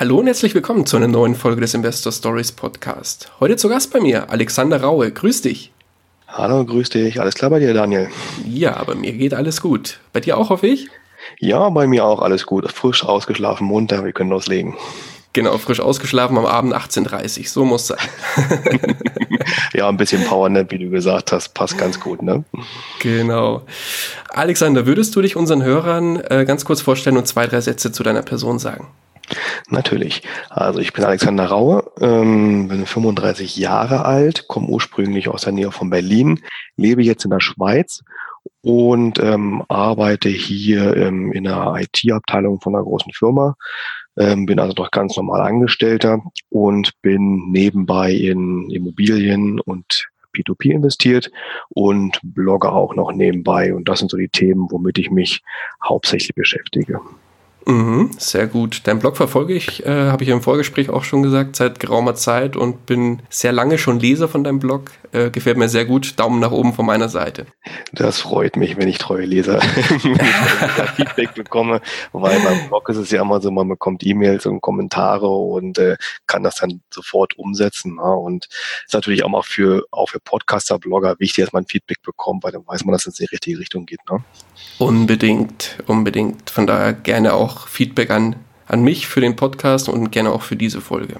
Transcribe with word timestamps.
Hallo 0.00 0.16
und 0.16 0.28
herzlich 0.28 0.54
willkommen 0.54 0.86
zu 0.86 0.96
einer 0.96 1.08
neuen 1.08 1.34
Folge 1.34 1.60
des 1.60 1.74
Investor 1.74 2.10
Stories 2.10 2.52
Podcast. 2.52 3.30
Heute 3.38 3.56
zu 3.56 3.68
Gast 3.68 3.92
bei 3.92 4.00
mir 4.00 4.30
Alexander 4.30 4.80
Raue. 4.80 5.12
Grüß 5.12 5.42
dich. 5.42 5.72
Hallo, 6.26 6.64
grüß 6.64 6.88
dich. 6.88 7.20
Alles 7.20 7.34
klar 7.34 7.50
bei 7.50 7.58
dir, 7.58 7.74
Daniel? 7.74 8.08
Ja, 8.46 8.82
bei 8.82 8.94
mir 8.94 9.12
geht 9.12 9.34
alles 9.34 9.60
gut. 9.60 10.00
Bei 10.14 10.20
dir 10.20 10.38
auch, 10.38 10.48
hoffe 10.48 10.68
ich? 10.68 10.88
Ja, 11.38 11.68
bei 11.68 11.86
mir 11.86 12.06
auch 12.06 12.22
alles 12.22 12.46
gut. 12.46 12.72
Frisch 12.72 13.04
ausgeschlafen, 13.04 13.66
munter, 13.66 14.02
wir 14.02 14.12
können 14.12 14.30
loslegen. 14.30 14.74
Genau, 15.34 15.58
frisch 15.58 15.80
ausgeschlafen 15.80 16.38
am 16.38 16.46
Abend 16.46 16.74
18.30 16.74 17.40
Uhr, 17.40 17.46
so 17.48 17.64
muss 17.66 17.88
sein. 17.88 17.98
ja, 19.74 19.86
ein 19.86 19.98
bisschen 19.98 20.24
Powernap, 20.24 20.70
wie 20.70 20.78
du 20.78 20.88
gesagt 20.88 21.30
hast, 21.30 21.50
passt 21.52 21.76
ganz 21.76 22.00
gut, 22.00 22.22
ne? 22.22 22.42
Genau. 23.00 23.66
Alexander, 24.30 24.86
würdest 24.86 25.14
du 25.14 25.20
dich 25.20 25.36
unseren 25.36 25.62
Hörern 25.62 26.16
äh, 26.30 26.46
ganz 26.46 26.64
kurz 26.64 26.80
vorstellen 26.80 27.18
und 27.18 27.28
zwei, 27.28 27.46
drei 27.46 27.60
Sätze 27.60 27.92
zu 27.92 28.02
deiner 28.02 28.22
Person 28.22 28.58
sagen? 28.58 28.88
Natürlich. 29.68 30.22
Also 30.48 30.80
ich 30.80 30.92
bin 30.92 31.04
Alexander 31.04 31.46
Raue, 31.46 31.90
ähm, 32.00 32.68
bin 32.68 32.86
35 32.86 33.56
Jahre 33.56 34.04
alt, 34.04 34.48
komme 34.48 34.68
ursprünglich 34.68 35.28
aus 35.28 35.42
der 35.42 35.52
Nähe 35.52 35.70
von 35.72 35.90
Berlin, 35.90 36.40
lebe 36.76 37.02
jetzt 37.02 37.24
in 37.24 37.30
der 37.30 37.40
Schweiz 37.40 38.02
und 38.62 39.18
ähm, 39.18 39.62
arbeite 39.68 40.28
hier 40.28 40.96
ähm, 40.96 41.32
in 41.32 41.44
der 41.44 41.74
IT-Abteilung 41.78 42.60
von 42.60 42.74
einer 42.74 42.84
großen 42.84 43.12
Firma. 43.12 43.56
Ähm, 44.18 44.46
bin 44.46 44.58
also 44.58 44.74
doch 44.74 44.90
ganz 44.90 45.16
normal 45.16 45.40
Angestellter 45.40 46.22
und 46.48 46.92
bin 47.00 47.50
nebenbei 47.50 48.12
in 48.12 48.68
Immobilien 48.70 49.60
und 49.60 50.08
P2P 50.34 50.72
investiert 50.72 51.30
und 51.70 52.18
blogge 52.22 52.70
auch 52.70 52.94
noch 52.94 53.12
nebenbei. 53.12 53.74
Und 53.74 53.88
das 53.88 54.00
sind 54.00 54.10
so 54.10 54.16
die 54.16 54.28
Themen, 54.28 54.66
womit 54.70 54.98
ich 54.98 55.10
mich 55.10 55.42
hauptsächlich 55.82 56.34
beschäftige. 56.34 57.00
Mhm, 57.66 58.10
sehr 58.18 58.46
gut. 58.46 58.82
Dein 58.84 58.98
Blog 58.98 59.16
verfolge 59.16 59.52
ich, 59.52 59.84
äh, 59.84 60.10
habe 60.10 60.24
ich 60.24 60.30
im 60.30 60.40
Vorgespräch 60.40 60.88
auch 60.88 61.04
schon 61.04 61.22
gesagt, 61.22 61.56
seit 61.56 61.78
geraumer 61.78 62.14
Zeit 62.14 62.56
und 62.56 62.86
bin 62.86 63.20
sehr 63.28 63.52
lange 63.52 63.76
schon 63.76 64.00
Leser 64.00 64.28
von 64.28 64.44
deinem 64.44 64.60
Blog. 64.60 64.92
Äh, 65.12 65.30
gefällt 65.30 65.58
mir 65.58 65.68
sehr 65.68 65.84
gut. 65.84 66.18
Daumen 66.18 66.40
nach 66.40 66.52
oben 66.52 66.72
von 66.72 66.86
meiner 66.86 67.08
Seite. 67.08 67.46
Das 67.92 68.20
freut 68.20 68.56
mich, 68.56 68.76
wenn 68.76 68.88
ich 68.88 68.98
treue 68.98 69.26
Leser 69.26 69.60
Feedback 70.96 71.34
bekomme, 71.34 71.80
weil 72.12 72.40
beim 72.40 72.68
Blog 72.68 72.88
ist 72.88 72.96
es 72.96 73.10
ja 73.10 73.22
immer 73.22 73.40
so, 73.40 73.50
man 73.50 73.68
bekommt 73.68 74.06
E-Mails 74.06 74.46
und 74.46 74.60
Kommentare 74.60 75.28
und 75.28 75.78
äh, 75.78 75.96
kann 76.26 76.42
das 76.42 76.56
dann 76.56 76.80
sofort 76.90 77.36
umsetzen. 77.36 77.96
Ja? 77.96 78.12
Und 78.12 78.48
ist 78.86 78.94
natürlich 78.94 79.22
auch 79.22 79.28
mal 79.28 79.42
für, 79.42 79.84
auch 79.90 80.08
für 80.08 80.20
Podcaster, 80.20 80.78
Blogger 80.78 81.16
wichtig, 81.18 81.44
dass 81.44 81.52
man 81.52 81.66
Feedback 81.66 82.02
bekommt, 82.02 82.44
weil 82.44 82.52
dann 82.52 82.66
weiß 82.66 82.84
man, 82.84 82.92
dass 82.92 83.06
es 83.06 83.18
in 83.20 83.26
die 83.26 83.34
richtige 83.34 83.58
Richtung 83.58 83.84
geht. 83.84 84.00
Ne? 84.10 84.24
Unbedingt, 84.78 85.78
unbedingt. 85.86 86.48
Von 86.48 86.66
daher 86.66 86.94
gerne 86.94 87.34
auch 87.34 87.49
Feedback 87.66 88.10
an, 88.10 88.36
an 88.66 88.82
mich 88.82 89.06
für 89.06 89.20
den 89.20 89.36
Podcast 89.36 89.88
und 89.88 90.10
gerne 90.10 90.30
auch 90.32 90.42
für 90.42 90.56
diese 90.56 90.80
Folge. 90.80 91.16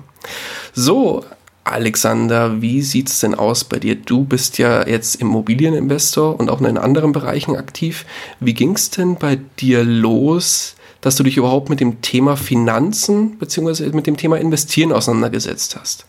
So, 0.73 1.25
Alexander, 1.65 2.63
wie 2.63 2.83
sieht 2.83 3.09
es 3.09 3.21
denn 3.21 3.35
aus 3.35 3.65
bei 3.65 3.79
dir? 3.79 3.95
Du 3.95 4.25
bist 4.25 4.59
ja 4.59 4.87
jetzt 4.87 5.17
Immobilieninvestor 5.17 6.39
und 6.39 6.51
auch 6.51 6.61
in 6.61 6.79
anderen 6.79 7.13
Bereichen 7.13 7.57
aktiv. 7.57 8.07
Wie 8.41 8.55
ging 8.55 8.75
es 8.75 8.91
denn 8.91 9.17
bei 9.17 9.39
dir 9.59 9.85
los, 9.85 10.75
dass 11.01 11.17
du 11.17 11.23
dich 11.23 11.37
überhaupt 11.37 11.69
mit 11.69 11.81
dem 11.81 12.03
Thema 12.03 12.37
Finanzen 12.37 13.39
bzw. 13.39 13.91
mit 13.91 14.07
dem 14.07 14.17
Thema 14.17 14.39
Investieren 14.39 14.93
auseinandergesetzt 14.93 15.77
hast? 15.79 16.07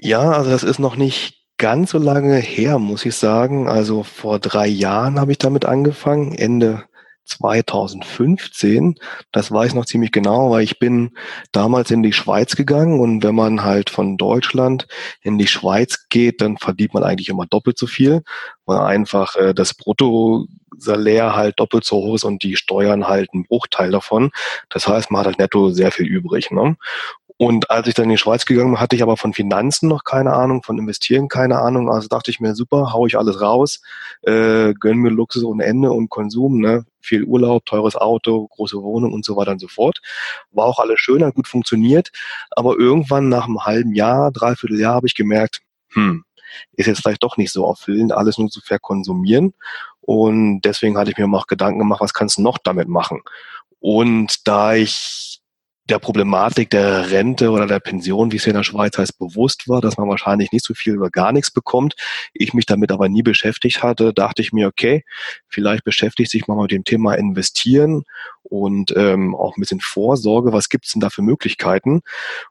Ja, 0.00 0.32
also 0.32 0.50
das 0.50 0.62
ist 0.62 0.78
noch 0.78 0.96
nicht 0.96 1.44
ganz 1.56 1.90
so 1.90 1.98
lange 1.98 2.36
her, 2.36 2.78
muss 2.78 3.06
ich 3.06 3.14
sagen. 3.16 3.68
Also 3.68 4.02
vor 4.02 4.38
drei 4.38 4.66
Jahren 4.66 5.20
habe 5.20 5.32
ich 5.32 5.38
damit 5.38 5.64
angefangen, 5.64 6.34
Ende 6.34 6.84
2015. 7.24 8.96
Das 9.32 9.50
weiß 9.50 9.68
ich 9.68 9.74
noch 9.74 9.86
ziemlich 9.86 10.12
genau, 10.12 10.50
weil 10.50 10.62
ich 10.62 10.78
bin 10.78 11.12
damals 11.52 11.90
in 11.90 12.02
die 12.02 12.12
Schweiz 12.12 12.56
gegangen 12.56 13.00
und 13.00 13.22
wenn 13.22 13.34
man 13.34 13.64
halt 13.64 13.90
von 13.90 14.16
Deutschland 14.16 14.86
in 15.22 15.38
die 15.38 15.46
Schweiz 15.46 16.06
geht, 16.08 16.40
dann 16.40 16.58
verdient 16.58 16.94
man 16.94 17.04
eigentlich 17.04 17.28
immer 17.28 17.46
doppelt 17.46 17.78
so 17.78 17.86
viel, 17.86 18.22
weil 18.66 18.78
einfach 18.78 19.36
äh, 19.36 19.54
das 19.54 19.74
Bruttosalär 19.74 21.34
halt 21.34 21.58
doppelt 21.58 21.84
so 21.84 21.96
hoch 21.96 22.14
ist 22.14 22.24
und 22.24 22.42
die 22.42 22.56
Steuern 22.56 23.08
halt 23.08 23.30
einen 23.32 23.44
Bruchteil 23.44 23.90
davon. 23.90 24.30
Das 24.68 24.86
heißt, 24.86 25.10
man 25.10 25.20
hat 25.20 25.26
halt 25.26 25.38
netto 25.38 25.70
sehr 25.70 25.92
viel 25.92 26.06
übrig. 26.06 26.50
Ne? 26.50 26.76
Und 27.36 27.68
als 27.70 27.88
ich 27.88 27.94
dann 27.94 28.04
in 28.04 28.10
die 28.10 28.18
Schweiz 28.18 28.46
gegangen 28.46 28.72
bin, 28.72 28.80
hatte 28.80 28.94
ich 28.94 29.02
aber 29.02 29.16
von 29.16 29.32
Finanzen 29.32 29.88
noch 29.88 30.04
keine 30.04 30.34
Ahnung, 30.34 30.62
von 30.62 30.78
Investieren 30.78 31.28
keine 31.28 31.58
Ahnung. 31.58 31.90
Also 31.90 32.06
dachte 32.06 32.30
ich 32.30 32.38
mir, 32.38 32.54
super, 32.54 32.92
hau 32.92 33.06
ich 33.06 33.18
alles 33.18 33.40
raus, 33.40 33.82
äh, 34.22 34.72
gönn 34.74 34.98
mir 34.98 35.10
Luxus 35.10 35.42
ohne 35.42 35.64
Ende 35.64 35.90
und 35.90 36.10
Konsum, 36.10 36.60
ne? 36.60 36.84
Viel 37.00 37.24
Urlaub, 37.24 37.66
teures 37.66 37.96
Auto, 37.96 38.46
große 38.48 38.80
Wohnung 38.80 39.12
und 39.12 39.24
so 39.24 39.36
weiter 39.36 39.50
und 39.50 39.60
so 39.60 39.68
fort. 39.68 40.00
War 40.52 40.66
auch 40.66 40.78
alles 40.78 41.00
schön, 41.00 41.24
hat 41.24 41.34
gut 41.34 41.48
funktioniert. 41.48 42.12
Aber 42.50 42.78
irgendwann 42.78 43.28
nach 43.28 43.46
einem 43.46 43.64
halben 43.64 43.94
Jahr, 43.94 44.30
dreiviertel 44.30 44.78
Jahr 44.80 44.94
habe 44.94 45.08
ich 45.08 45.14
gemerkt, 45.14 45.60
hm, 45.90 46.24
ist 46.72 46.86
jetzt 46.86 47.00
vielleicht 47.00 47.22
doch 47.24 47.36
nicht 47.36 47.52
so 47.52 47.66
erfüllend, 47.66 48.12
alles 48.12 48.38
nur 48.38 48.48
zu 48.48 48.60
verkonsumieren. 48.60 49.54
Und 50.00 50.60
deswegen 50.62 50.96
hatte 50.96 51.10
ich 51.10 51.18
mir 51.18 51.26
auch 51.36 51.46
Gedanken 51.46 51.80
gemacht, 51.80 52.00
was 52.00 52.14
kannst 52.14 52.38
du 52.38 52.42
noch 52.42 52.58
damit 52.58 52.88
machen? 52.88 53.22
Und 53.80 54.46
da 54.46 54.74
ich 54.74 55.33
der 55.90 55.98
Problematik 55.98 56.70
der 56.70 57.10
Rente 57.10 57.50
oder 57.50 57.66
der 57.66 57.78
Pension, 57.78 58.32
wie 58.32 58.36
es 58.36 58.46
in 58.46 58.54
der 58.54 58.62
Schweiz 58.62 58.96
heißt, 58.96 59.18
bewusst 59.18 59.68
war, 59.68 59.82
dass 59.82 59.98
man 59.98 60.08
wahrscheinlich 60.08 60.50
nicht 60.50 60.64
so 60.64 60.72
viel 60.72 60.98
oder 60.98 61.10
gar 61.10 61.32
nichts 61.32 61.50
bekommt. 61.50 61.94
Ich 62.32 62.54
mich 62.54 62.64
damit 62.64 62.90
aber 62.90 63.08
nie 63.08 63.22
beschäftigt 63.22 63.82
hatte, 63.82 64.14
dachte 64.14 64.40
ich 64.40 64.52
mir, 64.52 64.66
okay, 64.66 65.04
vielleicht 65.46 65.84
beschäftigt 65.84 66.30
sich 66.30 66.46
mal 66.46 66.56
mit 66.56 66.70
dem 66.70 66.84
Thema 66.84 67.14
Investieren 67.14 68.04
und 68.42 68.94
ähm, 68.96 69.34
auch 69.34 69.56
ein 69.56 69.60
bisschen 69.60 69.80
Vorsorge. 69.80 70.52
Was 70.52 70.70
gibt's 70.70 70.92
denn 70.92 71.00
da 71.00 71.10
für 71.10 71.22
Möglichkeiten? 71.22 72.00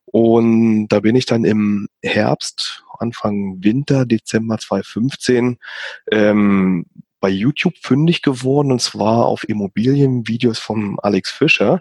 Und 0.06 0.88
da 0.90 1.00
bin 1.00 1.16
ich 1.16 1.26
dann 1.26 1.44
im 1.44 1.88
Herbst, 2.04 2.84
Anfang 3.00 3.64
Winter, 3.64 4.06
Dezember 4.06 4.60
2015, 4.60 5.58
ähm, 6.12 6.86
bei 7.24 7.30
YouTube 7.30 7.76
fündig 7.80 8.22
geworden 8.22 8.70
und 8.70 8.82
zwar 8.82 9.28
auf 9.28 9.48
Immobilienvideos 9.48 10.60
von 10.60 10.98
Alex 11.02 11.32
Fischer 11.32 11.80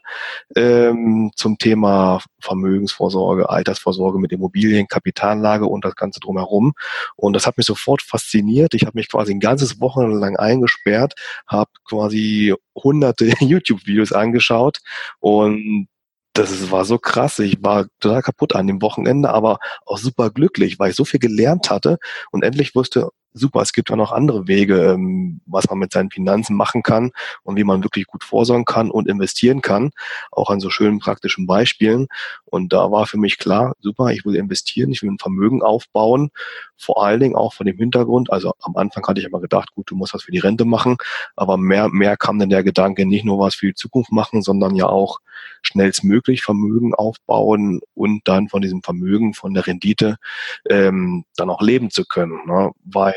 ähm, 0.55 1.33
zum 1.35 1.59
Thema 1.59 2.21
Vermögensvorsorge, 2.41 3.51
Altersvorsorge 3.51 4.21
mit 4.21 4.31
Immobilien, 4.31 4.87
Kapitalanlage 4.87 5.67
und 5.67 5.85
das 5.85 5.97
Ganze 5.97 6.21
drumherum. 6.21 6.75
Und 7.17 7.33
das 7.33 7.49
hat 7.49 7.57
mich 7.57 7.67
sofort 7.67 8.03
fasziniert. 8.03 8.75
Ich 8.75 8.83
habe 8.87 8.97
mich 8.97 9.11
quasi 9.11 9.33
ein 9.33 9.41
ganzes 9.41 9.81
Wochenende 9.81 10.17
lang 10.17 10.37
eingesperrt, 10.37 11.15
habe 11.49 11.73
quasi 11.89 12.55
hunderte 12.77 13.25
YouTube-Videos 13.41 14.13
angeschaut 14.13 14.79
und 15.19 15.89
das 16.35 16.71
war 16.71 16.85
so 16.85 16.99
krass. 16.99 17.41
Ich 17.41 17.65
war 17.65 17.87
total 17.99 18.23
kaputt 18.23 18.55
an 18.55 18.69
dem 18.69 18.81
Wochenende, 18.81 19.31
aber 19.31 19.59
auch 19.87 19.99
super 19.99 20.31
glücklich, 20.31 20.79
weil 20.79 20.91
ich 20.91 20.97
so 20.97 21.05
viel 21.05 21.19
gelernt 21.19 21.69
hatte 21.69 21.99
und 22.31 22.45
endlich 22.45 22.77
wusste, 22.77 23.11
super, 23.35 23.61
es 23.61 23.73
gibt 23.73 23.91
ja 23.91 23.97
noch 23.97 24.13
andere 24.13 24.47
Wege, 24.49 24.93
ähm, 24.93 25.41
was 25.47 25.69
man 25.69 25.79
mit 25.79 25.93
seinen 25.93 26.11
Finanzen 26.11 26.57
machen 26.57 26.83
kann 26.83 27.13
und 27.43 27.57
wie 27.57 27.65
man 27.65 27.83
wirklich 27.83 28.07
gut 28.07 28.25
vorsorgen 28.25 28.65
kann 28.65 28.91
und 28.91 29.09
investieren 29.09 29.63
kann, 29.63 29.91
auch 30.31 30.51
an 30.51 30.61
so 30.61 30.71
schönen 30.71 30.99
praktischen 30.99 31.47
Beispielen. 31.47 32.09
Und 32.45 32.73
da 32.73 32.91
war 32.91 33.07
für 33.07 33.19
mich 33.19 33.39
klar, 33.39 33.75
super, 33.81 34.09
ich 34.09 34.25
will 34.25 34.37
investieren, 34.37 34.91
ich 34.91 35.03
will 35.03 35.11
ein 35.11 35.19
Vermögen 35.19 35.63
aufbauen, 35.63 36.31
vor 36.77 37.03
allen 37.05 37.21
Dingen 37.21 37.37
auch 37.37 37.55
von 37.55 37.67
dem 37.67 37.77
Hintergrund, 37.77 38.33
also 38.33 38.53
am 38.61 38.77
Anfang 38.77 39.07
hatte 39.07 39.21
ich 39.21 39.27
immer 39.27 39.41
gedacht, 39.41 39.73
gut, 39.75 39.91
du 39.91 39.97
musst 39.97 40.15
was 40.15 40.25
für 40.25 40.33
die 40.33 40.39
Rente 40.39 40.65
machen, 40.65 40.97
aber 41.37 41.57
mehr, 41.57 41.89
mehr 41.89 42.17
kam 42.17 42.39
dann 42.39 42.51
der 42.51 42.65
Gedanke, 42.65 43.07
nicht 43.07 43.25
nur 43.25 43.39
was 43.39 43.55
für 43.55 43.67
die 43.67 43.75
Zukunft 43.75 44.11
machen, 44.13 44.43
sondern 44.43 44.75
ja 44.75 44.87
auch 44.87 45.21
schnellstmöglich 45.63 46.43
Vermögen 46.43 46.95
aufbauen 46.95 47.81
und 47.95 48.27
dann 48.27 48.49
von 48.49 48.63
diesem 48.63 48.83
Vermögen, 48.83 49.35
von 49.35 49.55
der 49.55 49.67
Rendite 49.67 50.17
ähm, 50.69 51.25
dann 51.37 51.51
auch 51.51 51.63
leben 51.63 51.91
zu 51.91 52.05
können. 52.05 52.47
Ne? 52.47 52.73
Weil 52.85 53.15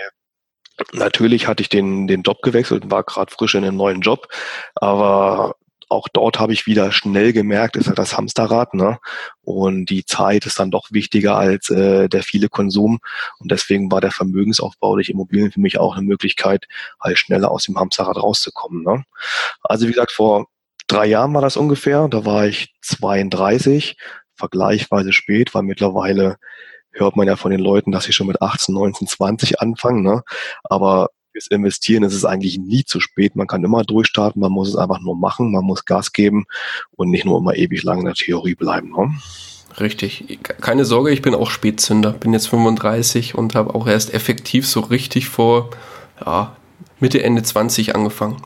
Natürlich 0.94 1.48
hatte 1.48 1.62
ich 1.62 1.70
den, 1.70 2.08
den 2.08 2.24
Job 2.24 2.42
gewechselt 2.42 2.84
und 2.84 2.92
war 2.92 3.04
gerade 3.04 3.32
frisch 3.32 3.56
in 3.56 3.64
einem 3.64 3.78
neuen 3.78 4.02
Job, 4.02 4.28
aber 4.76 5.56
auch 5.90 6.08
dort 6.10 6.40
habe 6.40 6.54
ich 6.54 6.66
wieder 6.66 6.92
schnell 6.92 7.34
gemerkt, 7.34 7.76
ist 7.76 7.88
ja 7.88 7.94
das 7.94 8.18
Hamsterrad, 8.18 8.74
ne? 8.74 9.00
Und 9.42 9.86
die 9.86 10.06
Zeit 10.06 10.46
ist 10.46 10.60
dann 10.60 10.72
doch 10.72 10.92
wichtiger 10.92 11.38
als 11.38 11.70
äh, 11.70 12.10
der 12.10 12.24
viele 12.24 12.50
Konsum. 12.50 13.00
Und 13.40 13.52
deswegen 13.52 13.92
war 13.92 14.02
der 14.02 14.12
Vermögensaufbau 14.12 14.96
durch 14.96 15.10
Immobilien 15.10 15.52
für 15.52 15.60
mich 15.60 15.78
auch 15.78 15.96
eine 15.96 16.06
Möglichkeit, 16.06 16.68
halt 17.00 17.20
schneller 17.20 17.52
aus 17.52 17.66
dem 17.66 17.78
Hamsterrad 17.78 18.18
rauszukommen. 18.18 18.84
Ne? 18.84 19.04
Also 19.62 19.88
wie 19.88 19.92
gesagt, 19.92 20.12
vor 20.12 20.48
drei 20.88 21.06
Jahren 21.06 21.34
war 21.34 21.42
das 21.42 21.58
ungefähr. 21.58 22.08
Da 22.08 22.26
war 22.26 22.48
ich 22.48 22.74
32, 22.82 23.98
vergleichsweise 24.36 25.14
spät, 25.14 25.54
weil 25.54 25.64
mittlerweile 25.64 26.38
hört 26.96 27.16
man 27.16 27.28
ja 27.28 27.36
von 27.36 27.52
den 27.52 27.60
Leuten, 27.60 27.92
dass 27.92 28.06
sie 28.06 28.14
schon 28.14 28.28
mit 28.28 28.42
18, 28.42 28.74
19, 28.74 29.08
20 29.08 29.62
anfangen. 29.62 30.02
Ne? 30.02 30.24
Aber 30.64 31.10
fürs 31.32 31.48
Investieren 31.48 32.04
ist 32.04 32.14
es 32.14 32.26
eigentlich 32.26 32.58
nie 32.58 32.86
zu 32.86 33.00
spät. 33.00 33.36
Man 33.36 33.48
kann 33.48 33.64
immer 33.64 33.84
durchstarten, 33.84 34.42
man 34.42 34.52
muss 34.52 34.70
es 34.70 34.76
einfach 34.76 35.02
nur 35.02 35.18
machen, 35.18 35.52
man 35.52 35.66
muss 35.66 35.86
Gas 35.86 36.14
geben 36.14 36.46
und 36.96 37.10
nicht 37.10 37.26
nur 37.26 37.38
immer 37.38 37.56
ewig 37.56 37.84
lang 37.84 38.00
in 38.00 38.06
der 38.06 38.14
Theorie 38.14 38.56
bleiben. 38.56 38.92
Ne? 38.92 39.14
Richtig. 39.80 40.40
Keine 40.62 40.86
Sorge, 40.86 41.12
ich 41.12 41.22
bin 41.22 41.36
auch 41.36 41.50
Spätzünder. 41.50 42.14
Bin 42.14 42.32
jetzt 42.32 42.48
35 42.48 43.36
und 43.36 43.56
habe 43.56 43.76
auch 43.76 43.88
erst 43.88 44.14
effektiv 44.14 44.66
so 44.66 44.80
richtig 44.80 45.28
vor 45.28 45.72
ja, 46.26 46.56
Mitte, 47.00 47.22
Ende 47.22 47.44
20 47.44 47.96
angefangen. 47.96 48.38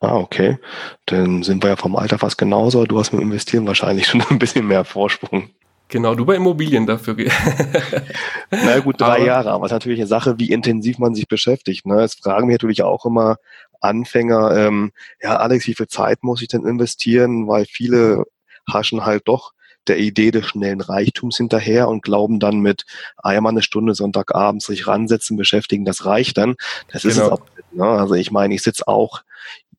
Ah, 0.00 0.16
okay. 0.16 0.58
Dann 1.06 1.42
sind 1.42 1.64
wir 1.64 1.70
ja 1.70 1.76
vom 1.76 1.96
Alter 1.96 2.18
fast 2.18 2.36
genauso. 2.36 2.84
Du 2.84 2.98
hast 2.98 3.12
mit 3.12 3.22
Investieren 3.22 3.66
wahrscheinlich 3.66 4.06
schon 4.08 4.22
ein 4.28 4.38
bisschen 4.38 4.66
mehr 4.66 4.84
Vorsprung. 4.84 5.50
Genau, 5.88 6.14
du 6.14 6.26
bei 6.26 6.36
Immobilien 6.36 6.86
dafür. 6.86 7.16
Na 8.50 8.78
gut, 8.80 9.00
drei 9.00 9.16
aber, 9.16 9.24
Jahre, 9.24 9.50
aber 9.50 9.64
es 9.64 9.72
ist 9.72 9.74
natürlich 9.74 10.00
eine 10.00 10.06
Sache, 10.06 10.38
wie 10.38 10.52
intensiv 10.52 10.98
man 10.98 11.14
sich 11.14 11.28
beschäftigt. 11.28 11.86
Ne? 11.86 12.02
Es 12.02 12.14
fragen 12.14 12.46
mich 12.46 12.54
natürlich 12.54 12.82
auch 12.82 13.06
immer 13.06 13.36
Anfänger, 13.80 14.56
ähm, 14.56 14.92
ja 15.22 15.36
Alex, 15.36 15.66
wie 15.66 15.74
viel 15.74 15.86
Zeit 15.86 16.22
muss 16.22 16.42
ich 16.42 16.48
denn 16.48 16.66
investieren? 16.66 17.48
Weil 17.48 17.64
viele 17.64 18.24
haschen 18.70 19.06
halt 19.06 19.22
doch 19.26 19.52
der 19.86 19.98
Idee 19.98 20.30
des 20.30 20.46
schnellen 20.46 20.80
Reichtums 20.80 21.36
hinterher 21.38 21.88
und 21.88 22.02
glauben 22.02 22.40
dann 22.40 22.60
mit 22.60 22.84
einmal 23.16 23.52
eine 23.52 23.62
Stunde 23.62 23.94
Sonntagabends 23.94 24.66
sich 24.66 24.86
ransetzen, 24.86 25.36
beschäftigen, 25.36 25.84
das 25.84 26.04
reicht 26.04 26.36
dann. 26.36 26.56
Das 26.92 27.02
genau. 27.02 27.12
ist 27.12 27.16
es 27.16 27.22
genau. 27.22 27.34
auch. 27.34 27.40
Ne? 27.72 28.00
Also 28.00 28.14
ich 28.14 28.30
meine, 28.30 28.54
ich 28.54 28.62
sitze 28.62 28.86
auch 28.86 29.22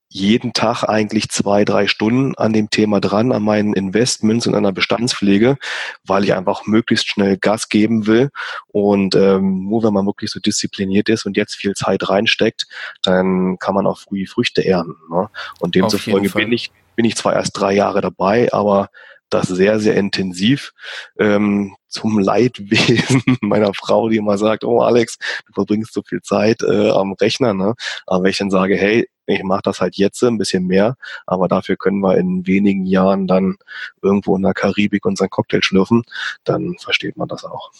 jeden 0.09 0.53
Tag 0.53 0.83
eigentlich 0.83 1.29
zwei, 1.29 1.63
drei 1.63 1.87
Stunden 1.87 2.35
an 2.35 2.51
dem 2.51 2.71
Thema 2.71 2.99
dran, 2.99 3.31
an 3.31 3.43
meinen 3.43 3.73
Investments 3.73 4.47
und 4.47 4.55
einer 4.55 4.71
Bestandspflege, 4.71 5.57
weil 6.03 6.23
ich 6.23 6.33
einfach 6.33 6.65
möglichst 6.65 7.07
schnell 7.07 7.37
Gas 7.37 7.69
geben 7.69 8.07
will. 8.07 8.31
Und 8.67 9.15
ähm, 9.15 9.69
nur 9.69 9.83
wenn 9.83 9.93
man 9.93 10.07
wirklich 10.07 10.31
so 10.31 10.39
diszipliniert 10.39 11.09
ist 11.09 11.27
und 11.27 11.37
jetzt 11.37 11.55
viel 11.55 11.75
Zeit 11.75 12.09
reinsteckt, 12.09 12.67
dann 13.03 13.59
kann 13.59 13.75
man 13.75 13.85
auch 13.85 13.99
früh 13.99 14.25
Früchte 14.25 14.65
ernten. 14.65 14.97
Ne? 15.11 15.29
Und 15.59 15.75
demzufolge 15.75 16.29
bin 16.29 16.51
ich, 16.51 16.71
bin 16.95 17.05
ich 17.05 17.15
zwar 17.15 17.33
erst 17.33 17.59
drei 17.59 17.73
Jahre 17.73 18.01
dabei, 18.01 18.51
aber 18.51 18.89
das 19.29 19.47
sehr, 19.47 19.79
sehr 19.79 19.95
intensiv 19.95 20.73
ähm, 21.19 21.75
zum 21.89 22.19
Leidwesen 22.19 23.21
meiner 23.41 23.73
Frau, 23.73 24.09
die 24.09 24.17
immer 24.17 24.37
sagt, 24.37 24.63
oh 24.63 24.81
Alex, 24.81 25.17
du 25.47 25.53
verbringst 25.53 25.93
so 25.93 26.01
viel 26.01 26.21
Zeit 26.21 26.61
äh, 26.61 26.89
am 26.89 27.13
Rechner. 27.13 27.53
Ne? 27.53 27.75
Aber 28.05 28.23
wenn 28.23 28.31
ich 28.31 28.37
dann 28.37 28.51
sage, 28.51 28.75
hey, 28.77 29.09
ich 29.25 29.43
mache 29.43 29.61
das 29.63 29.79
halt 29.79 29.95
jetzt 29.97 30.23
ein 30.23 30.37
bisschen 30.37 30.65
mehr, 30.65 30.95
aber 31.27 31.47
dafür 31.47 31.75
können 31.75 31.99
wir 31.99 32.17
in 32.17 32.47
wenigen 32.47 32.85
Jahren 32.85 33.27
dann 33.27 33.57
irgendwo 34.01 34.35
in 34.35 34.41
der 34.41 34.53
Karibik 34.53 35.05
unseren 35.05 35.29
Cocktail 35.29 35.61
schlürfen, 35.61 36.03
dann 36.43 36.75
versteht 36.79 37.17
man 37.17 37.27
das 37.27 37.43
auch. 37.45 37.71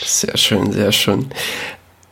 Sehr 0.00 0.36
schön, 0.36 0.72
sehr 0.72 0.92
schön. 0.92 1.26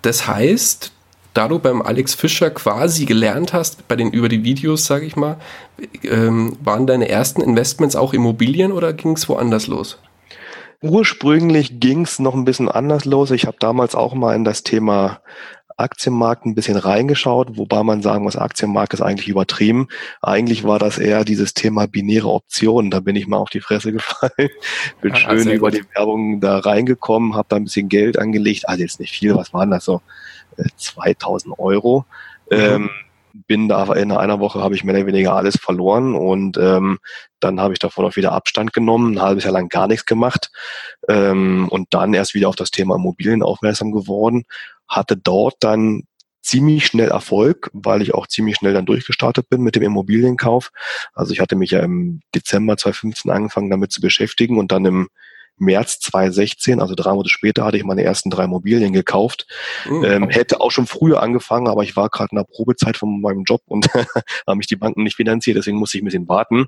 Das 0.03 0.27
heißt, 0.27 0.93
da 1.33 1.49
du 1.49 1.59
beim 1.59 1.81
Alex 1.81 2.15
Fischer 2.15 2.51
quasi 2.51 3.07
gelernt 3.07 3.53
hast, 3.53 3.87
bei 3.89 3.97
den 3.97 4.11
über 4.11 4.29
die 4.29 4.45
Videos, 4.45 4.85
sage 4.85 5.07
ich 5.07 5.17
mal, 5.17 5.39
ähm, 6.03 6.57
waren 6.63 6.87
deine 6.87 7.09
ersten 7.09 7.41
Investments 7.41 7.97
auch 7.97 8.13
Immobilien 8.13 8.73
oder 8.73 8.93
ging 8.93 9.13
es 9.13 9.29
woanders 9.29 9.67
los? 9.67 9.99
Ursprünglich 10.83 11.79
ging 11.79 12.03
es 12.03 12.19
noch 12.19 12.35
ein 12.35 12.45
bisschen 12.45 12.69
anders 12.69 13.05
los. 13.05 13.31
Ich 13.33 13.47
habe 13.47 13.57
damals 13.61 13.95
auch 13.95 14.15
mal 14.15 14.35
in 14.35 14.45
das 14.45 14.63
Thema 14.63 15.21
Aktienmarkt 15.81 16.45
ein 16.45 16.55
bisschen 16.55 16.77
reingeschaut, 16.77 17.57
wobei 17.57 17.83
man 17.83 18.03
sagen 18.03 18.25
muss, 18.25 18.37
Aktienmarkt 18.37 18.95
ist 18.95 19.01
eigentlich 19.01 19.29
übertrieben. 19.29 19.89
Eigentlich 20.21 20.65
war 20.65 20.79
das 20.79 20.99
eher 20.99 21.25
dieses 21.25 21.55
Thema 21.55 21.87
binäre 21.87 22.29
Optionen. 22.29 22.91
Da 22.91 23.01
bin 23.01 23.17
ich 23.17 23.27
mal 23.27 23.39
auf 23.39 23.51
die 23.51 23.61
Fresse 23.61 23.93
gefallen, 23.93 24.51
bin 25.01 25.13
ah, 25.13 25.17
schön 25.17 25.51
über 25.51 25.71
die 25.71 25.85
Werbung 25.95 26.41
da 26.41 26.59
reingekommen, 26.59 27.35
habe 27.35 27.49
da 27.49 27.57
ein 27.57 27.65
bisschen 27.65 27.89
Geld 27.89 28.19
angelegt. 28.19 28.69
Also 28.69 28.83
jetzt 28.83 29.01
nicht 29.01 29.13
viel, 29.13 29.35
was 29.35 29.53
waren 29.53 29.71
das 29.71 29.85
so? 29.85 30.03
2000 30.77 31.55
äh, 31.55 31.61
Euro. 31.61 32.05
Mhm. 32.51 32.59
Ähm, 32.59 32.91
bin 33.51 33.69
da 33.69 33.93
in 33.95 34.13
einer 34.13 34.39
Woche 34.39 34.63
habe 34.63 34.77
ich 34.77 34.85
mehr 34.85 34.95
oder 34.95 35.09
weniger 35.09 35.35
alles 35.35 35.57
verloren 35.57 36.15
und 36.15 36.57
ähm, 36.57 37.01
dann 37.41 37.59
habe 37.59 37.73
ich 37.73 37.81
davon 37.81 38.05
auch 38.05 38.15
wieder 38.15 38.31
Abstand 38.31 38.73
genommen, 38.73 39.15
ein 39.17 39.23
halbes 39.23 39.43
Jahr 39.43 39.53
lang 39.53 39.69
gar 39.69 39.89
nichts 39.89 40.07
gemacht 40.07 40.53
ähm, 41.09 41.67
und 41.69 41.89
dann 41.91 42.15
erst 42.15 42.33
wieder 42.35 42.49
auf 42.49 42.55
das 42.55 42.71
Thema 42.71 42.95
Immobilien 42.95 43.43
aufmerksam 43.43 43.91
geworden, 43.91 44.45
hatte 44.87 45.17
dort 45.17 45.57
dann 45.59 46.05
ziemlich 46.41 46.87
schnell 46.87 47.09
Erfolg, 47.09 47.71
weil 47.73 48.03
ich 48.03 48.15
auch 48.15 48.29
ziemlich 48.29 48.55
schnell 48.55 48.73
dann 48.73 48.87
durchgestartet 48.87 49.49
bin 49.49 49.63
mit 49.63 49.75
dem 49.75 49.83
Immobilienkauf. 49.83 50.71
Also 51.13 51.33
ich 51.33 51.41
hatte 51.41 51.57
mich 51.57 51.73
ja 51.73 51.81
im 51.81 52.21
Dezember 52.33 52.77
2015 52.77 53.33
angefangen 53.33 53.69
damit 53.69 53.91
zu 53.91 54.01
beschäftigen 54.01 54.61
und 54.61 54.71
dann 54.71 54.85
im 54.85 55.09
März 55.61 56.01
2016, 56.01 56.81
also 56.81 56.95
drei 56.95 57.11
Monate 57.13 57.29
später, 57.29 57.65
hatte 57.65 57.77
ich 57.77 57.85
meine 57.85 58.03
ersten 58.03 58.31
drei 58.31 58.45
Immobilien 58.45 58.93
gekauft. 58.93 59.47
Mhm. 59.89 60.05
Ähm, 60.05 60.29
hätte 60.31 60.61
auch 60.61 60.71
schon 60.71 60.87
früher 60.87 61.23
angefangen, 61.23 61.69
aber 61.69 61.83
ich 61.83 61.97
war 61.97 62.09
gerade 62.09 62.31
in 62.33 62.37
der 62.37 62.45
Probezeit 62.45 62.97
von 62.97 63.21
meinem 63.21 63.45
Job 63.45 63.63
und 63.67 63.89
haben 64.47 64.59
mich 64.59 64.67
die 64.67 64.77
Banken 64.77 65.03
nicht 65.03 65.17
finanziert, 65.17 65.57
deswegen 65.57 65.79
musste 65.79 65.99
ich 65.99 66.03
ein 66.03 66.07
bisschen 66.07 66.29
warten. 66.29 66.67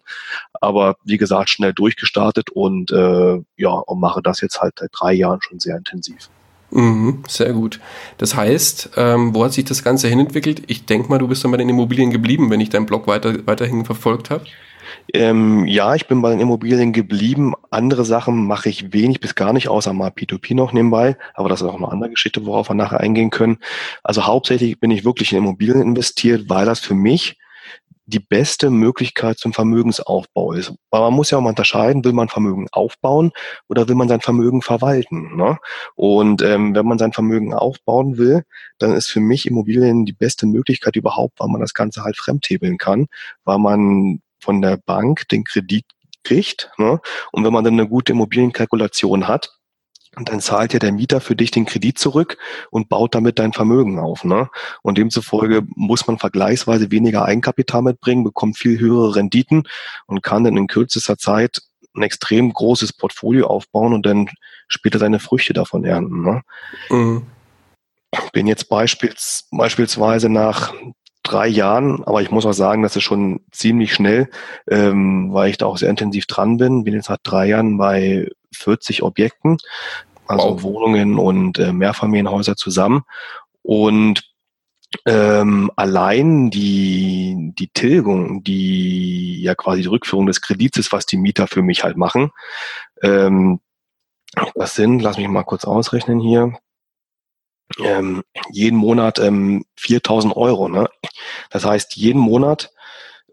Aber 0.61 0.97
wie 1.05 1.19
gesagt, 1.19 1.51
schnell 1.51 1.73
durchgestartet 1.73 2.51
und 2.51 2.91
äh, 2.93 3.41
ja, 3.57 3.71
und 3.71 4.01
mache 4.01 4.23
das 4.23 4.41
jetzt 4.41 4.61
halt 4.61 4.75
seit 4.79 4.91
drei 4.93 5.13
Jahren 5.13 5.41
schon 5.43 5.59
sehr 5.59 5.77
intensiv. 5.77 6.29
Mhm, 6.73 7.23
sehr 7.29 7.53
gut. 7.53 7.81
Das 8.17 8.35
heißt, 8.35 8.91
ähm, 8.97 9.35
wo 9.35 9.45
hat 9.45 9.53
sich 9.53 9.67
das 9.67 9.85
Ganze 9.85 10.09
hinentwickelt? 10.09 10.63
Ich 10.69 10.87
denke 10.87 11.09
mal, 11.11 11.19
du 11.19 11.29
bist 11.29 11.45
dann 11.45 11.51
bei 11.51 11.59
den 11.59 11.69
Immobilien 11.69 12.11
geblieben, 12.11 12.51
wenn 12.51 12.61
ich 12.61 12.71
deinen 12.71 12.87
Blog 12.87 13.07
weiter, 13.07 13.47
weiterhin 13.47 13.85
verfolgt 13.85 14.31
habe. 14.31 14.45
Ähm, 15.13 15.67
ja, 15.67 15.95
ich 15.95 16.07
bin 16.07 16.23
bei 16.23 16.31
den 16.31 16.41
Immobilien 16.41 16.93
geblieben. 16.93 17.55
Andere 17.71 18.05
Sachen 18.05 18.47
mache 18.47 18.69
ich 18.69 18.93
wenig 18.93 19.21
bis 19.21 19.35
gar 19.35 19.53
nicht, 19.53 19.69
außer 19.69 19.93
mal 19.93 20.11
P2P 20.11 20.55
noch 20.55 20.73
nebenbei. 20.73 21.17
Aber 21.35 21.49
das 21.49 21.61
ist 21.61 21.69
auch 21.69 21.77
eine 21.77 21.91
andere 21.91 22.11
Geschichte, 22.11 22.47
worauf 22.47 22.71
wir 22.71 22.75
nachher 22.75 23.01
eingehen 23.01 23.31
können. 23.31 23.59
Also 24.03 24.27
hauptsächlich 24.27 24.81
bin 24.81 24.91
ich 24.91 25.05
wirklich 25.05 25.33
in 25.33 25.39
Immobilien 25.39 25.83
investiert, 25.83 26.49
weil 26.49 26.67
das 26.67 26.81
für 26.81 26.95
mich 26.95 27.39
die 28.07 28.21
beste 28.21 28.71
Möglichkeit 28.71 29.39
zum 29.39 29.53
Vermögensaufbau 29.53 30.53
ist. 30.53 30.75
Weil 30.91 31.01
man 31.01 31.15
muss 31.15 31.31
ja 31.31 31.39
auch 31.39 31.43
mal 31.43 31.51
unterscheiden, 31.51 32.05
will 32.05 32.13
man 32.13 32.29
Vermögen 32.29 32.67
aufbauen 32.73 33.31
oder 33.69 33.89
will 33.89 33.95
man 33.95 34.09
sein 34.09 34.21
Vermögen 34.21 34.61
verwalten. 34.61 35.37
Ne? 35.37 35.59
Und 35.95 36.43
ähm, 36.43 36.75
wenn 36.75 36.87
man 36.87 36.99
sein 36.99 37.13
Vermögen 37.13 37.55
aufbauen 37.55 38.19
will, 38.19 38.43
dann 38.79 38.93
ist 38.93 39.09
für 39.09 39.21
mich 39.21 39.47
Immobilien 39.47 40.05
die 40.05 40.13
beste 40.13 40.47
Möglichkeit 40.47 40.97
überhaupt, 40.97 41.39
weil 41.39 41.49
man 41.49 41.61
das 41.61 41.75
Ganze 41.75 42.03
halt 42.03 42.17
fremdhebeln 42.17 42.77
kann, 42.77 43.07
weil 43.45 43.59
man 43.59 44.21
von 44.43 44.61
der 44.61 44.77
Bank 44.77 45.29
den 45.29 45.45
Kredit 45.45 45.85
kriegt. 46.25 46.71
Ne? 46.79 47.01
Und 47.31 47.45
wenn 47.45 47.53
man 47.53 47.65
dann 47.65 47.75
eine 47.75 47.89
gute 47.89 48.13
Immobilienkalkulation 48.13 49.29
hat, 49.29 49.53
dann 50.15 50.41
zahlt 50.41 50.75
ja 50.75 50.79
der 50.79 50.93
Mieter 50.93 51.23
für 51.23 51.35
dich 51.35 51.51
den 51.51 51.65
Kredit 51.65 51.99
zurück 51.99 52.37
und 52.71 52.91
baut 52.91 53.15
damit 53.15 53.39
dein 53.39 53.55
Vermögen 53.55 53.99
auf. 53.99 54.25
Ne? 54.25 54.51
Und 54.83 54.99
demzufolge 54.99 55.63
muss 55.75 56.07
man 56.07 56.19
vergleichsweise 56.19 56.91
weniger 56.91 57.25
Eigenkapital 57.25 57.81
mitbringen, 57.81 58.25
bekommt 58.25 58.59
viel 58.59 58.79
höhere 58.79 59.17
Renditen 59.17 59.63
und 60.07 60.23
kann 60.23 60.45
dann 60.45 60.57
in 60.59 60.67
kürzester 60.67 61.17
Zeit 61.17 61.63
ein 61.95 62.03
extrem 62.03 62.53
großes 62.53 62.93
Portfolio 62.93 63.47
aufbauen 63.47 63.95
und 63.95 64.05
dann 64.05 64.29
später 64.69 64.99
seine 64.99 65.19
Früchte 65.19 65.55
davon 65.55 65.85
ernten. 65.85 66.23
Ne? 66.23 66.43
Mhm. 66.91 67.27
Bin 68.33 68.47
jetzt 68.47 68.69
beispiels, 68.69 69.49
beispielsweise 69.51 70.29
nach 70.29 70.75
drei 71.23 71.47
Jahren, 71.49 72.05
aber 72.05 72.23
ich 72.23 72.31
muss 72.31 72.47
auch 72.47 72.53
sagen, 72.53 72.83
das 72.83 72.97
ist 72.97 73.05
schon 73.05 73.41
ziemlich 73.51 73.95
schnell, 73.95 74.29
ähm, 74.69 75.33
weil 75.33 75.51
ich 75.51 75.59
da 75.59 75.67
auch 75.67 75.79
sehr 75.79 75.91
intensiv 75.91 76.27
dran 76.27 76.57
bin. 76.57 76.85
Bin 76.85 76.95
jetzt 76.95 77.07
seit 77.07 77.21
drei 77.23 77.47
Jahren 77.47 77.79
bei 77.79 78.29
40 78.55 79.03
Objekten, 79.03 79.59
also 80.27 80.51
wow. 80.51 80.63
Wohnungen 80.63 81.19
und 81.19 81.59
äh, 81.59 81.73
Mehrfamilienhäuser 81.73 82.57
zusammen. 82.57 83.03
Und 83.63 84.33
ähm, 85.07 85.71
allein 85.77 86.51
die, 86.51 87.53
die 87.59 87.69
Tilgung, 87.69 88.45
die 88.45 89.43
ja 89.43 89.55
quasi 89.55 89.83
die 89.83 89.89
Rückführung 89.89 90.27
des 90.27 90.41
Kredits 90.41 90.79
ist, 90.79 90.93
was 90.93 91.07
die 91.07 91.17
Mieter 91.17 91.47
für 91.47 91.63
mich 91.63 91.85
halt 91.85 91.97
machen. 91.97 92.31
Ähm, 93.03 93.61
das 94.55 94.75
sind, 94.75 95.01
lass 95.01 95.19
mich 95.19 95.29
mal 95.29 95.45
kurz 95.45 95.65
ausrechnen 95.65 96.21
hier, 96.21 96.55
ähm, 97.81 98.23
jeden 98.51 98.79
Monat 98.79 99.19
ähm, 99.19 99.65
4000 99.77 100.37
Euro. 100.37 100.69
Ne? 100.69 100.89
Das 101.51 101.65
heißt, 101.65 101.97
jeden 101.97 102.21
Monat 102.21 102.71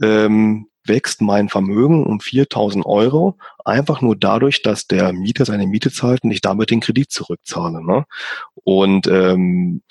ähm, 0.01 0.67
wächst 0.85 1.21
mein 1.21 1.49
Vermögen 1.49 2.05
um 2.05 2.19
4000 2.19 2.85
Euro, 2.85 3.37
einfach 3.63 4.01
nur 4.01 4.15
dadurch, 4.15 4.61
dass 4.61 4.87
der 4.87 5.13
Mieter 5.13 5.45
seine 5.45 5.67
Miete 5.67 5.91
zahlt 5.91 6.23
und 6.23 6.31
ich 6.31 6.41
damit 6.41 6.71
den 6.71 6.79
Kredit 6.79 7.11
zurückzahle. 7.11 7.83
Ne? 7.83 8.05
Und 8.63 9.07
ähm, 9.07 9.81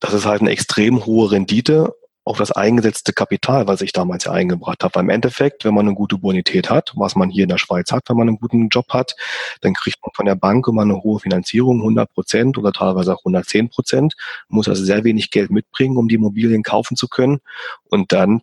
das 0.00 0.14
ist 0.14 0.26
halt 0.26 0.40
eine 0.40 0.50
extrem 0.50 1.04
hohe 1.04 1.30
Rendite 1.32 1.94
auf 2.28 2.36
das 2.36 2.52
eingesetzte 2.52 3.14
Kapital, 3.14 3.66
was 3.66 3.80
ich 3.80 3.92
damals 3.92 4.24
ja 4.24 4.32
eingebracht 4.32 4.84
habe. 4.84 4.94
Weil 4.94 5.04
im 5.04 5.08
Endeffekt, 5.10 5.64
wenn 5.64 5.72
man 5.72 5.86
eine 5.86 5.94
gute 5.94 6.18
Bonität 6.18 6.68
hat, 6.68 6.92
was 6.94 7.16
man 7.16 7.30
hier 7.30 7.44
in 7.44 7.48
der 7.48 7.56
Schweiz 7.56 7.90
hat, 7.90 8.04
wenn 8.08 8.18
man 8.18 8.28
einen 8.28 8.38
guten 8.38 8.68
Job 8.68 8.90
hat, 8.90 9.16
dann 9.62 9.72
kriegt 9.72 9.96
man 10.02 10.12
von 10.14 10.26
der 10.26 10.34
Bank 10.34 10.68
immer 10.68 10.82
eine 10.82 11.02
hohe 11.02 11.20
Finanzierung, 11.20 11.78
100 11.78 12.12
Prozent 12.12 12.58
oder 12.58 12.72
teilweise 12.72 13.14
auch 13.14 13.20
110 13.20 13.70
Prozent, 13.70 14.14
muss 14.48 14.68
also 14.68 14.84
sehr 14.84 15.04
wenig 15.04 15.30
Geld 15.30 15.50
mitbringen, 15.50 15.96
um 15.96 16.08
die 16.08 16.16
Immobilien 16.16 16.62
kaufen 16.62 16.96
zu 16.96 17.08
können. 17.08 17.40
Und 17.88 18.12
dann 18.12 18.42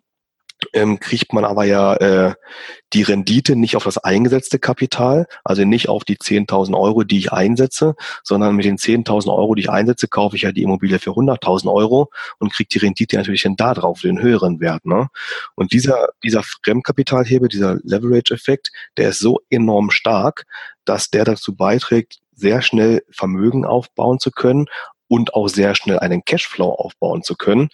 ähm, 0.72 1.00
kriegt 1.00 1.32
man 1.32 1.44
aber 1.44 1.64
ja 1.64 1.94
äh, 1.94 2.34
die 2.92 3.02
Rendite 3.02 3.56
nicht 3.56 3.76
auf 3.76 3.84
das 3.84 3.98
eingesetzte 3.98 4.58
Kapital, 4.58 5.26
also 5.44 5.64
nicht 5.64 5.88
auf 5.88 6.04
die 6.04 6.16
10.000 6.16 6.78
Euro, 6.78 7.04
die 7.04 7.18
ich 7.18 7.32
einsetze, 7.32 7.94
sondern 8.22 8.56
mit 8.56 8.64
den 8.64 8.76
10.000 8.76 9.28
Euro, 9.34 9.54
die 9.54 9.62
ich 9.62 9.70
einsetze, 9.70 10.08
kaufe 10.08 10.36
ich 10.36 10.42
ja 10.42 10.52
die 10.52 10.62
Immobilie 10.62 10.98
für 10.98 11.10
100.000 11.10 11.72
Euro 11.72 12.10
und 12.38 12.52
kriege 12.52 12.68
die 12.68 12.78
Rendite 12.78 13.16
natürlich 13.16 13.42
dann 13.42 13.56
da 13.56 13.74
drauf, 13.74 14.00
den 14.00 14.20
höheren 14.20 14.60
Wert. 14.60 14.86
Ne? 14.86 15.08
Und 15.54 15.72
dieser, 15.72 16.08
dieser 16.22 16.42
Fremdkapitalhebel, 16.42 17.48
dieser 17.48 17.78
Leverage-Effekt, 17.82 18.70
der 18.96 19.10
ist 19.10 19.18
so 19.18 19.40
enorm 19.50 19.90
stark, 19.90 20.44
dass 20.84 21.10
der 21.10 21.24
dazu 21.24 21.54
beiträgt, 21.54 22.20
sehr 22.34 22.62
schnell 22.62 23.02
Vermögen 23.10 23.64
aufbauen 23.64 24.18
zu 24.20 24.30
können, 24.30 24.66
und 25.08 25.34
auch 25.34 25.48
sehr 25.48 25.74
schnell 25.74 25.98
einen 25.98 26.24
Cashflow 26.24 26.70
aufbauen 26.70 27.22
zu 27.22 27.36
können. 27.36 27.68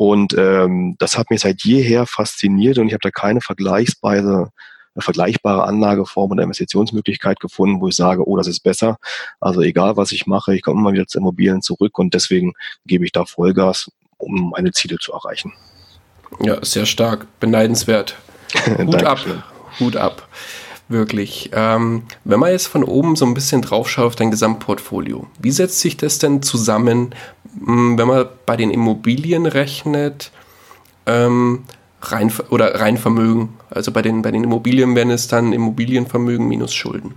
Und 0.00 0.32
ähm, 0.38 0.96
das 0.98 1.18
hat 1.18 1.28
mich 1.28 1.42
seit 1.42 1.62
jeher 1.62 2.06
fasziniert 2.06 2.78
und 2.78 2.86
ich 2.86 2.94
habe 2.94 3.02
da 3.02 3.10
keine 3.10 3.42
vergleichsweise 3.42 4.50
eine 4.94 5.02
vergleichbare 5.02 5.64
Anlageform 5.64 6.30
oder 6.30 6.42
Investitionsmöglichkeit 6.42 7.38
gefunden, 7.38 7.82
wo 7.82 7.88
ich 7.88 7.96
sage, 7.96 8.26
oh, 8.26 8.38
das 8.38 8.46
ist 8.46 8.60
besser. 8.60 8.96
Also 9.40 9.60
egal, 9.60 9.98
was 9.98 10.12
ich 10.12 10.26
mache, 10.26 10.54
ich 10.54 10.62
komme 10.62 10.80
immer 10.80 10.94
wieder 10.94 11.06
zu 11.06 11.18
Immobilien 11.18 11.60
zurück 11.60 11.98
und 11.98 12.14
deswegen 12.14 12.54
gebe 12.86 13.04
ich 13.04 13.12
da 13.12 13.26
Vollgas, 13.26 13.90
um 14.16 14.48
meine 14.56 14.72
Ziele 14.72 14.96
zu 14.98 15.12
erreichen. 15.12 15.52
Ja, 16.40 16.64
sehr 16.64 16.86
stark, 16.86 17.26
beneidenswert. 17.38 18.16
Hut 18.78 19.04
ab, 19.04 19.18
Hut 19.80 19.96
ab. 19.96 20.26
Wirklich. 20.90 21.50
Ähm, 21.52 22.02
wenn 22.24 22.40
man 22.40 22.50
jetzt 22.50 22.66
von 22.66 22.82
oben 22.82 23.14
so 23.14 23.24
ein 23.24 23.32
bisschen 23.32 23.62
draufschaut 23.62 24.06
auf 24.06 24.16
dein 24.16 24.32
Gesamtportfolio, 24.32 25.28
wie 25.40 25.52
setzt 25.52 25.78
sich 25.78 25.96
das 25.96 26.18
denn 26.18 26.42
zusammen, 26.42 27.14
hm, 27.64 27.96
wenn 27.96 28.08
man 28.08 28.26
bei 28.44 28.56
den 28.56 28.72
Immobilien 28.72 29.46
rechnet, 29.46 30.32
ähm, 31.06 31.62
rein, 32.02 32.32
oder 32.50 32.80
Reinvermögen? 32.80 33.50
Also 33.70 33.92
bei 33.92 34.02
den, 34.02 34.22
bei 34.22 34.32
den 34.32 34.42
Immobilien 34.42 34.96
wären 34.96 35.10
es 35.10 35.28
dann 35.28 35.52
Immobilienvermögen 35.52 36.48
minus 36.48 36.74
Schulden. 36.74 37.14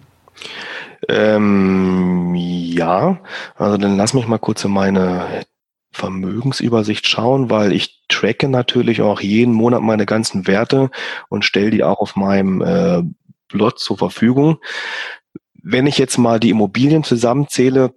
Ähm, 1.09 2.35
ja, 2.35 3.17
also 3.55 3.77
dann 3.77 3.97
lass 3.97 4.13
mich 4.13 4.27
mal 4.27 4.37
kurz 4.37 4.63
in 4.63 4.71
meine 4.71 5.45
Vermögensübersicht 5.91 7.07
schauen, 7.07 7.49
weil 7.49 7.71
ich 7.71 8.03
tracke 8.07 8.49
natürlich 8.49 9.01
auch 9.01 9.19
jeden 9.19 9.53
Monat 9.53 9.81
meine 9.81 10.05
ganzen 10.05 10.45
Werte 10.45 10.91
und 11.29 11.43
stelle 11.43 11.71
die 11.71 11.83
auch 11.83 11.99
auf 11.99 12.15
meinem 12.15 12.61
äh, 12.61 13.03
Lot 13.53 13.79
zur 13.79 13.97
Verfügung. 13.97 14.59
Wenn 15.61 15.87
ich 15.87 15.97
jetzt 15.97 16.17
mal 16.17 16.39
die 16.39 16.49
Immobilien 16.49 17.03
zusammenzähle, 17.03 17.93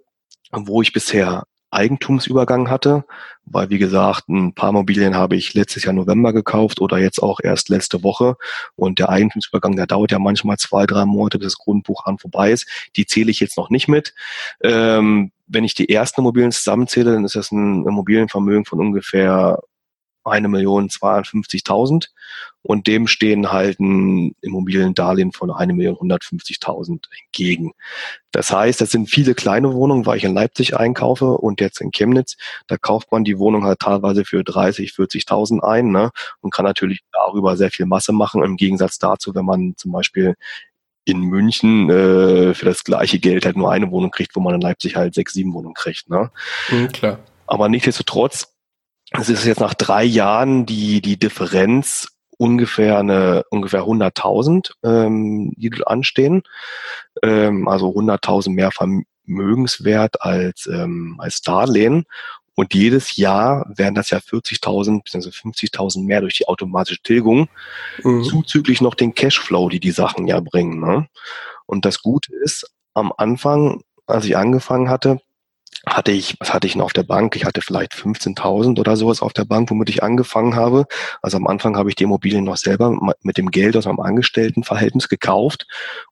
wo 0.53 0.83
ich 0.83 0.93
bisher 0.93 1.45
Eigentumsübergang 1.71 2.71
hatte, 2.71 3.05
weil 3.45 3.71
wie 3.71 3.79
gesagt, 3.79 4.29
ein 4.29 4.55
paar 4.55 4.71
Immobilien 4.71 5.15
habe 5.15 5.37
ich 5.37 5.55
letztes 5.55 5.85
Jahr 5.85 5.93
November 5.93 6.33
gekauft 6.33 6.81
oder 6.81 6.99
jetzt 6.99 7.23
auch 7.23 7.41
erst 7.43 7.69
letzte 7.69 8.03
Woche 8.03 8.37
und 8.77 8.99
der 8.99 9.09
Eigentumsübergang, 9.09 9.77
der 9.77 9.87
dauert 9.87 10.13
ja 10.13 10.19
manchmal 10.19 10.59
zwei, 10.59 10.87
drei 10.87 11.05
Monate, 11.05 11.39
bis 11.39 11.53
das 11.53 11.59
Grundbuch 11.59 12.07
an 12.07 12.19
vorbei 12.19 12.53
ist. 12.53 12.67
Die 12.97 13.07
zähle 13.07 13.31
ich 13.31 13.41
jetzt 13.41 13.57
noch 13.57 13.71
nicht 13.71 13.89
mit. 13.89 14.15
Ähm, 14.63 15.33
wenn 15.47 15.65
ich 15.65 15.75
die 15.75 15.89
ersten 15.89 16.21
Immobilien 16.21 16.53
zusammenzähle, 16.53 17.13
dann 17.13 17.25
ist 17.25 17.37
das 17.37 17.53
ein 17.53 17.87
Immobilienvermögen 17.87 18.65
von 18.65 18.81
ungefähr 18.81 19.61
eine 20.25 20.49
Million 20.49 20.89
250.000 20.89 22.09
und 22.67 22.87
dem 22.87 23.07
stehen 23.07 23.53
halt 23.53 23.81
ein 23.81 24.35
Immobiliendarlehen 24.41 25.33
von 25.33 25.51
eine 25.51 25.73
Million 25.73 25.97
150.000 25.97 27.05
entgegen. 27.23 27.73
Das 28.33 28.51
heißt, 28.51 28.81
das 28.81 28.91
sind 28.91 29.09
viele 29.09 29.35
kleine 29.35 29.73
Wohnungen, 29.73 30.05
weil 30.05 30.19
ich 30.19 30.25
in 30.25 30.35
Leipzig 30.35 30.77
einkaufe 30.77 31.27
und 31.27 31.61
jetzt 31.61 31.81
in 31.81 31.93
Chemnitz, 31.93 32.37
da 32.67 32.77
kauft 32.77 33.13
man 33.13 33.25
die 33.25 33.39
Wohnung 33.39 33.65
halt 33.65 33.79
teilweise 33.79 34.25
für 34.25 34.43
30, 34.43 34.91
40.000 34.91 35.61
ein 35.61 35.91
ne? 35.91 36.11
und 36.41 36.53
kann 36.53 36.65
natürlich 36.65 37.01
darüber 37.13 37.57
sehr 37.57 37.71
viel 37.71 37.87
Masse 37.87 38.13
machen, 38.13 38.43
im 38.43 38.57
Gegensatz 38.57 38.99
dazu, 38.99 39.35
wenn 39.35 39.45
man 39.45 39.75
zum 39.77 39.93
Beispiel 39.93 40.35
in 41.05 41.21
München 41.21 41.89
äh, 41.89 42.53
für 42.53 42.65
das 42.65 42.83
gleiche 42.83 43.21
Geld 43.21 43.47
halt 43.47 43.57
nur 43.57 43.71
eine 43.71 43.93
Wohnung 43.93 44.11
kriegt, 44.11 44.35
wo 44.35 44.41
man 44.41 44.57
in 44.57 44.61
Leipzig 44.61 44.97
halt 44.97 45.15
sechs, 45.15 45.35
sieben 45.35 45.55
Wohnungen 45.55 45.75
kriegt. 45.75 46.11
Ne? 46.11 46.33
Mhm, 46.69 46.89
klar. 46.89 47.21
Aber 47.47 47.69
nichtsdestotrotz 47.69 48.57
es 49.11 49.29
ist 49.29 49.45
jetzt 49.45 49.61
nach 49.61 49.75
drei 49.75 50.05
Jahren 50.05 50.67
die, 50.67 51.01
die 51.01 51.19
Differenz 51.19 52.09
ungefähr 52.39 52.99
eine 52.99 53.45
ungefähr 53.51 53.83
100.000, 53.83 54.73
ähm, 54.83 55.53
die 55.57 55.73
anstehen. 55.85 56.43
Ähm, 57.23 57.69
also 57.69 57.89
100.000 57.91 58.51
mehr 58.51 58.71
Vermögenswert 58.73 60.23
als, 60.23 60.67
ähm, 60.67 61.17
als 61.19 61.43
Darlehen. 61.43 62.05
Und 62.55 62.73
jedes 62.73 63.17
Jahr 63.17 63.67
werden 63.69 63.95
das 63.95 64.11
ja 64.11 64.19
40.000 64.19 65.03
bzw. 65.05 65.29
50.000 65.29 66.05
mehr 66.05 66.23
durch 66.23 66.39
die 66.39 66.49
automatische 66.49 67.03
Tilgung, 67.03 67.49
mhm. 68.03 68.25
zuzüglich 68.25 68.81
noch 68.81 68.95
den 68.95 69.15
Cashflow, 69.15 69.69
die 69.69 69.81
die 69.81 69.91
Sachen 69.91 70.27
ja 70.27 70.41
bringen. 70.41 70.81
Ne? 70.81 71.07
Und 71.67 71.85
das 71.85 72.01
Gute 72.01 72.35
ist, 72.35 72.71
am 72.95 73.13
Anfang, 73.15 73.83
als 74.07 74.25
ich 74.25 74.39
angefangen 74.39 74.89
hatte, 74.89 75.21
hatte 75.89 76.11
ich, 76.11 76.37
was 76.41 76.53
hatte 76.53 76.67
ich 76.67 76.75
noch 76.75 76.87
auf 76.87 76.93
der 76.93 77.05
Bank? 77.05 77.37
Ich 77.37 77.45
hatte 77.45 77.63
vielleicht 77.63 77.95
15.000 77.95 78.81
oder 78.81 78.97
sowas 78.97 79.23
auf 79.23 79.33
der 79.33 79.45
Bank, 79.45 79.71
womit 79.71 79.89
ich 79.89 80.03
angefangen 80.03 80.57
habe. 80.57 80.87
Also 81.23 81.37
am 81.37 81.47
Anfang 81.47 81.77
habe 81.77 81.89
ich 81.89 81.95
die 81.95 82.05
Immobilien 82.05 82.45
noch 82.45 82.57
selber 82.57 83.15
mit 83.23 83.39
dem 83.39 83.51
Geld 83.51 83.77
aus 83.77 83.87
meinem 83.87 84.01
Angestelltenverhältnis 84.01 85.09
gekauft. 85.09 85.67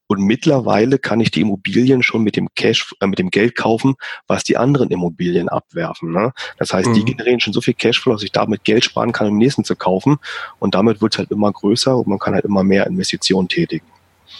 Und 0.07 0.21
mittlerweile 0.21 0.99
kann 0.99 1.19
ich 1.21 1.31
die 1.31 1.41
Immobilien 1.41 2.03
schon 2.03 2.23
mit 2.23 2.37
dem 2.37 2.49
Cash, 2.55 2.95
äh, 3.01 3.07
mit 3.07 3.19
dem 3.19 3.31
Geld 3.31 3.57
kaufen, 3.57 3.95
was 4.29 4.45
die 4.45 4.57
anderen 4.57 4.91
Immobilien 4.91 5.49
abwerfen. 5.49 6.13
Ne? 6.13 6.33
Das 6.59 6.73
heißt, 6.73 6.91
mhm. 6.91 6.95
die 6.95 7.05
generieren 7.05 7.41
schon 7.41 7.53
so 7.53 7.61
viel 7.61 7.75
Cashflow, 7.75 8.13
dass 8.13 8.23
ich 8.23 8.33
damit 8.33 8.65
Geld 8.65 8.85
sparen 8.85 9.13
kann, 9.13 9.29
um 9.29 9.39
nächsten 9.39 9.65
zu 9.65 9.75
kaufen. 9.75 10.19
Und 10.61 10.75
damit 10.75 11.01
wird 11.03 11.15
es 11.15 11.19
halt 11.19 11.31
immer 11.31 11.51
größer 11.51 11.97
und 11.97 12.07
man 12.07 12.19
kann 12.19 12.35
halt 12.35 12.45
immer 12.45 12.63
mehr 12.63 12.87
Investitionen 12.87 13.49
tätigen. 13.49 13.87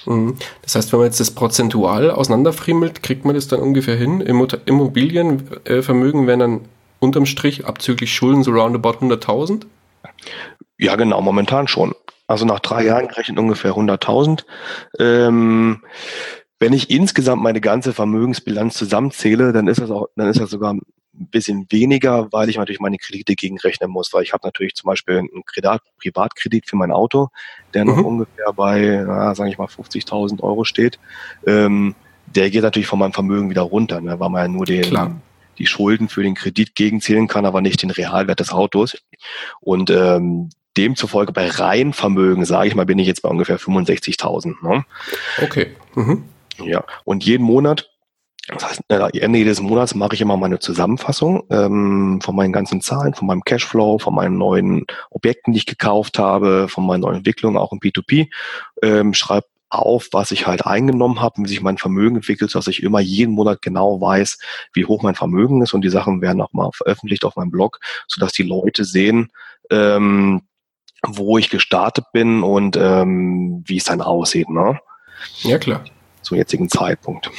Mhm. 0.07 0.37
Das 0.63 0.75
heißt, 0.75 0.93
wenn 0.93 1.01
man 1.01 1.07
jetzt 1.07 1.21
das 1.21 1.31
prozentual 1.31 2.11
auseinanderfriemelt, 2.11 3.03
kriegt 3.03 3.25
man 3.25 3.35
das 3.35 3.49
dann 3.49 3.61
ungefähr 3.61 3.97
hin. 3.97 4.21
Immobilienvermögen 4.21 6.27
wären 6.27 6.41
dann 6.41 6.61
unterm 7.01 7.27
Strich 7.27 7.67
abzüglich 7.67 8.15
Schulden 8.15 8.43
so 8.43 8.53
roundabout 8.53 8.99
100.000? 8.99 9.67
Ja, 10.79 10.97
genau, 10.97 11.21
momentan 11.21 11.69
schon. 11.69 11.95
Also 12.27 12.47
nach 12.47 12.61
drei 12.61 12.85
Jahren 12.85 13.09
gerechnet 13.09 13.39
ungefähr 13.39 13.73
100.000. 13.73 14.45
Ähm, 14.99 15.83
wenn 16.59 16.73
ich 16.73 16.91
insgesamt 16.91 17.43
meine 17.43 17.61
ganze 17.61 17.93
Vermögensbilanz 17.93 18.75
zusammenzähle, 18.75 19.53
dann 19.53 19.69
ist 19.69 19.81
das 19.81 19.91
auch, 19.91 20.09
dann 20.17 20.29
ist 20.29 20.41
das 20.41 20.51
sogar 20.51 20.75
ein 21.19 21.29
bisschen 21.29 21.67
weniger, 21.71 22.33
weil 22.33 22.49
ich 22.49 22.57
natürlich 22.57 22.81
meine 22.81 22.99
Kredite 22.99 23.35
gegenrechnen 23.35 23.91
muss, 23.91 24.13
weil 24.13 24.23
ich 24.23 24.33
habe 24.33 24.47
natürlich 24.47 24.75
zum 24.75 24.89
Beispiel 24.89 25.19
einen 25.19 25.45
Privat 25.45 25.83
Privatkredit 25.99 26.67
für 26.69 26.77
mein 26.77 26.91
Auto, 26.91 27.29
der 27.73 27.85
noch 27.85 27.97
mhm. 27.97 28.05
ungefähr 28.05 28.53
bei, 28.53 29.05
sage 29.35 29.51
ich 29.51 29.59
mal, 29.59 29.69
50.000 29.69 30.43
Euro 30.43 30.65
steht. 30.65 30.99
Ähm, 31.47 31.95
der 32.27 32.51
geht 32.51 32.63
natürlich 32.63 32.89
von 32.89 32.99
meinem 32.99 33.13
Vermögen 33.13 33.51
wieder 33.51 33.63
runter, 33.63 34.01
ne, 34.01 34.19
weil 34.19 34.31
man 34.31 34.43
ja 34.43 34.49
nur 34.49 34.67
den, 34.67 35.21
die 35.59 35.67
Schulden 35.67 36.09
für 36.09 36.23
den 36.23 36.35
Kredit 36.35 36.75
gegenzählen 36.75 37.29
kann, 37.29 37.47
aber 37.47 37.61
nicht 37.61 37.83
den 37.83 37.91
Realwert 37.91 38.41
des 38.41 38.51
Autos. 38.51 38.97
Und 39.61 39.91
ähm, 39.91 40.51
demzufolge 40.77 41.33
bei 41.33 41.49
Reihenvermögen, 41.49 42.45
sage 42.45 42.69
ich 42.69 42.75
mal, 42.75 42.87
bin 42.87 42.99
ich 42.99 43.07
jetzt 43.07 43.23
bei 43.23 43.29
ungefähr 43.29 43.59
65.000. 43.59 44.55
Ne? 44.63 44.85
Okay. 45.41 45.77
Mhm. 45.95 46.25
Ja, 46.59 46.85
und 47.05 47.25
jeden 47.25 47.45
Monat 47.45 47.91
das 48.49 48.69
heißt, 48.69 48.83
Ende 48.89 49.39
jedes 49.39 49.61
Monats 49.61 49.95
mache 49.95 50.15
ich 50.15 50.21
immer 50.21 50.37
meine 50.37 50.59
Zusammenfassung 50.59 51.45
ähm, 51.51 52.21
von 52.23 52.37
meinen 52.37 52.53
ganzen 52.53 52.83
Zahlen, 52.83 53.15
von 53.15 53.27
meinem 53.27 53.43
Cashflow, 53.43 53.99
von 53.99 54.15
meinen 54.15 54.37
neuen 54.37 54.87
Objekten, 55.11 55.53
die 55.53 55.61
ich 55.61 55.67
gekauft 55.67 56.19
habe, 56.19 56.69
von 56.69 56.87
meinen 56.87 57.01
neuen 57.01 57.17
Entwicklungen, 57.17 57.57
auch 57.57 57.73
im 57.73 57.81
P2P. 57.81 58.29
Ähm, 58.83 59.15
schreibe 59.15 59.47
auf, 59.71 60.09
was 60.13 60.31
ich 60.31 60.47
halt 60.47 60.67
eingenommen 60.67 61.21
habe, 61.21 61.43
wie 61.43 61.49
sich 61.49 61.63
mein 61.63 61.79
Vermögen 61.79 62.17
entwickelt, 62.17 62.51
sodass 62.51 62.69
ich 62.69 62.83
immer 62.83 63.01
jeden 63.01 63.35
Monat 63.35 63.63
genau 63.63 64.01
weiß, 64.01 64.39
wie 64.73 64.85
hoch 64.85 65.03
mein 65.03 65.15
Vermögen 65.15 65.63
ist. 65.63 65.75
Und 65.75 65.83
die 65.83 65.91
Sachen 65.91 66.21
werden 66.21 66.41
auch 66.41 66.53
mal 66.53 66.71
veröffentlicht 66.73 67.25
auf 67.25 67.37
meinem 67.37 67.51
Blog, 67.51 67.81
sodass 68.07 68.33
die 68.33 68.43
Leute 68.43 68.85
sehen, 68.85 69.31
ähm, 69.71 70.43
wo 71.07 71.39
ich 71.39 71.51
gestartet 71.51 72.07
bin 72.13 72.43
und 72.43 72.77
ähm, 72.77 73.63
wie 73.67 73.79
es 73.79 73.85
dann 73.85 74.01
aussieht. 74.01 74.49
Ne? 74.49 74.79
Ja, 75.43 75.59
klar. 75.59 75.85
Zum 76.23 76.37
jetzigen 76.37 76.69
Zeitpunkt. 76.69 77.31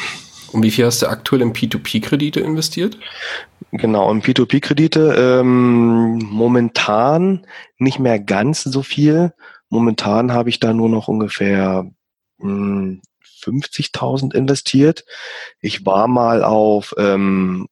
Und 0.56 0.64
wie 0.64 0.72
viel 0.72 0.86
hast 0.86 1.02
du 1.02 1.08
aktuell 1.08 1.42
in 1.42 1.52
P2P-Kredite 1.52 2.40
investiert? 2.40 2.98
Genau, 3.74 4.10
in 4.10 4.22
P2P-Kredite 4.22 5.42
ähm, 5.42 6.18
momentan 6.20 7.46
nicht 7.78 8.00
mehr 8.00 8.22
ganz 8.22 8.64
so 8.64 8.82
viel. 8.82 9.34
Momentan 9.68 10.32
habe 10.32 10.48
ich 10.48 10.62
da 10.62 10.74
nur 10.74 10.88
noch 10.88 11.10
ungefähr 11.10 11.92
hm, 12.40 13.02
50.000 13.44 14.34
investiert. 14.34 15.04
Ich 15.60 15.86
war 15.86 16.08
mal 16.08 16.42
auf 16.42 16.96
ähm, 16.98 17.68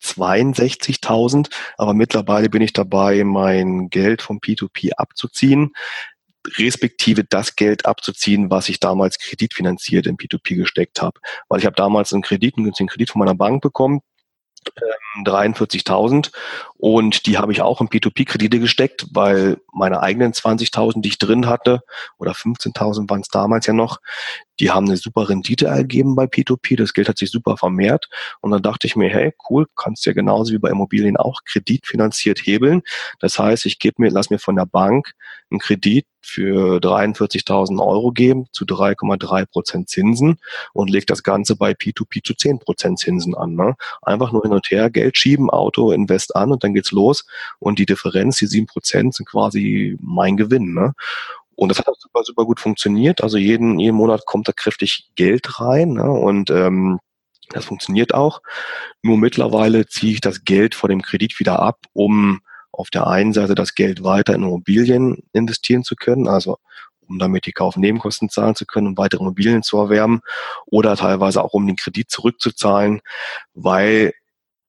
62.000, 0.00 1.50
aber 1.78 1.94
mittlerweile 1.94 2.48
bin 2.48 2.62
ich 2.62 2.72
dabei, 2.72 3.24
mein 3.24 3.90
Geld 3.90 4.22
vom 4.22 4.38
P2P 4.38 4.92
abzuziehen 4.92 5.72
respektive 6.58 7.24
das 7.24 7.56
Geld 7.56 7.86
abzuziehen, 7.86 8.50
was 8.50 8.68
ich 8.68 8.80
damals 8.80 9.18
kreditfinanziert 9.18 10.06
in 10.06 10.16
P2P 10.16 10.56
gesteckt 10.56 11.02
habe. 11.02 11.20
Weil 11.48 11.60
ich 11.60 11.66
habe 11.66 11.76
damals 11.76 12.12
einen 12.12 12.22
Kredit, 12.22 12.56
einen 12.56 12.64
günstigen 12.64 12.88
Kredit 12.88 13.10
von 13.10 13.20
meiner 13.20 13.34
Bank 13.34 13.62
bekommen 13.62 14.00
43.000 15.24 16.30
und 16.80 17.26
die 17.26 17.36
habe 17.36 17.52
ich 17.52 17.60
auch 17.60 17.82
in 17.82 17.88
P2P-Kredite 17.88 18.58
gesteckt, 18.58 19.06
weil 19.12 19.58
meine 19.70 20.00
eigenen 20.00 20.32
20.000, 20.32 21.02
die 21.02 21.10
ich 21.10 21.18
drin 21.18 21.46
hatte, 21.46 21.82
oder 22.16 22.32
15.000 22.32 23.10
waren 23.10 23.20
es 23.20 23.28
damals 23.28 23.66
ja 23.66 23.74
noch, 23.74 23.98
die 24.60 24.70
haben 24.70 24.86
eine 24.86 24.96
super 24.96 25.28
Rendite 25.28 25.66
ergeben 25.66 26.16
bei 26.16 26.24
P2P. 26.24 26.78
Das 26.78 26.94
Geld 26.94 27.08
hat 27.08 27.18
sich 27.18 27.30
super 27.30 27.58
vermehrt. 27.58 28.08
Und 28.40 28.50
dann 28.50 28.62
dachte 28.62 28.86
ich 28.86 28.96
mir, 28.96 29.10
hey, 29.10 29.34
cool, 29.50 29.66
kannst 29.76 30.06
ja 30.06 30.14
genauso 30.14 30.54
wie 30.54 30.58
bei 30.58 30.70
Immobilien 30.70 31.18
auch 31.18 31.40
kreditfinanziert 31.44 32.40
hebeln. 32.40 32.82
Das 33.20 33.38
heißt, 33.38 33.66
ich 33.66 33.78
gebe 33.78 34.02
mir, 34.02 34.10
lass 34.10 34.30
mir 34.30 34.38
von 34.38 34.56
der 34.56 34.66
Bank 34.66 35.12
einen 35.50 35.60
Kredit 35.60 36.06
für 36.22 36.78
43.000 36.78 37.84
Euro 37.84 38.12
geben 38.12 38.46
zu 38.52 38.64
3,3 38.64 39.46
Prozent 39.46 39.88
Zinsen 39.88 40.38
und 40.72 40.90
lege 40.90 41.06
das 41.06 41.22
Ganze 41.22 41.56
bei 41.56 41.72
P2P 41.72 42.22
zu 42.22 42.34
10 42.34 42.58
Prozent 42.58 42.98
Zinsen 42.98 43.34
an. 43.34 43.54
Ne? 43.54 43.74
Einfach 44.02 44.32
nur 44.32 44.42
hin 44.42 44.52
und 44.52 44.70
her 44.70 44.90
Geld 44.90 45.16
schieben, 45.16 45.50
Auto, 45.50 45.90
Invest 45.92 46.36
an 46.36 46.52
und 46.52 46.62
dann 46.62 46.69
geht's 46.74 46.92
los. 46.92 47.26
Und 47.58 47.78
die 47.78 47.86
Differenz, 47.86 48.36
die 48.38 48.46
7 48.46 48.66
Prozent, 48.66 49.14
sind 49.14 49.28
quasi 49.28 49.96
mein 50.00 50.36
Gewinn. 50.36 50.74
Ne? 50.74 50.92
Und 51.54 51.68
das 51.68 51.78
hat 51.78 51.88
auch 51.88 51.96
super, 51.98 52.22
super 52.24 52.44
gut 52.44 52.60
funktioniert. 52.60 53.22
Also 53.22 53.36
jeden, 53.36 53.78
jeden 53.78 53.96
Monat 53.96 54.24
kommt 54.26 54.48
da 54.48 54.52
kräftig 54.52 55.10
Geld 55.14 55.60
rein 55.60 55.94
ne? 55.94 56.10
und 56.10 56.50
ähm, 56.50 56.98
das 57.50 57.64
funktioniert 57.64 58.14
auch. 58.14 58.40
Nur 59.02 59.18
mittlerweile 59.18 59.86
ziehe 59.86 60.14
ich 60.14 60.20
das 60.20 60.44
Geld 60.44 60.74
vor 60.74 60.88
dem 60.88 61.02
Kredit 61.02 61.38
wieder 61.38 61.60
ab, 61.60 61.80
um 61.92 62.40
auf 62.72 62.90
der 62.90 63.06
einen 63.08 63.32
Seite 63.32 63.54
das 63.54 63.74
Geld 63.74 64.04
weiter 64.04 64.34
in 64.34 64.42
Immobilien 64.42 65.24
investieren 65.32 65.84
zu 65.84 65.96
können, 65.96 66.28
also 66.28 66.58
um 67.08 67.18
damit 67.18 67.44
die 67.44 67.52
Kaufnebenkosten 67.52 68.30
zahlen 68.30 68.54
zu 68.54 68.64
können, 68.64 68.86
um 68.86 68.96
weitere 68.96 69.20
Immobilien 69.20 69.62
zu 69.62 69.76
erwerben 69.78 70.20
oder 70.66 70.96
teilweise 70.96 71.42
auch 71.42 71.52
um 71.52 71.66
den 71.66 71.76
Kredit 71.76 72.10
zurückzuzahlen, 72.10 73.00
weil 73.52 74.12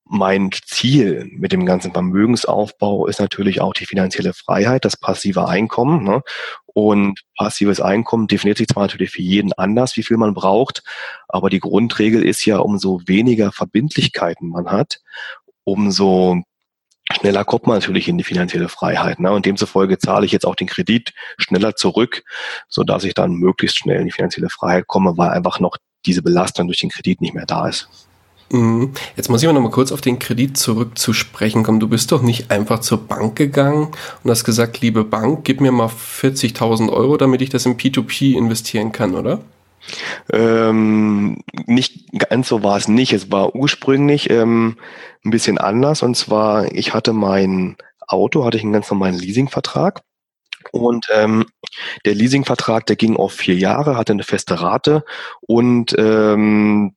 mein 0.04 0.50
Ziel 0.66 1.28
mit 1.32 1.52
dem 1.52 1.64
ganzen 1.64 1.92
Vermögensaufbau 1.92 3.06
ist 3.06 3.20
natürlich 3.20 3.60
auch 3.60 3.72
die 3.72 3.86
finanzielle 3.86 4.34
Freiheit, 4.34 4.84
das 4.84 4.96
passive 4.96 5.48
Einkommen. 5.48 6.04
Ne? 6.04 6.22
Und 6.66 7.20
passives 7.36 7.80
Einkommen 7.80 8.26
definiert 8.26 8.58
sich 8.58 8.68
zwar 8.68 8.84
natürlich 8.84 9.10
für 9.10 9.22
jeden 9.22 9.52
anders, 9.52 9.96
wie 9.96 10.02
viel 10.02 10.16
man 10.16 10.34
braucht, 10.34 10.82
aber 11.28 11.50
die 11.50 11.60
Grundregel 11.60 12.24
ist 12.24 12.44
ja, 12.44 12.58
umso 12.58 13.00
weniger 13.06 13.52
Verbindlichkeiten 13.52 14.48
man 14.48 14.70
hat, 14.70 15.00
umso 15.64 16.42
schneller 17.10 17.44
kommt 17.44 17.66
man 17.66 17.78
natürlich 17.78 18.08
in 18.08 18.18
die 18.18 18.24
finanzielle 18.24 18.68
Freiheit. 18.68 19.20
Ne? 19.20 19.30
Und 19.32 19.46
demzufolge 19.46 19.98
zahle 19.98 20.26
ich 20.26 20.32
jetzt 20.32 20.46
auch 20.46 20.56
den 20.56 20.66
Kredit 20.66 21.12
schneller 21.38 21.76
zurück, 21.76 22.22
so 22.68 22.84
dass 22.84 23.04
ich 23.04 23.14
dann 23.14 23.34
möglichst 23.34 23.78
schnell 23.78 24.00
in 24.00 24.06
die 24.06 24.12
finanzielle 24.12 24.50
Freiheit 24.50 24.86
komme, 24.86 25.16
weil 25.16 25.30
einfach 25.30 25.60
noch 25.60 25.76
diese 26.06 26.22
Belastung 26.22 26.66
durch 26.66 26.80
den 26.80 26.90
Kredit 26.90 27.20
nicht 27.20 27.34
mehr 27.34 27.46
da 27.46 27.68
ist. 27.68 27.88
Mhm. 28.52 28.92
Jetzt 29.16 29.30
muss 29.30 29.42
ich 29.42 29.46
mal 29.46 29.54
noch 29.54 29.62
mal 29.62 29.70
kurz 29.70 29.92
auf 29.92 30.02
den 30.02 30.18
Kredit 30.18 30.58
zurück 30.58 30.98
zu 30.98 31.14
sprechen 31.14 31.62
kommen. 31.62 31.80
Du 31.80 31.88
bist 31.88 32.12
doch 32.12 32.20
nicht 32.20 32.50
einfach 32.50 32.80
zur 32.80 32.98
Bank 32.98 33.34
gegangen 33.34 33.88
und 34.22 34.30
hast 34.30 34.44
gesagt, 34.44 34.82
liebe 34.82 35.04
Bank, 35.04 35.44
gib 35.44 35.62
mir 35.62 35.72
mal 35.72 35.88
40.000 35.88 36.92
Euro, 36.92 37.16
damit 37.16 37.40
ich 37.40 37.48
das 37.48 37.64
in 37.64 37.78
P2P 37.78 38.36
investieren 38.36 38.92
kann, 38.92 39.14
oder? 39.14 39.40
Ähm, 40.30 41.42
nicht 41.66 42.12
ganz 42.28 42.48
so 42.48 42.62
war 42.62 42.76
es 42.76 42.88
nicht. 42.88 43.14
Es 43.14 43.32
war 43.32 43.54
ursprünglich 43.54 44.28
ähm, 44.28 44.76
ein 45.24 45.30
bisschen 45.30 45.56
anders. 45.56 46.02
Und 46.02 46.14
zwar, 46.14 46.70
ich 46.72 46.92
hatte 46.92 47.14
mein 47.14 47.76
Auto, 48.06 48.44
hatte 48.44 48.58
ich 48.58 48.64
einen 48.64 48.74
ganz 48.74 48.90
normalen 48.90 49.14
Leasingvertrag. 49.14 50.02
Und 50.72 51.06
ähm, 51.12 51.46
der 52.04 52.14
Leasingvertrag, 52.14 52.84
der 52.86 52.96
ging 52.96 53.16
auf 53.16 53.32
vier 53.32 53.56
Jahre, 53.56 53.96
hatte 53.96 54.12
eine 54.12 54.24
feste 54.24 54.60
Rate 54.60 55.04
und 55.40 55.94
ähm, 55.98 56.94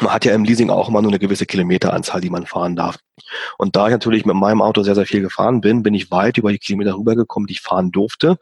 man 0.00 0.12
hat 0.12 0.24
ja 0.24 0.34
im 0.34 0.44
Leasing 0.44 0.70
auch 0.70 0.88
immer 0.88 1.02
nur 1.02 1.10
eine 1.10 1.18
gewisse 1.18 1.46
Kilometeranzahl, 1.46 2.20
die 2.20 2.30
man 2.30 2.46
fahren 2.46 2.76
darf. 2.76 2.98
Und 3.58 3.76
da 3.76 3.86
ich 3.86 3.92
natürlich 3.92 4.24
mit 4.24 4.36
meinem 4.36 4.62
Auto 4.62 4.82
sehr, 4.82 4.94
sehr 4.94 5.06
viel 5.06 5.20
gefahren 5.20 5.60
bin, 5.60 5.82
bin 5.82 5.94
ich 5.94 6.10
weit 6.10 6.38
über 6.38 6.50
die 6.50 6.58
Kilometer 6.58 6.96
rübergekommen, 6.96 7.46
die 7.46 7.54
ich 7.54 7.60
fahren 7.60 7.92
durfte. 7.92 8.38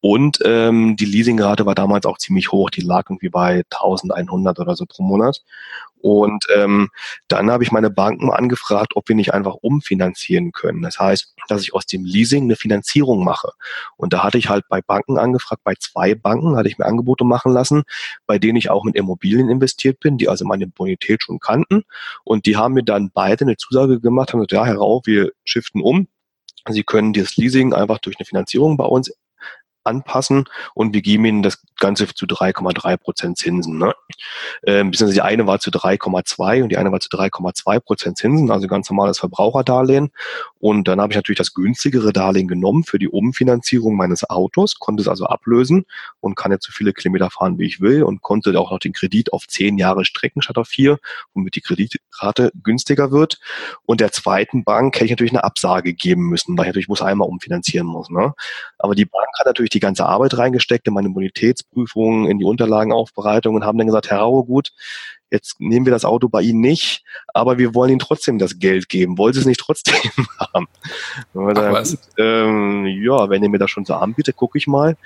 Und 0.00 0.38
ähm, 0.44 0.96
die 0.96 1.04
Leasingrate 1.04 1.66
war 1.66 1.74
damals 1.74 2.06
auch 2.06 2.16
ziemlich 2.16 2.52
hoch. 2.52 2.70
Die 2.70 2.80
lag 2.80 3.04
irgendwie 3.10 3.28
bei 3.28 3.62
1100 3.70 4.58
oder 4.58 4.74
so 4.74 4.86
pro 4.86 5.02
Monat. 5.02 5.42
Und 6.00 6.46
ähm, 6.54 6.88
dann 7.28 7.50
habe 7.50 7.62
ich 7.62 7.72
meine 7.72 7.90
Banken 7.90 8.30
angefragt, 8.30 8.92
ob 8.96 9.08
wir 9.08 9.16
nicht 9.16 9.34
einfach 9.34 9.54
umfinanzieren 9.54 10.52
können. 10.52 10.80
Das 10.80 10.98
heißt, 10.98 11.34
dass 11.48 11.62
ich 11.62 11.74
aus 11.74 11.84
dem 11.84 12.04
Leasing 12.04 12.44
eine 12.44 12.56
Finanzierung 12.56 13.22
mache. 13.22 13.52
Und 13.96 14.14
da 14.14 14.22
hatte 14.22 14.38
ich 14.38 14.48
halt 14.48 14.64
bei 14.70 14.80
Banken 14.80 15.18
angefragt, 15.18 15.62
bei 15.64 15.74
zwei 15.78 16.14
Banken 16.14 16.56
hatte 16.56 16.68
ich 16.68 16.78
mir 16.78 16.86
Angebote 16.86 17.24
machen 17.24 17.52
lassen, 17.52 17.82
bei 18.26 18.38
denen 18.38 18.56
ich 18.56 18.70
auch 18.70 18.84
mit 18.84 18.96
Immobilien 18.96 19.50
investiert 19.50 20.00
bin, 20.00 20.16
die 20.16 20.28
also 20.30 20.46
meine 20.46 20.66
Bonität 20.66 21.22
schon 21.22 21.38
kannten. 21.38 21.82
Und 22.24 22.46
die 22.46 22.56
haben 22.56 22.74
mir 22.74 22.84
dann 22.84 23.10
beide 23.12 23.44
eine 23.44 23.58
Zusage 23.58 24.00
gemacht, 24.00 24.32
haben 24.32 24.40
gesagt, 24.40 24.52
ja, 24.52 24.64
herauf, 24.64 25.02
wir 25.04 25.32
shiften 25.44 25.82
um. 25.82 26.08
Sie 26.68 26.82
können 26.82 27.12
das 27.12 27.36
Leasing 27.36 27.74
einfach 27.74 27.98
durch 27.98 28.16
eine 28.18 28.26
Finanzierung 28.26 28.76
bei 28.76 28.84
uns 28.84 29.12
anpassen 29.84 30.44
und 30.74 30.94
wir 30.94 31.02
geben 31.02 31.24
ihnen 31.24 31.42
das 31.42 31.62
Ganze 31.78 32.06
zu 32.06 32.26
3,3 32.26 32.96
Prozent 32.96 33.38
Zinsen. 33.38 33.78
Ne? 33.78 33.94
Ähm, 34.66 34.92
die 34.92 35.20
eine 35.20 35.46
war 35.46 35.60
zu 35.60 35.70
3,2 35.70 36.62
und 36.62 36.68
die 36.70 36.76
eine 36.76 36.92
war 36.92 37.00
zu 37.00 37.08
3,2 37.08 37.80
Prozent 37.80 38.18
Zinsen, 38.18 38.50
also 38.50 38.66
ganz 38.66 38.90
normales 38.90 39.18
Verbraucherdarlehen. 39.18 40.10
Und 40.58 40.88
dann 40.88 41.00
habe 41.00 41.12
ich 41.12 41.16
natürlich 41.16 41.38
das 41.38 41.54
günstigere 41.54 42.12
Darlehen 42.12 42.48
genommen 42.48 42.84
für 42.84 42.98
die 42.98 43.08
Umfinanzierung 43.08 43.96
meines 43.96 44.28
Autos, 44.28 44.78
konnte 44.78 45.00
es 45.00 45.08
also 45.08 45.26
ablösen 45.26 45.86
und 46.20 46.36
kann 46.36 46.52
jetzt 46.52 46.66
so 46.66 46.72
viele 46.72 46.92
Kilometer 46.92 47.30
fahren, 47.30 47.58
wie 47.58 47.66
ich 47.66 47.80
will 47.80 48.02
und 48.02 48.20
konnte 48.20 48.58
auch 48.60 48.70
noch 48.70 48.78
den 48.78 48.92
Kredit 48.92 49.32
auf 49.32 49.46
zehn 49.46 49.78
Jahre 49.78 50.04
strecken 50.04 50.42
statt 50.42 50.58
auf 50.58 50.68
vier, 50.68 50.98
womit 51.34 51.56
die 51.56 51.62
Kreditrate 51.62 52.52
günstiger 52.62 53.10
wird. 53.10 53.40
Und 53.86 54.00
der 54.00 54.12
zweiten 54.12 54.64
Bank 54.64 54.96
hätte 54.96 55.06
ich 55.06 55.10
natürlich 55.12 55.32
eine 55.32 55.44
Absage 55.44 55.94
geben 55.94 56.28
müssen, 56.28 56.56
weil 56.58 56.64
ich 56.64 56.68
natürlich 56.68 56.88
muss 56.88 57.02
einmal 57.02 57.28
umfinanzieren 57.28 57.86
muss. 57.86 58.10
Ne? 58.10 58.34
Aber 58.78 58.94
die 58.94 59.06
Bank 59.06 59.28
hat 59.38 59.46
natürlich 59.46 59.69
die 59.72 59.80
ganze 59.80 60.06
Arbeit 60.06 60.36
reingesteckt 60.36 60.86
in 60.86 60.94
meine 60.94 61.10
Bonitätsprüfungen, 61.10 62.26
in 62.28 62.38
die 62.38 62.44
Unterlagenaufbereitung 62.44 63.54
und 63.54 63.64
haben 63.64 63.78
dann 63.78 63.86
gesagt, 63.86 64.10
Herr 64.10 64.18
Raue, 64.18 64.44
gut, 64.44 64.72
jetzt 65.30 65.60
nehmen 65.60 65.86
wir 65.86 65.92
das 65.92 66.04
Auto 66.04 66.28
bei 66.28 66.42
Ihnen 66.42 66.60
nicht, 66.60 67.04
aber 67.32 67.58
wir 67.58 67.74
wollen 67.74 67.90
Ihnen 67.90 67.98
trotzdem 67.98 68.38
das 68.38 68.58
Geld 68.58 68.88
geben. 68.88 69.16
Wollen 69.16 69.32
Sie 69.32 69.40
es 69.40 69.46
nicht 69.46 69.60
trotzdem 69.60 69.94
haben? 70.38 70.66
Ach, 71.34 71.54
dann, 71.54 71.98
ähm, 72.18 72.86
ja, 72.86 73.30
wenn 73.30 73.42
ihr 73.42 73.48
mir 73.48 73.58
das 73.58 73.70
schon 73.70 73.84
so 73.84 73.94
anbietet, 73.94 74.36
gucke 74.36 74.58
ich 74.58 74.66
mal. 74.66 74.96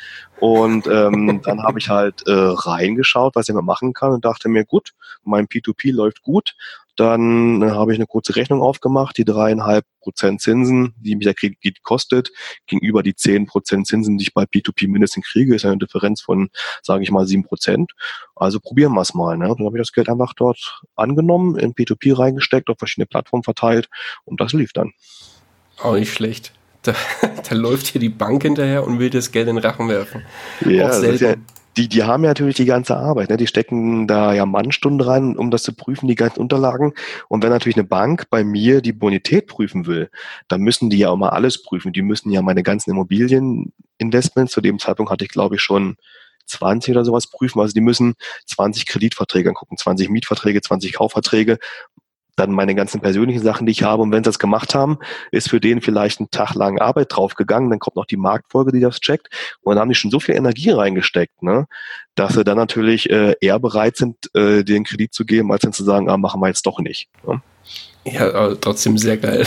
Und 0.41 0.87
ähm, 0.87 1.41
dann 1.43 1.63
habe 1.63 1.79
ich 1.79 1.89
halt 1.89 2.27
äh, 2.27 2.33
reingeschaut, 2.33 3.35
was 3.37 3.49
ich 3.49 3.55
mir 3.55 3.63
machen 3.63 3.93
kann 3.93 4.13
und 4.13 4.25
dachte 4.25 4.49
mir, 4.49 4.65
gut, 4.65 4.93
mein 5.25 5.47
P2P 5.47 5.93
läuft 5.93 6.23
gut. 6.23 6.55
Dann 6.97 7.65
habe 7.73 7.93
ich 7.93 7.99
eine 7.99 8.07
kurze 8.07 8.37
Rechnung 8.37 8.63
aufgemacht, 8.63 9.19
die 9.19 9.25
dreieinhalb 9.25 9.85
Prozent 10.01 10.41
Zinsen, 10.41 10.95
die 10.99 11.17
mich 11.17 11.25
der 11.25 11.35
Kredit 11.35 11.83
kostet, 11.83 12.31
gegenüber 12.67 13.03
die 13.03 13.15
zehn 13.15 13.47
Prozent 13.47 13.87
Zinsen, 13.87 14.19
die 14.19 14.25
ich 14.25 14.35
bei 14.35 14.45
P2P 14.45 14.89
mindestens 14.89 15.27
kriege, 15.27 15.55
ist 15.55 15.65
eine 15.65 15.79
Differenz 15.79 16.21
von, 16.21 16.51
sage 16.83 17.03
ich 17.03 17.11
mal, 17.11 17.27
sieben 17.27 17.45
Prozent. 17.45 17.93
Also 18.37 18.61
probieren 18.61 18.93
wir 18.93 19.01
es 19.01 19.15
mal. 19.15 19.37
Ne? 19.37 19.47
Dann 19.57 19.67
habe 19.67 19.77
ich 19.77 19.83
das 19.83 19.93
Geld 19.93 20.09
einfach 20.09 20.35
dort 20.35 20.83
angenommen, 20.95 21.59
in 21.59 21.75
P2P 21.75 22.19
reingesteckt, 22.19 22.69
auf 22.69 22.79
verschiedene 22.79 23.07
Plattformen 23.07 23.45
verteilt 23.45 23.89
und 24.25 24.41
das 24.41 24.53
lief 24.53 24.73
dann. 24.73 24.93
Auch 25.79 25.95
nicht 25.95 26.13
schlecht. 26.13 26.53
Da, 26.83 26.95
da 27.49 27.55
läuft 27.55 27.87
hier 27.87 28.01
die 28.01 28.11
Bank 28.11 28.43
hinterher 28.43 28.87
und 28.87 28.99
will 28.99 29.11
das 29.11 29.33
Geld 29.33 29.49
in 29.49 29.57
den 29.57 29.65
Rachen 29.65 29.89
werfen. 29.89 30.23
Ja, 30.65 30.91
ist 30.91 31.21
ja 31.21 31.35
die, 31.77 31.89
die 31.89 32.03
haben 32.05 32.23
ja 32.23 32.31
natürlich 32.31 32.57
die 32.57 32.65
ganze 32.65 32.97
Arbeit. 32.97 33.31
Ne? 33.31 33.37
Die 33.37 33.47
stecken 33.47 34.07
da 34.07 34.33
ja 34.33 34.47
Mannstunden 34.47 35.01
rein, 35.01 35.37
um 35.37 35.51
das 35.51 35.63
zu 35.63 35.73
prüfen, 35.73 36.09
die 36.09 36.15
ganzen 36.15 36.41
Unterlagen. 36.41 36.93
Und 37.29 37.43
wenn 37.43 37.51
natürlich 37.51 37.77
eine 37.77 37.87
Bank 37.87 38.29
bei 38.31 38.45
mir 38.45 38.81
die 38.81 38.93
Bonität 38.93 39.47
prüfen 39.47 39.87
will, 39.87 40.11
dann 40.49 40.61
müssen 40.61 40.91
die 40.91 40.99
ja 40.99 41.11
auch 41.11 41.17
mal 41.17 41.31
alles 41.31 41.63
prüfen. 41.63 41.93
Die 41.93 42.03
müssen 42.03 42.31
ja 42.31 42.43
meine 42.43 42.63
ganzen 42.63 42.91
Immobilieninvestments, 42.91 44.53
zu 44.53 44.61
dem 44.61 44.79
Zeitpunkt 44.79 45.11
hatte 45.11 45.25
ich 45.25 45.31
glaube 45.31 45.57
ich 45.57 45.63
schon 45.63 45.97
20 46.47 46.95
oder 46.95 47.05
sowas 47.05 47.27
prüfen. 47.27 47.61
Also 47.61 47.73
die 47.73 47.81
müssen 47.81 48.15
20 48.47 48.87
Kreditverträge 48.87 49.49
angucken, 49.49 49.77
20 49.77 50.11
Mietverträge, 50.11 50.61
20 50.61 50.93
Kaufverträge, 50.93 51.59
dann 52.37 52.53
meine 52.53 52.75
ganzen 52.75 53.01
persönlichen 53.01 53.43
Sachen, 53.43 53.67
die 53.67 53.73
ich 53.73 53.83
habe. 53.83 54.03
Und 54.03 54.13
wenn 54.13 54.25
sie 54.25 54.29
das 54.29 54.39
gemacht 54.39 54.75
haben, 54.75 54.99
ist 55.31 55.51
für 55.51 55.61
den 55.61 55.81
vielleicht 55.81 56.21
ein 56.21 56.31
Tag 56.31 56.55
lang 56.55 56.79
Arbeit 56.79 57.09
draufgegangen. 57.11 57.71
Dann 57.71 57.79
kommt 57.79 57.97
noch 57.97 58.07
die 58.07 58.17
Marktfolge, 58.17 58.73
die 58.73 58.81
das 58.81 59.01
checkt. 59.01 59.29
Und 59.63 59.75
dann 59.75 59.83
haben 59.83 59.89
die 59.89 59.95
schon 59.95 60.11
so 60.11 60.21
viel 60.21 60.35
Energie 60.35 60.71
reingesteckt, 60.71 61.43
ne, 61.43 61.67
dass 62.15 62.35
sie 62.35 62.45
dann 62.45 62.57
natürlich 62.57 63.11
äh, 63.11 63.35
eher 63.41 63.59
bereit 63.59 63.97
sind, 63.97 64.17
äh, 64.35 64.65
den 64.65 64.85
Kredit 64.85 65.15
zu 65.15 65.25
geben, 65.25 65.53
als 65.53 65.63
dann 65.63 65.73
zu 65.73 65.85
sagen, 65.85 66.09
ah, 66.09 66.17
machen 66.17 66.41
wir 66.41 66.49
jetzt 66.49 66.67
doch 66.67 66.81
nicht. 66.81 67.09
Ne? 67.27 67.41
Ja, 68.07 68.35
aber 68.35 68.61
trotzdem 68.61 68.99
sehr 68.99 69.17
geil. 69.17 69.47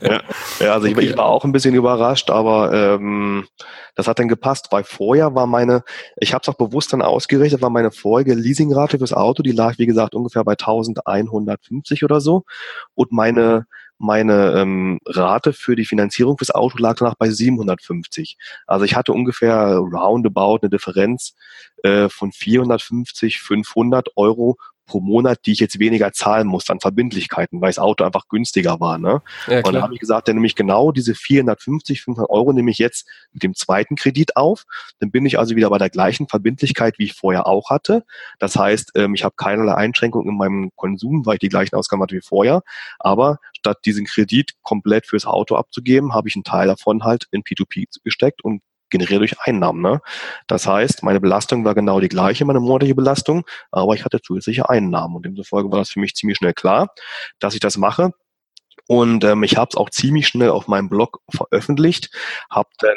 ja, 0.00 0.20
ja, 0.60 0.72
also 0.72 0.88
okay. 0.88 1.00
ich, 1.00 1.10
ich, 1.10 1.16
war 1.16 1.26
auch 1.26 1.44
ein 1.44 1.52
bisschen 1.52 1.74
überrascht, 1.74 2.30
aber 2.30 2.72
ähm, 2.72 3.46
das 3.94 4.08
hat 4.08 4.18
dann 4.18 4.28
gepasst, 4.28 4.68
weil 4.70 4.84
vorher 4.84 5.34
war 5.34 5.46
meine, 5.46 5.84
ich 6.16 6.34
habe 6.34 6.42
es 6.42 6.48
auch 6.48 6.58
bewusst 6.58 6.92
dann 6.92 7.02
ausgerechnet, 7.02 7.62
war 7.62 7.70
meine 7.70 7.92
vorige 7.92 8.34
Leasingrate 8.34 8.98
fürs 8.98 9.12
Auto, 9.12 9.42
die 9.42 9.52
lag 9.52 9.78
wie 9.78 9.86
gesagt 9.86 10.14
ungefähr 10.14 10.44
bei 10.44 10.52
1150 10.52 12.02
oder 12.04 12.20
so 12.20 12.44
und 12.94 13.12
meine 13.12 13.66
meine 13.98 14.52
ähm, 14.52 14.98
Rate 15.06 15.52
für 15.52 15.74
die 15.74 15.86
Finanzierung 15.86 16.36
fürs 16.36 16.50
Auto 16.50 16.76
lag 16.78 16.96
danach 16.98 17.14
bei 17.14 17.30
750. 17.30 18.36
Also 18.66 18.84
ich 18.84 18.94
hatte 18.94 19.12
ungefähr 19.12 19.76
roundabout 19.76 20.58
eine 20.60 20.70
Differenz 20.70 21.34
äh, 21.82 22.08
von 22.08 22.32
450, 22.32 23.40
500 23.40 24.10
Euro 24.16 24.58
pro 24.86 25.00
Monat, 25.00 25.40
die 25.46 25.52
ich 25.52 25.60
jetzt 25.60 25.78
weniger 25.78 26.12
zahlen 26.12 26.46
muss 26.46 26.70
an 26.70 26.80
Verbindlichkeiten, 26.80 27.60
weil 27.60 27.68
das 27.68 27.78
Auto 27.78 28.04
einfach 28.04 28.28
günstiger 28.28 28.80
war. 28.80 28.98
Ne? 28.98 29.20
Ja, 29.48 29.58
und 29.58 29.72
dann 29.72 29.82
habe 29.82 29.94
ich 29.94 30.00
gesagt, 30.00 30.28
dann 30.28 30.36
nehme 30.36 30.46
ich 30.46 30.54
genau 30.54 30.92
diese 30.92 31.14
450, 31.14 32.02
500 32.02 32.30
Euro 32.30 32.52
nehme 32.52 32.70
ich 32.70 32.78
jetzt 32.78 33.08
mit 33.32 33.42
dem 33.42 33.54
zweiten 33.54 33.96
Kredit 33.96 34.36
auf. 34.36 34.64
Dann 35.00 35.10
bin 35.10 35.26
ich 35.26 35.38
also 35.38 35.56
wieder 35.56 35.70
bei 35.70 35.78
der 35.78 35.90
gleichen 35.90 36.28
Verbindlichkeit, 36.28 36.98
wie 36.98 37.04
ich 37.04 37.14
vorher 37.14 37.46
auch 37.46 37.70
hatte. 37.70 38.04
Das 38.38 38.56
heißt, 38.56 38.92
ähm, 38.94 39.14
ich 39.14 39.24
habe 39.24 39.34
keinerlei 39.36 39.74
Einschränkungen 39.74 40.28
in 40.28 40.36
meinem 40.36 40.70
Konsum, 40.76 41.26
weil 41.26 41.34
ich 41.34 41.40
die 41.40 41.48
gleichen 41.48 41.74
Ausgaben 41.74 42.02
hatte 42.02 42.14
wie 42.14 42.20
vorher. 42.20 42.62
Aber 42.98 43.38
statt 43.56 43.78
diesen 43.84 44.06
Kredit 44.06 44.52
komplett 44.62 45.06
fürs 45.06 45.26
Auto 45.26 45.56
abzugeben, 45.56 46.14
habe 46.14 46.28
ich 46.28 46.36
einen 46.36 46.44
Teil 46.44 46.68
davon 46.68 47.04
halt 47.04 47.26
in 47.30 47.42
P2P 47.42 47.86
gesteckt 48.04 48.44
und 48.44 48.62
generiere 48.90 49.20
durch 49.20 49.40
Einnahmen. 49.40 49.82
Ne? 49.82 50.00
Das 50.46 50.66
heißt, 50.66 51.02
meine 51.02 51.20
Belastung 51.20 51.64
war 51.64 51.74
genau 51.74 52.00
die 52.00 52.08
gleiche, 52.08 52.44
meine 52.44 52.60
monatliche 52.60 52.94
Belastung, 52.94 53.44
aber 53.70 53.94
ich 53.94 54.04
hatte 54.04 54.20
zusätzliche 54.20 54.68
Einnahmen. 54.68 55.16
Und 55.16 55.24
demzufolge 55.24 55.70
war 55.70 55.78
das 55.78 55.90
für 55.90 56.00
mich 56.00 56.14
ziemlich 56.14 56.38
schnell 56.38 56.54
klar, 56.54 56.88
dass 57.38 57.54
ich 57.54 57.60
das 57.60 57.76
mache. 57.76 58.12
Und 58.88 59.24
ähm, 59.24 59.42
ich 59.42 59.56
habe 59.56 59.70
es 59.72 59.76
auch 59.76 59.90
ziemlich 59.90 60.28
schnell 60.28 60.50
auf 60.50 60.68
meinem 60.68 60.88
Blog 60.88 61.20
veröffentlicht, 61.28 62.10
habe 62.50 62.68
dann 62.78 62.96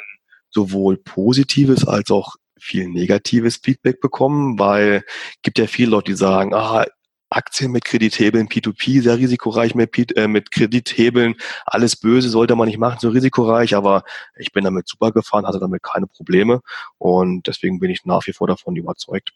sowohl 0.49 0.97
positives 0.97 1.87
als 1.87 2.11
auch 2.11 2.35
viel 2.59 2.89
negatives 2.89 3.57
Feedback 3.57 4.01
bekommen, 4.01 4.59
weil 4.59 5.03
gibt 5.41 5.57
ja 5.57 5.67
viele 5.67 5.91
Leute, 5.91 6.11
die 6.11 6.17
sagen, 6.17 6.53
ah, 6.53 6.85
Aktien 7.29 7.71
mit 7.71 7.85
Kredithebeln, 7.85 8.47
P2P, 8.47 9.01
sehr 9.01 9.17
risikoreich 9.17 9.75
mit, 9.75 10.15
äh, 10.17 10.27
mit 10.27 10.51
Kredithebeln, 10.51 11.35
alles 11.65 11.95
böse 11.95 12.29
sollte 12.29 12.55
man 12.55 12.67
nicht 12.67 12.79
machen, 12.79 12.97
so 12.99 13.09
risikoreich, 13.09 13.75
aber 13.75 14.03
ich 14.37 14.51
bin 14.51 14.63
damit 14.63 14.87
super 14.87 15.11
gefahren, 15.11 15.45
hatte 15.45 15.59
damit 15.59 15.83
keine 15.83 16.07
Probleme 16.07 16.61
und 16.97 17.47
deswegen 17.47 17.79
bin 17.79 17.91
ich 17.91 18.05
nach 18.05 18.25
wie 18.27 18.33
vor 18.33 18.47
davon 18.47 18.75
überzeugt. 18.75 19.33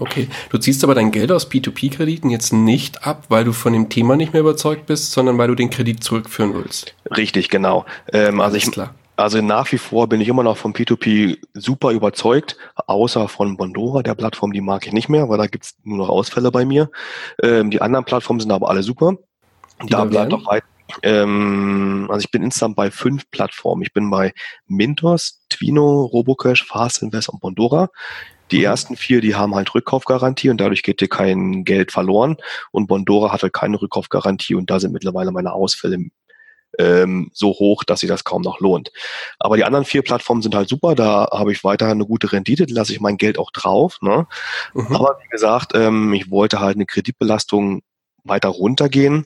Okay, 0.00 0.28
du 0.50 0.58
ziehst 0.58 0.84
aber 0.84 0.94
dein 0.94 1.10
Geld 1.10 1.32
aus 1.32 1.50
P2P-Krediten 1.50 2.30
jetzt 2.30 2.52
nicht 2.52 3.04
ab, 3.04 3.24
weil 3.30 3.44
du 3.44 3.52
von 3.52 3.72
dem 3.72 3.88
Thema 3.88 4.14
nicht 4.14 4.32
mehr 4.32 4.40
überzeugt 4.40 4.86
bist, 4.86 5.10
sondern 5.10 5.38
weil 5.38 5.48
du 5.48 5.56
den 5.56 5.70
Kredit 5.70 6.04
zurückführen 6.04 6.54
willst. 6.54 6.94
Richtig, 7.16 7.48
genau. 7.48 7.84
Ähm, 8.12 8.40
also 8.40 8.56
ich, 8.56 8.70
klar. 8.70 8.94
Also 9.18 9.42
nach 9.42 9.72
wie 9.72 9.78
vor 9.78 10.08
bin 10.08 10.20
ich 10.20 10.28
immer 10.28 10.44
noch 10.44 10.56
von 10.56 10.72
P2P 10.72 11.38
super 11.52 11.90
überzeugt, 11.90 12.56
außer 12.86 13.26
von 13.26 13.56
Bondora, 13.56 14.04
der 14.04 14.14
Plattform, 14.14 14.52
die 14.52 14.60
mag 14.60 14.86
ich 14.86 14.92
nicht 14.92 15.08
mehr, 15.08 15.28
weil 15.28 15.38
da 15.38 15.48
gibt's 15.48 15.74
nur 15.82 15.98
noch 15.98 16.08
Ausfälle 16.08 16.52
bei 16.52 16.64
mir. 16.64 16.88
Ähm, 17.42 17.72
die 17.72 17.82
anderen 17.82 18.04
Plattformen 18.04 18.38
sind 18.38 18.52
aber 18.52 18.70
alle 18.70 18.84
super. 18.84 19.16
Die 19.82 19.88
da 19.88 20.04
bleibt 20.04 20.32
auch 20.32 20.46
weit. 20.46 20.62
Ähm, 21.02 22.06
also 22.08 22.20
ich 22.20 22.30
bin 22.30 22.44
insgesamt 22.44 22.76
bei 22.76 22.92
fünf 22.92 23.28
Plattformen. 23.32 23.82
Ich 23.82 23.92
bin 23.92 24.08
bei 24.08 24.32
Mintos, 24.68 25.42
Twino, 25.50 26.04
Robocash, 26.04 26.64
Fast 26.64 27.02
Invest 27.02 27.28
und 27.28 27.40
Bondora. 27.40 27.90
Die 28.52 28.58
mhm. 28.58 28.64
ersten 28.64 28.96
vier, 28.96 29.20
die 29.20 29.34
haben 29.34 29.52
halt 29.56 29.74
Rückkaufgarantie 29.74 30.48
und 30.48 30.60
dadurch 30.60 30.84
geht 30.84 31.00
dir 31.00 31.08
kein 31.08 31.64
Geld 31.64 31.90
verloren. 31.90 32.36
Und 32.70 32.86
Bondora 32.86 33.32
hatte 33.32 33.50
keine 33.50 33.82
Rückkaufgarantie 33.82 34.54
und 34.54 34.70
da 34.70 34.78
sind 34.78 34.92
mittlerweile 34.92 35.32
meine 35.32 35.52
Ausfälle 35.52 35.98
ähm, 36.78 37.30
so 37.32 37.48
hoch, 37.50 37.84
dass 37.84 38.00
sich 38.00 38.08
das 38.08 38.24
kaum 38.24 38.42
noch 38.42 38.60
lohnt. 38.60 38.90
Aber 39.38 39.56
die 39.56 39.64
anderen 39.64 39.84
vier 39.84 40.02
Plattformen 40.02 40.42
sind 40.42 40.54
halt 40.54 40.68
super, 40.68 40.94
da 40.94 41.28
habe 41.32 41.52
ich 41.52 41.64
weiterhin 41.64 41.94
eine 41.94 42.06
gute 42.06 42.32
Rendite, 42.32 42.66
da 42.66 42.74
lasse 42.74 42.92
ich 42.92 43.00
mein 43.00 43.16
Geld 43.16 43.38
auch 43.38 43.50
drauf. 43.50 43.98
Ne? 44.00 44.26
Mhm. 44.74 44.94
Aber 44.94 45.18
wie 45.22 45.28
gesagt, 45.28 45.72
ähm, 45.74 46.12
ich 46.12 46.30
wollte 46.30 46.60
halt 46.60 46.76
eine 46.76 46.86
Kreditbelastung 46.86 47.82
weiter 48.24 48.48
runtergehen. 48.48 49.24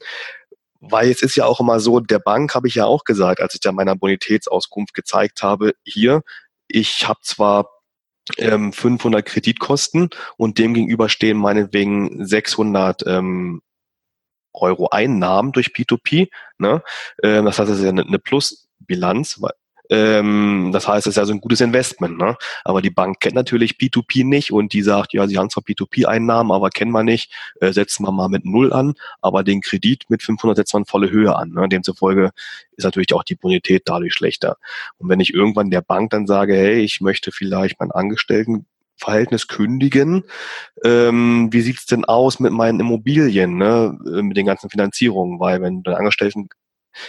Weil 0.85 1.11
es 1.11 1.22
ist 1.22 1.37
ja 1.37 1.44
auch 1.44 1.61
immer 1.61 1.78
so, 1.78 2.00
der 2.00 2.18
Bank 2.18 2.57
habe 2.57 2.66
ich 2.66 2.74
ja 2.74 2.87
auch 2.87 3.05
gesagt, 3.05 3.40
als 3.40 3.55
ich 3.55 3.61
da 3.61 3.70
meiner 3.70 3.94
Bonitätsauskunft 3.94 4.94
gezeigt 4.94 5.42
habe, 5.42 5.74
hier, 5.85 6.22
ich 6.66 7.07
habe 7.07 7.20
zwar 7.22 7.68
ähm, 8.38 8.72
500 8.72 9.24
Kreditkosten 9.24 10.11
und 10.37 10.59
dem 10.59 10.74
gegenüber 10.74 11.09
stehen 11.09 11.38
meinetwegen 11.38 12.24
600 12.24 13.07
ähm, 13.07 13.62
Euro 14.55 14.88
Einnahmen 14.91 15.53
durch 15.53 15.69
P2P. 15.69 16.31
Ne? 16.59 16.83
Ähm, 17.23 17.45
das 17.45 17.59
heißt, 17.59 17.71
es 17.71 17.79
ist 17.79 17.85
ja 17.85 17.91
eine, 17.91 18.07
eine 18.07 18.19
Plusbilanz, 18.19 19.41
weil 19.41 19.53
ähm, 19.93 20.71
das 20.73 20.88
heißt, 20.88 21.07
es 21.07 21.12
ist 21.12 21.17
ja 21.17 21.27
so 21.27 21.35
ein 21.35 21.41
gutes 21.43 21.61
Investment. 21.61 22.17
Ne? 22.17 22.37
Aber 22.65 22.81
die 22.81 22.91
Bank 22.91 23.21
kennt 23.21 23.35
natürlich 23.35 23.73
P2P 23.73 24.25
nicht 24.25 24.51
und 24.51 24.73
die 24.73 24.81
sagt, 24.81 25.12
ja, 25.12 25.27
sie 25.27 25.37
haben 25.37 25.51
zwar 25.51 25.65
P2P-Einnahmen, 25.65 26.51
aber 26.51 26.71
kennen 26.71 26.93
wir 26.93 27.03
nicht, 27.03 27.31
äh, 27.61 27.73
setzen 27.73 28.07
wir 28.07 28.11
mal 28.11 28.31
mit 28.31 28.47
Null 28.47 28.73
an, 28.73 28.95
aber 29.21 29.45
den 29.45 29.61
Kredit 29.61 30.09
mit 30.09 30.23
500 30.23 30.57
setzen 30.57 30.75
wir 30.75 30.79
in 30.79 30.87
volle 30.87 31.11
Höhe 31.11 31.37
an. 31.37 31.51
Ne? 31.51 31.69
Demzufolge 31.69 32.31
ist 32.75 32.85
natürlich 32.85 33.12
auch 33.12 33.23
die 33.23 33.35
Bonität 33.35 33.83
dadurch 33.85 34.15
schlechter. 34.15 34.57
Und 34.97 35.11
wenn 35.11 35.21
ich 35.21 35.35
irgendwann 35.35 35.71
der 35.71 35.83
Bank 35.83 36.11
dann 36.11 36.27
sage, 36.27 36.55
hey, 36.55 36.81
ich 36.81 37.03
möchte 37.03 37.31
vielleicht 37.31 37.79
meinen 37.79 37.93
Angestellten 37.93 38.67
Verhältnis 38.96 39.48
kündigen. 39.48 40.24
Ähm, 40.85 41.48
wie 41.50 41.61
sieht's 41.61 41.87
denn 41.87 42.05
aus 42.05 42.40
mit 42.40 42.52
meinen 42.52 42.81
Immobilien, 42.81 43.57
ne? 43.57 43.98
Äh, 44.07 44.22
mit 44.22 44.37
den 44.37 44.46
ganzen 44.46 44.70
Finanzierungen? 44.70 45.40
Weil 45.40 45.61
wenn 45.62 45.83
du 45.83 45.90
dein 45.90 45.98
Angestellten 45.98 46.48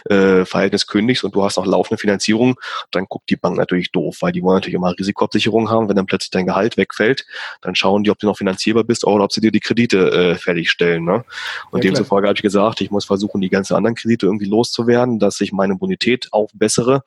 äh, 0.09 0.45
Verhältnis 0.45 0.87
kündigst 0.87 1.23
und 1.23 1.35
du 1.35 1.43
hast 1.43 1.57
noch 1.57 1.65
laufende 1.65 1.99
Finanzierung, 1.99 2.55
dann 2.91 3.05
guckt 3.05 3.29
die 3.29 3.35
Bank 3.35 3.57
natürlich 3.57 3.91
doof, 3.91 4.17
weil 4.21 4.31
die 4.31 4.41
wollen 4.41 4.55
natürlich 4.55 4.75
immer 4.75 4.97
Risikoabsicherung 4.97 5.69
haben. 5.69 5.89
Wenn 5.89 5.95
dann 5.95 6.05
plötzlich 6.05 6.31
dein 6.31 6.45
Gehalt 6.45 6.77
wegfällt, 6.77 7.25
dann 7.61 7.75
schauen 7.75 8.03
die, 8.03 8.11
ob 8.11 8.19
du 8.19 8.27
noch 8.27 8.37
finanzierbar 8.37 8.83
bist 8.83 9.05
oder 9.05 9.23
ob 9.23 9.31
sie 9.31 9.41
dir 9.41 9.51
die 9.51 9.59
Kredite 9.59 10.11
äh, 10.11 10.35
fertigstellen. 10.35 11.03
Ne? 11.03 11.23
Und 11.71 11.83
ja, 11.83 11.89
demzufolge 11.89 12.27
habe 12.27 12.37
ich 12.37 12.41
gesagt, 12.41 12.81
ich 12.81 12.91
muss 12.91 13.05
versuchen, 13.05 13.41
die 13.41 13.49
ganzen 13.49 13.75
anderen 13.75 13.95
Kredite 13.95 14.25
irgendwie 14.25 14.45
loszuwerden, 14.45 15.19
dass 15.19 15.41
ich 15.41 15.51
meine 15.51 15.75
Bonität 15.75 16.29
aufbessere. 16.31 17.03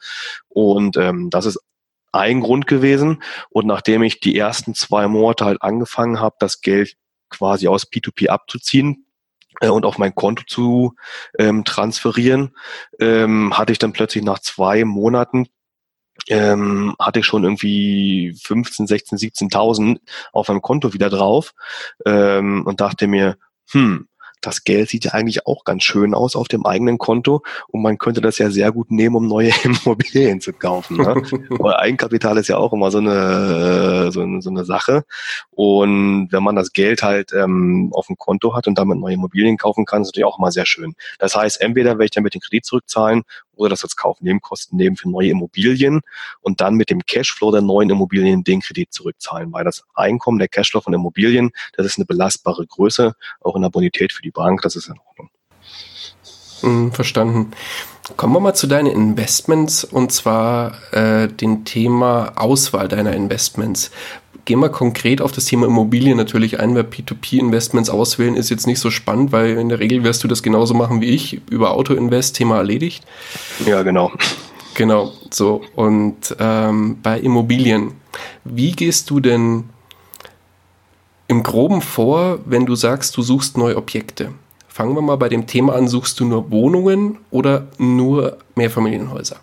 Und 0.48 0.96
ähm, 0.96 1.30
das 1.30 1.46
ist 1.46 1.60
ein 2.16 2.40
Grund 2.40 2.66
gewesen. 2.66 3.22
Und 3.50 3.66
nachdem 3.66 4.02
ich 4.02 4.20
die 4.20 4.37
ersten 4.37 4.74
zwei 4.74 5.09
Monate 5.09 5.44
halt 5.44 5.62
angefangen 5.62 6.20
habe, 6.20 6.37
das 6.38 6.61
Geld 6.61 6.96
quasi 7.31 7.68
aus 7.68 7.90
P2P 7.90 8.29
abzuziehen, 8.29 9.07
äh, 9.61 9.68
und 9.68 9.87
auf 9.87 9.96
mein 9.98 10.14
Konto 10.14 10.42
zu 10.46 10.94
ähm, 11.38 11.64
transferieren, 11.64 12.55
ähm, 13.00 13.57
hatte 13.57 13.72
ich 13.72 13.79
dann 13.79 13.92
plötzlich 13.92 14.22
nach 14.22 14.38
zwei 14.38 14.85
Monaten 14.85 15.48
ähm, 16.29 16.94
hatte 16.98 17.20
ich 17.20 17.26
schon 17.26 17.44
irgendwie 17.44 18.35
15, 18.42 18.87
16, 18.87 19.18
17.000 19.18 19.98
auf 20.33 20.48
meinem 20.48 20.62
Konto 20.62 20.92
wieder 20.92 21.11
drauf 21.11 21.55
ähm, 22.05 22.64
und 22.66 22.81
dachte 22.81 23.07
mir, 23.07 23.37
hm, 23.70 24.09
das 24.46 24.64
Geld 24.64 24.88
sieht 24.88 25.04
ja 25.04 25.12
eigentlich 25.12 25.46
auch 25.46 25.64
ganz 25.64 25.82
schön 25.82 26.14
aus 26.14 26.37
auf 26.37 26.48
dem 26.48 26.64
eigenen 26.66 26.98
Konto 26.98 27.42
und 27.68 27.82
man 27.82 27.98
könnte 27.98 28.20
das 28.20 28.38
ja 28.38 28.50
sehr 28.50 28.70
gut 28.70 28.90
nehmen, 28.90 29.16
um 29.16 29.26
neue 29.26 29.50
Immobilien 29.64 30.40
zu 30.40 30.52
kaufen. 30.52 30.98
Ne? 30.98 31.14
Weil 31.59 31.74
Eigenkapital 31.74 32.38
ist 32.38 32.48
ja 32.48 32.56
auch 32.56 32.72
immer 32.72 32.90
so 32.90 32.98
eine, 32.98 34.12
so 34.12 34.20
eine, 34.20 34.40
so 34.42 34.50
eine 34.50 34.64
Sache. 34.64 35.04
Und 35.50 36.28
wenn 36.30 36.42
man 36.42 36.54
das 36.54 36.72
Geld 36.72 37.02
halt 37.02 37.32
ähm, 37.32 37.90
auf 37.92 38.06
dem 38.06 38.16
Konto 38.16 38.54
hat 38.54 38.68
und 38.68 38.78
damit 38.78 38.98
neue 38.98 39.14
Immobilien 39.14 39.56
kaufen 39.56 39.85
kann, 39.85 40.02
ist 40.02 40.09
natürlich 40.09 40.26
auch 40.26 40.38
immer 40.38 40.52
sehr 40.52 40.66
schön. 40.66 40.94
Das 41.18 41.35
heißt, 41.35 41.61
entweder 41.61 41.92
werde 41.92 42.04
ich 42.04 42.11
dann 42.12 42.24
mit 42.24 42.35
dem 42.35 42.40
Kredit 42.40 42.64
zurückzahlen 42.64 43.24
oder 43.56 43.70
das 43.70 43.82
als 43.82 43.96
Kaufnebenkosten 43.96 44.76
nehmen 44.76 44.96
für 44.96 45.10
neue 45.10 45.30
Immobilien 45.30 46.00
und 46.40 46.60
dann 46.60 46.74
mit 46.74 46.90
dem 46.90 47.04
Cashflow 47.04 47.50
der 47.50 47.62
neuen 47.62 47.90
Immobilien 47.90 48.44
den 48.44 48.60
Kredit 48.60 48.92
zurückzahlen, 48.92 49.52
weil 49.52 49.64
das 49.64 49.84
Einkommen, 49.94 50.38
der 50.38 50.48
Cashflow 50.48 50.80
von 50.80 50.94
Immobilien, 50.94 51.50
das 51.76 51.86
ist 51.86 51.98
eine 51.98 52.06
belastbare 52.06 52.66
Größe, 52.66 53.14
auch 53.40 53.56
in 53.56 53.62
der 53.62 53.70
Bonität 53.70 54.12
für 54.12 54.22
die 54.22 54.30
Bank, 54.30 54.62
das 54.62 54.76
ist 54.76 54.88
in 54.88 54.98
Ordnung. 55.08 55.30
Hm, 56.60 56.92
verstanden. 56.92 57.52
Kommen 58.16 58.34
wir 58.34 58.40
mal 58.40 58.54
zu 58.54 58.68
deinen 58.68 58.86
Investments 58.86 59.82
und 59.82 60.12
zwar 60.12 60.76
äh, 60.92 61.26
dem 61.26 61.64
Thema 61.64 62.32
Auswahl 62.36 62.86
deiner 62.86 63.12
Investments. 63.14 63.90
Gehen 64.46 64.61
wir 64.61 64.68
konkret 64.68 65.20
auf 65.20 65.32
das 65.32 65.46
Thema 65.46 65.66
Immobilien 65.66 66.16
natürlich 66.16 66.61
ein, 66.61 66.76
weil 66.76 66.85
P2P-Investments 66.85 67.90
auswählen 67.90 68.37
ist 68.37 68.48
jetzt 68.48 68.68
nicht 68.68 68.78
so 68.78 68.92
spannend, 68.92 69.32
weil 69.32 69.59
in 69.59 69.68
der 69.68 69.80
Regel 69.80 70.04
wirst 70.04 70.22
du 70.22 70.28
das 70.28 70.40
genauso 70.40 70.72
machen 70.72 71.00
wie 71.00 71.06
ich, 71.06 71.40
über 71.50 71.72
Auto-Invest, 71.72 72.37
Thema 72.37 72.59
erledigt. 72.59 73.04
Ja, 73.66 73.82
genau. 73.82 74.12
Genau, 74.76 75.12
so. 75.32 75.62
Und 75.74 76.37
ähm, 76.38 76.98
bei 77.02 77.18
Immobilien, 77.18 77.94
wie 78.44 78.70
gehst 78.70 79.11
du 79.11 79.18
denn 79.18 79.64
im 81.26 81.42
Groben 81.42 81.82
vor, 81.82 82.38
wenn 82.44 82.66
du 82.66 82.76
sagst, 82.76 83.16
du 83.16 83.22
suchst 83.22 83.59
neue 83.59 83.76
Objekte? 83.76 84.30
Fangen 84.68 84.94
wir 84.94 85.02
mal 85.02 85.16
bei 85.16 85.28
dem 85.28 85.48
Thema 85.48 85.74
an, 85.74 85.88
suchst 85.88 86.20
du 86.20 86.24
nur 86.24 86.52
Wohnungen 86.52 87.18
oder 87.32 87.66
nur 87.78 88.37
Mehrfamilienhäuser? 88.54 89.40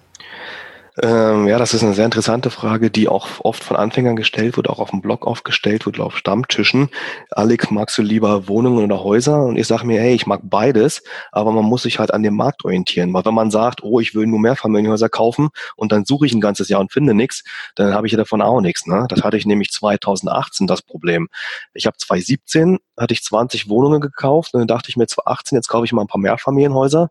Ähm, 1.02 1.48
ja, 1.48 1.58
das 1.58 1.74
ist 1.74 1.82
eine 1.82 1.96
sehr 1.96 2.06
interessante 2.06 2.52
Frage, 2.52 2.92
die 2.92 3.08
auch 3.08 3.28
oft 3.40 3.64
von 3.64 3.78
Anfängern 3.78 4.16
gestellt 4.16 4.58
wird, 4.58 4.70
auch 4.70 4.78
auf 4.78 4.92
dem 4.92 5.02
Blog 5.02 5.26
oft 5.26 5.44
gestellt 5.44 5.88
wird, 5.88 6.00
auf 6.00 6.16
Stammtischen. 6.16 6.90
Alex, 7.32 7.72
magst 7.72 7.98
du 7.98 8.04
lieber 8.04 8.48
Wohnungen 8.48 8.84
oder 8.84 9.04
Häuser? 9.04 9.44
Und 9.44 9.58
ich 9.58 9.66
sage 9.66 9.88
mir, 9.88 10.00
hey, 10.00 10.14
ich 10.14 10.28
mag 10.28 10.42
beides, 10.44 11.02
aber 11.32 11.52
man 11.52 11.66
muss 11.66 11.82
sich 11.84 11.98
halt 11.98 12.14
an 12.14 12.22
dem 12.22 12.36
Markt 12.36 12.64
orientieren. 12.64 13.12
Weil 13.12 13.26
wenn 13.26 13.34
man 13.34 13.50
sagt, 13.50 13.82
oh, 13.84 14.00
ich 14.00 14.14
will 14.14 14.28
nur 14.28 14.40
Mehrfamilienhäuser 14.40 15.10
kaufen 15.10 15.50
und 15.76 15.92
dann 15.92 16.06
suche 16.06 16.28
ich 16.28 16.34
ein 16.34 16.42
ganzes 16.42 16.70
Jahr 16.70 16.80
und 16.80 16.92
finde 16.92 17.16
nichts, 17.16 17.44
dann 17.74 17.96
habe 17.96 18.06
ich 18.06 18.14
ja 18.14 18.18
davon 18.18 18.44
auch 18.44 18.62
nichts. 18.62 18.86
Ne? 18.86 19.08
Das 19.10 19.24
hatte 19.24 19.38
ich 19.38 19.48
nämlich 19.48 19.72
2018 19.72 20.68
das 20.68 20.84
Problem. 20.84 21.28
Ich 21.74 21.88
habe 21.88 21.98
2017 21.98 22.78
hatte 23.00 23.14
ich 23.14 23.24
20 23.24 23.68
Wohnungen 23.68 24.00
gekauft 24.00 24.54
und 24.54 24.60
dann 24.60 24.68
dachte 24.68 24.90
ich 24.90 24.98
mir 24.98 25.08
2018, 25.08 25.56
jetzt 25.56 25.68
kaufe 25.68 25.86
ich 25.86 25.94
mal 25.94 26.02
ein 26.02 26.08
paar 26.08 26.22
Mehrfamilienhäuser 26.22 27.10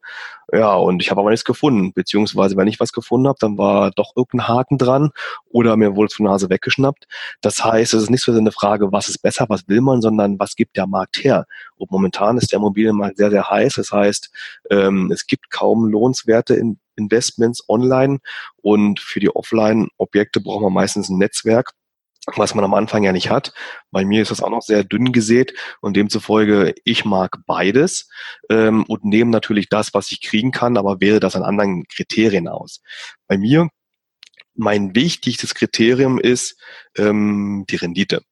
Ja, 0.54 0.74
und 0.74 1.00
ich 1.00 1.10
habe 1.10 1.20
aber 1.22 1.30
nichts 1.30 1.46
gefunden, 1.46 1.94
beziehungsweise 1.94 2.58
wenn 2.58 2.68
ich 2.68 2.78
was 2.78 2.92
gefunden 2.92 3.26
habe, 3.26 3.38
dann 3.40 3.56
war 3.56 3.90
doch 3.90 4.12
irgendein 4.14 4.48
Haken 4.48 4.76
dran 4.76 5.10
oder 5.48 5.78
mir 5.78 5.96
wurde 5.96 6.08
es 6.08 6.14
von 6.14 6.24
der 6.24 6.32
Nase 6.32 6.50
weggeschnappt. 6.50 7.06
Das 7.40 7.64
heißt, 7.64 7.94
es 7.94 8.02
ist 8.02 8.10
nicht 8.10 8.22
so 8.22 8.32
eine 8.32 8.52
Frage, 8.52 8.92
was 8.92 9.08
ist 9.08 9.22
besser, 9.22 9.46
was 9.48 9.66
will 9.66 9.80
man, 9.80 10.02
sondern 10.02 10.38
was 10.38 10.54
gibt 10.54 10.76
der 10.76 10.86
Markt 10.86 11.24
her. 11.24 11.46
Und 11.76 11.90
momentan 11.90 12.36
ist 12.36 12.52
der 12.52 12.58
Immobilienmarkt 12.58 13.16
sehr, 13.16 13.30
sehr 13.30 13.48
heiß. 13.48 13.76
Das 13.76 13.92
heißt, 13.92 14.30
ähm, 14.70 15.10
es 15.10 15.26
gibt 15.26 15.50
kaum 15.50 15.86
lohnenswerte 15.86 16.54
in 16.54 16.78
Investments 16.96 17.66
online 17.70 18.18
und 18.60 19.00
für 19.00 19.20
die 19.20 19.34
Offline-Objekte 19.34 20.40
braucht 20.40 20.62
man 20.62 20.74
meistens 20.74 21.08
ein 21.08 21.16
Netzwerk 21.16 21.72
was 22.37 22.54
man 22.54 22.64
am 22.64 22.74
Anfang 22.74 23.02
ja 23.02 23.12
nicht 23.12 23.30
hat. 23.30 23.52
Bei 23.90 24.04
mir 24.04 24.22
ist 24.22 24.30
das 24.30 24.42
auch 24.42 24.50
noch 24.50 24.62
sehr 24.62 24.85
dünn 24.85 25.12
gesät 25.12 25.54
und 25.80 25.96
demzufolge, 25.96 26.74
ich 26.85 27.04
mag 27.04 27.38
beides 27.46 28.08
ähm, 28.48 28.85
und 28.85 29.04
nehme 29.04 29.30
natürlich 29.30 29.68
das, 29.68 29.92
was 29.94 30.12
ich 30.12 30.20
kriegen 30.20 30.52
kann, 30.52 30.76
aber 30.76 31.00
wähle 31.00 31.20
das 31.20 31.37
an 31.37 31.42
anderen 31.42 31.85
Kriterien 31.88 32.48
aus. 32.48 32.80
Bei 33.26 33.38
mir, 33.38 33.68
mein 34.54 34.94
wichtigstes 34.94 35.54
Kriterium 35.54 36.18
ist 36.18 36.61
ähm, 36.96 37.64
die 37.68 37.76
Rendite. 37.76 38.22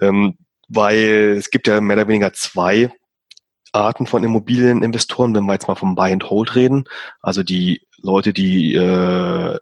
Ähm, 0.00 0.36
weil 0.68 1.34
es 1.36 1.50
gibt 1.50 1.66
ja 1.66 1.80
mehr 1.80 1.96
oder 1.96 2.08
weniger 2.08 2.32
zwei 2.32 2.92
Arten 3.72 4.06
von 4.06 4.24
Immobilieninvestoren, 4.24 5.34
wenn 5.34 5.44
wir 5.44 5.54
jetzt 5.54 5.68
mal 5.68 5.74
vom 5.74 5.94
Buy 5.94 6.12
and 6.12 6.28
Hold 6.28 6.54
reden. 6.54 6.84
Also 7.20 7.42
die 7.42 7.82
Leute, 7.98 8.32
die 8.32 8.74
äh, 8.74 9.58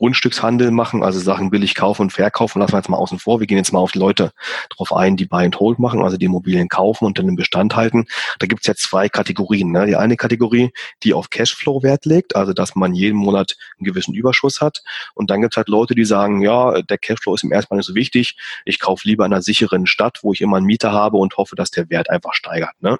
Grundstückshandel 0.00 0.70
machen, 0.70 1.02
also 1.02 1.20
Sachen 1.20 1.50
billig 1.50 1.74
kaufen 1.74 2.02
und 2.02 2.10
verkaufen, 2.10 2.58
lassen 2.58 2.72
wir 2.72 2.78
jetzt 2.78 2.88
mal 2.88 2.96
außen 2.96 3.18
vor. 3.18 3.38
Wir 3.38 3.46
gehen 3.46 3.58
jetzt 3.58 3.70
mal 3.70 3.80
auf 3.80 3.92
die 3.92 3.98
Leute 3.98 4.32
drauf 4.70 4.94
ein, 4.94 5.18
die 5.18 5.26
Buy 5.26 5.44
and 5.44 5.60
Hold 5.60 5.78
machen, 5.78 6.02
also 6.02 6.16
die 6.16 6.24
Immobilien 6.24 6.70
kaufen 6.70 7.04
und 7.04 7.18
dann 7.18 7.28
im 7.28 7.36
Bestand 7.36 7.76
halten. 7.76 8.06
Da 8.38 8.46
gibt 8.46 8.62
es 8.62 8.66
ja 8.66 8.74
zwei 8.74 9.10
Kategorien. 9.10 9.72
Ne? 9.72 9.84
Die 9.84 9.96
eine 9.96 10.16
Kategorie, 10.16 10.72
die 11.02 11.12
auf 11.12 11.28
Cashflow 11.28 11.82
Wert 11.82 12.06
legt, 12.06 12.34
also 12.34 12.54
dass 12.54 12.74
man 12.74 12.94
jeden 12.94 13.18
Monat 13.18 13.58
einen 13.78 13.84
gewissen 13.84 14.14
Überschuss 14.14 14.62
hat. 14.62 14.82
Und 15.14 15.30
dann 15.30 15.42
gibt 15.42 15.52
es 15.52 15.58
halt 15.58 15.68
Leute, 15.68 15.94
die 15.94 16.06
sagen, 16.06 16.40
ja, 16.40 16.80
der 16.80 16.96
Cashflow 16.96 17.34
ist 17.34 17.44
im 17.44 17.52
erstmal 17.52 17.76
nicht 17.76 17.86
so 17.86 17.94
wichtig. 17.94 18.38
Ich 18.64 18.80
kaufe 18.80 19.06
lieber 19.06 19.26
in 19.26 19.34
einer 19.34 19.42
sicheren 19.42 19.86
Stadt, 19.86 20.20
wo 20.22 20.32
ich 20.32 20.40
immer 20.40 20.56
einen 20.56 20.66
Mieter 20.66 20.92
habe 20.92 21.18
und 21.18 21.36
hoffe, 21.36 21.56
dass 21.56 21.70
der 21.70 21.90
Wert 21.90 22.08
einfach 22.08 22.32
steigert. 22.32 22.72
Ne? 22.80 22.96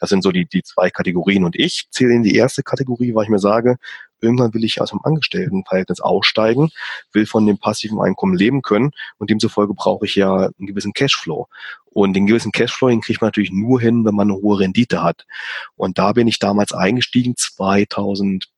Das 0.00 0.10
sind 0.10 0.24
so 0.24 0.32
die, 0.32 0.46
die 0.46 0.64
zwei 0.64 0.90
Kategorien. 0.90 1.44
Und 1.44 1.54
ich 1.54 1.86
zähle 1.92 2.12
in 2.12 2.24
die 2.24 2.34
erste 2.34 2.64
Kategorie, 2.64 3.14
weil 3.14 3.22
ich 3.22 3.30
mir 3.30 3.38
sage, 3.38 3.76
irgendwann 4.20 4.54
will 4.54 4.64
ich 4.64 4.80
aus 4.80 4.90
dem 4.90 5.00
Angestelltenverhältnis 5.02 6.00
aussteigen, 6.00 6.70
will 7.12 7.26
von 7.26 7.46
dem 7.46 7.58
passiven 7.58 8.00
Einkommen 8.00 8.36
leben 8.36 8.62
können 8.62 8.90
und 9.18 9.30
demzufolge 9.30 9.74
brauche 9.74 10.06
ich 10.06 10.16
ja 10.16 10.34
einen 10.36 10.66
gewissen 10.66 10.92
Cashflow. 10.92 11.48
Und 11.84 12.14
den 12.14 12.26
gewissen 12.26 12.52
Cashflow, 12.52 12.88
den 12.88 13.00
kriegt 13.00 13.20
man 13.20 13.28
natürlich 13.28 13.50
nur 13.52 13.80
hin, 13.80 14.04
wenn 14.04 14.14
man 14.14 14.30
eine 14.30 14.40
hohe 14.40 14.60
Rendite 14.60 15.02
hat. 15.02 15.26
Und 15.74 15.98
da 15.98 16.12
bin 16.12 16.28
ich 16.28 16.38
damals 16.38 16.72
eingestiegen, 16.72 17.34
2000 17.36 18.48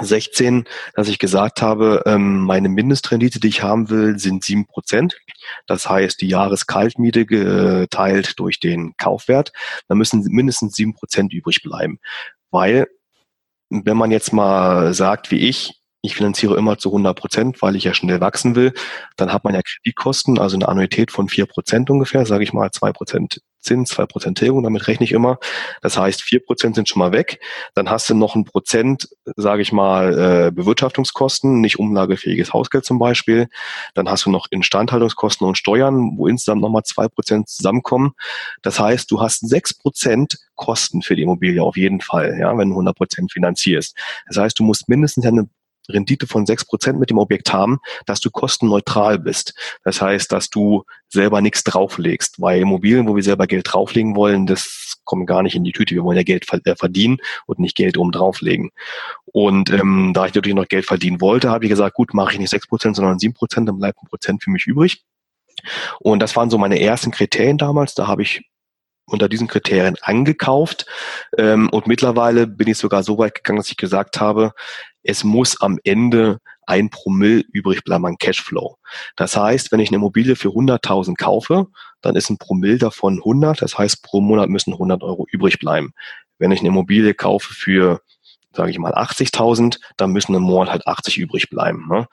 16, 0.00 0.64
dass 0.94 1.08
ich 1.08 1.18
gesagt 1.18 1.62
habe, 1.62 2.02
ähm, 2.06 2.40
meine 2.40 2.68
Mindestrendite, 2.68 3.40
die 3.40 3.48
ich 3.48 3.62
haben 3.62 3.90
will, 3.90 4.18
sind 4.18 4.42
sieben 4.42 4.66
Prozent. 4.66 5.16
Das 5.66 5.88
heißt, 5.88 6.20
die 6.20 6.28
Jahreskaltmiete 6.28 7.26
geteilt 7.26 8.38
durch 8.38 8.60
den 8.60 8.96
Kaufwert. 8.96 9.52
Da 9.88 9.94
müssen 9.94 10.24
mindestens 10.28 10.74
sieben 10.74 10.94
Prozent 10.94 11.32
übrig 11.32 11.62
bleiben. 11.62 11.98
Weil 12.50 12.88
wenn 13.70 13.96
man 13.96 14.10
jetzt 14.10 14.32
mal 14.32 14.94
sagt, 14.94 15.30
wie 15.30 15.48
ich, 15.48 15.80
ich 16.02 16.14
finanziere 16.16 16.56
immer 16.56 16.76
zu 16.78 16.90
100 16.90 17.18
Prozent, 17.18 17.62
weil 17.62 17.76
ich 17.76 17.84
ja 17.84 17.94
schnell 17.94 18.20
wachsen 18.20 18.54
will, 18.56 18.74
dann 19.16 19.32
hat 19.32 19.44
man 19.44 19.54
ja 19.54 19.62
Kreditkosten, 19.62 20.38
also 20.38 20.56
eine 20.56 20.68
Annuität 20.68 21.10
von 21.10 21.28
vier 21.28 21.46
Prozent 21.46 21.88
ungefähr, 21.88 22.26
sage 22.26 22.44
ich 22.44 22.52
mal 22.52 22.70
zwei 22.70 22.92
Prozent 22.92 23.40
Zins, 23.64 23.90
zwei 23.90 24.06
Prozent 24.06 24.38
Tilgung, 24.38 24.62
damit 24.62 24.86
rechne 24.86 25.04
ich 25.04 25.12
immer. 25.12 25.38
Das 25.82 25.98
heißt, 25.98 26.22
vier 26.22 26.44
Prozent 26.44 26.76
sind 26.76 26.88
schon 26.88 27.00
mal 27.00 27.12
weg. 27.12 27.40
Dann 27.74 27.90
hast 27.90 28.08
du 28.08 28.14
noch 28.14 28.34
ein 28.34 28.44
Prozent, 28.44 29.08
sage 29.36 29.62
ich 29.62 29.72
mal, 29.72 30.46
äh, 30.46 30.50
Bewirtschaftungskosten, 30.52 31.60
nicht 31.60 31.78
umlagefähiges 31.78 32.52
Hausgeld 32.52 32.84
zum 32.84 32.98
Beispiel. 32.98 33.48
Dann 33.94 34.08
hast 34.08 34.26
du 34.26 34.30
noch 34.30 34.46
Instandhaltungskosten 34.50 35.46
und 35.46 35.58
Steuern, 35.58 36.12
wo 36.16 36.28
insgesamt 36.28 36.62
nochmal 36.62 36.84
zwei 36.84 37.08
Prozent 37.08 37.48
zusammenkommen. 37.48 38.12
Das 38.62 38.78
heißt, 38.78 39.10
du 39.10 39.20
hast 39.20 39.48
sechs 39.48 39.74
Prozent 39.74 40.38
Kosten 40.54 41.02
für 41.02 41.16
die 41.16 41.22
Immobilie 41.22 41.62
auf 41.62 41.76
jeden 41.76 42.00
Fall, 42.00 42.36
ja, 42.38 42.56
wenn 42.56 42.68
du 42.68 42.74
100 42.74 42.96
Prozent 42.96 43.32
finanzierst. 43.32 43.96
Das 44.28 44.36
heißt, 44.36 44.58
du 44.58 44.62
musst 44.62 44.88
mindestens 44.88 45.26
eine 45.26 45.48
Rendite 45.88 46.26
von 46.26 46.46
sechs 46.46 46.64
Prozent 46.64 46.98
mit 46.98 47.10
dem 47.10 47.18
Objekt 47.18 47.52
haben, 47.52 47.80
dass 48.06 48.20
du 48.20 48.30
kostenneutral 48.30 49.18
bist. 49.18 49.54
Das 49.84 50.00
heißt, 50.00 50.32
dass 50.32 50.50
du 50.50 50.84
selber 51.08 51.40
nichts 51.40 51.64
drauflegst. 51.64 52.40
Weil 52.40 52.62
Immobilien, 52.62 53.08
wo 53.08 53.16
wir 53.16 53.22
selber 53.22 53.46
Geld 53.46 53.72
drauflegen 53.72 54.16
wollen, 54.16 54.46
das 54.46 54.96
kommt 55.04 55.26
gar 55.26 55.42
nicht 55.42 55.54
in 55.54 55.64
die 55.64 55.72
Tüte. 55.72 55.94
Wir 55.94 56.04
wollen 56.04 56.16
ja 56.16 56.22
Geld 56.22 56.46
äh, 56.64 56.76
verdienen 56.76 57.18
und 57.46 57.58
nicht 57.58 57.76
Geld 57.76 57.98
oben 57.98 58.12
drauflegen. 58.12 58.70
Und 59.26 59.70
ähm, 59.70 60.12
da 60.14 60.26
ich 60.26 60.34
natürlich 60.34 60.56
noch 60.56 60.68
Geld 60.68 60.86
verdienen 60.86 61.20
wollte, 61.20 61.50
habe 61.50 61.64
ich 61.64 61.70
gesagt, 61.70 61.94
gut, 61.94 62.14
mache 62.14 62.34
ich 62.34 62.38
nicht 62.38 62.50
sechs 62.50 62.66
Prozent, 62.66 62.96
sondern 62.96 63.18
sieben 63.18 63.34
Prozent, 63.34 63.68
dann 63.68 63.78
bleibt 63.78 64.02
ein 64.02 64.08
Prozent 64.08 64.42
für 64.42 64.50
mich 64.50 64.66
übrig. 64.66 65.04
Und 66.00 66.20
das 66.20 66.36
waren 66.36 66.50
so 66.50 66.58
meine 66.58 66.80
ersten 66.80 67.10
Kriterien 67.10 67.58
damals. 67.58 67.94
Da 67.94 68.06
habe 68.06 68.22
ich 68.22 68.42
unter 69.06 69.28
diesen 69.28 69.48
Kriterien 69.48 69.96
angekauft. 70.00 70.86
Ähm, 71.36 71.68
und 71.70 71.86
mittlerweile 71.86 72.46
bin 72.46 72.68
ich 72.68 72.78
sogar 72.78 73.02
so 73.02 73.18
weit 73.18 73.34
gegangen, 73.34 73.58
dass 73.58 73.70
ich 73.70 73.76
gesagt 73.76 74.20
habe, 74.20 74.52
es 75.02 75.24
muss 75.24 75.60
am 75.60 75.78
Ende 75.84 76.40
ein 76.66 76.88
Promille 76.88 77.44
übrig 77.52 77.84
bleiben 77.84 78.06
an 78.06 78.16
Cashflow. 78.18 78.78
Das 79.16 79.36
heißt, 79.36 79.70
wenn 79.70 79.80
ich 79.80 79.90
eine 79.90 79.96
Immobilie 79.96 80.34
für 80.34 80.48
100.000 80.48 81.16
kaufe, 81.16 81.66
dann 82.00 82.16
ist 82.16 82.30
ein 82.30 82.38
Promille 82.38 82.78
davon 82.78 83.18
100. 83.18 83.60
Das 83.60 83.76
heißt, 83.76 84.02
pro 84.02 84.20
Monat 84.20 84.48
müssen 84.48 84.72
100 84.72 85.02
Euro 85.02 85.26
übrig 85.30 85.58
bleiben. 85.58 85.92
Wenn 86.38 86.52
ich 86.52 86.60
eine 86.60 86.68
Immobilie 86.68 87.14
kaufe 87.14 87.52
für 87.52 88.00
sage 88.56 88.70
ich 88.70 88.78
mal 88.78 88.94
80.000, 88.94 89.80
dann 89.96 90.12
müssen 90.12 90.34
im 90.34 90.42
Monat 90.42 90.70
halt 90.70 90.86
80 90.86 91.18
übrig 91.18 91.50
bleiben. 91.50 91.86
Ne? 91.88 92.06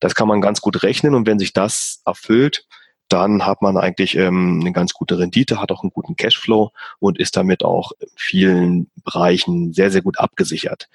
Das 0.00 0.14
kann 0.14 0.28
man 0.28 0.40
ganz 0.40 0.60
gut 0.60 0.82
rechnen 0.82 1.14
und 1.14 1.26
wenn 1.26 1.38
sich 1.38 1.52
das 1.52 2.02
erfüllt, 2.06 2.66
dann 3.08 3.46
hat 3.46 3.62
man 3.62 3.76
eigentlich 3.76 4.16
ähm, 4.16 4.58
eine 4.60 4.72
ganz 4.72 4.92
gute 4.92 5.18
Rendite, 5.18 5.60
hat 5.60 5.72
auch 5.72 5.82
einen 5.82 5.92
guten 5.92 6.16
Cashflow 6.16 6.72
und 6.98 7.18
ist 7.18 7.36
damit 7.36 7.64
auch 7.64 7.92
in 7.98 8.08
vielen 8.16 8.90
Bereichen 9.04 9.72
sehr, 9.72 9.90
sehr 9.90 10.02
gut 10.02 10.18
abgesichert. 10.18 10.88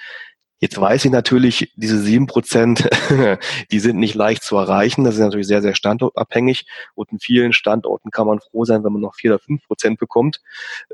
Jetzt 0.63 0.79
weiß 0.79 1.03
ich 1.03 1.11
natürlich, 1.11 1.73
diese 1.75 1.99
sieben 1.99 2.25
Prozent, 2.25 2.87
die 3.71 3.79
sind 3.81 3.97
nicht 3.97 4.15
leicht 4.15 4.43
zu 4.43 4.55
erreichen. 4.55 5.03
Das 5.03 5.15
ist 5.15 5.19
natürlich 5.19 5.45
sehr, 5.47 5.61
sehr 5.61 5.75
standortabhängig. 5.75 6.65
Und 6.95 7.11
in 7.11 7.19
vielen 7.19 7.51
Standorten 7.51 8.11
kann 8.11 8.27
man 8.27 8.39
froh 8.39 8.63
sein, 8.63 8.81
wenn 8.85 8.93
man 8.93 9.01
noch 9.01 9.15
vier 9.15 9.31
oder 9.31 9.39
fünf 9.39 9.67
Prozent 9.67 9.99
bekommt. 9.99 10.39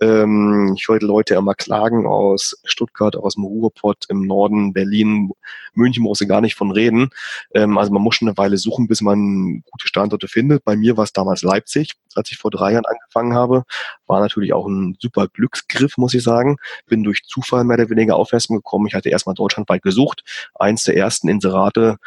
Ähm, 0.02 0.74
ich 0.76 0.90
wollte 0.90 1.06
Leute 1.06 1.36
immer 1.36 1.54
klagen 1.54 2.08
aus 2.08 2.60
Stuttgart, 2.64 3.16
aus 3.16 3.36
dem 3.36 3.44
Ruhrpott, 3.44 4.06
im 4.10 4.26
Norden, 4.26 4.74
Berlin, 4.74 5.30
München 5.76 6.04
muss 6.04 6.20
ich 6.20 6.28
gar 6.28 6.42
nicht 6.42 6.56
von 6.56 6.72
reden. 6.72 7.12
Ähm, 7.54 7.78
also 7.78 7.92
man 7.92 8.02
muss 8.02 8.16
schon 8.16 8.28
eine 8.28 8.38
Weile 8.38 8.58
suchen, 8.58 8.88
bis 8.88 9.02
man 9.02 9.62
gute 9.70 9.88
Standorte 9.88 10.28
findet. 10.28 10.64
Bei 10.66 10.76
mir 10.76 10.98
war 10.98 11.04
es 11.04 11.14
damals 11.14 11.44
Leipzig, 11.44 11.94
als 12.16 12.32
ich 12.32 12.38
vor 12.38 12.50
drei 12.50 12.74
Jahren 12.74 12.86
angefangen 12.86 13.36
habe. 13.36 13.66
War 14.08 14.20
natürlich 14.20 14.52
auch 14.54 14.66
ein 14.68 14.98
super 15.00 15.28
Glücksgriff, 15.28 15.98
muss 15.98 16.16
ich 16.16 16.24
sagen. 16.24 16.58
Bin 16.88 17.04
durch 17.04 17.22
Zufall 17.24 17.64
mehr 17.64 17.78
oder 17.78 17.92
weniger 17.92 18.16
aufmerksam 18.16 18.56
gekommen. 18.56 18.88
Ich 18.88 18.96
hatte 18.96 19.10
erstmal 19.10 19.36
deutschlandweit 19.60 19.82
gesucht. 19.82 20.24
Eins 20.56 20.84
der 20.84 20.96
ersten 20.98 21.30
Inserate 21.30 21.98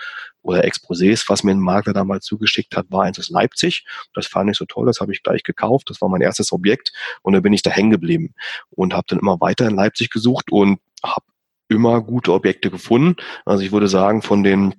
oder 0.42 0.64
Exposés, 0.64 1.28
was 1.28 1.44
mir 1.44 1.52
ein 1.52 1.60
Makler 1.60 1.92
damals 1.92 2.24
zugeschickt 2.24 2.76
hat, 2.76 2.86
war 2.90 3.04
eins 3.04 3.18
aus 3.18 3.30
Leipzig. 3.30 3.84
Das 4.14 4.26
fand 4.26 4.50
ich 4.50 4.56
so 4.56 4.64
toll, 4.64 4.86
das 4.86 5.00
habe 5.00 5.12
ich 5.12 5.22
gleich 5.22 5.42
gekauft. 5.42 5.88
Das 5.90 6.00
war 6.00 6.08
mein 6.08 6.20
erstes 6.20 6.52
Objekt 6.52 6.92
und 7.22 7.34
da 7.34 7.40
bin 7.40 7.52
ich 7.52 7.62
da 7.62 7.70
hängen 7.70 7.90
geblieben 7.90 8.34
und 8.70 8.94
habe 8.94 9.06
dann 9.08 9.20
immer 9.20 9.40
weiter 9.40 9.68
in 9.68 9.76
Leipzig 9.76 10.10
gesucht 10.10 10.50
und 10.50 10.80
habe 11.04 11.24
immer 11.68 12.02
gute 12.02 12.32
Objekte 12.32 12.70
gefunden. 12.70 13.16
Also 13.44 13.62
ich 13.62 13.72
würde 13.72 13.88
sagen, 13.88 14.22
von 14.22 14.42
den 14.42 14.74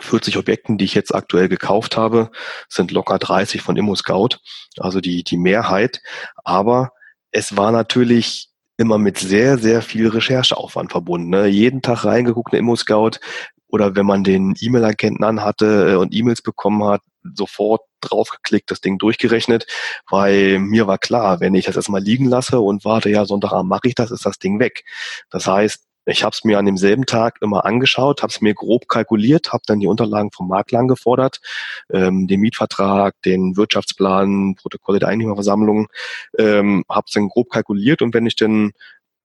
40 0.00 0.36
Objekten, 0.36 0.76
die 0.76 0.84
ich 0.84 0.94
jetzt 0.94 1.14
aktuell 1.14 1.48
gekauft 1.48 1.96
habe, 1.96 2.30
sind 2.68 2.90
locker 2.90 3.18
30 3.18 3.62
von 3.62 3.76
ImmoScout, 3.76 4.36
also 4.76 5.00
die, 5.00 5.24
die 5.24 5.38
Mehrheit. 5.38 6.02
Aber 6.44 6.92
es 7.32 7.56
war 7.56 7.72
natürlich 7.72 8.49
immer 8.80 8.98
mit 8.98 9.18
sehr, 9.18 9.58
sehr 9.58 9.82
viel 9.82 10.08
Rechercheaufwand 10.08 10.90
verbunden. 10.90 11.30
Ne? 11.30 11.46
Jeden 11.46 11.82
Tag 11.82 12.04
reingeguckt 12.04 12.52
in 12.54 12.60
ImmoScout 12.60 13.18
oder 13.68 13.94
wenn 13.94 14.06
man 14.06 14.24
den 14.24 14.54
E-Mail-Agenten 14.58 15.22
anhatte 15.22 15.92
äh, 15.92 15.94
und 15.96 16.14
E-Mails 16.14 16.42
bekommen 16.42 16.84
hat, 16.84 17.02
sofort 17.34 17.82
draufgeklickt, 18.00 18.70
das 18.70 18.80
Ding 18.80 18.96
durchgerechnet, 18.96 19.66
weil 20.08 20.58
mir 20.58 20.86
war 20.86 20.96
klar, 20.96 21.40
wenn 21.40 21.54
ich 21.54 21.66
das 21.66 21.76
erstmal 21.76 22.00
liegen 22.00 22.24
lasse 22.24 22.60
und 22.60 22.84
warte, 22.86 23.10
ja, 23.10 23.26
Sonntagabend 23.26 23.68
mache 23.68 23.88
ich 23.88 23.94
das, 23.94 24.10
ist 24.10 24.24
das 24.24 24.38
Ding 24.38 24.58
weg. 24.58 24.84
Das 25.30 25.46
heißt, 25.46 25.84
ich 26.10 26.22
habe 26.22 26.34
es 26.34 26.44
mir 26.44 26.58
an 26.58 26.66
demselben 26.66 27.06
Tag 27.06 27.38
immer 27.40 27.64
angeschaut, 27.64 28.22
habe 28.22 28.30
es 28.30 28.40
mir 28.40 28.54
grob 28.54 28.88
kalkuliert, 28.88 29.52
habe 29.52 29.62
dann 29.66 29.80
die 29.80 29.86
Unterlagen 29.86 30.30
vom 30.32 30.48
Makler 30.48 30.80
angefordert, 30.80 31.40
ähm, 31.90 32.26
den 32.26 32.40
Mietvertrag, 32.40 33.14
den 33.22 33.56
Wirtschaftsplan, 33.56 34.54
Protokolle 34.56 34.98
der 34.98 35.08
Einnehmerversammlung, 35.08 35.88
ähm, 36.38 36.84
habe 36.88 37.04
es 37.06 37.12
dann 37.12 37.28
grob 37.28 37.50
kalkuliert 37.50 38.02
und 38.02 38.14
wenn 38.14 38.26
ich 38.26 38.36
dann 38.36 38.72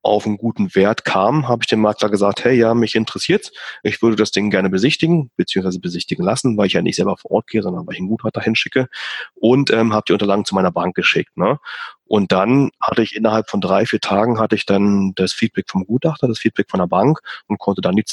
auf 0.06 0.28
einen 0.28 0.38
guten 0.38 0.76
Wert 0.76 1.04
kam, 1.04 1.48
habe 1.48 1.63
ich 1.63 1.68
dem 1.68 1.82
Makler 1.82 2.10
gesagt, 2.10 2.44
hey, 2.44 2.56
ja, 2.56 2.76
mich 2.76 2.96
interessiert's. 2.96 3.52
Ich 3.82 4.04
würde 4.04 4.15
das 4.15 4.32
Ding 4.32 4.52
gerne 4.52 4.70
besichtigen, 4.70 5.32
beziehungsweise 5.36 5.80
besichtigen 5.80 6.24
lassen, 6.24 6.58
weil 6.58 6.68
ich 6.68 6.74
ja 6.74 6.84
nicht 6.84 6.96
selber 6.96 7.18
vor 7.18 7.32
Ort 7.32 7.48
gehe, 7.48 7.63
sondern 7.63 7.88
weil 7.88 7.96
ich 7.96 8.00
einen 8.00 8.10
Gutachter 8.10 8.41
hinschicke 8.41 8.88
und 9.34 9.72
ähm, 9.72 9.94
habe 9.94 10.04
die 10.08 10.13
Unterlagen 10.13 10.46
zu 10.46 10.54
meiner 10.54 10.72
Bank 10.72 10.96
geschickt. 10.96 11.36
Ne? 11.38 11.60
Und 12.06 12.32
dann 12.32 12.70
hatte 12.80 13.02
ich 13.02 13.15
innerhalb 13.15 13.50
von 13.50 13.62
drei, 13.62 13.88
vier 13.88 14.00
Tagen 14.00 14.39
hatte 14.39 14.56
ich 14.56 14.68
dann 14.68 15.13
das 15.15 15.34
Feedback 15.34 15.65
vom 15.70 15.86
Gutachter, 15.86 16.28
das 16.28 16.38
Feedback 16.38 16.70
von 16.70 16.80
der 16.80 16.88
Bank 16.88 17.20
und 17.48 17.58
konnte 17.58 17.82
dann 17.82 17.96
die 17.96 18.06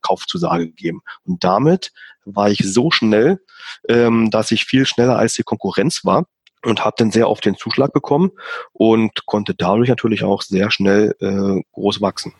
Kaufzusage 0.00 0.70
geben. 0.70 1.02
Und 1.24 1.42
damit 1.42 1.90
war 2.24 2.50
ich 2.50 2.60
so 2.64 2.92
schnell, 2.92 3.40
ähm, 3.88 4.30
dass 4.30 4.52
ich 4.52 4.64
viel 4.64 4.86
schneller 4.86 5.18
als 5.18 5.34
die 5.34 5.42
Konkurrenz 5.42 6.04
war 6.04 6.26
und 6.64 6.84
habe 6.84 6.94
dann 6.98 7.10
sehr 7.10 7.28
oft 7.28 7.44
den 7.44 7.56
Zuschlag 7.56 7.92
bekommen 7.92 8.32
und 8.72 9.26
konnte 9.26 9.54
dadurch 9.54 9.88
natürlich 9.88 10.24
auch 10.24 10.42
sehr 10.42 10.70
schnell 10.70 11.14
äh, 11.20 11.62
groß 11.72 12.00
wachsen. 12.00 12.32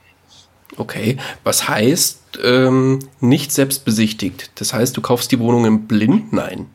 Okay, 0.77 1.19
was 1.45 1.69
heißt 1.69 2.41
ähm, 2.43 3.01
nicht 3.21 3.53
selbst 3.53 3.85
besichtigt? 3.85 4.51
Das 4.55 4.73
heißt, 4.73 4.97
du 4.97 5.03
kaufst 5.03 5.31
die 5.31 5.39
Wohnungen 5.39 5.87
blind? 5.87 6.33
Nein. 6.33 6.71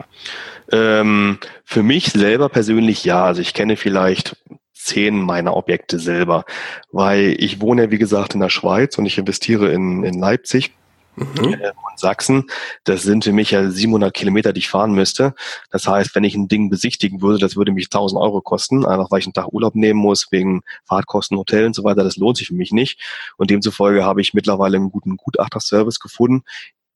Ähm, 0.72 1.40
für 1.64 1.82
mich 1.82 2.12
selber 2.12 2.50
persönlich 2.50 3.04
ja. 3.04 3.24
Also 3.24 3.42
ich 3.42 3.54
kenne 3.54 3.76
vielleicht 3.76 4.38
zehn 4.74 5.20
meiner 5.20 5.56
Objekte 5.56 6.00
selber, 6.00 6.46
weil 6.92 7.36
ich 7.40 7.60
wohne, 7.60 7.90
wie 7.90 7.98
gesagt, 7.98 8.36
in 8.36 8.40
der 8.40 8.50
Schweiz 8.50 8.98
und 8.98 9.06
ich 9.06 9.18
investiere 9.18 9.72
in, 9.72 10.04
in 10.04 10.20
Leipzig 10.20 10.74
mhm. 11.18 11.54
äh, 11.54 11.72
und 11.90 12.00
Sachsen. 12.00 12.46
Das 12.84 13.04
sind 13.04 13.24
für 13.24 13.34
mich 13.34 13.52
ja 13.52 13.70
700 13.70 14.14
Kilometer, 14.14 14.54
die 14.54 14.60
ich 14.60 14.70
fahren 14.70 14.94
müsste. 14.94 15.34
Das 15.72 15.88
heißt, 15.88 16.16
wenn 16.16 16.24
ich 16.24 16.36
ein 16.36 16.48
Ding 16.48 16.70
besichtigen 16.70 17.22
würde, 17.22 17.40
das 17.40 17.56
würde 17.56 17.72
mich 17.72 17.86
1000 17.86 18.22
Euro 18.22 18.42
kosten, 18.42 18.86
einfach 18.86 19.12
weil 19.12 19.20
ich 19.20 19.26
einen 19.26 19.34
Tag 19.34 19.52
Urlaub 19.52 19.76
nehmen 19.76 20.00
muss, 20.00 20.28
wegen 20.32 20.62
Fahrtkosten, 20.86 21.38
Hotel 21.38 21.66
und 21.66 21.76
so 21.76 21.84
weiter. 21.84 22.04
Das 22.04 22.18
lohnt 22.18 22.38
sich 22.38 22.48
für 22.48 22.56
mich 22.56 22.72
nicht. 22.72 23.02
Und 23.38 23.50
demzufolge 23.50 24.06
habe 24.06 24.22
ich 24.22 24.34
mittlerweile 24.34 24.78
einen 24.78 24.92
guten 24.92 25.18
Gutachterservice 25.18 26.00
gefunden, 26.00 26.44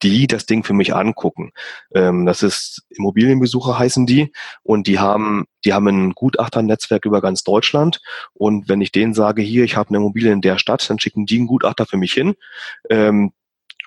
die 0.04 0.28
das 0.28 0.46
Ding 0.46 0.64
für 0.64 0.74
mich 0.74 0.96
angucken. 0.96 1.52
Ähm, 1.94 2.26
das 2.26 2.44
ist 2.44 2.84
Immobilienbesucher 2.90 3.78
heißen 3.78 4.06
die 4.06 4.32
und 4.64 4.88
die 4.88 5.00
haben, 5.00 5.46
die 5.64 5.74
haben 5.74 5.88
ein 5.88 6.12
Gutachternetzwerk 6.14 7.06
über 7.06 7.22
ganz 7.22 7.44
Deutschland 7.44 8.02
und 8.34 8.68
wenn 8.68 8.82
ich 8.82 8.92
denen 8.92 9.14
sage, 9.14 9.42
hier, 9.42 9.64
ich 9.64 9.76
habe 9.76 9.90
eine 9.90 9.98
Immobilie 9.98 10.32
in 10.32 10.42
der 10.42 10.58
Stadt, 10.58 10.90
dann 10.90 11.00
schicken 11.00 11.26
die 11.26 11.38
einen 11.38 11.48
Gutachter 11.48 11.86
für 11.86 11.98
mich 11.98 12.14
hin. 12.14 12.36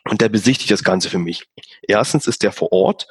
Und 0.08 0.20
der 0.20 0.28
besichtigt 0.28 0.70
das 0.70 0.84
Ganze 0.84 1.08
für 1.08 1.18
mich. 1.18 1.48
Erstens 1.82 2.26
ist 2.26 2.42
der 2.42 2.52
vor 2.52 2.72
Ort, 2.72 3.06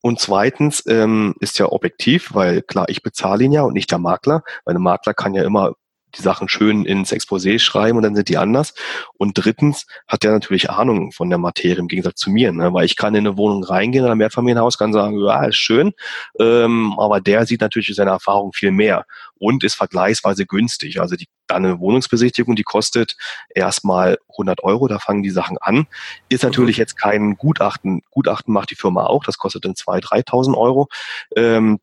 und 0.00 0.20
zweitens 0.20 0.84
ähm, 0.86 1.34
ist 1.40 1.58
er 1.58 1.72
objektiv, 1.72 2.32
weil 2.32 2.62
klar, 2.62 2.88
ich 2.88 3.02
bezahle 3.02 3.44
ihn 3.44 3.52
ja 3.52 3.62
und 3.62 3.72
nicht 3.72 3.90
der 3.90 3.98
Makler, 3.98 4.42
weil 4.64 4.74
der 4.74 4.80
Makler 4.80 5.12
kann 5.12 5.34
ja 5.34 5.42
immer 5.42 5.74
die 6.16 6.22
Sachen 6.22 6.48
schön 6.48 6.84
ins 6.84 7.12
Exposé 7.12 7.58
schreiben 7.58 7.98
und 7.98 8.02
dann 8.02 8.14
sind 8.14 8.28
die 8.28 8.38
anders. 8.38 8.74
Und 9.16 9.34
drittens 9.34 9.86
hat 10.06 10.24
er 10.24 10.32
natürlich 10.32 10.70
Ahnung 10.70 11.12
von 11.12 11.28
der 11.28 11.38
Materie 11.38 11.78
im 11.78 11.88
Gegensatz 11.88 12.20
zu 12.20 12.30
mir, 12.30 12.52
ne? 12.52 12.72
weil 12.72 12.84
ich 12.84 12.96
kann 12.96 13.14
in 13.14 13.26
eine 13.26 13.36
Wohnung 13.36 13.62
reingehen, 13.64 14.04
in 14.04 14.10
ein 14.10 14.18
Mehrfamilienhaus, 14.18 14.78
kann 14.78 14.92
sagen, 14.92 15.18
ja, 15.20 15.44
ist 15.44 15.56
schön, 15.56 15.92
ähm, 16.40 16.94
aber 16.98 17.20
der 17.20 17.46
sieht 17.46 17.60
natürlich 17.60 17.94
seine 17.94 18.10
Erfahrung 18.10 18.52
viel 18.52 18.70
mehr 18.70 19.04
und 19.38 19.64
ist 19.64 19.74
vergleichsweise 19.74 20.46
günstig. 20.46 21.00
Also 21.00 21.16
die, 21.16 21.28
eine 21.48 21.78
Wohnungsbesichtigung, 21.78 22.56
die 22.56 22.62
kostet 22.62 23.16
erstmal 23.54 24.18
100 24.30 24.62
Euro, 24.64 24.88
da 24.88 24.98
fangen 24.98 25.22
die 25.22 25.30
Sachen 25.30 25.58
an. 25.58 25.86
Ist 26.28 26.42
natürlich 26.42 26.76
mhm. 26.76 26.82
jetzt 26.82 26.96
kein 26.96 27.36
Gutachten, 27.36 28.02
Gutachten 28.10 28.52
macht 28.52 28.70
die 28.70 28.76
Firma 28.76 29.06
auch, 29.06 29.24
das 29.24 29.38
kostet 29.38 29.64
dann 29.64 29.72
2.000, 29.72 30.26
3.000 30.26 30.56
Euro. 30.56 30.88
Ähm, 31.36 31.78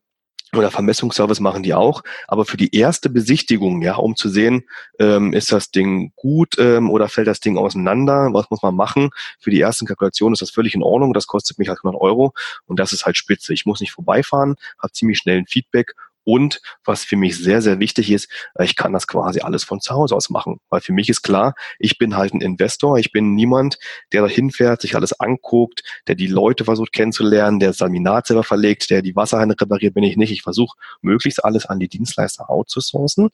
oder 0.58 0.72
Vermessungsservice 0.72 1.40
machen 1.40 1.64
die 1.64 1.74
auch. 1.74 2.04
Aber 2.28 2.46
für 2.46 2.58
die 2.58 2.76
erste 2.76 3.10
Besichtigung, 3.10 3.82
ja, 3.82 3.96
um 3.96 4.16
zu 4.16 4.30
sehen, 4.30 4.64
ähm, 5.00 5.34
ist 5.34 5.52
das 5.52 5.72
Ding 5.72 6.12
gut 6.16 6.56
ähm, 6.60 6.90
oder 6.90 7.10
fällt 7.10 7.28
das 7.28 7.40
Ding 7.40 7.58
auseinander, 7.58 8.30
was 8.32 8.50
muss 8.50 8.62
man 8.62 8.76
machen? 8.76 9.10
Für 9.40 9.52
die 9.52 9.62
ersten 9.62 9.86
Kalkulationen 9.86 10.34
ist 10.34 10.42
das 10.42 10.52
völlig 10.52 10.76
in 10.76 10.84
Ordnung. 10.84 11.14
Das 11.14 11.28
kostet 11.28 11.60
mich 11.60 11.70
halt 11.70 11.80
100 11.80 12.02
Euro 12.02 12.34
und 12.66 12.80
das 12.80 12.94
ist 12.94 13.06
halt 13.06 13.18
spitze. 13.18 13.54
Ich 13.54 13.66
muss 13.66 13.82
nicht 13.82 13.92
vorbeifahren, 13.92 14.56
habe 14.80 14.92
ziemlich 14.94 15.20
schnell 15.20 15.38
ein 15.38 15.48
Feedback 15.48 15.94
und 16.26 16.60
was 16.84 17.04
für 17.04 17.16
mich 17.16 17.38
sehr, 17.38 17.62
sehr 17.62 17.80
wichtig 17.80 18.12
ist, 18.12 18.30
ich 18.60 18.76
kann 18.76 18.92
das 18.92 19.08
quasi 19.08 19.42
alles 19.42 19.64
von 19.64 19.80
zu 19.80 19.94
Hause 19.94 20.16
aus 20.16 20.30
machen. 20.30 20.60
Weil 20.70 20.82
für 20.82 20.92
mich 20.92 21.08
ist 21.08 21.22
klar, 21.22 21.54
ich 21.80 21.98
bin 21.98 22.18
halt 22.18 22.34
ein 22.34 22.42
Investor. 22.42 22.98
Ich 22.98 23.12
bin 23.12 23.36
niemand, 23.36 23.78
der 24.12 24.24
da 24.24 24.28
hinfährt, 24.28 24.82
sich 24.82 24.96
alles 24.96 25.18
anguckt, 25.20 25.84
der 26.08 26.16
die 26.16 26.28
Leute 26.28 26.66
versucht 26.66 26.92
kennenzulernen, 26.92 27.60
der 27.60 27.70
das 27.70 27.80
Laminat 27.80 28.28
selber 28.28 28.44
verlegt, 28.44 28.90
der 28.90 29.04
die 29.04 29.16
Wasserhähne 29.16 29.56
repariert, 29.60 29.94
bin 29.94 30.04
ich 30.04 30.18
nicht. 30.18 30.32
Ich 30.32 30.42
versuche 30.42 30.76
möglichst 31.02 31.46
alles 31.46 31.68
an 31.68 31.80
die 31.80 31.88
Dienstleister 31.88 32.50
outzusourcen, 32.50 33.30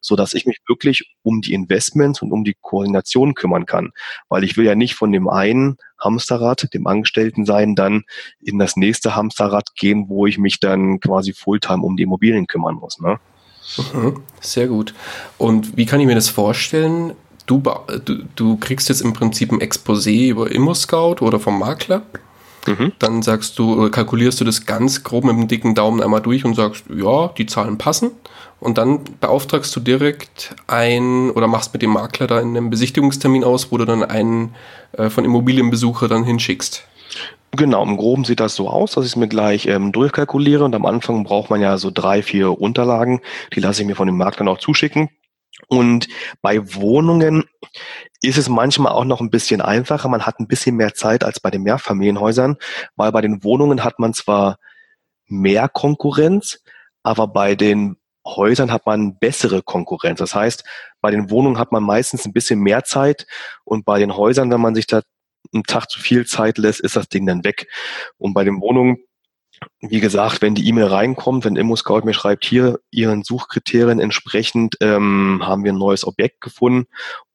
so 0.00 0.14
dass 0.14 0.32
ich 0.32 0.46
mich 0.46 0.60
wirklich 0.68 1.16
um 1.22 1.40
die 1.40 1.52
Investments 1.52 2.22
und 2.22 2.30
um 2.30 2.44
die 2.44 2.56
Koordination 2.60 3.34
kümmern 3.34 3.66
kann. 3.66 3.90
Weil 4.28 4.44
ich 4.44 4.56
will 4.56 4.64
ja 4.64 4.76
nicht 4.76 4.94
von 4.94 5.10
dem 5.10 5.28
einen 5.28 5.78
Hamsterrad, 5.98 6.72
dem 6.74 6.86
Angestellten 6.86 7.44
sein, 7.44 7.74
dann 7.74 8.04
in 8.42 8.58
das 8.58 8.76
nächste 8.76 9.16
Hamsterrad 9.16 9.74
gehen, 9.74 10.06
wo 10.08 10.26
ich 10.26 10.38
mich 10.38 10.60
dann 10.60 11.00
quasi 11.00 11.32
Fulltime 11.32 11.82
um 11.82 11.96
die 11.96 12.04
Immobilien 12.04 12.46
kümmern 12.46 12.76
muss. 12.76 12.98
Ne? 12.98 13.18
Mhm, 13.92 14.22
sehr 14.40 14.68
gut. 14.68 14.94
Und 15.38 15.76
wie 15.76 15.86
kann 15.86 16.00
ich 16.00 16.06
mir 16.06 16.14
das 16.14 16.28
vorstellen? 16.28 17.12
Du, 17.46 17.62
du, 18.04 18.24
du 18.34 18.56
kriegst 18.56 18.88
jetzt 18.88 19.02
im 19.02 19.12
Prinzip 19.12 19.52
ein 19.52 19.60
Exposé 19.60 20.30
über 20.30 20.50
ImmoScout 20.50 21.16
oder 21.20 21.38
vom 21.38 21.58
Makler. 21.58 22.02
Mhm. 22.66 22.92
Dann 22.98 23.22
sagst 23.22 23.58
du, 23.58 23.90
kalkulierst 23.90 24.40
du 24.40 24.44
das 24.44 24.66
ganz 24.66 25.04
grob 25.04 25.24
mit 25.24 25.36
dem 25.36 25.48
dicken 25.48 25.74
Daumen 25.74 26.02
einmal 26.02 26.20
durch 26.20 26.44
und 26.44 26.54
sagst, 26.54 26.84
ja, 26.94 27.28
die 27.28 27.46
Zahlen 27.46 27.78
passen. 27.78 28.10
Und 28.58 28.78
dann 28.78 29.00
beauftragst 29.20 29.74
du 29.76 29.80
direkt 29.80 30.54
ein 30.66 31.30
oder 31.30 31.46
machst 31.46 31.72
mit 31.72 31.82
dem 31.82 31.90
Makler 31.90 32.26
da 32.26 32.38
einen 32.38 32.70
Besichtigungstermin 32.70 33.44
aus, 33.44 33.70
wo 33.70 33.76
du 33.76 33.84
dann 33.84 34.02
einen 34.02 34.54
äh, 34.92 35.10
von 35.10 35.24
Immobilienbesucher 35.24 36.08
dann 36.08 36.24
hinschickst. 36.24 36.84
Genau, 37.52 37.82
im 37.82 37.96
Groben 37.96 38.24
sieht 38.24 38.40
das 38.40 38.54
so 38.54 38.68
aus, 38.68 38.92
dass 38.92 39.04
ich 39.04 39.12
es 39.12 39.16
mir 39.16 39.28
gleich 39.28 39.66
ähm, 39.66 39.92
durchkalkuliere 39.92 40.64
und 40.64 40.74
am 40.74 40.84
Anfang 40.84 41.24
braucht 41.24 41.48
man 41.48 41.60
ja 41.60 41.78
so 41.78 41.90
drei, 41.90 42.22
vier 42.22 42.60
Unterlagen, 42.60 43.20
die 43.54 43.60
lasse 43.60 43.82
ich 43.82 43.88
mir 43.88 43.94
von 43.94 44.06
dem 44.06 44.16
Makler 44.16 44.44
noch 44.44 44.58
zuschicken. 44.58 45.08
Und 45.68 46.08
bei 46.42 46.74
Wohnungen 46.74 47.44
ist 48.22 48.38
es 48.38 48.48
manchmal 48.48 48.92
auch 48.92 49.04
noch 49.04 49.20
ein 49.20 49.30
bisschen 49.30 49.60
einfacher. 49.60 50.08
Man 50.08 50.26
hat 50.26 50.38
ein 50.38 50.48
bisschen 50.48 50.76
mehr 50.76 50.94
Zeit 50.94 51.24
als 51.24 51.40
bei 51.40 51.50
den 51.50 51.62
Mehrfamilienhäusern, 51.62 52.56
weil 52.94 53.12
bei 53.12 53.20
den 53.20 53.42
Wohnungen 53.42 53.82
hat 53.82 53.98
man 53.98 54.14
zwar 54.14 54.58
mehr 55.26 55.68
Konkurrenz, 55.68 56.62
aber 57.02 57.26
bei 57.28 57.54
den 57.54 57.96
Häusern 58.26 58.72
hat 58.72 58.86
man 58.86 59.18
bessere 59.18 59.62
Konkurrenz. 59.62 60.18
Das 60.18 60.34
heißt, 60.34 60.64
bei 61.00 61.10
den 61.10 61.30
Wohnungen 61.30 61.58
hat 61.58 61.72
man 61.72 61.82
meistens 61.82 62.26
ein 62.26 62.32
bisschen 62.32 62.60
mehr 62.60 62.84
Zeit 62.84 63.26
und 63.64 63.84
bei 63.84 63.98
den 63.98 64.16
Häusern, 64.16 64.50
wenn 64.50 64.60
man 64.60 64.74
sich 64.74 64.86
da 64.86 65.02
einen 65.52 65.62
Tag 65.62 65.88
zu 65.88 66.00
viel 66.00 66.26
Zeit 66.26 66.58
lässt, 66.58 66.80
ist 66.80 66.96
das 66.96 67.08
Ding 67.08 67.26
dann 67.26 67.44
weg. 67.44 67.68
Und 68.18 68.34
bei 68.34 68.44
den 68.44 68.60
Wohnungen, 68.60 68.98
wie 69.80 70.00
gesagt, 70.00 70.42
wenn 70.42 70.54
die 70.54 70.68
E-Mail 70.68 70.86
reinkommt, 70.86 71.44
wenn 71.44 71.56
ImmoScout 71.56 72.02
mir 72.04 72.14
schreibt, 72.14 72.44
hier 72.44 72.78
Ihren 72.90 73.22
Suchkriterien 73.22 74.00
entsprechend 74.00 74.76
ähm, 74.80 75.42
haben 75.44 75.64
wir 75.64 75.72
ein 75.72 75.78
neues 75.78 76.06
Objekt 76.06 76.40
gefunden 76.40 76.86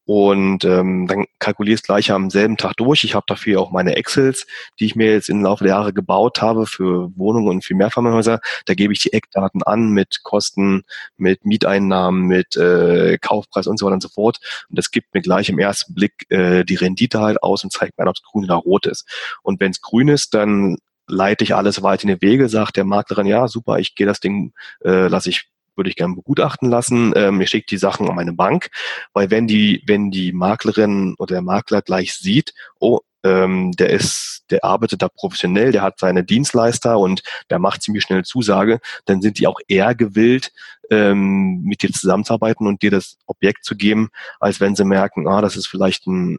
und 0.05 0.65
ähm, 0.65 1.07
dann 1.07 1.25
kalkulierst 1.39 1.86
gleich 1.86 2.12
am 2.12 2.29
selben 2.29 2.57
Tag 2.57 2.75
durch. 2.77 3.03
Ich 3.03 3.15
habe 3.15 3.25
dafür 3.27 3.62
auch 3.62 3.71
meine 3.71 3.95
Excels, 3.95 4.47
die 4.79 4.86
ich 4.86 4.95
mir 4.95 5.12
jetzt 5.12 5.29
im 5.29 5.43
Laufe 5.43 5.63
der 5.63 5.73
Jahre 5.73 5.93
gebaut 5.93 6.41
habe 6.41 6.65
für 6.65 7.15
Wohnungen 7.15 7.47
und 7.47 7.63
für 7.63 7.75
Mehrfamilienhäuser. 7.75 8.41
Da 8.65 8.73
gebe 8.73 8.93
ich 8.93 8.99
die 8.99 9.13
Eckdaten 9.13 9.63
an 9.63 9.91
mit 9.91 10.23
Kosten, 10.23 10.84
mit 11.17 11.45
Mieteinnahmen, 11.45 12.23
mit 12.23 12.57
äh, 12.57 13.19
Kaufpreis 13.19 13.67
und 13.67 13.77
so 13.77 13.86
weiter 13.86 13.93
und 13.93 14.03
so 14.03 14.10
fort. 14.10 14.39
Und 14.69 14.77
das 14.77 14.91
gibt 14.91 15.13
mir 15.13 15.21
gleich 15.21 15.49
im 15.49 15.60
ersten 15.60 15.93
Blick 15.93 16.25
äh, 16.29 16.65
die 16.65 16.75
Rendite 16.75 17.19
halt 17.19 17.41
aus 17.41 17.63
und 17.63 17.71
zeigt 17.71 17.97
mir 17.97 18.07
ob 18.07 18.15
es 18.15 18.23
grün 18.23 18.43
oder 18.43 18.55
rot 18.55 18.88
ist. 18.88 19.07
Und 19.43 19.60
wenn 19.60 19.71
es 19.71 19.81
grün 19.81 20.10
ist, 20.10 20.34
dann 20.34 20.77
leite 21.12 21.43
ich 21.43 21.56
alles 21.56 21.84
weiter 21.84 22.04
in 22.04 22.15
die 22.15 22.21
Wege, 22.21 22.50
sagt 22.50 22.78
der 22.78 22.86
Maklerin, 22.86 23.28
ja, 23.28 23.47
super, 23.47 23.80
ich 23.80 23.95
gehe 23.95 24.08
das 24.08 24.19
Ding, 24.19 24.54
äh, 24.84 25.08
lasse 25.08 25.30
ich 25.30 25.50
würde 25.76 25.89
ich 25.89 25.95
gerne 25.95 26.15
begutachten 26.15 26.69
lassen. 26.69 27.13
Ähm, 27.15 27.39
ich 27.41 27.50
schicke 27.50 27.65
die 27.69 27.78
Sachen 27.78 28.08
an 28.10 28.15
meine 28.15 28.34
Bank, 28.34 28.69
weil 29.13 29.32
wenn 29.32 29.47
die, 29.47 29.82
wenn 29.88 30.12
die 30.12 30.34
Maklerin 30.34 31.15
oder 31.17 31.36
der 31.36 31.41
Makler 31.41 31.82
gleich 31.82 32.13
sieht, 32.13 32.54
oh, 32.80 33.00
ähm, 33.24 33.71
der 33.74 33.89
ist, 33.89 34.45
der 34.50 34.63
arbeitet 34.63 35.02
da 35.02 35.08
professionell, 35.08 35.71
der 35.71 35.84
hat 35.84 36.00
seine 36.00 36.24
Dienstleister 36.24 36.97
und 36.97 37.21
der 37.50 37.60
macht 37.60 37.84
ziemlich 37.84 38.04
schnell 38.04 38.24
Zusage, 38.24 38.80
dann 39.06 39.21
sind 39.21 39.39
die 39.39 39.47
auch 39.47 39.60
eher 39.67 39.95
gewillt, 39.95 40.52
ähm, 40.89 41.62
mit 41.63 41.84
dir 41.84 41.91
zusammenzuarbeiten 41.91 42.67
und 42.67 42.82
dir 42.82 42.91
das 42.91 43.17
Objekt 43.28 43.63
zu 43.63 43.76
geben, 43.76 44.10
als 44.39 44.60
wenn 44.60 44.76
sie 44.76 44.86
merken, 44.86 45.28
ah, 45.28 45.41
das 45.41 45.56
ist 45.56 45.67
vielleicht 45.67 46.08
ein 46.08 46.38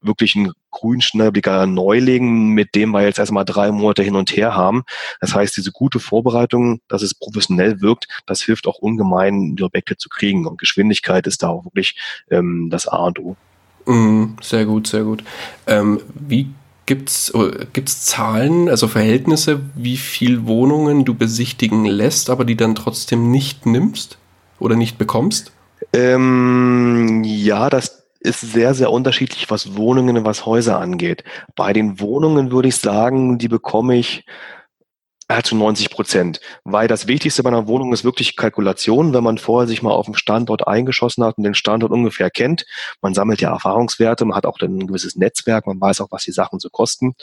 wirklich 0.00 0.34
ein 0.34 0.52
grünschnabeliger 0.70 1.66
Neuling, 1.66 2.48
mit 2.48 2.74
dem 2.74 2.90
wir 2.90 3.02
jetzt 3.02 3.18
erstmal 3.18 3.44
drei 3.44 3.72
Monate 3.72 4.02
hin 4.02 4.16
und 4.16 4.36
her 4.36 4.54
haben. 4.54 4.84
Das 5.20 5.34
heißt, 5.34 5.56
diese 5.56 5.72
gute 5.72 6.00
Vorbereitung, 6.00 6.80
dass 6.88 7.02
es 7.02 7.14
professionell 7.14 7.80
wirkt, 7.80 8.06
das 8.26 8.42
hilft 8.42 8.66
auch 8.66 8.78
ungemein, 8.78 9.56
die 9.56 9.62
Objekte 9.62 9.96
zu 9.96 10.08
kriegen. 10.08 10.46
Und 10.46 10.58
Geschwindigkeit 10.58 11.26
ist 11.26 11.42
da 11.42 11.48
auch 11.48 11.64
wirklich 11.64 11.96
ähm, 12.30 12.68
das 12.70 12.86
A 12.86 13.06
und 13.06 13.18
O. 13.18 13.36
Mm, 13.86 14.36
sehr 14.42 14.66
gut, 14.66 14.86
sehr 14.86 15.04
gut. 15.04 15.24
Ähm, 15.66 16.00
wie 16.14 16.50
gibt's 16.86 17.32
gibt's 17.72 18.06
Zahlen, 18.06 18.68
also 18.68 18.88
Verhältnisse, 18.88 19.60
wie 19.74 19.96
viel 19.96 20.46
Wohnungen 20.46 21.04
du 21.04 21.14
besichtigen 21.14 21.84
lässt, 21.84 22.30
aber 22.30 22.44
die 22.44 22.56
dann 22.56 22.74
trotzdem 22.74 23.30
nicht 23.30 23.66
nimmst 23.66 24.18
oder 24.58 24.76
nicht 24.76 24.98
bekommst? 24.98 25.52
Ähm, 25.92 27.22
ja, 27.24 27.70
das 27.70 28.05
ist 28.26 28.40
sehr, 28.40 28.74
sehr 28.74 28.90
unterschiedlich, 28.90 29.50
was 29.50 29.76
Wohnungen 29.76 30.18
und 30.18 30.24
was 30.24 30.44
Häuser 30.44 30.78
angeht. 30.78 31.24
Bei 31.54 31.72
den 31.72 32.00
Wohnungen 32.00 32.50
würde 32.50 32.68
ich 32.68 32.76
sagen, 32.76 33.38
die 33.38 33.48
bekomme 33.48 33.96
ich 33.96 34.24
zu 35.42 35.56
90 35.56 35.90
Prozent. 35.90 36.40
Weil 36.64 36.86
das 36.86 37.08
Wichtigste 37.08 37.42
bei 37.42 37.48
einer 37.50 37.66
Wohnung 37.66 37.92
ist 37.92 38.04
wirklich 38.04 38.36
Kalkulation. 38.36 39.12
Wenn 39.12 39.24
man 39.24 39.38
vorher 39.38 39.66
sich 39.66 39.82
mal 39.82 39.90
auf 39.90 40.06
dem 40.06 40.14
Standort 40.14 40.68
eingeschossen 40.68 41.24
hat 41.24 41.36
und 41.36 41.44
den 41.44 41.54
Standort 41.54 41.90
ungefähr 41.90 42.30
kennt, 42.30 42.64
man 43.02 43.12
sammelt 43.12 43.40
ja 43.40 43.50
Erfahrungswerte, 43.50 44.24
man 44.24 44.36
hat 44.36 44.46
auch 44.46 44.58
dann 44.58 44.78
ein 44.78 44.86
gewisses 44.86 45.16
Netzwerk, 45.16 45.66
man 45.66 45.80
weiß 45.80 46.00
auch, 46.00 46.08
was 46.10 46.24
die 46.24 46.32
Sachen 46.32 46.60
so 46.60 46.70
kosten 46.70 47.14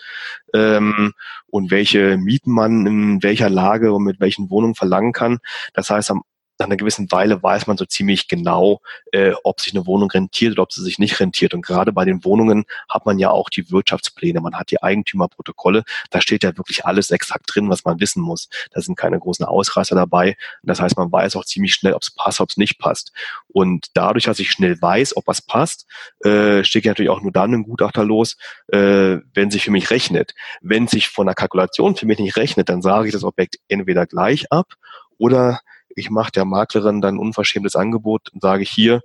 ähm, 0.53 1.13
und 1.47 1.71
welche 1.71 2.17
Mieten 2.17 2.51
man 2.51 2.85
in 2.85 3.23
welcher 3.23 3.49
Lage 3.49 3.93
und 3.93 4.03
mit 4.03 4.19
welchen 4.19 4.49
Wohnungen 4.49 4.75
verlangen 4.75 5.13
kann. 5.13 5.39
Das 5.73 5.89
heißt, 5.89 6.11
am 6.11 6.23
nach 6.59 6.67
einer 6.67 6.77
gewissen 6.77 7.11
Weile 7.11 7.41
weiß 7.41 7.67
man 7.67 7.77
so 7.77 7.85
ziemlich 7.85 8.27
genau, 8.27 8.81
äh, 9.11 9.33
ob 9.43 9.59
sich 9.59 9.73
eine 9.73 9.85
Wohnung 9.87 10.09
rentiert 10.11 10.53
oder 10.53 10.63
ob 10.63 10.71
sie 10.71 10.83
sich 10.83 10.99
nicht 10.99 11.19
rentiert. 11.19 11.53
Und 11.53 11.65
gerade 11.65 11.91
bei 11.91 12.05
den 12.05 12.23
Wohnungen 12.23 12.65
hat 12.87 13.05
man 13.05 13.17
ja 13.17 13.31
auch 13.31 13.49
die 13.49 13.71
Wirtschaftspläne, 13.71 14.39
man 14.39 14.55
hat 14.55 14.69
die 14.71 14.81
Eigentümerprotokolle. 14.81 15.83
Da 16.11 16.21
steht 16.21 16.43
ja 16.43 16.55
wirklich 16.57 16.85
alles 16.85 17.09
exakt 17.11 17.45
drin, 17.53 17.69
was 17.69 17.85
man 17.85 17.99
wissen 17.99 18.21
muss. 18.21 18.49
Da 18.71 18.81
sind 18.81 18.95
keine 18.95 19.19
großen 19.19 19.45
Ausreißer 19.45 19.95
dabei. 19.95 20.37
Das 20.61 20.79
heißt, 20.79 20.97
man 20.97 21.11
weiß 21.11 21.35
auch 21.35 21.45
ziemlich 21.45 21.73
schnell, 21.73 21.93
ob 21.93 22.03
es 22.03 22.11
passt, 22.11 22.39
ob 22.39 22.49
es 22.49 22.57
nicht 22.57 22.77
passt. 22.77 23.11
Und 23.47 23.87
dadurch, 23.95 24.25
dass 24.25 24.39
ich 24.39 24.51
schnell 24.51 24.79
weiß, 24.79 25.17
ob 25.17 25.27
was 25.27 25.41
passt, 25.41 25.87
äh, 26.23 26.63
steht 26.63 26.85
natürlich 26.85 27.09
auch 27.09 27.21
nur 27.21 27.31
dann 27.31 27.53
ein 27.53 27.63
Gutachter 27.63 28.05
los, 28.05 28.37
äh, 28.67 29.17
wenn 29.33 29.49
sich 29.49 29.63
für 29.63 29.71
mich 29.71 29.89
rechnet. 29.89 30.33
Wenn 30.61 30.87
sich 30.87 31.09
von 31.09 31.25
der 31.25 31.35
Kalkulation 31.35 31.95
für 31.95 32.05
mich 32.05 32.19
nicht 32.19 32.37
rechnet, 32.37 32.69
dann 32.69 32.81
sage 32.81 33.07
ich 33.07 33.13
das 33.13 33.23
Objekt 33.23 33.57
entweder 33.67 34.05
gleich 34.05 34.51
ab 34.51 34.73
oder 35.17 35.59
ich 35.95 36.09
mache 36.09 36.31
der 36.31 36.45
Maklerin 36.45 37.01
dann 37.01 37.15
ein 37.15 37.19
unverschämtes 37.19 37.75
Angebot 37.75 38.29
und 38.33 38.41
sage 38.41 38.63
hier, 38.63 39.01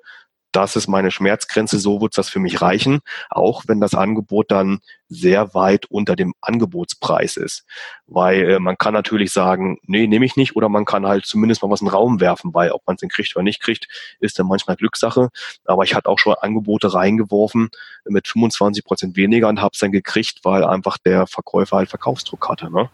das 0.53 0.77
ist 0.77 0.89
meine 0.89 1.11
Schmerzgrenze, 1.11 1.79
so 1.79 2.01
wird 2.01 2.17
das 2.17 2.31
für 2.31 2.39
mich 2.39 2.63
reichen, 2.63 3.01
auch 3.29 3.65
wenn 3.67 3.81
das 3.81 3.95
Angebot 3.95 4.51
dann 4.51 4.81
sehr 5.09 5.55
weit 5.55 5.87
unter 5.87 6.17
dem 6.17 6.35
Angebotspreis 6.41 7.37
ist. 7.37 7.65
Weil 8.07 8.51
äh, 8.51 8.59
man 8.59 8.79
kann 8.79 8.95
natürlich 8.95 9.31
sagen, 9.31 9.79
nee, 9.87 10.07
nehme 10.07 10.25
ich 10.25 10.37
nicht, 10.37 10.57
oder 10.57 10.69
man 10.69 10.85
kann 10.85 11.07
halt 11.07 11.27
zumindest 11.27 11.63
mal 11.63 11.71
was 11.71 11.81
in 11.81 11.87
den 11.87 11.95
Raum 11.95 12.21
werfen, 12.21 12.55
weil 12.55 12.71
ob 12.73 12.83
man 12.87 12.95
es 12.95 13.01
denn 13.01 13.11
kriegt 13.11 13.37
oder 13.37 13.43
nicht 13.43 13.61
kriegt, 13.61 13.89
ist 14.21 14.39
dann 14.39 14.47
manchmal 14.47 14.77
Glückssache. 14.77 15.29
Aber 15.67 15.85
ich 15.85 15.95
hatte 15.95 16.09
auch 16.09 16.19
schon 16.19 16.35
Angebote 16.35 16.95
reingeworfen 16.95 17.69
mit 18.07 18.27
25 18.27 18.85
Prozent 18.85 19.17
weniger 19.17 19.49
und 19.49 19.61
habe 19.61 19.73
es 19.75 19.81
dann 19.81 19.93
gekriegt, 19.93 20.41
weil 20.45 20.65
einfach 20.65 20.97
der 20.99 21.27
Verkäufer 21.27 21.77
halt 21.77 21.91
Verkaufsdruck 21.91 22.49
hatte. 22.49 22.71
Ne? 22.71 22.91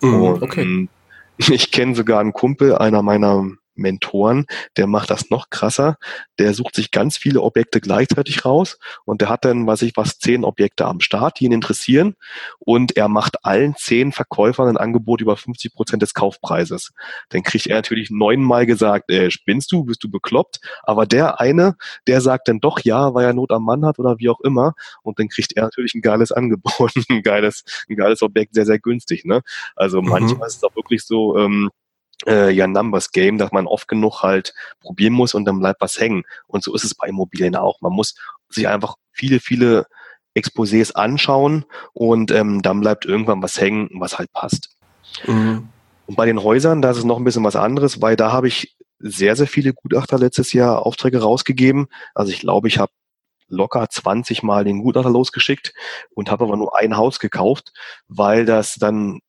Mm, 0.00 0.42
okay. 0.42 0.88
Ich 1.36 1.70
kenne 1.72 1.94
sogar 1.94 2.20
einen 2.20 2.32
Kumpel, 2.32 2.76
einer 2.76 3.02
meiner 3.02 3.46
Mentoren, 3.74 4.46
der 4.76 4.86
macht 4.86 5.10
das 5.10 5.30
noch 5.30 5.50
krasser. 5.50 5.96
Der 6.38 6.54
sucht 6.54 6.74
sich 6.74 6.90
ganz 6.90 7.16
viele 7.16 7.42
Objekte 7.42 7.80
gleichzeitig 7.80 8.44
raus 8.44 8.78
und 9.04 9.20
der 9.20 9.28
hat 9.28 9.44
dann, 9.44 9.66
weiß 9.66 9.82
ich 9.82 9.96
was, 9.96 10.18
zehn 10.18 10.44
Objekte 10.44 10.86
am 10.86 11.00
Start, 11.00 11.40
die 11.40 11.44
ihn 11.44 11.52
interessieren 11.52 12.16
und 12.58 12.96
er 12.96 13.08
macht 13.08 13.44
allen 13.44 13.74
zehn 13.76 14.12
Verkäufern 14.12 14.68
ein 14.68 14.76
Angebot 14.76 15.20
über 15.20 15.36
50 15.36 15.74
Prozent 15.74 16.02
des 16.02 16.14
Kaufpreises. 16.14 16.92
Dann 17.30 17.42
kriegt 17.42 17.66
er 17.66 17.76
natürlich 17.76 18.10
neunmal 18.10 18.66
gesagt, 18.66 19.10
äh, 19.10 19.30
spinnst 19.30 19.72
du, 19.72 19.84
bist 19.84 20.02
du 20.02 20.10
bekloppt? 20.10 20.60
Aber 20.82 21.06
der 21.06 21.40
eine, 21.40 21.76
der 22.06 22.20
sagt 22.20 22.48
dann 22.48 22.60
doch 22.60 22.80
ja, 22.80 23.14
weil 23.14 23.24
er 23.24 23.32
Not 23.32 23.52
am 23.52 23.64
Mann 23.64 23.84
hat 23.84 23.98
oder 23.98 24.18
wie 24.18 24.28
auch 24.28 24.40
immer 24.40 24.74
und 25.02 25.18
dann 25.18 25.28
kriegt 25.28 25.52
er 25.56 25.64
natürlich 25.64 25.94
ein 25.94 26.02
geiles 26.02 26.32
Angebot, 26.32 26.92
ein 27.08 27.22
geiles, 27.22 27.64
ein 27.88 27.96
geiles 27.96 28.22
Objekt, 28.22 28.54
sehr, 28.54 28.66
sehr 28.66 28.78
günstig. 28.78 29.24
Ne? 29.24 29.42
Also 29.76 30.02
mhm. 30.02 30.08
manchmal 30.08 30.48
ist 30.48 30.56
es 30.56 30.64
auch 30.64 30.76
wirklich 30.76 31.04
so, 31.04 31.38
ähm, 31.38 31.70
äh, 32.26 32.50
ja 32.50 32.66
Numbers 32.66 33.12
Game, 33.12 33.38
dass 33.38 33.52
man 33.52 33.66
oft 33.66 33.88
genug 33.88 34.22
halt 34.22 34.54
probieren 34.80 35.12
muss 35.12 35.34
und 35.34 35.44
dann 35.44 35.60
bleibt 35.60 35.80
was 35.80 35.98
hängen. 35.98 36.24
Und 36.46 36.62
so 36.62 36.74
ist 36.74 36.84
es 36.84 36.94
bei 36.94 37.08
Immobilien 37.08 37.56
auch. 37.56 37.80
Man 37.80 37.92
muss 37.92 38.14
sich 38.48 38.68
einfach 38.68 38.96
viele, 39.12 39.40
viele 39.40 39.86
Exposés 40.36 40.92
anschauen 40.92 41.64
und 41.92 42.30
ähm, 42.30 42.62
dann 42.62 42.80
bleibt 42.80 43.04
irgendwann 43.04 43.42
was 43.42 43.60
hängen, 43.60 43.88
was 43.94 44.18
halt 44.18 44.32
passt. 44.32 44.76
Mhm. 45.26 45.68
Und 46.06 46.16
bei 46.16 46.26
den 46.26 46.42
Häusern, 46.42 46.82
da 46.82 46.90
ist 46.90 46.98
es 46.98 47.04
noch 47.04 47.18
ein 47.18 47.24
bisschen 47.24 47.44
was 47.44 47.56
anderes, 47.56 48.02
weil 48.02 48.16
da 48.16 48.32
habe 48.32 48.48
ich 48.48 48.76
sehr, 48.98 49.36
sehr 49.36 49.46
viele 49.46 49.72
Gutachter 49.72 50.18
letztes 50.18 50.52
Jahr 50.52 50.84
Aufträge 50.84 51.22
rausgegeben. 51.22 51.86
Also 52.14 52.32
ich 52.32 52.40
glaube, 52.40 52.68
ich 52.68 52.78
habe 52.78 52.92
locker 53.48 53.88
20 53.88 54.42
Mal 54.42 54.64
den 54.64 54.82
Gutachter 54.82 55.10
losgeschickt 55.10 55.72
und 56.14 56.30
habe 56.30 56.44
aber 56.44 56.56
nur 56.56 56.76
ein 56.76 56.96
Haus 56.96 57.18
gekauft, 57.18 57.72
weil 58.08 58.44
das 58.44 58.74
dann 58.74 59.20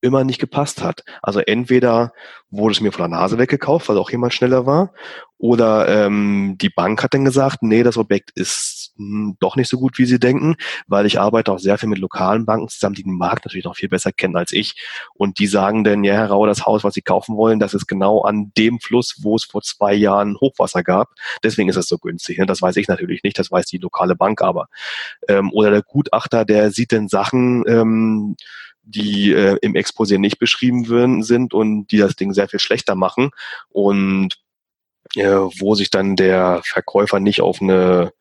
immer 0.00 0.24
nicht 0.24 0.40
gepasst 0.40 0.82
hat. 0.82 1.04
Also 1.22 1.40
entweder 1.40 2.12
wurde 2.50 2.72
es 2.72 2.80
mir 2.80 2.92
von 2.92 3.10
der 3.10 3.18
Nase 3.18 3.38
weggekauft, 3.38 3.88
weil 3.88 3.98
auch 3.98 4.10
jemand 4.10 4.34
schneller 4.34 4.66
war, 4.66 4.92
oder 5.40 5.88
ähm, 5.88 6.56
die 6.60 6.68
Bank 6.68 7.02
hat 7.02 7.14
dann 7.14 7.24
gesagt, 7.24 7.62
nee, 7.62 7.82
das 7.82 7.96
Objekt 7.96 8.30
ist 8.34 8.92
mh, 8.96 9.28
hm, 9.28 9.36
doch 9.40 9.56
nicht 9.56 9.70
so 9.70 9.78
gut, 9.78 9.96
wie 9.98 10.04
sie 10.04 10.18
denken, 10.18 10.56
weil 10.86 11.06
ich 11.06 11.18
arbeite 11.18 11.50
auch 11.50 11.58
sehr 11.58 11.78
viel 11.78 11.88
mit 11.88 11.98
lokalen 11.98 12.44
Banken 12.44 12.68
zusammen, 12.68 12.94
die 12.94 13.04
den 13.04 13.16
Markt 13.16 13.46
natürlich 13.46 13.64
noch 13.64 13.76
viel 13.76 13.88
besser 13.88 14.12
kennen 14.12 14.36
als 14.36 14.52
ich. 14.52 14.76
Und 15.14 15.38
die 15.38 15.46
sagen 15.46 15.82
dann, 15.82 16.04
ja, 16.04 16.12
Herr 16.12 16.26
Rau, 16.26 16.44
das 16.44 16.66
Haus, 16.66 16.84
was 16.84 16.92
Sie 16.92 17.00
kaufen 17.00 17.38
wollen, 17.38 17.58
das 17.58 17.72
ist 17.72 17.86
genau 17.86 18.20
an 18.20 18.52
dem 18.58 18.80
Fluss, 18.80 19.20
wo 19.22 19.34
es 19.34 19.44
vor 19.44 19.62
zwei 19.62 19.94
Jahren 19.94 20.36
Hochwasser 20.38 20.82
gab. 20.82 21.08
Deswegen 21.42 21.70
ist 21.70 21.76
es 21.76 21.88
so 21.88 21.96
günstig. 21.96 22.36
Ne? 22.36 22.44
Das 22.44 22.60
weiß 22.60 22.76
ich 22.76 22.88
natürlich 22.88 23.22
nicht, 23.22 23.38
das 23.38 23.50
weiß 23.50 23.64
die 23.64 23.78
lokale 23.78 24.16
Bank 24.16 24.42
aber. 24.42 24.68
Ähm, 25.26 25.50
oder 25.54 25.70
der 25.70 25.82
Gutachter, 25.82 26.44
der 26.44 26.70
sieht 26.70 26.92
dann 26.92 27.08
Sachen, 27.08 27.64
ähm, 27.66 28.36
die 28.82 29.32
äh, 29.32 29.56
im 29.62 29.74
Exposé 29.74 30.18
nicht 30.18 30.38
beschrieben 30.38 30.88
würden, 30.88 31.22
sind 31.22 31.54
und 31.54 31.86
die 31.88 31.98
das 31.98 32.16
Ding 32.16 32.32
sehr 32.32 32.48
viel 32.48 32.60
schlechter 32.60 32.94
machen 32.94 33.30
und 33.68 34.36
äh, 35.16 35.24
wo 35.26 35.74
sich 35.74 35.90
dann 35.90 36.16
der 36.16 36.62
Verkäufer 36.64 37.20
nicht 37.20 37.40
auf 37.40 37.60
eine 37.60 38.12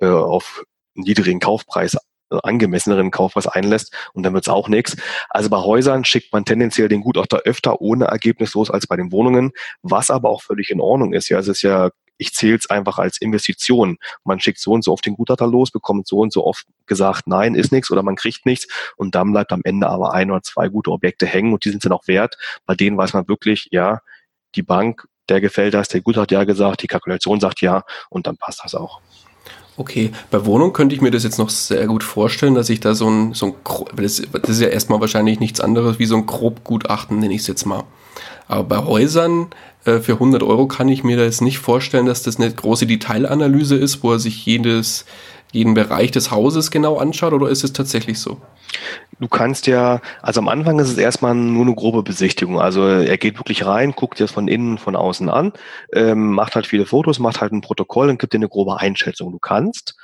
äh, 0.00 0.06
auf 0.06 0.64
einen 0.96 1.04
niedrigen 1.04 1.40
Kaufpreis 1.40 1.94
äh, 2.30 2.38
angemesseneren 2.42 3.10
Kaufpreis 3.10 3.46
einlässt 3.46 3.94
und 4.12 4.22
dann 4.22 4.34
wird's 4.34 4.48
auch 4.48 4.68
nichts. 4.68 4.96
Also 5.30 5.48
bei 5.50 5.58
Häusern 5.58 6.04
schickt 6.04 6.32
man 6.32 6.44
tendenziell 6.44 6.88
den 6.88 7.00
Gutachter 7.00 7.42
öfter 7.44 7.80
ohne 7.80 8.06
Ergebnis 8.06 8.54
los 8.54 8.70
als 8.70 8.86
bei 8.86 8.96
den 8.96 9.12
Wohnungen, 9.12 9.52
was 9.82 10.10
aber 10.10 10.30
auch 10.30 10.42
völlig 10.42 10.70
in 10.70 10.80
Ordnung 10.80 11.12
ist. 11.12 11.28
Ja, 11.28 11.38
es 11.38 11.48
ist 11.48 11.62
ja 11.62 11.90
ich 12.18 12.34
zähle 12.34 12.56
es 12.56 12.68
einfach 12.68 12.98
als 12.98 13.18
Investition. 13.18 13.98
Man 14.24 14.40
schickt 14.40 14.58
so 14.58 14.72
und 14.72 14.84
so 14.84 14.92
oft 14.92 15.06
den 15.06 15.14
Gutachter 15.14 15.46
los, 15.46 15.70
bekommt 15.70 16.06
so 16.06 16.18
und 16.18 16.32
so 16.32 16.44
oft 16.44 16.66
gesagt, 16.86 17.26
nein, 17.26 17.54
ist 17.54 17.72
nichts 17.72 17.90
oder 17.90 18.02
man 18.02 18.16
kriegt 18.16 18.44
nichts 18.44 18.66
und 18.96 19.14
dann 19.14 19.32
bleibt 19.32 19.52
am 19.52 19.62
Ende 19.64 19.88
aber 19.88 20.12
ein 20.12 20.30
oder 20.30 20.42
zwei 20.42 20.68
gute 20.68 20.90
Objekte 20.90 21.26
hängen 21.26 21.52
und 21.52 21.64
die 21.64 21.70
sind 21.70 21.84
dann 21.84 21.92
auch 21.92 22.06
wert. 22.06 22.36
Bei 22.66 22.74
denen 22.74 22.96
weiß 22.96 23.14
man 23.14 23.28
wirklich, 23.28 23.68
ja, 23.70 24.00
die 24.54 24.62
Bank, 24.62 25.06
der 25.28 25.40
gefällt 25.40 25.74
das, 25.74 25.88
der 25.88 26.00
Gutachter 26.00 26.36
ja 26.36 26.44
gesagt, 26.44 26.82
die 26.82 26.86
Kalkulation 26.86 27.40
sagt 27.40 27.60
ja 27.60 27.84
und 28.10 28.26
dann 28.26 28.36
passt 28.36 28.62
das 28.64 28.74
auch. 28.74 29.00
Okay, 29.76 30.10
bei 30.32 30.44
Wohnung 30.44 30.72
könnte 30.72 30.96
ich 30.96 31.00
mir 31.00 31.12
das 31.12 31.22
jetzt 31.22 31.38
noch 31.38 31.50
sehr 31.50 31.86
gut 31.86 32.02
vorstellen, 32.02 32.56
dass 32.56 32.68
ich 32.68 32.80
da 32.80 32.94
so 32.94 33.08
ein, 33.08 33.32
so 33.32 33.46
ein 33.46 33.54
das, 33.94 34.20
das 34.32 34.50
ist 34.50 34.60
ja 34.60 34.68
erstmal 34.68 35.00
wahrscheinlich 35.00 35.38
nichts 35.38 35.60
anderes 35.60 36.00
wie 36.00 36.06
so 36.06 36.16
ein 36.16 36.26
Grobgutachten, 36.26 37.20
nenne 37.20 37.32
ich 37.32 37.42
es 37.42 37.46
jetzt 37.46 37.64
mal. 37.64 37.84
Aber 38.48 38.64
bei 38.64 38.84
Häusern 38.84 39.48
äh, 39.84 40.00
für 40.00 40.14
100 40.14 40.42
Euro 40.42 40.66
kann 40.66 40.88
ich 40.88 41.04
mir 41.04 41.16
das 41.16 41.40
nicht 41.40 41.58
vorstellen, 41.58 42.06
dass 42.06 42.22
das 42.22 42.38
eine 42.38 42.52
große 42.52 42.86
Detailanalyse 42.86 43.76
ist, 43.76 44.02
wo 44.02 44.12
er 44.12 44.18
sich 44.18 44.44
jedes, 44.44 45.04
jeden 45.52 45.74
Bereich 45.74 46.10
des 46.10 46.30
Hauses 46.30 46.70
genau 46.70 46.96
anschaut, 46.96 47.32
oder 47.32 47.48
ist 47.48 47.64
es 47.64 47.72
tatsächlich 47.72 48.18
so? 48.18 48.38
Du 49.20 49.28
kannst 49.28 49.66
ja, 49.66 50.00
also 50.22 50.40
am 50.40 50.48
Anfang 50.48 50.78
ist 50.78 50.90
es 50.90 50.98
erstmal 50.98 51.34
nur 51.34 51.64
eine 51.64 51.74
grobe 51.74 52.02
Besichtigung. 52.02 52.60
Also 52.60 52.86
er 52.86 53.18
geht 53.18 53.38
wirklich 53.38 53.66
rein, 53.66 53.92
guckt 53.92 54.18
dir 54.18 54.24
das 54.24 54.32
von 54.32 54.46
innen, 54.46 54.78
von 54.78 54.94
außen 54.94 55.28
an, 55.28 55.52
ähm, 55.92 56.32
macht 56.32 56.54
halt 56.54 56.66
viele 56.66 56.86
Fotos, 56.86 57.18
macht 57.18 57.40
halt 57.40 57.52
ein 57.52 57.60
Protokoll 57.60 58.10
und 58.10 58.18
gibt 58.18 58.32
dir 58.32 58.38
eine 58.38 58.48
grobe 58.48 58.78
Einschätzung. 58.78 59.32
Du 59.32 59.38
kannst 59.38 59.96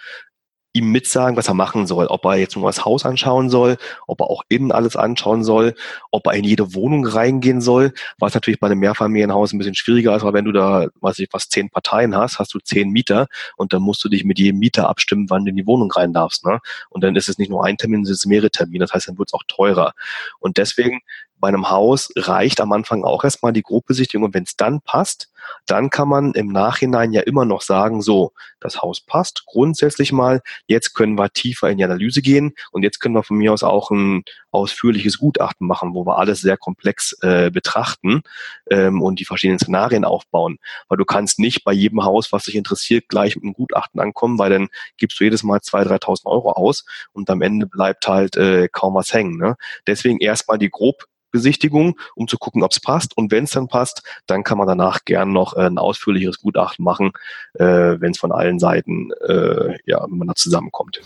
ihm 0.75 0.91
mitsagen, 0.91 1.37
was 1.37 1.49
er 1.49 1.55
machen 1.55 1.87
soll. 1.87 2.07
Ob 2.07 2.25
er 2.25 2.37
jetzt 2.37 2.57
nur 2.57 2.67
das 2.67 2.85
Haus 2.85 3.07
anschauen 3.07 3.49
soll, 3.49 3.77
ob 4.07 4.21
er 4.21 4.29
auch 4.29 4.43
innen 4.49 4.73
alles 4.73 4.97
anschauen 4.97 5.45
soll, 5.45 5.75
ob 6.11 6.27
er 6.27 6.35
in 6.35 6.45
jede 6.45 6.75
Wohnung 6.75 7.07
reingehen 7.07 7.61
soll, 7.61 7.95
was 8.19 8.35
natürlich 8.35 8.59
bei 8.59 8.67
einem 8.67 8.81
Mehrfamilienhaus 8.81 9.53
ein 9.53 9.59
bisschen 9.59 9.77
schwieriger 9.77 10.17
ist, 10.17 10.25
weil 10.25 10.33
wenn 10.33 10.45
du 10.45 10.53
da, 10.53 10.89
weiß 11.01 11.21
ich, 11.21 11.29
was 11.33 11.49
zehn 11.49 11.71
Parteien 11.71 12.17
hast, 12.17 12.41
hast 12.41 12.53
du 12.53 12.59
zehn 12.59 12.91
Mieter 12.91 13.29
und 13.57 13.73
dann 13.73 13.83
musst 13.83 14.03
du 14.05 14.09
dich 14.09 14.25
mit 14.25 14.39
jedem 14.39 14.59
Mieter 14.59 14.89
abstimmen, 14.89 15.31
wann 15.31 15.45
du 15.45 15.51
in 15.51 15.57
die 15.57 15.67
Wohnung 15.67 15.91
rein 15.93 16.13
darfst. 16.13 16.45
Ne? 16.45 16.59
Und 16.91 17.05
dann 17.05 17.15
ist 17.15 17.29
es 17.29 17.39
nicht 17.39 17.51
nur 17.51 17.65
ein 17.65 17.77
Termin, 17.77 18.03
es 18.03 18.27
mehrere 18.27 18.51
Termine. 18.51 18.85
Das 18.85 18.93
heißt, 18.93 19.09
dann 19.09 19.19
wird 19.19 19.29
es 19.29 19.35
auch 19.35 19.45
teurer. 19.47 19.93
Und 20.41 20.57
deswegen 20.57 21.01
bei 21.45 21.49
einem 21.49 21.69
Haus 21.69 22.09
reicht 22.17 22.59
am 22.63 22.73
Anfang 22.73 23.05
auch 23.05 23.23
erstmal 23.23 23.53
die 23.53 23.61
Grobbesichtigung 23.61 24.25
und 24.25 24.33
wenn 24.33 24.45
es 24.45 24.57
dann 24.57 24.81
passt, 24.81 25.29
dann 25.67 25.91
kann 25.91 26.09
man 26.09 26.33
im 26.33 26.49
Nachhinein 26.49 27.13
ja 27.13 27.21
immer 27.21 27.45
noch 27.45 27.61
sagen, 27.61 28.01
so, 28.01 28.33
das 28.61 28.81
Haus 28.81 29.03
passt 29.03 29.45
grundsätzlich 29.45 30.11
mal, 30.11 30.41
jetzt 30.67 30.95
können 30.95 31.19
wir 31.19 31.29
tiefer 31.29 31.69
in 31.69 31.77
die 31.77 31.85
Analyse 31.85 32.23
gehen 32.23 32.55
und 32.71 32.83
jetzt 32.83 32.99
können 32.99 33.15
wir 33.15 33.23
von 33.23 33.37
mir 33.37 33.53
aus 33.53 33.63
auch 33.63 33.91
ein 33.91 34.25
ausführliches 34.53 35.19
Gutachten 35.19 35.67
machen, 35.67 35.93
wo 35.93 36.07
wir 36.07 36.17
alles 36.17 36.41
sehr 36.41 36.57
komplex 36.57 37.15
äh, 37.21 37.51
betrachten 37.51 38.23
ähm, 38.71 39.03
und 39.03 39.21
die 39.21 39.27
verschiedenen 39.27 39.59
Szenarien 39.59 40.07
aufbauen. 40.07 40.57
Weil 40.89 40.97
du 40.97 41.05
kannst 41.05 41.39
nicht 41.39 41.63
bei 41.63 41.73
jedem 41.73 42.05
Haus, 42.05 42.33
was 42.33 42.45
dich 42.45 42.55
interessiert, 42.55 43.11
gleich 43.11 43.35
mit 43.37 43.45
einem 43.45 43.53
Gutachten 43.53 44.01
ankommen, 44.01 44.39
weil 44.39 44.49
dann 44.49 44.69
gibst 44.97 45.21
du 45.21 45.25
jedes 45.25 45.43
Mal 45.43 45.59
2.000, 45.59 46.01
3.000 46.01 46.25
Euro 46.25 46.53
aus 46.53 46.87
und 47.13 47.29
am 47.29 47.43
Ende 47.43 47.67
bleibt 47.67 48.09
halt 48.09 48.39
äh, 48.39 48.69
kaum 48.73 48.95
was 48.95 49.13
hängen. 49.13 49.37
Ne? 49.37 49.57
Deswegen 49.87 50.21
erstmal 50.21 50.57
die 50.57 50.71
grob 50.71 51.05
Besichtigung, 51.35 51.99
um 52.15 52.29
zu 52.29 52.39
gucken, 52.39 52.63
ob 52.63 52.71
es 52.71 52.79
passt. 52.81 53.17
Und 53.17 53.33
wenn 53.33 53.45
es 53.45 53.51
dann 53.51 53.67
passt, 53.67 54.03
dann 54.27 54.45
kann 54.45 54.57
man 54.57 54.69
danach 54.69 55.05
gern 55.05 55.33
noch 55.33 55.57
äh, 55.57 55.67
ein 55.67 55.79
ausführlicheres 55.79 56.41
Gutachten 56.41 56.85
machen, 56.85 57.13
äh, 57.55 57.65
wenn 57.65 58.13
es 58.13 58.19
von 58.19 58.31
allen 58.31 58.61
Seiten, 58.61 59.11
äh, 59.27 59.77
ja, 59.85 60.07
wenn 60.09 60.19
man 60.19 60.29
da 60.29 60.35
zusammenkommt. 60.37 61.01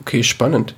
Okay, 0.00 0.24
spannend. 0.24 0.74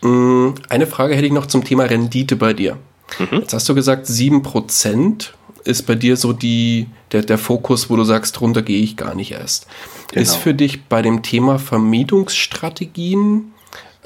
Mm, 0.00 0.50
eine 0.70 0.86
Frage 0.86 1.14
hätte 1.14 1.26
ich 1.26 1.32
noch 1.32 1.46
zum 1.46 1.62
Thema 1.62 1.84
Rendite 1.84 2.36
bei 2.36 2.54
dir. 2.54 2.78
Mhm. 3.18 3.40
Jetzt 3.40 3.52
hast 3.52 3.68
du 3.68 3.74
gesagt, 3.74 4.06
7% 4.06 5.30
ist 5.64 5.82
bei 5.82 5.94
dir 5.94 6.16
so 6.16 6.32
die, 6.32 6.88
der, 7.12 7.22
der 7.22 7.36
Fokus, 7.36 7.90
wo 7.90 7.96
du 7.96 8.04
sagst, 8.04 8.40
drunter 8.40 8.62
gehe 8.62 8.82
ich 8.82 8.96
gar 8.96 9.14
nicht 9.14 9.32
erst. 9.32 9.66
Genau. 10.08 10.22
Ist 10.22 10.36
für 10.36 10.54
dich 10.54 10.86
bei 10.86 11.02
dem 11.02 11.22
Thema 11.22 11.58
Vermietungsstrategien 11.58 13.52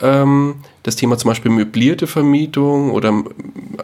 ähm, 0.03 0.57
das 0.83 0.97
Thema 0.97 1.17
zum 1.17 1.29
Beispiel 1.29 1.51
möblierte 1.51 2.07
Vermietung 2.07 2.91
oder 2.91 3.25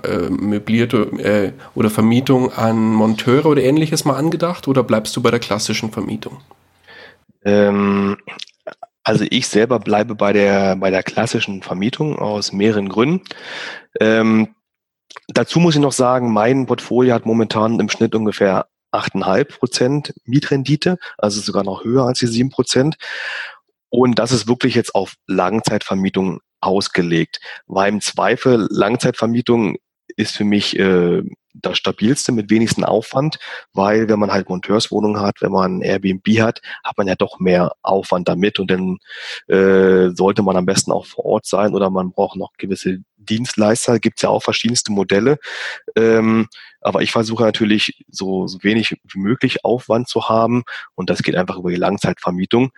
äh, 0.04 0.28
möblierte 0.28 1.02
äh, 1.18 1.52
oder 1.74 1.90
Vermietung 1.90 2.52
an 2.52 2.92
Monteure 2.92 3.46
oder 3.46 3.62
ähnliches 3.62 4.04
mal 4.04 4.16
angedacht 4.16 4.68
oder 4.68 4.82
bleibst 4.82 5.16
du 5.16 5.22
bei 5.22 5.30
der 5.30 5.40
klassischen 5.40 5.90
Vermietung? 5.90 6.38
Ähm, 7.44 8.16
also 9.04 9.24
ich 9.30 9.46
selber 9.48 9.78
bleibe 9.78 10.14
bei 10.14 10.32
der 10.32 10.76
bei 10.76 10.90
der 10.90 11.02
klassischen 11.02 11.62
Vermietung 11.62 12.18
aus 12.18 12.52
mehreren 12.52 12.88
Gründen. 12.88 13.22
Ähm, 14.00 14.54
dazu 15.28 15.60
muss 15.60 15.76
ich 15.76 15.80
noch 15.80 15.92
sagen, 15.92 16.32
mein 16.32 16.66
Portfolio 16.66 17.14
hat 17.14 17.24
momentan 17.24 17.80
im 17.80 17.88
Schnitt 17.88 18.14
ungefähr 18.14 18.66
8,5 18.92 19.58
Prozent 19.58 20.14
Mietrendite, 20.24 20.98
also 21.16 21.40
sogar 21.40 21.62
noch 21.62 21.84
höher 21.84 22.04
als 22.04 22.18
die 22.18 22.26
7 22.26 22.50
Prozent. 22.50 22.96
Und 23.90 24.18
das 24.18 24.32
ist 24.32 24.48
wirklich 24.48 24.74
jetzt 24.74 24.94
auf 24.94 25.14
Langzeitvermietung 25.26 26.40
ausgelegt, 26.60 27.40
weil 27.66 27.88
im 27.88 28.00
Zweifel 28.00 28.66
Langzeitvermietung 28.70 29.76
ist 30.16 30.36
für 30.36 30.44
mich 30.44 30.78
äh, 30.78 31.22
das 31.54 31.78
stabilste 31.78 32.32
mit 32.32 32.50
wenigsten 32.50 32.84
Aufwand, 32.84 33.38
weil 33.72 34.08
wenn 34.08 34.18
man 34.18 34.32
halt 34.32 34.48
Monteurswohnungen 34.48 35.20
hat, 35.20 35.40
wenn 35.40 35.52
man 35.52 35.80
Airbnb 35.80 36.26
hat, 36.40 36.60
hat 36.84 36.96
man 36.98 37.06
ja 37.06 37.14
doch 37.14 37.38
mehr 37.38 37.72
Aufwand 37.82 38.28
damit 38.28 38.58
und 38.58 38.70
dann 38.70 38.98
äh, 39.48 40.10
sollte 40.14 40.42
man 40.42 40.56
am 40.56 40.66
besten 40.66 40.92
auch 40.92 41.06
vor 41.06 41.24
Ort 41.24 41.46
sein 41.46 41.74
oder 41.74 41.90
man 41.90 42.12
braucht 42.12 42.36
noch 42.36 42.52
gewisse 42.58 42.98
Dienstleister, 43.16 43.98
gibt 43.98 44.18
es 44.18 44.22
ja 44.22 44.28
auch 44.28 44.42
verschiedenste 44.42 44.92
Modelle. 44.92 45.38
Ähm, 45.96 46.48
aber 46.80 47.02
ich 47.02 47.10
versuche 47.10 47.42
natürlich 47.42 48.04
so, 48.08 48.46
so 48.46 48.62
wenig 48.62 48.96
wie 49.02 49.18
möglich 49.18 49.64
Aufwand 49.64 50.08
zu 50.08 50.28
haben 50.28 50.62
und 50.94 51.10
das 51.10 51.22
geht 51.22 51.36
einfach 51.36 51.58
über 51.58 51.70
die 51.70 51.76
Langzeitvermietung. 51.76 52.70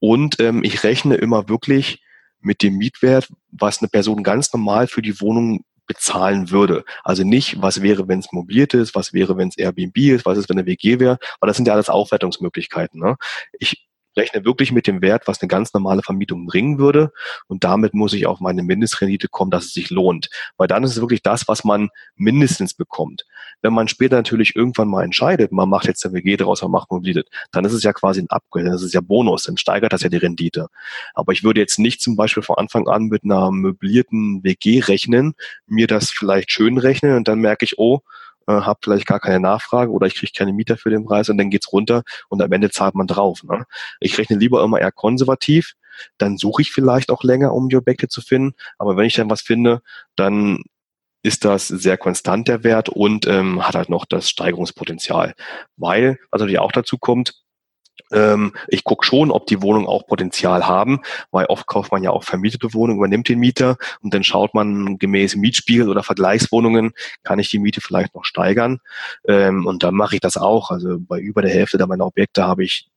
Und 0.00 0.40
ähm, 0.40 0.62
ich 0.64 0.84
rechne 0.84 1.16
immer 1.16 1.48
wirklich 1.48 2.02
mit 2.40 2.62
dem 2.62 2.76
Mietwert, 2.76 3.28
was 3.50 3.80
eine 3.80 3.88
Person 3.88 4.22
ganz 4.22 4.52
normal 4.52 4.86
für 4.86 5.02
die 5.02 5.20
Wohnung 5.20 5.64
bezahlen 5.86 6.50
würde. 6.50 6.84
Also 7.02 7.24
nicht, 7.24 7.60
was 7.60 7.82
wäre, 7.82 8.06
wenn 8.06 8.20
es 8.20 8.30
mobiliert 8.30 8.74
ist, 8.74 8.94
was 8.94 9.12
wäre, 9.12 9.36
wenn 9.36 9.48
es 9.48 9.56
Airbnb 9.56 9.96
ist, 9.96 10.26
was 10.26 10.38
ist, 10.38 10.48
wenn 10.48 10.58
eine 10.58 10.66
WG 10.66 11.00
wäre, 11.00 11.18
weil 11.40 11.48
das 11.48 11.56
sind 11.56 11.66
ja 11.66 11.72
alles 11.72 11.88
Aufwertungsmöglichkeiten. 11.88 13.00
Ne? 13.00 13.16
Ich 13.58 13.87
rechne 14.18 14.44
wirklich 14.44 14.72
mit 14.72 14.86
dem 14.86 15.00
Wert, 15.00 15.26
was 15.26 15.40
eine 15.40 15.48
ganz 15.48 15.72
normale 15.72 16.02
Vermietung 16.02 16.46
bringen 16.46 16.78
würde. 16.78 17.12
Und 17.46 17.64
damit 17.64 17.94
muss 17.94 18.12
ich 18.12 18.26
auf 18.26 18.40
meine 18.40 18.62
Mindestrendite 18.62 19.28
kommen, 19.28 19.50
dass 19.50 19.66
es 19.66 19.72
sich 19.72 19.88
lohnt. 19.90 20.28
Weil 20.58 20.68
dann 20.68 20.84
ist 20.84 20.90
es 20.90 21.00
wirklich 21.00 21.22
das, 21.22 21.48
was 21.48 21.64
man 21.64 21.88
mindestens 22.16 22.74
bekommt. 22.74 23.24
Wenn 23.62 23.72
man 23.72 23.88
später 23.88 24.16
natürlich 24.16 24.54
irgendwann 24.54 24.88
mal 24.88 25.04
entscheidet, 25.04 25.52
man 25.52 25.68
macht 25.68 25.86
jetzt 25.86 26.04
eine 26.04 26.14
WG 26.14 26.36
draus, 26.36 26.62
man 26.62 26.70
macht 26.70 26.90
mobil, 26.90 27.24
dann 27.50 27.64
ist 27.64 27.72
es 27.72 27.82
ja 27.82 27.92
quasi 27.92 28.20
ein 28.20 28.30
Upgrade, 28.30 28.66
dann 28.66 28.74
ist 28.74 28.82
es 28.82 28.92
ja 28.92 29.00
Bonus, 29.00 29.44
dann 29.44 29.56
steigert 29.56 29.92
das 29.92 30.02
ja 30.02 30.08
die 30.08 30.16
Rendite. 30.16 30.68
Aber 31.14 31.32
ich 31.32 31.42
würde 31.42 31.60
jetzt 31.60 31.78
nicht 31.78 32.00
zum 32.00 32.16
Beispiel 32.16 32.42
von 32.42 32.56
Anfang 32.56 32.88
an 32.88 33.04
mit 33.04 33.24
einer 33.24 33.50
möblierten 33.50 34.44
WG 34.44 34.80
rechnen, 34.80 35.34
mir 35.66 35.86
das 35.86 36.10
vielleicht 36.10 36.50
schön 36.50 36.78
rechnen 36.78 37.16
und 37.16 37.28
dann 37.28 37.40
merke 37.40 37.64
ich, 37.64 37.78
oh, 37.78 38.02
äh, 38.48 38.62
habe 38.62 38.80
vielleicht 38.82 39.06
gar 39.06 39.20
keine 39.20 39.40
Nachfrage 39.40 39.92
oder 39.92 40.06
ich 40.06 40.14
kriege 40.16 40.32
keine 40.36 40.52
Mieter 40.52 40.76
für 40.76 40.90
den 40.90 41.04
Preis 41.04 41.28
und 41.28 41.38
dann 41.38 41.50
geht's 41.50 41.72
runter 41.72 42.02
und 42.28 42.42
am 42.42 42.50
Ende 42.50 42.70
zahlt 42.70 42.94
man 42.94 43.06
drauf. 43.06 43.44
Ne? 43.44 43.66
Ich 44.00 44.18
rechne 44.18 44.36
lieber 44.36 44.64
immer 44.64 44.80
eher 44.80 44.90
konservativ, 44.90 45.74
dann 46.16 46.38
suche 46.38 46.62
ich 46.62 46.72
vielleicht 46.72 47.10
auch 47.10 47.22
länger, 47.22 47.52
um 47.52 47.68
die 47.68 47.76
Objekte 47.76 48.08
zu 48.08 48.20
finden, 48.20 48.54
aber 48.78 48.96
wenn 48.96 49.06
ich 49.06 49.14
dann 49.14 49.30
was 49.30 49.42
finde, 49.42 49.82
dann 50.16 50.62
ist 51.22 51.44
das 51.44 51.68
sehr 51.68 51.98
konstant 51.98 52.48
der 52.48 52.64
Wert 52.64 52.88
und 52.88 53.26
ähm, 53.26 53.66
hat 53.66 53.74
halt 53.74 53.88
noch 53.88 54.04
das 54.06 54.30
Steigerungspotenzial. 54.30 55.34
Weil, 55.76 56.18
was 56.30 56.40
natürlich 56.40 56.60
auch 56.60 56.72
dazu 56.72 56.96
kommt, 56.96 57.34
ähm, 58.12 58.52
ich 58.68 58.84
gucke 58.84 59.04
schon, 59.04 59.30
ob 59.30 59.46
die 59.46 59.62
Wohnungen 59.62 59.86
auch 59.86 60.06
Potenzial 60.06 60.66
haben, 60.66 61.00
weil 61.30 61.46
oft 61.46 61.66
kauft 61.66 61.92
man 61.92 62.02
ja 62.02 62.10
auch 62.10 62.24
vermietete 62.24 62.72
Wohnungen, 62.74 62.98
übernimmt 62.98 63.28
den 63.28 63.38
Mieter 63.38 63.76
und 64.02 64.14
dann 64.14 64.24
schaut 64.24 64.54
man 64.54 64.98
gemäß 64.98 65.36
Mietspiegel 65.36 65.88
oder 65.88 66.02
Vergleichswohnungen, 66.02 66.92
kann 67.22 67.38
ich 67.38 67.50
die 67.50 67.58
Miete 67.58 67.80
vielleicht 67.80 68.14
noch 68.14 68.24
steigern. 68.24 68.80
Ähm, 69.26 69.66
und 69.66 69.82
dann 69.82 69.94
mache 69.94 70.16
ich 70.16 70.20
das 70.20 70.36
auch. 70.36 70.70
Also 70.70 70.98
bei 71.00 71.18
über 71.18 71.42
der 71.42 71.50
Hälfte 71.50 71.84
meiner 71.86 72.06
Objekte 72.06 72.44
habe 72.44 72.64
ich 72.64 72.88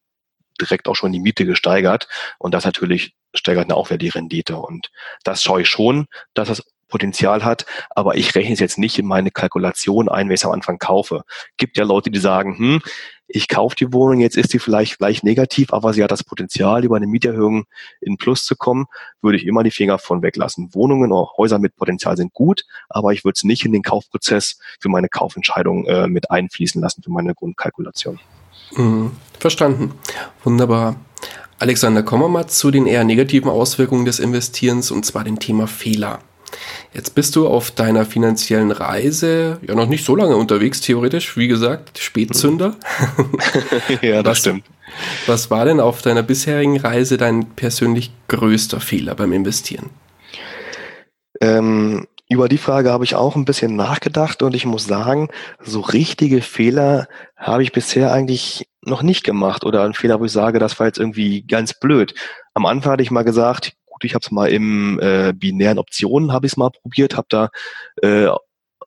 direkt 0.59 0.88
auch 0.88 0.95
schon 0.95 1.12
die 1.12 1.20
Miete 1.20 1.45
gesteigert 1.45 2.07
und 2.38 2.53
das 2.53 2.66
natürlich 2.66 3.16
steigert 3.34 3.70
dann 3.70 3.78
auch 3.78 3.89
wieder 3.89 3.97
die 3.97 4.09
Rendite. 4.09 4.57
Und 4.57 4.91
das 5.24 5.41
schaue 5.41 5.62
ich 5.62 5.70
schon, 5.70 6.07
dass 6.34 6.49
das 6.49 6.64
Potenzial 6.91 7.43
hat, 7.43 7.66
aber 7.89 8.16
ich 8.16 8.36
rechne 8.36 8.53
es 8.53 8.59
jetzt 8.59 8.78
nicht 8.78 8.99
in 8.99 9.07
meine 9.07 9.32
Kalkulation 9.32 10.09
ein, 10.09 10.28
wenn 10.28 10.36
ich 10.36 10.41
es 10.41 10.45
am 10.45 10.51
Anfang 10.51 10.78
kaufe. 10.78 11.24
Gibt 11.57 11.78
ja 11.78 11.86
Leute, 11.86 12.12
die 12.12 12.20
sagen, 12.20 12.57
hm, 12.57 12.82
ich 13.34 13.48
kaufe 13.48 13.76
die 13.76 13.94
Wohnung, 13.94 14.20
jetzt 14.20 14.38
ist 14.38 14.54
die 14.54 14.60
vielleicht 14.60 14.98
gleich 14.98 15.24
negativ, 15.24 15.74
aber 15.74 15.94
sie 15.94 16.04
hat 16.04 16.12
das 16.12 16.24
Potenzial, 16.24 16.84
über 16.84 16.98
eine 16.98 17.08
Mieterhöhung 17.08 17.66
in 18.02 18.18
Plus 18.18 18.46
zu 18.46 18.56
kommen, 18.56 18.86
würde 19.22 19.38
ich 19.38 19.46
immer 19.46 19.64
die 19.64 19.72
Finger 19.72 19.98
von 19.98 20.22
weglassen. 20.22 20.74
Wohnungen 20.74 21.12
oder 21.12 21.32
Häuser 21.38 21.60
mit 21.60 21.76
Potenzial 21.76 22.18
sind 22.18 22.34
gut, 22.34 22.66
aber 22.90 23.14
ich 23.14 23.24
würde 23.24 23.36
es 23.36 23.44
nicht 23.44 23.66
in 23.66 23.72
den 23.72 23.84
Kaufprozess 23.84 24.60
für 24.80 24.90
meine 24.90 25.10
Kaufentscheidung 25.10 25.86
äh, 25.86 26.08
mit 26.08 26.30
einfließen 26.32 26.82
lassen, 26.82 27.04
für 27.04 27.12
meine 27.12 27.34
Grundkalkulation. 27.34 28.20
Mhm, 28.76 29.12
verstanden. 29.40 29.94
Wunderbar. 30.44 30.96
Alexander, 31.60 32.04
kommen 32.04 32.24
wir 32.24 32.30
mal 32.30 32.48
zu 32.48 32.72
den 32.72 32.88
eher 32.88 33.04
negativen 33.04 33.50
Auswirkungen 33.50 34.06
des 34.06 34.20
Investierens 34.20 34.92
und 34.92 35.06
zwar 35.06 35.24
dem 35.24 35.40
Thema 35.40 35.68
Fehler. 35.68 36.20
Jetzt 36.94 37.16
bist 37.16 37.38
du 37.38 37.48
auf 37.48 37.72
deiner 37.72 38.06
finanziellen 38.06 38.72
Reise 38.72 39.60
ja 39.66 39.76
noch 39.76 39.88
nicht 39.88 40.04
so 40.04 40.16
lange 40.16 40.36
unterwegs, 40.36 40.82
theoretisch, 40.82 41.38
wie 41.38 41.48
gesagt, 41.48 42.00
Spätzünder. 42.00 42.76
ja, 44.02 44.22
das 44.22 44.32
was, 44.32 44.39
stimmt. 44.39 44.66
Was 45.26 45.50
war 45.50 45.64
denn 45.64 45.80
auf 45.80 46.02
deiner 46.02 46.22
bisherigen 46.22 46.78
Reise 46.78 47.18
dein 47.18 47.46
persönlich 47.52 48.12
größter 48.28 48.82
Fehler 48.82 49.16
beim 49.16 49.32
Investieren? 49.32 49.89
Ähm, 51.39 52.08
über 52.30 52.50
die 52.50 52.58
Frage 52.58 52.92
habe 52.92 53.06
ich 53.06 53.16
auch 53.16 53.38
ein 53.38 53.46
bisschen 53.46 53.78
nachgedacht 53.78 54.44
und 54.44 54.54
ich 54.54 54.66
muss 54.66 54.86
sagen, 54.86 55.30
so 55.60 55.80
richtige 55.80 56.42
Fehler 56.42 57.08
habe 57.38 57.64
ich 57.64 57.72
bisher 57.72 58.12
eigentlich 58.12 58.68
noch 58.84 59.02
nicht 59.02 59.24
gemacht 59.24 59.64
oder 59.64 59.84
ein 59.84 59.94
Fehler, 59.94 60.20
wo 60.20 60.26
ich 60.26 60.32
sage, 60.34 60.60
das 60.60 60.78
war 60.80 60.88
jetzt 60.88 61.00
irgendwie 61.00 61.44
ganz 61.44 61.74
blöd. 61.80 62.14
Am 62.54 62.66
Anfang 62.66 62.94
hatte 62.94 63.04
ich 63.04 63.12
mal 63.12 63.24
gesagt, 63.24 63.74
gut, 64.02 64.06
ich 64.10 64.16
habe 64.16 64.24
es 64.24 64.32
mal 64.32 64.49
im 64.49 64.99
äh, 64.99 65.34
binären 65.34 65.80
Optionen 65.80 66.32
habe 66.32 66.45
ich 66.45 66.54
es 66.54 66.58
mal 66.58 66.72
probiert, 66.72 67.16
habe 67.16 67.28
da 67.30 67.49
äh, 68.02 68.28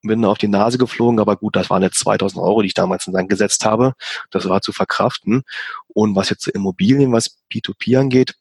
bin 0.02 0.24
auf 0.26 0.36
die 0.36 0.48
Nase 0.48 0.76
geflogen, 0.76 1.18
aber 1.18 1.36
gut, 1.36 1.56
das 1.56 1.70
waren 1.70 1.82
jetzt 1.82 1.98
2000 2.00 2.42
Euro, 2.42 2.60
die 2.60 2.66
ich 2.66 2.74
damals 2.74 3.06
in 3.06 3.14
Sand 3.14 3.30
gesetzt 3.30 3.64
habe. 3.64 3.94
Das 4.30 4.46
war 4.46 4.60
zu 4.60 4.70
verkraften. 4.70 5.44
Und 5.88 6.14
was 6.14 6.28
jetzt 6.28 6.46
Immobilien, 6.46 7.10
was 7.10 7.38
P2P 7.50 7.98
angeht, 7.98 8.34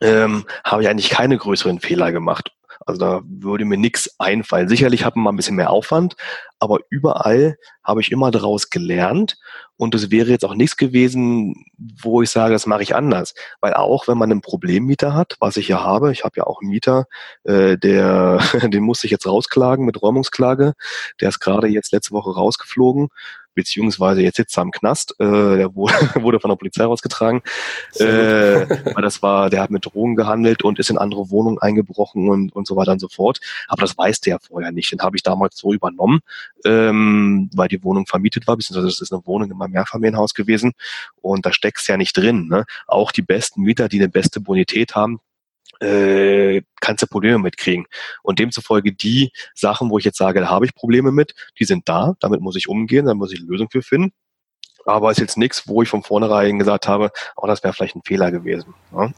ähm, 0.00 0.46
habe 0.64 0.82
ich 0.82 0.88
eigentlich 0.88 1.10
keine 1.10 1.38
größeren 1.38 1.78
Fehler 1.78 2.10
gemacht. 2.10 2.50
Also 2.86 3.00
da 3.00 3.22
würde 3.26 3.64
mir 3.64 3.76
nichts 3.76 4.14
einfallen. 4.18 4.68
Sicherlich 4.68 5.04
hat 5.04 5.16
man 5.16 5.24
mal 5.24 5.32
ein 5.32 5.36
bisschen 5.36 5.56
mehr 5.56 5.70
Aufwand, 5.70 6.14
aber 6.60 6.78
überall 6.88 7.56
habe 7.82 8.00
ich 8.00 8.12
immer 8.12 8.30
daraus 8.30 8.70
gelernt 8.70 9.36
und 9.76 9.94
es 9.94 10.10
wäre 10.10 10.30
jetzt 10.30 10.44
auch 10.44 10.54
nichts 10.54 10.76
gewesen, 10.76 11.66
wo 11.76 12.22
ich 12.22 12.30
sage, 12.30 12.52
das 12.52 12.66
mache 12.66 12.82
ich 12.82 12.94
anders. 12.94 13.34
Weil 13.60 13.74
auch 13.74 14.06
wenn 14.08 14.16
man 14.16 14.30
einen 14.30 14.40
Problemmieter 14.40 15.14
hat, 15.14 15.36
was 15.40 15.56
ich 15.56 15.68
ja 15.68 15.82
habe, 15.82 16.12
ich 16.12 16.24
habe 16.24 16.36
ja 16.36 16.44
auch 16.44 16.62
einen 16.62 16.70
Mieter, 16.70 17.06
äh, 17.42 17.76
der, 17.76 18.38
den 18.70 18.84
musste 18.84 19.06
ich 19.06 19.10
jetzt 19.10 19.26
rausklagen 19.26 19.84
mit 19.84 20.00
Räumungsklage. 20.00 20.74
Der 21.20 21.28
ist 21.28 21.40
gerade 21.40 21.66
jetzt 21.66 21.92
letzte 21.92 22.12
Woche 22.12 22.34
rausgeflogen 22.34 23.08
beziehungsweise 23.56 24.22
jetzt 24.22 24.36
sitzt 24.36 24.56
er 24.56 24.62
am 24.62 24.70
Knast, 24.70 25.16
äh, 25.18 25.24
der 25.24 25.74
wurde, 25.74 25.94
wurde 26.22 26.38
von 26.38 26.50
der 26.50 26.56
Polizei 26.56 26.84
rausgetragen, 26.84 27.42
äh, 27.98 28.04
weil 28.04 29.02
das 29.02 29.22
war, 29.22 29.50
der 29.50 29.62
hat 29.62 29.70
mit 29.70 29.84
Drogen 29.84 30.14
gehandelt 30.14 30.62
und 30.62 30.78
ist 30.78 30.90
in 30.90 30.98
andere 30.98 31.30
Wohnungen 31.30 31.58
eingebrochen 31.58 32.28
und, 32.28 32.54
und 32.54 32.68
so 32.68 32.76
weiter 32.76 32.92
und 32.92 33.00
so 33.00 33.08
fort. 33.08 33.40
Aber 33.66 33.80
das 33.80 33.98
weiß 33.98 34.20
der 34.20 34.38
vorher 34.38 34.70
nicht. 34.70 34.92
Den 34.92 35.00
habe 35.00 35.16
ich 35.16 35.24
damals 35.24 35.56
so 35.56 35.72
übernommen, 35.72 36.20
ähm, 36.64 37.50
weil 37.54 37.68
die 37.68 37.82
Wohnung 37.82 38.06
vermietet 38.06 38.46
war, 38.46 38.56
beziehungsweise 38.56 38.86
das 38.86 39.00
ist 39.00 39.12
eine 39.12 39.26
Wohnung 39.26 39.50
in 39.50 39.56
meinem 39.56 39.72
Mehrfamilienhaus 39.72 40.34
gewesen 40.34 40.74
und 41.20 41.46
da 41.46 41.52
steckst 41.52 41.88
ja 41.88 41.96
nicht 41.96 42.16
drin. 42.16 42.46
Ne? 42.48 42.64
Auch 42.86 43.10
die 43.10 43.22
besten 43.22 43.62
Mieter, 43.62 43.88
die 43.88 43.98
eine 43.98 44.08
beste 44.08 44.40
Bonität 44.40 44.94
haben, 44.94 45.18
äh, 45.80 46.62
kannst 46.80 47.02
du 47.02 47.06
Probleme 47.06 47.38
mitkriegen. 47.38 47.86
Und 48.22 48.38
demzufolge 48.38 48.92
die 48.92 49.32
Sachen, 49.54 49.90
wo 49.90 49.98
ich 49.98 50.04
jetzt 50.04 50.18
sage, 50.18 50.40
da 50.40 50.48
habe 50.48 50.66
ich 50.66 50.74
Probleme 50.74 51.12
mit, 51.12 51.34
die 51.58 51.64
sind 51.64 51.88
da, 51.88 52.14
damit 52.20 52.40
muss 52.40 52.56
ich 52.56 52.68
umgehen, 52.68 53.06
da 53.06 53.14
muss 53.14 53.32
ich 53.32 53.40
eine 53.40 53.48
Lösung 53.48 53.68
für 53.70 53.82
finden. 53.82 54.12
Aber 54.84 55.10
es 55.10 55.18
ist 55.18 55.22
jetzt 55.22 55.36
nichts, 55.36 55.66
wo 55.66 55.82
ich 55.82 55.88
von 55.88 56.02
vornherein 56.02 56.58
gesagt 56.58 56.86
habe, 56.86 57.10
oh, 57.36 57.46
das 57.46 57.64
wäre 57.64 57.74
vielleicht 57.74 57.96
ein 57.96 58.02
Fehler 58.04 58.30
gewesen. 58.30 58.74
Ja? 58.92 59.10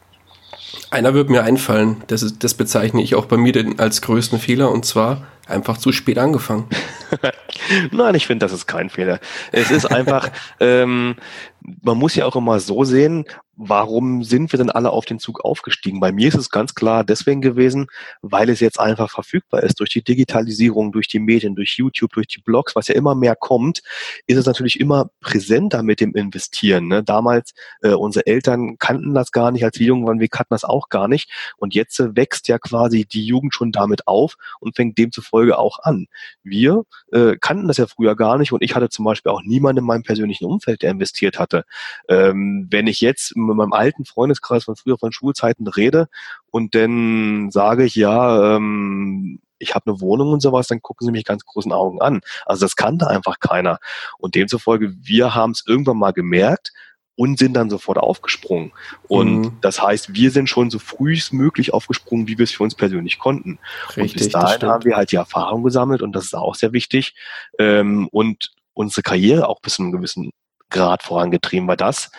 Einer 0.90 1.14
wird 1.14 1.28
mir 1.28 1.44
einfallen, 1.44 2.02
das, 2.06 2.22
ist, 2.22 2.42
das 2.42 2.54
bezeichne 2.54 3.02
ich 3.02 3.14
auch 3.14 3.26
bei 3.26 3.36
mir 3.36 3.74
als 3.78 4.02
größten 4.02 4.38
Fehler 4.38 4.70
und 4.70 4.84
zwar 4.86 5.26
einfach 5.46 5.76
zu 5.78 5.92
spät 5.92 6.18
angefangen. 6.18 6.68
Nein, 7.90 8.14
ich 8.14 8.26
finde, 8.26 8.44
das 8.44 8.52
ist 8.52 8.66
kein 8.66 8.90
Fehler. 8.90 9.20
Es 9.52 9.70
ist 9.70 9.86
einfach, 9.86 10.30
ähm, 10.60 11.16
man 11.60 11.98
muss 11.98 12.14
ja 12.14 12.26
auch 12.26 12.36
immer 12.36 12.60
so 12.60 12.84
sehen, 12.84 13.24
warum 13.58 14.22
sind 14.22 14.52
wir 14.52 14.58
denn 14.58 14.70
alle 14.70 14.90
auf 14.90 15.04
den 15.04 15.18
Zug 15.18 15.44
aufgestiegen? 15.44 15.98
Bei 15.98 16.12
mir 16.12 16.28
ist 16.28 16.36
es 16.36 16.48
ganz 16.48 16.74
klar 16.74 17.02
deswegen 17.02 17.40
gewesen, 17.40 17.88
weil 18.22 18.48
es 18.50 18.60
jetzt 18.60 18.78
einfach 18.78 19.10
verfügbar 19.10 19.64
ist. 19.64 19.80
Durch 19.80 19.90
die 19.90 20.02
Digitalisierung, 20.02 20.92
durch 20.92 21.08
die 21.08 21.18
Medien, 21.18 21.56
durch 21.56 21.74
YouTube, 21.76 22.12
durch 22.12 22.28
die 22.28 22.40
Blogs, 22.40 22.76
was 22.76 22.86
ja 22.86 22.94
immer 22.94 23.16
mehr 23.16 23.34
kommt, 23.34 23.82
ist 24.26 24.36
es 24.36 24.46
natürlich 24.46 24.78
immer 24.78 25.10
präsenter 25.20 25.82
mit 25.82 26.00
dem 26.00 26.14
Investieren. 26.14 26.86
Ne? 26.86 27.02
Damals, 27.02 27.52
äh, 27.82 27.90
unsere 27.90 28.26
Eltern 28.26 28.78
kannten 28.78 29.12
das 29.12 29.32
gar 29.32 29.50
nicht, 29.50 29.64
als 29.64 29.78
wir 29.80 29.88
jung 29.88 30.06
waren, 30.06 30.20
wir 30.20 30.28
kannten 30.28 30.54
das 30.54 30.62
auch 30.64 30.88
gar 30.88 31.08
nicht. 31.08 31.28
Und 31.56 31.74
jetzt 31.74 31.98
äh, 31.98 32.14
wächst 32.14 32.46
ja 32.46 32.58
quasi 32.58 33.06
die 33.06 33.26
Jugend 33.26 33.54
schon 33.54 33.72
damit 33.72 34.06
auf 34.06 34.36
und 34.60 34.76
fängt 34.76 34.98
demzufolge 34.98 35.58
auch 35.58 35.80
an. 35.82 36.06
Wir 36.44 36.84
äh, 37.12 37.36
kannten 37.40 37.66
das 37.66 37.78
ja 37.78 37.88
früher 37.88 38.14
gar 38.14 38.38
nicht 38.38 38.52
und 38.52 38.62
ich 38.62 38.76
hatte 38.76 38.88
zum 38.88 39.04
Beispiel 39.04 39.32
auch 39.32 39.42
niemanden 39.42 39.80
in 39.80 39.84
meinem 39.84 40.04
persönlichen 40.04 40.44
Umfeld, 40.44 40.82
der 40.82 40.92
investiert 40.92 41.40
hatte. 41.40 41.64
Ähm, 42.08 42.68
wenn 42.70 42.86
ich 42.86 43.00
jetzt 43.00 43.34
mit 43.48 43.56
meinem 43.56 43.72
alten 43.72 44.04
Freundeskreis 44.04 44.64
von 44.64 44.76
früher 44.76 44.98
von 44.98 45.12
Schulzeiten 45.12 45.66
rede 45.66 46.08
und 46.50 46.74
dann 46.74 47.50
sage 47.50 47.84
ich, 47.84 47.94
ja, 47.94 48.56
ähm, 48.56 49.40
ich 49.58 49.74
habe 49.74 49.90
eine 49.90 50.00
Wohnung 50.00 50.32
und 50.32 50.40
sowas, 50.40 50.68
dann 50.68 50.82
gucken 50.82 51.04
sie 51.04 51.12
mich 51.12 51.24
ganz 51.24 51.44
großen 51.44 51.72
Augen 51.72 52.00
an. 52.00 52.20
Also 52.46 52.64
das 52.64 52.76
kannte 52.76 53.08
einfach 53.08 53.40
keiner. 53.40 53.78
Und 54.18 54.34
demzufolge, 54.34 54.94
wir 55.00 55.34
haben 55.34 55.50
es 55.50 55.64
irgendwann 55.66 55.98
mal 55.98 56.12
gemerkt 56.12 56.72
und 57.18 57.36
sind 57.36 57.54
dann 57.54 57.68
sofort 57.68 57.98
aufgesprungen. 57.98 58.72
Und 59.08 59.40
mhm. 59.40 59.58
das 59.60 59.82
heißt, 59.82 60.14
wir 60.14 60.30
sind 60.30 60.48
schon 60.48 60.70
so 60.70 60.78
frühestmöglich 60.78 61.74
aufgesprungen, 61.74 62.28
wie 62.28 62.38
wir 62.38 62.44
es 62.44 62.52
für 62.52 62.62
uns 62.62 62.76
persönlich 62.76 63.18
konnten. 63.18 63.58
Richtig, 63.88 64.02
und 64.02 64.12
bis 64.14 64.28
dahin 64.28 64.68
haben 64.68 64.84
wir 64.84 64.96
halt 64.96 65.10
die 65.10 65.16
Erfahrung 65.16 65.64
gesammelt 65.64 66.00
und 66.02 66.12
das 66.12 66.26
ist 66.26 66.34
auch 66.34 66.54
sehr 66.54 66.72
wichtig. 66.72 67.16
Ähm, 67.58 68.08
und 68.12 68.52
unsere 68.72 69.02
Karriere 69.02 69.48
auch 69.48 69.60
bis 69.60 69.74
zu 69.74 69.82
einem 69.82 69.90
gewissen 69.90 70.30
Grad 70.70 71.02
vorangetrieben, 71.02 71.66
weil 71.66 71.76
das 71.76 72.12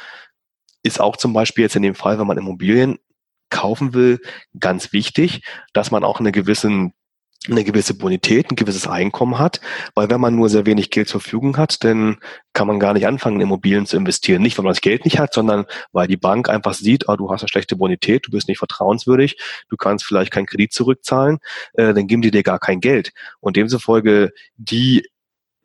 ist 0.93 0.99
auch 0.99 1.17
zum 1.17 1.33
Beispiel 1.33 1.63
jetzt 1.63 1.75
in 1.75 1.83
dem 1.83 1.95
Fall, 1.95 2.19
wenn 2.19 2.27
man 2.27 2.37
Immobilien 2.37 2.97
kaufen 3.49 3.93
will, 3.93 4.19
ganz 4.59 4.93
wichtig, 4.93 5.41
dass 5.73 5.91
man 5.91 6.03
auch 6.03 6.19
eine 6.19 6.31
gewissen 6.31 6.93
eine 7.47 7.63
gewisse 7.63 7.93
Bonität, 7.93 8.51
ein 8.51 8.57
gewisses 8.57 8.85
Einkommen 8.85 9.39
hat, 9.39 9.61
weil 9.95 10.09
wenn 10.09 10.19
man 10.19 10.35
nur 10.35 10.49
sehr 10.49 10.65
wenig 10.65 10.91
Geld 10.91 11.07
zur 11.07 11.21
Verfügung 11.21 11.55
hat, 11.55 11.83
dann 11.85 12.17
kann 12.51 12.67
man 12.67 12.79
gar 12.79 12.93
nicht 12.93 13.07
anfangen, 13.07 13.37
in 13.37 13.43
Immobilien 13.43 13.85
zu 13.85 13.95
investieren. 13.95 14.41
Nicht, 14.41 14.57
weil 14.57 14.63
man 14.63 14.71
das 14.71 14.81
Geld 14.81 15.05
nicht 15.05 15.19
hat, 15.19 15.33
sondern 15.33 15.65
weil 15.93 16.07
die 16.07 16.17
Bank 16.17 16.49
einfach 16.49 16.73
sieht, 16.73 17.07
ah, 17.07 17.15
du 17.15 17.31
hast 17.31 17.41
eine 17.41 17.47
schlechte 17.47 17.77
Bonität, 17.77 18.27
du 18.27 18.31
bist 18.31 18.49
nicht 18.49 18.57
vertrauenswürdig, 18.57 19.37
du 19.69 19.77
kannst 19.77 20.05
vielleicht 20.05 20.31
keinen 20.31 20.47
Kredit 20.47 20.73
zurückzahlen, 20.73 21.39
äh, 21.73 21.93
dann 21.93 22.07
geben 22.07 22.21
die 22.21 22.31
dir 22.31 22.43
gar 22.43 22.59
kein 22.59 22.81
Geld. 22.81 23.13
Und 23.39 23.55
demzufolge 23.55 24.31
die 24.57 25.07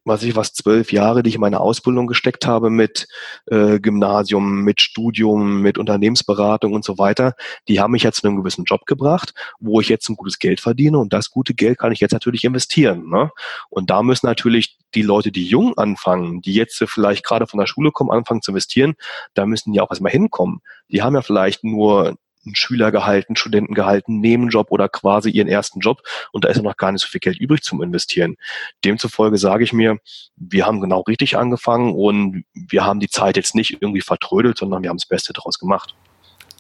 was 0.05 0.23
ich 0.23 0.37
was, 0.37 0.53
zwölf 0.53 0.93
Jahre, 0.93 1.23
die 1.23 1.31
ich 1.31 1.35
in 1.37 1.41
meine 1.41 1.61
Ausbildung 1.61 2.07
gesteckt 2.07 2.47
habe 2.47 2.71
mit 2.71 3.09
äh, 3.47 3.81
Gymnasium, 3.81 4.63
mit 4.63 4.81
Studium, 4.81 5.61
mit 5.61 5.79
Unternehmensberatung 5.79 6.73
und 6.73 6.85
so 6.85 6.99
weiter, 6.99 7.35
die 7.69 7.81
haben 7.81 7.93
mich 7.93 8.03
jetzt 8.03 8.21
zu 8.21 8.27
einem 8.27 8.37
gewissen 8.37 8.65
Job 8.65 8.87
gebracht, 8.87 9.35
wo 9.59 9.81
ich 9.81 9.89
jetzt 9.89 10.09
ein 10.09 10.17
gutes 10.17 10.39
Geld 10.39 10.61
verdiene 10.61 10.99
und 10.99 11.13
das 11.13 11.31
gute 11.31 11.55
Geld 11.55 11.79
kann 11.79 11.93
ich 11.93 12.01
jetzt 12.01 12.13
natürlich 12.13 12.45
investieren. 12.45 13.09
Ne? 13.09 13.31
Und 13.71 13.91
da 13.91 14.03
müssen 14.03 14.27
natürlich 14.27 14.79
die 14.95 15.03
Leute, 15.03 15.33
die 15.33 15.47
jung 15.47 15.77
anfangen, 15.77 16.41
die 16.41 16.55
jetzt 16.55 16.83
vielleicht 16.87 17.25
gerade 17.25 17.47
von 17.47 17.59
der 17.59 17.67
Schule 17.67 17.91
kommen, 17.91 18.11
anfangen 18.11 18.43
zu 18.43 18.53
investieren, 18.53 18.95
da 19.35 19.47
müssen 19.47 19.73
die 19.73 19.81
auch 19.81 19.91
erstmal 19.91 20.13
hinkommen. 20.13 20.61
Die 20.89 21.03
haben 21.03 21.15
ja 21.15 21.23
vielleicht 21.23 21.65
nur 21.65 22.17
einen 22.45 22.55
Schüler 22.55 22.91
gehalten, 22.91 23.37
Studenten 23.37 23.75
gehalten, 23.75 24.21
Nebenjob 24.21 24.71
oder 24.71 24.89
quasi 24.89 25.31
ihren 25.31 25.49
ersten 25.49 25.81
Job 25.81 26.03
und 26.33 26.45
da 26.45 26.49
ist 26.49 26.63
noch 26.63 26.77
gar 26.77 26.93
nicht 26.93 27.03
so 27.03 27.09
viel 27.09 27.21
Geld 27.21 27.39
übrig 27.39 27.63
zum 27.63 27.83
Investieren. 27.83 28.37
Demzufolge 28.85 29.39
sage 29.39 29.65
ich 29.65 29.73
mir, 29.73 29.99
wir 30.37 30.67
haben 30.67 30.81
genau 30.81 31.01
richtig 31.01 31.37
angefangen 31.37 31.93
und 31.95 32.45
wir 32.55 32.85
haben 32.85 33.01
die 33.01 33.09
Zeit 33.09 33.37
jetzt 33.37 33.55
nicht 33.55 33.79
irgendwie 33.81 34.01
vertrödelt, 34.01 34.59
sondern 34.59 34.83
wir 34.83 34.91
haben 34.91 34.99
das 34.99 35.07
Beste 35.07 35.33
daraus 35.33 35.59
gemacht. 35.59 35.95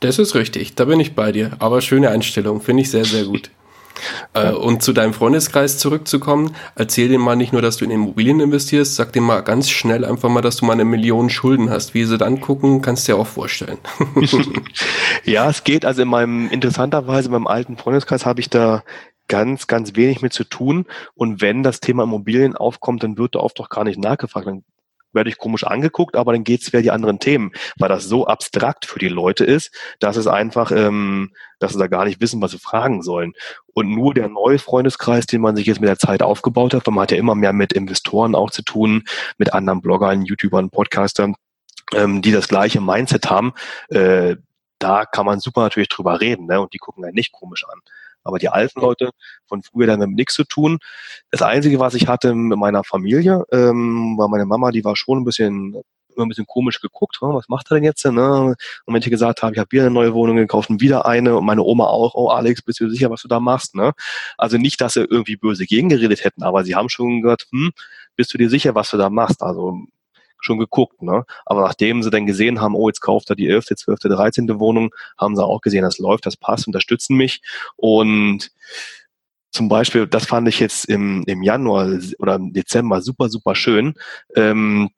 Das 0.00 0.18
ist 0.18 0.34
richtig, 0.34 0.74
da 0.74 0.84
bin 0.84 1.00
ich 1.00 1.14
bei 1.14 1.32
dir. 1.32 1.52
Aber 1.60 1.80
schöne 1.80 2.10
Einstellung, 2.10 2.60
finde 2.60 2.82
ich 2.82 2.90
sehr, 2.90 3.04
sehr 3.04 3.24
gut. 3.24 3.50
Äh, 4.32 4.52
und 4.52 4.82
zu 4.82 4.92
deinem 4.92 5.12
Freundeskreis 5.12 5.78
zurückzukommen, 5.78 6.54
erzähl 6.74 7.08
dir 7.08 7.18
mal 7.18 7.36
nicht 7.36 7.52
nur, 7.52 7.62
dass 7.62 7.76
du 7.76 7.84
in 7.84 7.90
Immobilien 7.90 8.40
investierst, 8.40 8.96
sag 8.96 9.12
dir 9.12 9.20
mal 9.20 9.40
ganz 9.40 9.70
schnell 9.70 10.04
einfach 10.04 10.28
mal, 10.28 10.40
dass 10.40 10.56
du 10.56 10.64
mal 10.64 10.72
eine 10.72 10.84
Million 10.84 11.30
Schulden 11.30 11.70
hast. 11.70 11.94
Wie 11.94 12.04
sie 12.04 12.18
dann 12.18 12.40
gucken, 12.40 12.82
kannst 12.82 13.06
du 13.08 13.12
dir 13.12 13.18
auch 13.18 13.26
vorstellen. 13.26 13.78
ja, 15.24 15.48
es 15.48 15.64
geht. 15.64 15.84
Also 15.84 16.02
in 16.02 16.08
meinem, 16.08 16.50
interessanterweise, 16.50 17.26
in 17.26 17.32
meinem 17.32 17.46
alten 17.46 17.76
Freundeskreis 17.76 18.26
habe 18.26 18.40
ich 18.40 18.50
da 18.50 18.82
ganz, 19.28 19.66
ganz 19.66 19.96
wenig 19.96 20.22
mit 20.22 20.32
zu 20.32 20.44
tun. 20.44 20.86
Und 21.14 21.40
wenn 21.40 21.62
das 21.62 21.80
Thema 21.80 22.04
Immobilien 22.04 22.56
aufkommt, 22.56 23.02
dann 23.02 23.16
wird 23.18 23.34
da 23.34 23.40
oft 23.40 23.58
doch 23.58 23.68
gar 23.68 23.84
nicht 23.84 23.98
nachgefragt. 23.98 24.46
Dann 24.46 24.64
werde 25.14 25.30
ich 25.30 25.38
komisch 25.38 25.64
angeguckt, 25.64 26.16
aber 26.16 26.32
dann 26.32 26.44
geht's 26.44 26.68
wieder 26.68 26.82
die 26.82 26.90
anderen 26.90 27.18
Themen, 27.18 27.52
weil 27.78 27.88
das 27.88 28.04
so 28.04 28.26
abstrakt 28.26 28.86
für 28.86 28.98
die 28.98 29.08
Leute 29.08 29.44
ist, 29.44 29.74
dass 30.00 30.16
es 30.16 30.26
einfach, 30.26 30.70
ähm, 30.70 31.32
dass 31.58 31.72
sie 31.72 31.78
da 31.78 31.86
gar 31.86 32.04
nicht 32.04 32.20
wissen, 32.20 32.42
was 32.42 32.52
sie 32.52 32.58
fragen 32.58 33.02
sollen. 33.02 33.32
Und 33.72 33.90
nur 33.90 34.14
der 34.14 34.28
neue 34.28 34.58
Freundeskreis, 34.58 35.26
den 35.26 35.40
man 35.40 35.56
sich 35.56 35.66
jetzt 35.66 35.80
mit 35.80 35.88
der 35.88 35.98
Zeit 35.98 36.22
aufgebaut 36.22 36.74
hat, 36.74 36.86
weil 36.86 36.94
man 36.94 37.02
hat 37.02 37.12
ja 37.12 37.18
immer 37.18 37.34
mehr 37.34 37.52
mit 37.52 37.72
Investoren 37.72 38.34
auch 38.34 38.50
zu 38.50 38.62
tun, 38.62 39.04
mit 39.38 39.52
anderen 39.52 39.80
Bloggern, 39.80 40.22
YouTubern, 40.22 40.70
Podcastern, 40.70 41.34
ähm, 41.92 42.22
die 42.22 42.32
das 42.32 42.48
gleiche 42.48 42.80
Mindset 42.80 43.30
haben, 43.30 43.52
äh, 43.88 44.36
da 44.78 45.06
kann 45.06 45.26
man 45.26 45.40
super 45.40 45.62
natürlich 45.62 45.88
drüber 45.88 46.20
reden, 46.20 46.46
ne? 46.46 46.60
Und 46.60 46.74
die 46.74 46.78
gucken 46.78 47.04
einen 47.04 47.14
nicht 47.14 47.32
komisch 47.32 47.64
an. 47.66 47.80
Aber 48.24 48.38
die 48.38 48.48
alten 48.48 48.80
Leute 48.80 49.10
von 49.46 49.62
früher, 49.62 49.86
dann 49.86 50.02
haben 50.02 50.14
nichts 50.14 50.34
zu 50.34 50.44
tun. 50.44 50.78
Das 51.30 51.42
Einzige, 51.42 51.78
was 51.78 51.94
ich 51.94 52.08
hatte 52.08 52.34
mit 52.34 52.58
meiner 52.58 52.84
Familie, 52.84 53.44
ähm, 53.52 54.16
war 54.18 54.28
meine 54.28 54.46
Mama, 54.46 54.70
die 54.70 54.84
war 54.84 54.96
schon 54.96 55.18
ein 55.18 55.24
bisschen 55.24 55.76
immer 56.16 56.26
ein 56.26 56.28
bisschen 56.28 56.46
komisch 56.46 56.80
geguckt, 56.80 57.20
hm, 57.20 57.34
was 57.34 57.48
macht 57.48 57.70
er 57.70 57.74
denn 57.74 57.84
jetzt? 57.84 58.04
Ne? 58.04 58.54
Und 58.84 58.94
wenn 58.94 59.02
ich 59.02 59.10
gesagt 59.10 59.42
habe, 59.42 59.52
ich 59.52 59.58
habe 59.58 59.70
wieder 59.72 59.84
eine 59.84 59.90
neue 59.90 60.14
Wohnung 60.14 60.36
gekauft 60.36 60.70
und 60.70 60.80
wieder 60.80 61.06
eine 61.06 61.36
und 61.36 61.44
meine 61.44 61.62
Oma 61.62 61.86
auch, 61.86 62.14
oh 62.14 62.28
Alex, 62.28 62.62
bist 62.62 62.80
du 62.80 62.88
sicher, 62.88 63.10
was 63.10 63.22
du 63.22 63.28
da 63.28 63.40
machst? 63.40 63.74
Ne? 63.74 63.92
Also 64.38 64.56
nicht, 64.56 64.80
dass 64.80 64.94
sie 64.94 65.04
irgendwie 65.04 65.36
böse 65.36 65.66
gegengeredet 65.66 66.24
hätten, 66.24 66.42
aber 66.42 66.64
sie 66.64 66.74
haben 66.74 66.88
schon 66.88 67.22
gesagt, 67.22 67.46
hm, 67.50 67.72
bist 68.16 68.32
du 68.32 68.38
dir 68.38 68.48
sicher, 68.48 68.74
was 68.74 68.90
du 68.90 68.96
da 68.96 69.10
machst? 69.10 69.42
Also 69.42 69.78
schon 70.44 70.58
geguckt. 70.58 71.02
Ne? 71.02 71.24
Aber 71.46 71.62
nachdem 71.62 72.02
sie 72.02 72.10
dann 72.10 72.26
gesehen 72.26 72.60
haben, 72.60 72.74
oh, 72.74 72.88
jetzt 72.88 73.00
kauft 73.00 73.30
er 73.30 73.36
die 73.36 73.48
11., 73.48 73.66
12., 73.76 74.00
13. 74.00 74.58
Wohnung, 74.60 74.94
haben 75.18 75.36
sie 75.36 75.44
auch 75.44 75.60
gesehen, 75.60 75.82
das 75.82 75.98
läuft, 75.98 76.26
das 76.26 76.36
passt, 76.36 76.66
unterstützen 76.66 77.16
mich. 77.16 77.40
Und 77.76 78.50
zum 79.50 79.68
Beispiel, 79.68 80.06
das 80.06 80.26
fand 80.26 80.48
ich 80.48 80.58
jetzt 80.58 80.84
im, 80.86 81.22
im 81.26 81.42
Januar 81.42 81.88
oder 82.18 82.36
im 82.36 82.52
Dezember 82.52 83.00
super, 83.00 83.28
super 83.28 83.54
schön. 83.54 83.94
Ähm, 84.34 84.90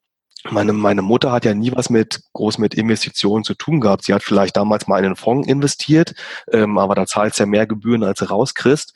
meine, 0.51 0.73
meine 0.73 1.01
Mutter 1.01 1.31
hat 1.31 1.45
ja 1.45 1.53
nie 1.53 1.71
was 1.75 1.89
mit 1.89 2.21
groß 2.33 2.57
mit 2.57 2.73
Investitionen 2.73 3.43
zu 3.43 3.53
tun 3.53 3.79
gehabt. 3.81 4.05
Sie 4.05 4.13
hat 4.13 4.23
vielleicht 4.23 4.57
damals 4.57 4.87
mal 4.87 4.99
in 4.99 5.05
einen 5.05 5.15
Fonds 5.15 5.47
investiert, 5.47 6.13
ähm, 6.51 6.77
aber 6.77 6.95
da 6.95 7.05
zahlt 7.05 7.33
es 7.33 7.39
ja 7.39 7.45
mehr 7.45 7.67
Gebühren, 7.67 8.03
als 8.03 8.19
sie 8.19 8.29
rauskriegst. 8.29 8.93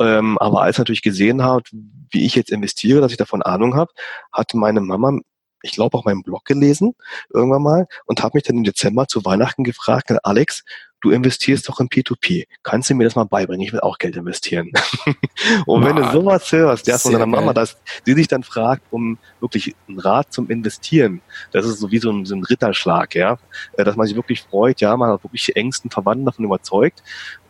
Ähm, 0.00 0.38
aber 0.38 0.62
als 0.62 0.78
natürlich 0.78 1.02
gesehen 1.02 1.42
hat, 1.44 1.68
wie 2.10 2.24
ich 2.24 2.34
jetzt 2.34 2.50
investiere, 2.50 3.00
dass 3.00 3.12
ich 3.12 3.18
davon 3.18 3.42
Ahnung 3.42 3.74
habe, 3.74 3.92
hat 4.32 4.54
meine 4.54 4.80
Mama 4.80 5.18
ich 5.64 5.72
glaube 5.72 5.96
auch 5.96 6.04
meinen 6.04 6.22
Blog 6.22 6.44
gelesen 6.44 6.94
irgendwann 7.32 7.62
mal 7.62 7.86
und 8.06 8.22
habe 8.22 8.36
mich 8.36 8.44
dann 8.44 8.56
im 8.56 8.64
Dezember 8.64 9.08
zu 9.08 9.24
Weihnachten 9.24 9.64
gefragt, 9.64 10.12
Alex, 10.22 10.64
du 11.00 11.10
investierst 11.10 11.68
doch 11.68 11.80
in 11.80 11.88
P2P. 11.88 12.46
Kannst 12.62 12.88
du 12.88 12.94
mir 12.94 13.04
das 13.04 13.14
mal 13.14 13.24
beibringen? 13.24 13.66
Ich 13.66 13.72
will 13.72 13.80
auch 13.80 13.98
Geld 13.98 14.16
investieren. 14.16 14.72
und 15.66 15.82
Mann. 15.82 15.96
wenn 15.96 16.02
du 16.02 16.10
sowas 16.10 16.50
hörst, 16.50 16.86
ja, 16.86 16.96
von 16.96 17.12
deiner 17.12 17.26
Mama, 17.26 17.52
dass 17.52 17.76
die 18.06 18.14
sich 18.14 18.26
dann 18.26 18.42
fragt, 18.42 18.82
um 18.90 19.18
wirklich 19.40 19.74
einen 19.86 20.00
Rat 20.00 20.32
zum 20.32 20.48
Investieren, 20.50 21.20
das 21.52 21.66
ist 21.66 21.78
so 21.78 21.90
wie 21.90 21.98
so 21.98 22.10
ein, 22.10 22.24
so 22.24 22.34
ein 22.34 22.42
Ritterschlag, 22.42 23.14
ja, 23.14 23.38
äh, 23.76 23.84
dass 23.84 23.96
man 23.96 24.06
sich 24.06 24.16
wirklich 24.16 24.42
freut, 24.42 24.80
ja, 24.80 24.96
man 24.96 25.10
hat 25.10 25.24
wirklich 25.24 25.44
die 25.44 25.56
engsten 25.56 25.90
Verwandten 25.90 26.24
davon 26.24 26.46
überzeugt. 26.46 27.02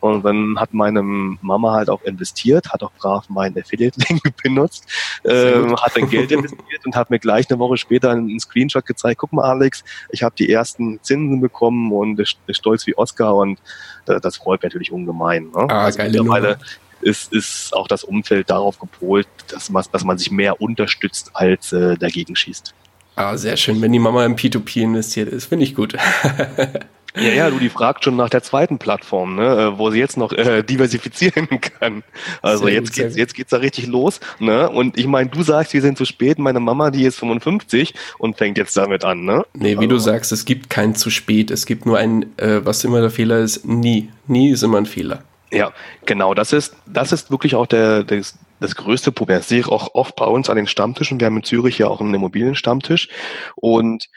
Und 0.05 0.22
dann 0.22 0.61
hat 0.61 0.74
meine 0.74 1.02
Mama 1.02 1.72
halt 1.72 1.88
auch 1.88 2.02
investiert, 2.02 2.68
hat 2.74 2.82
auch 2.82 2.92
brav 2.92 3.26
meinen 3.30 3.59
Affiliate-Link 3.59 4.36
benutzt, 4.42 4.84
ähm, 5.24 5.74
hat 5.76 5.96
dann 5.96 6.11
Geld 6.11 6.30
investiert 6.30 6.84
und 6.84 6.94
hat 6.94 7.09
mir 7.09 7.18
gleich 7.18 7.48
eine 7.48 7.59
Woche 7.59 7.78
später 7.78 8.11
einen 8.11 8.38
Screenshot 8.38 8.84
gezeigt, 8.84 9.18
guck 9.18 9.32
mal 9.32 9.44
Alex, 9.44 9.82
ich 10.11 10.22
habe 10.22 10.34
die 10.38 10.52
ersten 10.52 11.02
Zinsen 11.02 11.40
bekommen 11.40 11.90
und 11.90 12.20
ist 12.20 12.36
stolz 12.50 12.86
wie 12.86 12.94
Oscar 12.98 13.34
und 13.34 13.59
äh, 14.07 14.20
das 14.20 14.36
freut 14.36 14.62
mich 14.62 14.74
natürlich 14.74 14.92
ungemein. 14.92 15.44
Ne? 15.44 15.70
Ah, 15.70 15.84
also 15.84 16.02
mittlerweile 16.02 16.59
ist, 17.00 17.32
ist 17.32 17.74
auch 17.74 17.88
das 17.88 18.05
Umfeld 18.05 18.50
darauf 18.50 18.78
gepolt, 18.78 19.26
dass 19.48 19.70
man, 19.70 19.86
dass 19.90 20.05
man 20.05 20.18
sich 20.18 20.30
mehr 20.30 20.61
unterstützt 20.61 21.30
als 21.32 21.72
äh, 21.72 21.96
dagegen 21.96 22.36
schießt. 22.36 22.74
Ah, 23.16 23.38
sehr 23.38 23.57
schön, 23.57 23.80
wenn 23.80 23.92
die 23.92 23.98
Mama 23.98 24.26
im 24.26 24.36
P2P 24.36 24.82
investiert 24.82 25.30
ist, 25.30 25.46
finde 25.46 25.64
ich 25.64 25.74
gut. 25.74 25.96
Ja, 27.16 27.30
ja, 27.30 27.50
du, 27.50 27.58
die 27.58 27.68
fragt 27.68 28.02
schon 28.02 28.16
nach 28.16 28.28
der 28.28 28.42
zweiten 28.42 28.78
Plattform, 28.78 29.36
ne, 29.36 29.44
äh, 29.44 29.78
wo 29.78 29.90
sie 29.90 30.00
jetzt 30.00 30.16
noch 30.16 30.32
äh, 30.32 30.62
diversifizieren 30.68 31.48
kann. 31.60 32.02
Also 32.42 32.64
sehr 32.64 32.74
jetzt 32.74 32.88
gut, 32.88 32.96
geht's, 32.96 33.16
jetzt 33.16 33.34
geht's 33.34 33.50
da 33.50 33.58
richtig 33.58 33.86
los, 33.86 34.18
ne? 34.40 34.68
Und 34.68 34.98
ich 34.98 35.06
meine, 35.06 35.30
du 35.30 35.42
sagst, 35.42 35.72
wir 35.74 35.80
sind 35.80 35.96
zu 35.96 36.04
spät. 36.04 36.38
Meine 36.38 36.58
Mama, 36.58 36.90
die 36.90 37.04
ist 37.04 37.18
55 37.20 37.94
und 38.18 38.36
fängt 38.36 38.58
jetzt 38.58 38.76
damit 38.76 39.04
an, 39.04 39.24
ne? 39.24 39.44
Nee, 39.54 39.74
wie 39.74 39.76
also. 39.76 39.88
du 39.88 39.98
sagst, 39.98 40.32
es 40.32 40.44
gibt 40.44 40.70
kein 40.70 40.96
zu 40.96 41.10
spät. 41.10 41.52
Es 41.52 41.66
gibt 41.66 41.86
nur 41.86 41.98
ein, 41.98 42.36
äh, 42.36 42.64
was 42.64 42.82
immer 42.82 43.00
der 43.00 43.10
Fehler 43.10 43.38
ist, 43.38 43.64
nie. 43.64 44.10
Nie 44.26 44.50
ist 44.50 44.64
immer 44.64 44.78
ein 44.78 44.86
Fehler. 44.86 45.22
Ja, 45.52 45.72
genau. 46.06 46.34
Das 46.34 46.52
ist, 46.52 46.74
das 46.86 47.12
ist 47.12 47.30
wirklich 47.30 47.54
auch 47.54 47.66
der, 47.66 48.02
der, 48.02 48.22
das 48.64 48.76
größte 48.76 49.12
Problem. 49.12 49.38
Das 49.38 49.48
sehe 49.48 49.60
ich 49.60 49.68
auch 49.68 49.94
oft 49.94 50.16
bei 50.16 50.24
uns 50.24 50.50
an 50.50 50.56
den 50.56 50.66
Stammtischen. 50.66 51.20
Wir 51.20 51.26
haben 51.26 51.36
in 51.36 51.44
Zürich 51.44 51.78
ja 51.78 51.88
auch 51.88 52.00
einen 52.00 52.14
Immobilienstammtisch. 52.14 53.08
Und 53.56 54.08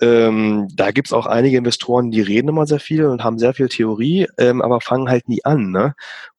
ähm, 0.00 0.68
da 0.74 0.90
gibt's 0.90 1.12
auch 1.12 1.26
einige 1.26 1.56
Investoren, 1.56 2.10
die 2.10 2.20
reden 2.20 2.48
immer 2.48 2.66
sehr 2.66 2.80
viel 2.80 3.06
und 3.06 3.24
haben 3.24 3.38
sehr 3.38 3.54
viel 3.54 3.68
Theorie, 3.68 4.28
ähm, 4.38 4.62
aber 4.62 4.80
fangen 4.80 5.08
halt 5.08 5.28
nie 5.28 5.44
an. 5.44 5.70
Ne? 5.70 5.94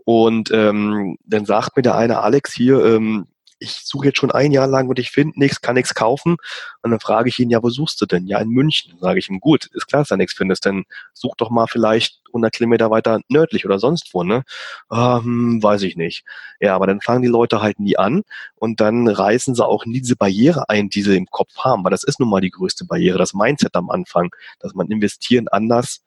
Und 0.06 0.52
ähm, 0.52 1.18
dann 1.26 1.46
sagt 1.46 1.76
mir 1.76 1.82
der 1.82 1.96
eine 1.96 2.20
Alex 2.20 2.54
hier, 2.54 2.86
ähm, 2.86 3.28
ich 3.66 3.82
suche 3.84 4.08
jetzt 4.08 4.20
schon 4.20 4.32
ein 4.32 4.52
Jahr 4.52 4.68
lang 4.68 4.88
und 4.88 5.00
ich 5.00 5.10
finde 5.12 5.40
nichts, 5.40 5.60
kann 5.60 5.76
nichts 5.76 5.96
kaufen. 5.96 6.38
Und 6.82 6.92
dann 6.92 7.00
frage 7.00 7.30
ich 7.30 7.40
ihn, 7.40 7.50
ja, 7.50 7.62
wo 7.64 7.70
suchst 7.70 8.00
du 8.00 8.06
denn? 8.06 8.28
Ja, 8.28 8.40
in 8.40 8.50
München. 8.50 8.92
Dann 8.92 9.00
sage 9.00 9.20
ich 9.20 9.30
ihm, 9.30 9.40
gut, 9.40 9.66
ist 9.74 9.88
klar, 9.88 10.02
dass 10.02 10.10
du 10.10 10.18
nichts 10.18 10.34
findest, 10.34 10.66
dann 10.66 10.84
such 11.14 11.36
doch 11.38 11.50
mal 11.50 11.68
vielleicht 11.68 12.22
100 12.28 12.54
Kilometer 12.54 12.92
weiter 12.92 13.22
nördlich 13.28 13.66
oder 13.66 13.80
sonst 13.80 14.14
wo, 14.14 14.24
ne? 14.24 14.44
Ähm, 14.92 15.62
weiß 15.62 15.82
ich 15.84 15.96
nicht. 15.96 16.24
Ja, 16.60 16.76
aber 16.76 16.88
dann 16.88 17.02
fangen 17.02 17.24
die 17.24 17.28
Leute 17.28 17.62
halt 17.62 17.80
nie 17.80 17.98
an 17.98 18.24
und 18.56 18.82
dann 18.82 19.08
reißen 19.08 19.56
sie 19.56 19.66
auch 19.66 19.86
nie 19.86 20.02
diese 20.02 20.16
Barriere 20.16 20.70
ein, 20.70 20.90
die 20.90 21.02
sie 21.02 21.18
im 21.18 21.28
Kopf 21.28 21.58
haben, 21.58 21.84
weil 21.84 21.92
das 21.92 22.04
ist 22.04 22.20
nun 22.20 22.30
mal 22.30 22.42
die 22.42 22.52
größte 22.52 22.86
Barriere, 22.86 23.18
das 23.18 23.34
Mindset 23.34 23.76
am 23.76 23.90
Anfang, 23.90 24.30
dass 24.60 24.74
man 24.74 24.88
investieren 24.88 25.48
anders 25.48 26.04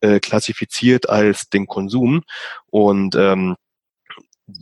äh, 0.00 0.20
klassifiziert 0.20 1.08
als 1.08 1.48
den 1.48 1.66
Konsum 1.66 2.22
und 2.70 3.14
ähm, 3.16 3.56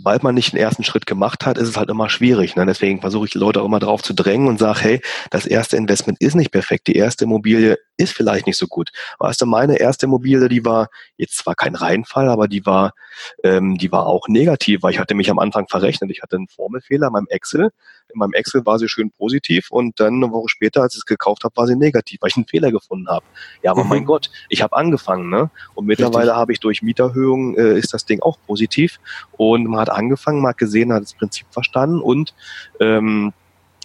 weil 0.02 0.18
man 0.22 0.34
nicht 0.34 0.52
den 0.52 0.60
ersten 0.60 0.84
Schritt 0.84 1.06
gemacht 1.06 1.46
hat, 1.46 1.58
ist 1.58 1.68
es 1.68 1.76
halt 1.76 1.90
immer 1.90 2.08
schwierig. 2.08 2.56
Ne? 2.56 2.66
Deswegen 2.66 3.00
versuche 3.00 3.26
ich 3.26 3.32
die 3.32 3.38
Leute 3.38 3.60
auch 3.60 3.66
immer 3.66 3.78
drauf 3.78 4.02
zu 4.02 4.14
drängen 4.14 4.48
und 4.48 4.58
sage, 4.58 4.80
hey, 4.80 5.00
das 5.30 5.46
erste 5.46 5.76
Investment 5.76 6.20
ist 6.20 6.34
nicht 6.34 6.50
perfekt. 6.50 6.86
Die 6.86 6.96
erste 6.96 7.24
Immobilie 7.24 7.78
ist 7.96 8.12
vielleicht 8.12 8.46
nicht 8.46 8.56
so 8.56 8.66
gut. 8.66 8.90
Weißt 9.18 9.40
du, 9.40 9.46
meine 9.46 9.78
erste 9.78 10.06
Immobilie, 10.06 10.48
die 10.48 10.64
war 10.64 10.88
jetzt 11.16 11.36
zwar 11.38 11.54
kein 11.54 11.74
Reinfall, 11.74 12.28
aber 12.28 12.48
die 12.48 12.64
war, 12.64 12.94
ähm, 13.42 13.76
die 13.76 13.92
war 13.92 14.06
auch 14.06 14.28
negativ, 14.28 14.82
weil 14.82 14.92
ich 14.92 15.00
hatte 15.00 15.14
mich 15.14 15.30
am 15.30 15.38
Anfang 15.38 15.68
verrechnet. 15.68 16.10
Ich 16.10 16.22
hatte 16.22 16.36
einen 16.36 16.48
Formelfehler 16.48 17.08
in 17.08 17.12
meinem 17.12 17.26
Excel. 17.28 17.70
In 18.10 18.18
meinem 18.20 18.32
Excel 18.32 18.64
war 18.64 18.78
sie 18.78 18.88
schön 18.88 19.10
positiv 19.10 19.70
und 19.70 20.00
dann 20.00 20.14
eine 20.14 20.32
Woche 20.32 20.48
später, 20.48 20.80
als 20.80 20.94
ich 20.94 21.00
es 21.00 21.06
gekauft 21.06 21.44
habe, 21.44 21.54
war 21.56 21.66
sie 21.66 21.76
negativ, 21.76 22.22
weil 22.22 22.28
ich 22.28 22.36
einen 22.36 22.46
Fehler 22.46 22.70
gefunden 22.70 23.08
habe. 23.08 23.26
Ja, 23.62 23.72
aber 23.72 23.84
mhm. 23.84 23.90
mein 23.90 24.04
Gott, 24.06 24.30
ich 24.48 24.62
habe 24.62 24.76
angefangen, 24.76 25.28
ne? 25.28 25.50
Und 25.74 25.86
mittlerweile 25.86 26.34
habe 26.34 26.52
ich 26.52 26.60
durch 26.60 26.80
Mieterhöhung 26.80 27.56
äh, 27.56 27.78
ist 27.78 27.92
das 27.92 28.06
Ding 28.06 28.20
auch 28.22 28.38
positiv 28.46 28.98
und 29.36 29.66
man 29.78 29.86
hat 29.86 29.94
angefangen, 29.94 30.40
man 30.40 30.50
hat 30.50 30.58
gesehen, 30.58 30.92
hat 30.92 31.02
das 31.02 31.14
Prinzip 31.14 31.46
verstanden 31.50 32.00
und 32.00 32.34
ähm, 32.80 33.32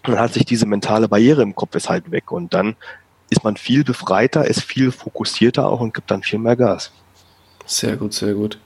man 0.06 0.20
hat 0.20 0.34
sich 0.34 0.46
diese 0.46 0.66
mentale 0.66 1.08
Barriere 1.08 1.44
im 1.44 1.56
Kopf 1.56 1.76
ist 1.76 1.88
halt 1.88 2.10
weg 2.12 2.32
und 2.32 2.54
dann 2.54 2.76
ist 3.30 3.44
man 3.44 3.58
viel 3.58 3.84
befreiter, 3.84 4.46
ist 4.46 4.62
viel 4.62 4.91
fokussierter 4.91 5.70
auch 5.70 5.80
und 5.80 5.94
gibt 5.94 6.10
dann 6.10 6.24
viel 6.24 6.39
mehr 6.39 6.56
Gas. 6.56 6.91
Sehr 7.66 7.96
gut, 7.96 8.14
sehr 8.14 8.34
gut. 8.34 8.60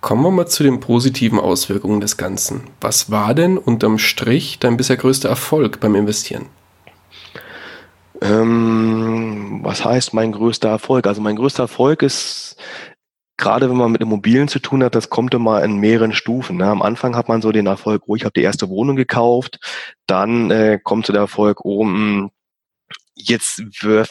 Kommen 0.00 0.22
wir 0.22 0.30
mal 0.30 0.46
zu 0.46 0.62
den 0.62 0.80
positiven 0.80 1.38
Auswirkungen 1.38 2.00
des 2.00 2.16
Ganzen. 2.16 2.62
Was 2.80 3.10
war 3.10 3.34
denn 3.34 3.56
unterm 3.56 3.98
Strich 3.98 4.58
dein 4.58 4.76
bisher 4.76 4.96
größter 4.96 5.28
Erfolg 5.28 5.78
beim 5.80 5.94
Investieren? 5.94 6.46
Ähm, 8.22 9.60
was 9.62 9.84
heißt 9.84 10.14
mein 10.14 10.32
größter 10.32 10.68
Erfolg? 10.68 11.06
Also 11.06 11.20
mein 11.20 11.36
größter 11.36 11.64
Erfolg 11.64 12.02
ist, 12.02 12.56
gerade 13.40 13.68
wenn 13.68 13.76
man 13.76 13.90
mit 13.90 14.02
Immobilien 14.02 14.46
zu 14.46 14.60
tun 14.60 14.84
hat, 14.84 14.94
das 14.94 15.10
kommt 15.10 15.34
immer 15.34 15.64
in 15.64 15.78
mehreren 15.78 16.12
Stufen. 16.12 16.58
Ne? 16.58 16.66
Am 16.66 16.82
Anfang 16.82 17.16
hat 17.16 17.28
man 17.28 17.42
so 17.42 17.50
den 17.50 17.66
Erfolg, 17.66 18.02
oh, 18.06 18.14
ich 18.14 18.24
habe 18.24 18.34
die 18.34 18.42
erste 18.42 18.68
Wohnung 18.68 18.96
gekauft. 18.96 19.58
Dann 20.06 20.50
äh, 20.50 20.78
kommt 20.82 21.06
so 21.06 21.12
der 21.12 21.22
Erfolg, 21.22 21.64
oh, 21.64 21.84
mh, 21.84 21.98
hm, 21.98 22.30
jetzt 23.14 23.62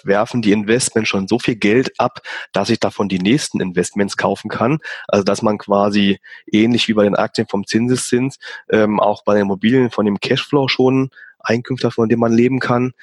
werfen 0.06 0.42
die 0.42 0.52
Investments 0.52 1.10
schon 1.10 1.28
so 1.28 1.40
viel 1.40 1.56
Geld 1.56 2.00
ab, 2.00 2.22
dass 2.54 2.70
ich 2.70 2.80
davon 2.80 3.10
die 3.10 3.20
nächsten 3.20 3.60
Investments 3.62 4.18
kaufen 4.18 4.50
kann. 4.50 4.80
Also 5.08 5.24
dass 5.24 5.42
man 5.42 5.58
quasi 5.58 6.20
ähnlich 6.52 6.88
wie 6.88 6.94
bei 6.94 7.04
den 7.04 7.16
Aktien 7.16 7.48
vom 7.48 7.66
Zinseszins 7.66 8.38
ähm, 8.70 9.00
auch 9.00 9.24
bei 9.24 9.34
den 9.34 9.44
Immobilien 9.44 9.90
von 9.90 10.06
dem 10.06 10.20
Cashflow 10.20 10.68
schon 10.68 11.10
Einkünfte, 11.40 11.92
von 11.92 12.10
denen 12.10 12.22
man 12.22 12.34
leben 12.34 12.60
kann. 12.60 12.94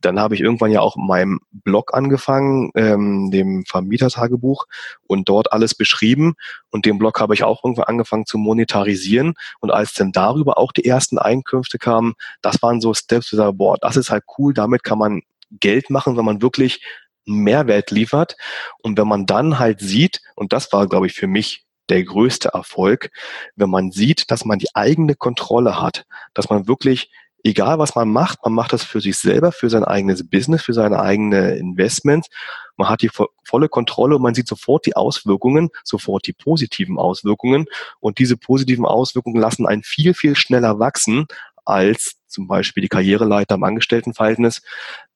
Dann 0.00 0.18
habe 0.18 0.34
ich 0.34 0.40
irgendwann 0.40 0.70
ja 0.70 0.80
auch 0.80 0.96
in 0.96 1.06
meinem 1.06 1.40
Blog 1.52 1.94
angefangen, 1.94 2.70
ähm, 2.74 3.30
dem 3.30 3.64
Vermietertagebuch, 3.66 4.66
und 5.06 5.28
dort 5.28 5.52
alles 5.52 5.74
beschrieben. 5.74 6.34
Und 6.70 6.86
den 6.86 6.98
Blog 6.98 7.20
habe 7.20 7.34
ich 7.34 7.44
auch 7.44 7.64
irgendwann 7.64 7.86
angefangen 7.86 8.26
zu 8.26 8.38
monetarisieren. 8.38 9.34
Und 9.60 9.70
als 9.70 9.94
dann 9.94 10.12
darüber 10.12 10.58
auch 10.58 10.72
die 10.72 10.84
ersten 10.84 11.18
Einkünfte 11.18 11.78
kamen, 11.78 12.14
das 12.42 12.62
waren 12.62 12.80
so 12.80 12.94
Steps, 12.94 13.32
wo 13.32 13.36
ich 13.36 13.38
sage, 13.38 13.52
boah, 13.52 13.76
das 13.80 13.96
ist 13.96 14.10
halt 14.10 14.24
cool, 14.38 14.54
damit 14.54 14.84
kann 14.84 14.98
man 14.98 15.22
Geld 15.50 15.90
machen, 15.90 16.16
wenn 16.16 16.24
man 16.24 16.42
wirklich 16.42 16.84
Mehrwert 17.26 17.90
liefert. 17.90 18.36
Und 18.82 18.98
wenn 18.98 19.08
man 19.08 19.26
dann 19.26 19.58
halt 19.58 19.80
sieht, 19.80 20.20
und 20.36 20.52
das 20.52 20.72
war, 20.72 20.86
glaube 20.88 21.06
ich, 21.06 21.12
für 21.12 21.26
mich 21.26 21.64
der 21.88 22.04
größte 22.04 22.50
Erfolg, 22.54 23.10
wenn 23.56 23.70
man 23.70 23.90
sieht, 23.90 24.30
dass 24.30 24.44
man 24.44 24.58
die 24.58 24.74
eigene 24.74 25.14
Kontrolle 25.16 25.80
hat, 25.82 26.06
dass 26.34 26.48
man 26.48 26.68
wirklich, 26.68 27.10
egal 27.44 27.78
was 27.78 27.94
man 27.94 28.10
macht, 28.10 28.38
man 28.44 28.52
macht 28.52 28.72
das 28.72 28.84
für 28.84 29.00
sich 29.00 29.16
selber, 29.18 29.52
für 29.52 29.70
sein 29.70 29.84
eigenes 29.84 30.28
Business, 30.28 30.62
für 30.62 30.72
seine 30.72 31.00
eigene 31.00 31.56
Investments. 31.56 32.28
Man 32.76 32.88
hat 32.88 33.02
die 33.02 33.10
volle 33.44 33.68
Kontrolle 33.68 34.16
und 34.16 34.22
man 34.22 34.34
sieht 34.34 34.48
sofort 34.48 34.86
die 34.86 34.96
Auswirkungen, 34.96 35.70
sofort 35.84 36.26
die 36.26 36.32
positiven 36.32 36.98
Auswirkungen. 36.98 37.66
Und 38.00 38.18
diese 38.18 38.36
positiven 38.36 38.86
Auswirkungen 38.86 39.40
lassen 39.40 39.66
einen 39.66 39.82
viel, 39.82 40.14
viel 40.14 40.36
schneller 40.36 40.78
wachsen 40.78 41.26
als 41.64 42.16
zum 42.26 42.46
Beispiel 42.46 42.82
die 42.82 42.88
Karriereleiter 42.88 43.56
im 43.56 43.64
Angestelltenverhältnis, 43.64 44.62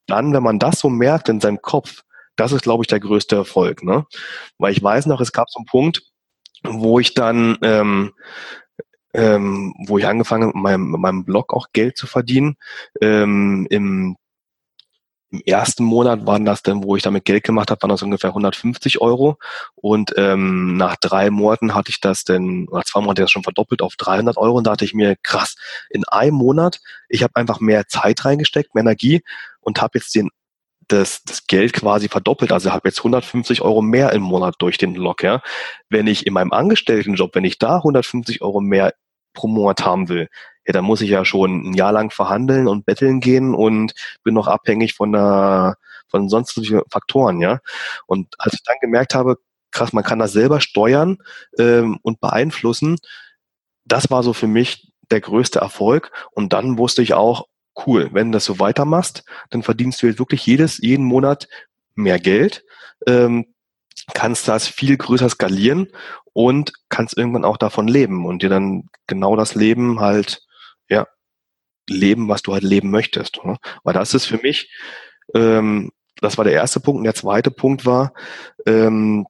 dann, 0.06 0.32
wenn 0.32 0.42
man 0.42 0.58
das 0.58 0.80
so 0.80 0.88
merkt 0.88 1.28
in 1.28 1.40
seinem 1.40 1.62
Kopf, 1.62 2.02
das 2.36 2.52
ist, 2.52 2.62
glaube 2.62 2.82
ich, 2.82 2.88
der 2.88 3.00
größte 3.00 3.36
Erfolg. 3.36 3.82
Ne? 3.82 4.06
Weil 4.58 4.72
ich 4.72 4.82
weiß 4.82 5.06
noch, 5.06 5.20
es 5.20 5.32
gab 5.32 5.48
so 5.48 5.58
einen 5.58 5.66
Punkt, 5.66 6.02
wo 6.64 6.98
ich 6.98 7.14
dann, 7.14 7.58
ähm, 7.62 8.12
ähm, 9.14 9.74
wo 9.86 9.98
ich 9.98 10.06
angefangen 10.06 10.44
habe, 10.44 10.56
mit 10.56 10.62
meinem, 10.62 10.90
mit 10.90 11.00
meinem 11.00 11.24
Blog 11.24 11.54
auch 11.54 11.68
Geld 11.72 11.96
zu 11.96 12.06
verdienen. 12.06 12.56
Ähm, 13.00 13.66
Im 13.70 14.16
im 15.34 15.42
ersten 15.46 15.82
Monat 15.82 16.26
waren 16.26 16.44
das 16.44 16.62
dann, 16.62 16.84
wo 16.84 16.94
ich 16.94 17.02
damit 17.02 17.24
Geld 17.24 17.42
gemacht 17.42 17.70
habe, 17.70 17.82
waren 17.82 17.90
das 17.90 18.02
ungefähr 18.02 18.30
150 18.30 19.00
Euro. 19.00 19.36
Und 19.74 20.14
ähm, 20.16 20.76
nach 20.76 20.94
drei 20.94 21.30
Monaten 21.30 21.74
hatte 21.74 21.90
ich 21.90 22.00
das 22.00 22.22
dann, 22.22 22.68
nach 22.70 22.84
zwei 22.84 23.00
Monaten 23.00 23.22
das 23.22 23.32
schon 23.32 23.42
verdoppelt 23.42 23.82
auf 23.82 23.96
300 23.96 24.36
Euro. 24.36 24.58
Und 24.58 24.66
da 24.66 24.70
dachte 24.70 24.84
ich 24.84 24.94
mir, 24.94 25.16
krass, 25.22 25.56
in 25.90 26.04
einem 26.04 26.36
Monat, 26.36 26.80
ich 27.08 27.24
habe 27.24 27.34
einfach 27.34 27.58
mehr 27.58 27.88
Zeit 27.88 28.24
reingesteckt, 28.24 28.76
mehr 28.76 28.82
Energie 28.82 29.24
und 29.60 29.82
habe 29.82 29.98
jetzt 29.98 30.14
den 30.14 30.30
das, 30.86 31.24
das 31.24 31.46
Geld 31.46 31.72
quasi 31.72 32.08
verdoppelt. 32.08 32.52
Also 32.52 32.70
habe 32.70 32.88
jetzt 32.88 32.98
150 32.98 33.62
Euro 33.62 33.82
mehr 33.82 34.12
im 34.12 34.22
Monat 34.22 34.54
durch 34.58 34.78
den 34.78 34.94
Log. 34.94 35.22
Ja. 35.22 35.42
Wenn 35.88 36.06
ich 36.06 36.26
in 36.26 36.34
meinem 36.34 36.52
Angestelltenjob, 36.52 37.34
wenn 37.34 37.44
ich 37.44 37.58
da 37.58 37.76
150 37.76 38.42
Euro 38.42 38.60
mehr 38.60 38.94
pro 39.34 39.48
Monat 39.48 39.84
haben 39.84 40.08
will, 40.08 40.28
ja, 40.66 40.72
dann 40.72 40.84
muss 40.84 41.02
ich 41.02 41.10
ja 41.10 41.24
schon 41.24 41.70
ein 41.70 41.74
Jahr 41.74 41.92
lang 41.92 42.10
verhandeln 42.10 42.68
und 42.68 42.86
betteln 42.86 43.20
gehen 43.20 43.54
und 43.54 43.92
bin 44.22 44.34
noch 44.34 44.48
abhängig 44.48 44.94
von 44.94 45.12
der, 45.12 45.76
von 46.08 46.28
sonstigen 46.28 46.80
Faktoren, 46.90 47.40
ja. 47.40 47.60
Und 48.06 48.34
als 48.38 48.54
ich 48.54 48.62
dann 48.62 48.76
gemerkt 48.80 49.14
habe, 49.14 49.36
krass, 49.72 49.92
man 49.92 50.04
kann 50.04 50.18
das 50.18 50.32
selber 50.32 50.60
steuern 50.60 51.18
ähm, 51.58 51.98
und 52.02 52.20
beeinflussen, 52.20 52.96
das 53.84 54.10
war 54.10 54.22
so 54.22 54.32
für 54.32 54.46
mich 54.46 54.92
der 55.10 55.20
größte 55.20 55.58
Erfolg. 55.58 56.10
Und 56.32 56.52
dann 56.52 56.78
wusste 56.78 57.02
ich 57.02 57.12
auch, 57.12 57.46
cool, 57.86 58.08
wenn 58.12 58.30
du 58.30 58.36
das 58.36 58.44
so 58.44 58.58
weitermachst, 58.58 59.24
dann 59.50 59.62
verdienst 59.62 60.00
du 60.00 60.06
jetzt 60.06 60.18
wirklich 60.18 60.46
jedes, 60.46 60.78
jeden 60.78 61.04
Monat 61.04 61.48
mehr 61.94 62.18
Geld, 62.18 62.64
ähm, 63.06 63.53
kannst 64.12 64.48
das 64.48 64.66
viel 64.68 64.96
größer 64.96 65.28
skalieren 65.28 65.88
und 66.32 66.72
kannst 66.88 67.16
irgendwann 67.16 67.44
auch 67.44 67.56
davon 67.56 67.88
leben 67.88 68.26
und 68.26 68.42
dir 68.42 68.48
dann 68.48 68.88
genau 69.06 69.36
das 69.36 69.54
Leben 69.54 70.00
halt 70.00 70.42
ja, 70.88 71.06
leben, 71.88 72.28
was 72.28 72.42
du 72.42 72.52
halt 72.52 72.64
leben 72.64 72.90
möchtest. 72.90 73.44
Ne? 73.44 73.56
Weil 73.82 73.94
das 73.94 74.14
ist 74.14 74.26
für 74.26 74.38
mich, 74.38 74.70
ähm, 75.34 75.92
das 76.20 76.38
war 76.38 76.44
der 76.44 76.54
erste 76.54 76.80
Punkt. 76.80 76.98
Und 76.98 77.04
der 77.04 77.14
zweite 77.14 77.50
Punkt 77.50 77.86
war, 77.86 78.12
ähm, 78.66 79.26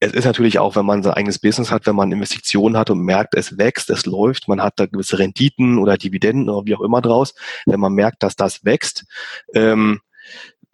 es 0.00 0.12
ist 0.12 0.24
natürlich 0.24 0.58
auch, 0.58 0.74
wenn 0.74 0.86
man 0.86 1.02
sein 1.02 1.14
eigenes 1.14 1.38
Business 1.38 1.70
hat, 1.70 1.86
wenn 1.86 1.94
man 1.94 2.10
Investitionen 2.10 2.76
hat 2.76 2.90
und 2.90 3.00
merkt, 3.00 3.34
es 3.36 3.58
wächst, 3.58 3.90
es 3.90 4.06
läuft, 4.06 4.48
man 4.48 4.60
hat 4.60 4.74
da 4.76 4.86
gewisse 4.86 5.18
Renditen 5.18 5.78
oder 5.78 5.96
Dividenden 5.96 6.48
oder 6.48 6.66
wie 6.66 6.74
auch 6.74 6.80
immer 6.80 7.00
draus, 7.00 7.34
wenn 7.64 7.78
man 7.78 7.92
merkt, 7.92 8.22
dass 8.22 8.34
das 8.34 8.64
wächst, 8.64 9.04
ähm, 9.54 10.00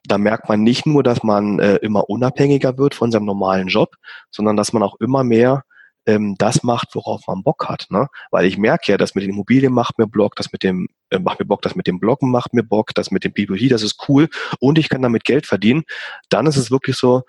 da 0.07 0.19
merkt 0.19 0.49
man 0.49 0.63
nicht 0.63 0.87
nur, 0.87 1.03
dass 1.03 1.23
man 1.23 1.59
äh, 1.59 1.77
immer 1.77 2.09
unabhängiger 2.09 2.77
wird 2.79 2.95
von 2.95 3.11
seinem 3.11 3.25
normalen 3.25 3.69
Job, 3.69 3.97
sondern 4.31 4.57
dass 4.57 4.73
man 4.73 4.83
auch 4.83 4.97
immer 5.01 5.25
mehr 5.25 5.65
ähm, 6.07 6.35
das 6.39 6.63
macht, 6.63 6.95
worauf 6.95 7.27
man 7.27 7.43
Bock 7.43 7.69
hat. 7.69 7.87
Ne? 7.91 8.09
Weil 8.31 8.47
ich 8.47 8.59
merke 8.59 8.93
ja, 8.93 8.99
das 8.99 9.15
mit 9.15 9.25
den 9.25 9.31
Immobilien 9.31 9.73
macht 9.73 9.99
mir 9.99 10.07
Bock, 10.07 10.37
das 10.37 10.53
mit 10.53 10.63
dem 10.63 10.89
äh, 11.11 11.19
macht 11.19 11.41
mir 11.41 11.47
Bock, 11.47 11.63
das 11.63 11.75
mit 11.75 11.87
dem 11.87 11.99
Bloggen 11.99 12.31
macht 12.31 12.55
mir 12.55 12.63
Bock, 12.63 12.95
das 12.95 13.11
mit 13.11 13.25
dem 13.25 13.33
PPP, 13.33 13.69
das 13.69 13.83
ist 13.83 14.09
cool 14.09 14.29
und 14.61 14.79
ich 14.79 14.89
kann 14.89 15.03
damit 15.03 15.25
Geld 15.25 15.47
verdienen. 15.47 15.85
Dann 16.29 16.47
ist 16.47 16.57
es 16.57 16.71
wirklich 16.71 16.97
so, 16.97 17.23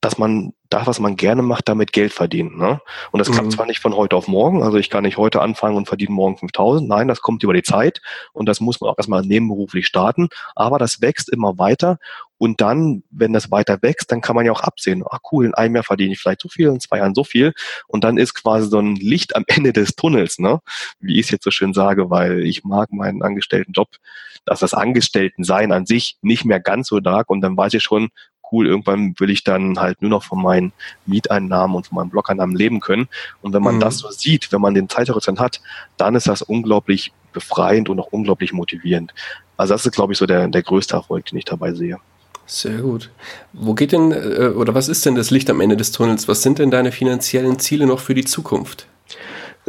dass 0.00 0.18
man 0.18 0.52
das, 0.70 0.86
was 0.86 1.00
man 1.00 1.16
gerne 1.16 1.42
macht, 1.42 1.68
damit 1.68 1.92
Geld 1.92 2.12
verdient. 2.12 2.56
Ne? 2.56 2.80
Und 3.10 3.18
das 3.18 3.28
mhm. 3.28 3.34
klappt 3.34 3.52
zwar 3.52 3.66
nicht 3.66 3.80
von 3.80 3.94
heute 3.94 4.16
auf 4.16 4.28
morgen, 4.28 4.62
also 4.62 4.78
ich 4.78 4.88
kann 4.88 5.04
nicht 5.04 5.16
heute 5.16 5.40
anfangen 5.40 5.76
und 5.76 5.86
verdiene 5.86 6.12
morgen 6.12 6.38
5000. 6.38 6.88
Nein, 6.88 7.08
das 7.08 7.20
kommt 7.20 7.42
über 7.42 7.52
die 7.52 7.62
Zeit 7.62 8.00
und 8.32 8.48
das 8.48 8.60
muss 8.60 8.80
man 8.80 8.90
auch 8.90 8.98
erstmal 8.98 9.22
nebenberuflich 9.22 9.86
starten. 9.86 10.28
Aber 10.54 10.78
das 10.78 11.00
wächst 11.00 11.28
immer 11.28 11.58
weiter 11.58 11.98
und 12.40 12.62
dann, 12.62 13.02
wenn 13.10 13.34
das 13.34 13.50
weiter 13.50 13.82
wächst, 13.82 14.10
dann 14.10 14.22
kann 14.22 14.34
man 14.34 14.46
ja 14.46 14.52
auch 14.52 14.62
absehen, 14.62 15.04
ah 15.04 15.18
cool, 15.30 15.44
in 15.44 15.52
einem 15.52 15.74
Jahr 15.74 15.84
verdiene 15.84 16.14
ich 16.14 16.20
vielleicht 16.20 16.40
so 16.40 16.48
viel, 16.48 16.68
in 16.68 16.80
zwei 16.80 16.96
Jahren 16.96 17.14
so 17.14 17.22
viel. 17.22 17.52
Und 17.86 18.02
dann 18.02 18.16
ist 18.16 18.32
quasi 18.32 18.66
so 18.66 18.78
ein 18.78 18.96
Licht 18.96 19.36
am 19.36 19.44
Ende 19.46 19.74
des 19.74 19.94
Tunnels, 19.94 20.38
ne? 20.38 20.60
wie 21.00 21.20
ich 21.20 21.26
es 21.26 21.30
jetzt 21.30 21.44
so 21.44 21.50
schön 21.50 21.74
sage, 21.74 22.08
weil 22.08 22.40
ich 22.40 22.64
mag 22.64 22.92
meinen 22.92 23.22
angestellten 23.22 23.72
Job, 23.72 23.88
dass 24.46 24.60
das 24.60 24.72
Angestelltensein 24.72 25.70
an 25.70 25.84
sich 25.84 26.16
nicht 26.22 26.46
mehr 26.46 26.60
ganz 26.60 26.88
so 26.88 26.98
stark 26.98 27.28
und 27.28 27.42
dann 27.42 27.58
weiß 27.58 27.74
ich 27.74 27.82
schon, 27.82 28.08
cool, 28.52 28.66
irgendwann 28.66 29.14
will 29.18 29.30
ich 29.30 29.44
dann 29.44 29.78
halt 29.78 30.02
nur 30.02 30.10
noch 30.10 30.24
von 30.24 30.42
meinen 30.42 30.72
Mieteinnahmen 31.06 31.76
und 31.76 31.86
von 31.86 31.96
meinen 31.96 32.10
Blogeinnahmen 32.10 32.56
leben 32.56 32.80
können. 32.80 33.08
Und 33.42 33.52
wenn 33.52 33.62
man 33.62 33.76
mhm. 33.76 33.80
das 33.80 33.98
so 33.98 34.10
sieht, 34.10 34.52
wenn 34.52 34.60
man 34.60 34.74
den 34.74 34.88
Zeithorizont 34.88 35.40
hat, 35.40 35.60
dann 35.96 36.14
ist 36.14 36.28
das 36.28 36.42
unglaublich 36.42 37.12
befreiend 37.32 37.88
und 37.88 38.00
auch 38.00 38.08
unglaublich 38.10 38.52
motivierend. 38.52 39.14
Also 39.56 39.74
das 39.74 39.86
ist, 39.86 39.92
glaube 39.92 40.12
ich, 40.12 40.18
so 40.18 40.26
der, 40.26 40.48
der 40.48 40.62
größte 40.62 40.94
Erfolg, 40.94 41.26
den 41.26 41.38
ich 41.38 41.44
dabei 41.44 41.72
sehe. 41.72 41.98
Sehr 42.46 42.78
gut. 42.78 43.10
Wo 43.52 43.74
geht 43.74 43.92
denn, 43.92 44.10
äh, 44.10 44.52
oder 44.56 44.74
was 44.74 44.88
ist 44.88 45.06
denn 45.06 45.14
das 45.14 45.30
Licht 45.30 45.48
am 45.50 45.60
Ende 45.60 45.76
des 45.76 45.92
Tunnels? 45.92 46.26
Was 46.26 46.42
sind 46.42 46.58
denn 46.58 46.70
deine 46.70 46.90
finanziellen 46.90 47.60
Ziele 47.60 47.86
noch 47.86 48.00
für 48.00 48.14
die 48.14 48.24
Zukunft? 48.24 48.86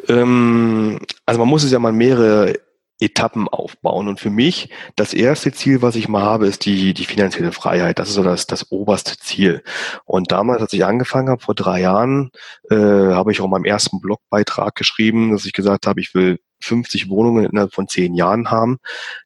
Ähm, 0.08 1.00
also 1.26 1.40
man 1.40 1.48
muss 1.48 1.64
es 1.64 1.72
ja 1.72 1.80
mal 1.80 1.92
mehrere 1.92 2.56
Etappen 3.02 3.48
aufbauen. 3.48 4.08
Und 4.08 4.20
für 4.20 4.30
mich, 4.30 4.70
das 4.96 5.14
erste 5.14 5.52
Ziel, 5.52 5.82
was 5.82 5.96
ich 5.96 6.08
mal 6.08 6.22
habe, 6.22 6.48
ist 6.48 6.66
die, 6.66 6.94
die 6.94 7.06
finanzielle 7.06 7.52
Freiheit. 7.52 8.00
Das 8.00 8.10
ist 8.10 8.16
so 8.16 8.24
das, 8.24 8.46
das 8.48 8.72
oberste 8.72 9.18
Ziel. 9.18 9.64
Und 10.06 10.32
damals, 10.32 10.62
als 10.62 10.74
ich 10.74 10.86
angefangen 10.86 11.30
habe, 11.30 11.42
vor 11.42 11.56
drei 11.56 11.82
Jahren, 11.82 12.32
äh, 12.70 12.76
habe 12.76 13.32
ich 13.32 13.42
auch 13.42 13.48
meinem 13.48 13.66
ersten 13.66 14.00
Blogbeitrag 14.00 14.76
geschrieben, 14.76 15.32
dass 15.32 15.46
ich 15.46 15.54
gesagt 15.54 15.88
habe, 15.88 16.00
ich 16.00 16.14
will 16.14 16.40
50 16.62 17.10
Wohnungen 17.10 17.46
innerhalb 17.46 17.74
von 17.74 17.88
zehn 17.88 18.14
Jahren 18.14 18.52
haben. 18.52 18.78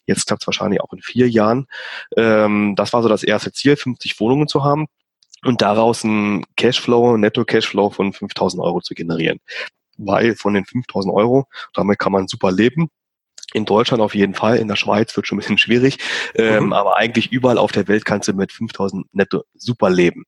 Jetzt 0.05 0.27
klappt 0.27 0.43
es 0.43 0.47
wahrscheinlich 0.47 0.79
auch 0.81 0.93
in 0.93 1.01
vier 1.01 1.29
Jahren. 1.29 1.67
Ähm, 2.15 2.75
das 2.77 2.93
war 2.93 3.03
so 3.03 3.09
das 3.09 3.23
erste 3.23 3.51
Ziel, 3.51 3.75
50 3.75 4.19
Wohnungen 4.21 4.47
zu 4.47 4.63
haben 4.63 4.87
und 5.43 5.61
daraus 5.61 6.05
ein 6.05 6.45
Cashflow, 6.55 7.17
Netto-Cashflow 7.17 7.89
von 7.89 8.13
5000 8.13 8.63
Euro 8.63 8.79
zu 8.79 8.93
generieren. 8.93 9.39
Weil 9.97 10.35
von 10.35 10.53
den 10.53 10.65
5000 10.65 11.13
Euro, 11.13 11.45
damit 11.73 11.99
kann 11.99 12.13
man 12.13 12.27
super 12.27 12.51
leben 12.51 12.89
in 13.55 13.65
Deutschland 13.65 14.03
auf 14.03 14.13
jeden 14.13 14.33
Fall, 14.33 14.57
in 14.57 14.67
der 14.67 14.75
Schweiz 14.75 15.15
wird 15.15 15.27
schon 15.27 15.37
ein 15.37 15.39
bisschen 15.39 15.57
schwierig, 15.57 15.97
ähm, 16.35 16.65
mhm. 16.65 16.73
aber 16.73 16.97
eigentlich 16.97 17.31
überall 17.31 17.57
auf 17.57 17.71
der 17.71 17.87
Welt 17.87 18.03
kannst 18.03 18.27
du 18.27 18.33
mit 18.33 18.51
5000 18.51 19.07
netto 19.13 19.43
super 19.55 19.89
leben. 19.89 20.25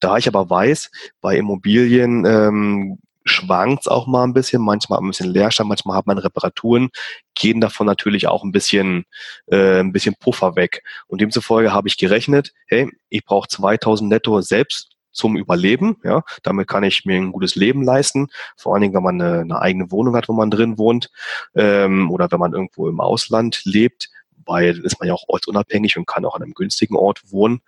Da 0.00 0.16
ich 0.16 0.26
aber 0.26 0.50
weiß, 0.50 0.90
bei 1.20 1.36
Immobilien 1.36 2.26
ähm, 2.26 2.98
schwankt 3.24 3.88
auch 3.88 4.08
mal 4.08 4.24
ein 4.24 4.34
bisschen, 4.34 4.60
manchmal 4.60 4.98
ein 4.98 5.06
bisschen 5.06 5.30
Leerstand, 5.30 5.68
manchmal 5.68 5.96
hat 5.96 6.06
man 6.06 6.18
Reparaturen, 6.18 6.90
gehen 7.34 7.60
davon 7.60 7.86
natürlich 7.86 8.26
auch 8.26 8.42
ein 8.42 8.52
bisschen, 8.52 9.04
äh, 9.46 9.78
ein 9.78 9.92
bisschen 9.92 10.16
Puffer 10.18 10.56
weg. 10.56 10.82
Und 11.06 11.20
demzufolge 11.20 11.72
habe 11.72 11.86
ich 11.86 11.96
gerechnet, 11.96 12.52
hey, 12.66 12.90
ich 13.08 13.24
brauche 13.24 13.48
2000 13.48 14.10
netto 14.10 14.40
selbst 14.40 14.93
zum 15.14 15.36
Überleben. 15.36 15.96
Ja, 16.04 16.22
damit 16.42 16.68
kann 16.68 16.84
ich 16.84 17.06
mir 17.06 17.16
ein 17.16 17.32
gutes 17.32 17.54
Leben 17.54 17.82
leisten. 17.82 18.28
Vor 18.56 18.74
allen 18.74 18.82
Dingen, 18.82 18.94
wenn 18.94 19.02
man 19.02 19.20
eine, 19.20 19.40
eine 19.40 19.58
eigene 19.60 19.90
Wohnung 19.90 20.14
hat, 20.16 20.28
wo 20.28 20.34
man 20.34 20.50
drin 20.50 20.76
wohnt, 20.76 21.10
ähm, 21.54 22.10
oder 22.10 22.30
wenn 22.30 22.40
man 22.40 22.52
irgendwo 22.52 22.88
im 22.88 23.00
Ausland 23.00 23.62
lebt, 23.64 24.10
weil 24.44 24.78
ist 24.84 25.00
man 25.00 25.08
ja 25.08 25.14
auch 25.14 25.24
ortsunabhängig 25.28 25.96
und 25.96 26.06
kann 26.06 26.24
auch 26.24 26.36
an 26.36 26.42
einem 26.42 26.54
günstigen 26.54 26.96
Ort 26.96 27.22
wohnen. 27.30 27.62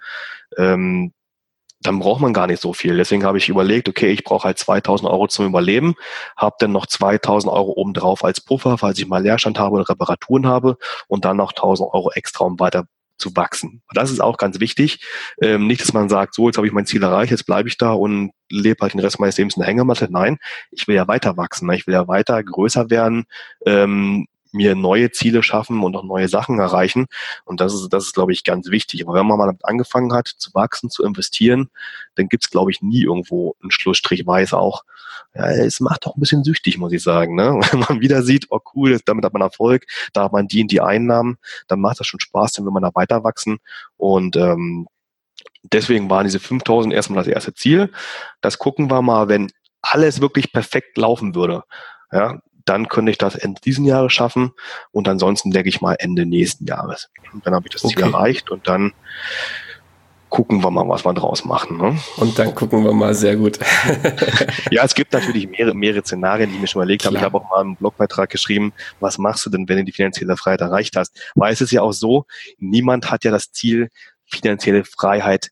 Ähm, 0.59 1.13
dann 1.83 1.99
braucht 1.99 2.21
man 2.21 2.33
gar 2.33 2.47
nicht 2.47 2.61
so 2.61 2.73
viel. 2.73 2.97
Deswegen 2.97 3.25
habe 3.25 3.39
ich 3.39 3.49
überlegt, 3.49 3.89
okay, 3.89 4.11
ich 4.11 4.25
brauche 4.25 4.45
halt 4.45 4.59
2000 4.59 5.11
Euro 5.11 5.29
zum 5.29 5.47
Überleben, 5.47 5.95
habe 6.37 6.57
dann 6.59 6.73
noch 6.73 6.87
2000 6.87 7.53
Euro 7.53 7.73
obendrauf 7.77 8.25
als 8.25 8.41
Puffer, 8.41 8.79
falls 8.79 8.99
ich 8.99 9.07
mal 9.07 9.23
Leerstand 9.23 9.59
habe 9.59 9.77
oder 9.77 9.89
Reparaturen 9.89 10.47
habe 10.47 10.79
und 11.07 11.25
dann 11.25 11.37
noch 11.37 11.53
1000 11.53 11.93
Euro 11.93 12.11
extra, 12.13 12.45
um 12.45 12.59
weiter 12.59 12.87
zu 13.19 13.35
wachsen. 13.37 13.83
Das 13.93 14.11
ist 14.11 14.21
auch 14.21 14.37
ganz 14.37 14.61
wichtig. 14.61 15.05
Ähm, 15.41 15.67
nicht, 15.67 15.81
dass 15.81 15.93
man 15.93 16.09
sagt, 16.09 16.35
so, 16.35 16.49
jetzt 16.49 16.57
habe 16.57 16.67
ich 16.67 16.73
mein 16.73 16.87
Ziel 16.87 17.03
erreicht, 17.03 17.31
jetzt 17.31 17.47
bleibe 17.47 17.69
ich 17.69 17.79
da 17.79 17.93
und 17.93 18.33
lebe 18.51 18.81
halt 18.83 18.93
den 18.93 19.01
Rest 19.01 19.19
meines 19.19 19.37
Lebens 19.37 19.57
in 19.57 19.61
der 19.61 19.69
Hängematte. 19.69 20.09
Nein, 20.11 20.39
ich 20.71 20.87
will 20.87 20.97
ja 20.97 21.09
weiter 21.09 21.37
wachsen. 21.37 21.67
Ne? 21.69 21.77
Ich 21.77 21.87
will 21.87 21.95
ja 21.95 22.09
weiter 22.09 22.43
größer 22.43 22.91
werden, 22.91 23.25
ähm, 23.65 24.27
mir 24.57 24.75
neue 24.75 25.11
Ziele 25.11 25.43
schaffen 25.43 25.83
und 25.83 25.95
auch 25.97 26.03
neue 26.03 26.29
Sachen 26.29 26.59
erreichen. 26.59 27.07
Und 27.45 27.61
das 27.61 27.75
ist, 27.75 27.89
das 27.91 28.07
ist, 28.07 28.15
glaube 28.15 28.33
ich, 28.33 28.45
ganz 28.45 28.71
wichtig. 28.71 29.05
Aber 29.05 29.15
wenn 29.15 29.27
man 29.27 29.39
mal 29.39 29.47
damit 29.47 29.65
angefangen 29.65 30.13
hat, 30.13 30.27
zu 30.27 30.53
wachsen, 30.55 30.91
zu 30.91 31.05
investieren, 31.05 31.71
dann 32.17 32.29
gibt's 32.29 32.51
glaube 32.51 32.71
ich, 32.71 32.83
nie 32.83 33.03
irgendwo 33.03 33.55
einen 33.63 33.71
Schlussstrich, 33.71 34.27
weiß 34.27 34.55
auch, 34.55 34.83
ja, 35.35 35.51
es 35.51 35.81
macht 35.81 36.07
doch 36.07 36.17
ein 36.17 36.21
bisschen 36.21 36.45
süchtig, 36.45 36.79
muss 36.79 36.93
ich 36.93 37.03
sagen. 37.03 37.35
Ne? 37.35 37.61
Wenn 37.71 37.81
man 37.81 38.01
wieder 38.01 38.23
sieht, 38.23 38.47
oh 38.51 38.61
cool, 38.75 38.99
damit 39.05 39.25
hat 39.25 39.33
man 39.33 39.43
Erfolg, 39.43 39.85
da 40.13 40.25
hat 40.25 40.33
man 40.33 40.49
die 40.49 40.63
und 40.63 40.71
die 40.71 40.81
Einnahmen, 40.81 41.37
dann 41.69 41.81
macht 41.81 42.01
das 42.01 42.07
schon 42.07 42.21
Spaß, 42.21 42.53
dann 42.53 42.65
will 42.65 42.73
man 42.73 42.83
da 42.83 42.91
weiter 42.95 43.23
wachsen. 43.25 43.59
Und 43.97 44.37
ähm, 44.37 44.89
deswegen 45.73 46.09
waren 46.11 46.25
diese 46.25 46.41
5000 46.41 46.95
erstmal 46.95 47.23
das 47.23 47.33
erste 47.33 47.55
Ziel. 47.55 47.93
Das 48.41 48.59
gucken 48.59 48.91
wir 48.91 49.03
mal, 49.03 49.29
wenn 49.29 49.51
alles 49.83 50.21
wirklich 50.21 50.53
perfekt 50.53 50.97
laufen 50.97 51.35
würde. 51.35 51.65
Ja, 52.11 52.41
dann 52.67 52.89
könnte 52.89 53.11
ich 53.11 53.19
das 53.19 53.35
Ende 53.35 53.61
diesen 53.63 53.85
Jahres 53.85 54.13
schaffen 54.13 54.53
und 54.91 55.09
ansonsten 55.09 55.51
denke 55.51 55.69
ich 55.69 55.81
mal 55.81 55.95
Ende 55.99 56.27
nächsten 56.27 56.67
Jahres. 56.67 57.09
Und 57.33 57.47
dann 57.47 57.55
habe 57.55 57.67
ich 57.67 57.73
das 57.73 57.85
okay. 57.85 57.95
Ziel 57.95 58.05
erreicht 58.05 58.51
und 58.51 58.69
dann 58.69 58.93
gucken 60.29 60.63
wir 60.63 60.71
mal, 60.71 60.89
was 60.89 61.05
wir 61.05 61.15
draus 61.15 61.45
machen. 61.45 61.79
Ne? 61.79 61.99
Und 62.17 62.39
dann 62.39 62.55
gucken 62.55 62.85
wir 62.85 62.93
mal 62.93 63.15
sehr 63.15 63.37
gut. 63.37 63.59
ja, 64.71 64.85
es 64.85 64.95
gibt 64.95 65.13
natürlich 65.13 65.49
mehrere, 65.49 65.75
mehrere 65.75 66.03
Szenarien, 66.03 66.51
die 66.51 66.57
ich 66.57 66.61
mir 66.61 66.67
schon 66.67 66.83
überlegt 66.83 67.03
Klar. 67.03 67.13
habe. 67.13 67.19
Ich 67.19 67.25
habe 67.25 67.39
auch 67.39 67.49
mal 67.49 67.61
einen 67.61 67.77
Blogbeitrag 67.77 68.29
geschrieben, 68.29 68.73
was 69.01 69.19
machst 69.19 69.47
du 69.47 69.51
denn, 69.51 69.69
wenn 69.69 69.79
du 69.79 69.85
die 69.85 69.93
finanzielle 69.93 70.37
Freiheit 70.37 70.61
erreicht 70.61 70.97
hast? 70.97 71.19
Weil 71.35 71.53
es 71.53 71.61
ist 71.61 71.71
ja 71.71 71.83
auch 71.83 71.93
so, 71.93 72.27
niemand 72.59 73.11
hat 73.11 73.25
ja 73.25 73.31
das 73.31 73.53
Ziel, 73.53 73.89
finanzielle 74.27 74.85
Freiheit 74.85 75.51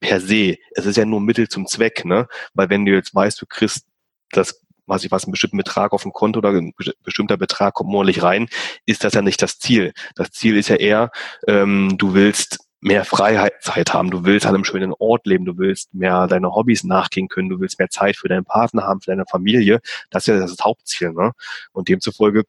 per 0.00 0.20
se. 0.20 0.58
Es 0.72 0.86
ist 0.86 0.96
ja 0.96 1.06
nur 1.06 1.20
Mittel 1.20 1.48
zum 1.48 1.66
Zweck, 1.66 2.04
ne? 2.04 2.28
Weil 2.54 2.68
wenn 2.68 2.84
du 2.84 2.92
jetzt 2.92 3.14
weißt, 3.14 3.40
du 3.40 3.46
kriegst 3.46 3.86
das 4.30 4.60
weiß 4.90 5.04
ich 5.04 5.10
was, 5.10 5.24
einen 5.24 5.32
bestimmten 5.32 5.56
Betrag 5.56 5.92
auf 5.92 6.02
dem 6.02 6.12
Konto 6.12 6.38
oder 6.38 6.50
ein 6.50 6.74
bestimmter 7.02 7.38
Betrag 7.38 7.74
kommt 7.74 7.90
monatlich 7.90 8.22
rein, 8.22 8.48
ist 8.84 9.04
das 9.04 9.14
ja 9.14 9.22
nicht 9.22 9.40
das 9.40 9.58
Ziel. 9.58 9.92
Das 10.16 10.30
Ziel 10.32 10.56
ist 10.56 10.68
ja 10.68 10.76
eher, 10.76 11.10
ähm, 11.46 11.96
du 11.96 12.12
willst 12.12 12.58
mehr 12.80 13.04
Freizeit 13.04 13.92
haben, 13.92 14.10
du 14.10 14.24
willst 14.24 14.46
an 14.46 14.54
einem 14.54 14.64
schönen 14.64 14.94
Ort 14.98 15.26
leben, 15.26 15.44
du 15.44 15.58
willst 15.58 15.94
mehr 15.94 16.26
deine 16.26 16.54
Hobbys 16.54 16.84
nachgehen 16.84 17.28
können, 17.28 17.50
du 17.50 17.60
willst 17.60 17.78
mehr 17.78 17.90
Zeit 17.90 18.16
für 18.16 18.28
deinen 18.28 18.44
Partner 18.44 18.84
haben, 18.84 19.00
für 19.00 19.10
deine 19.10 19.26
Familie. 19.26 19.80
Das 20.10 20.22
ist 20.22 20.28
ja 20.28 20.40
das 20.40 20.56
Hauptziel. 20.62 21.12
Ne? 21.12 21.32
Und 21.72 21.88
demzufolge 21.88 22.44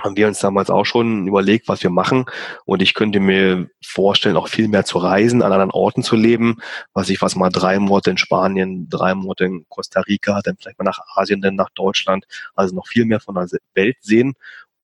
haben 0.00 0.16
wir 0.16 0.26
uns 0.26 0.40
damals 0.40 0.70
auch 0.70 0.84
schon 0.84 1.26
überlegt, 1.26 1.68
was 1.68 1.82
wir 1.82 1.90
machen. 1.90 2.26
Und 2.64 2.82
ich 2.82 2.94
könnte 2.94 3.20
mir 3.20 3.68
vorstellen, 3.82 4.36
auch 4.36 4.48
viel 4.48 4.68
mehr 4.68 4.84
zu 4.84 4.98
reisen, 4.98 5.42
an 5.42 5.52
anderen 5.52 5.70
Orten 5.70 6.02
zu 6.02 6.16
leben. 6.16 6.56
Was 6.92 7.10
ich 7.10 7.22
was 7.22 7.36
mal 7.36 7.50
drei 7.50 7.78
Monate 7.78 8.10
in 8.10 8.18
Spanien, 8.18 8.88
drei 8.88 9.14
Monate 9.14 9.44
in 9.44 9.66
Costa 9.68 10.00
Rica, 10.00 10.40
dann 10.42 10.56
vielleicht 10.56 10.78
mal 10.78 10.84
nach 10.84 11.00
Asien, 11.14 11.40
dann 11.40 11.54
nach 11.54 11.70
Deutschland. 11.70 12.26
Also 12.54 12.74
noch 12.74 12.88
viel 12.88 13.04
mehr 13.04 13.20
von 13.20 13.34
der 13.36 13.48
Welt 13.74 13.96
sehen. 14.00 14.34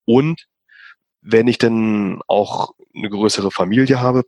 Und 0.05 0.47
wenn 1.23 1.49
ich 1.49 1.59
dann 1.59 2.21
auch 2.27 2.75
eine 2.95 3.11
größere 3.11 3.51
Familie 3.51 4.01
habe, 4.01 4.25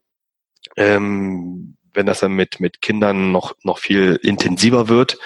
ähm, 0.77 1.77
wenn 1.95 2.07
das 2.07 2.21
dann 2.21 2.33
mit, 2.33 2.59
mit 2.59 2.81
Kindern 2.81 3.33
noch, 3.33 3.55
noch 3.63 3.79
viel 3.79 4.19
intensiver 4.23 4.89
wird, 4.89 5.19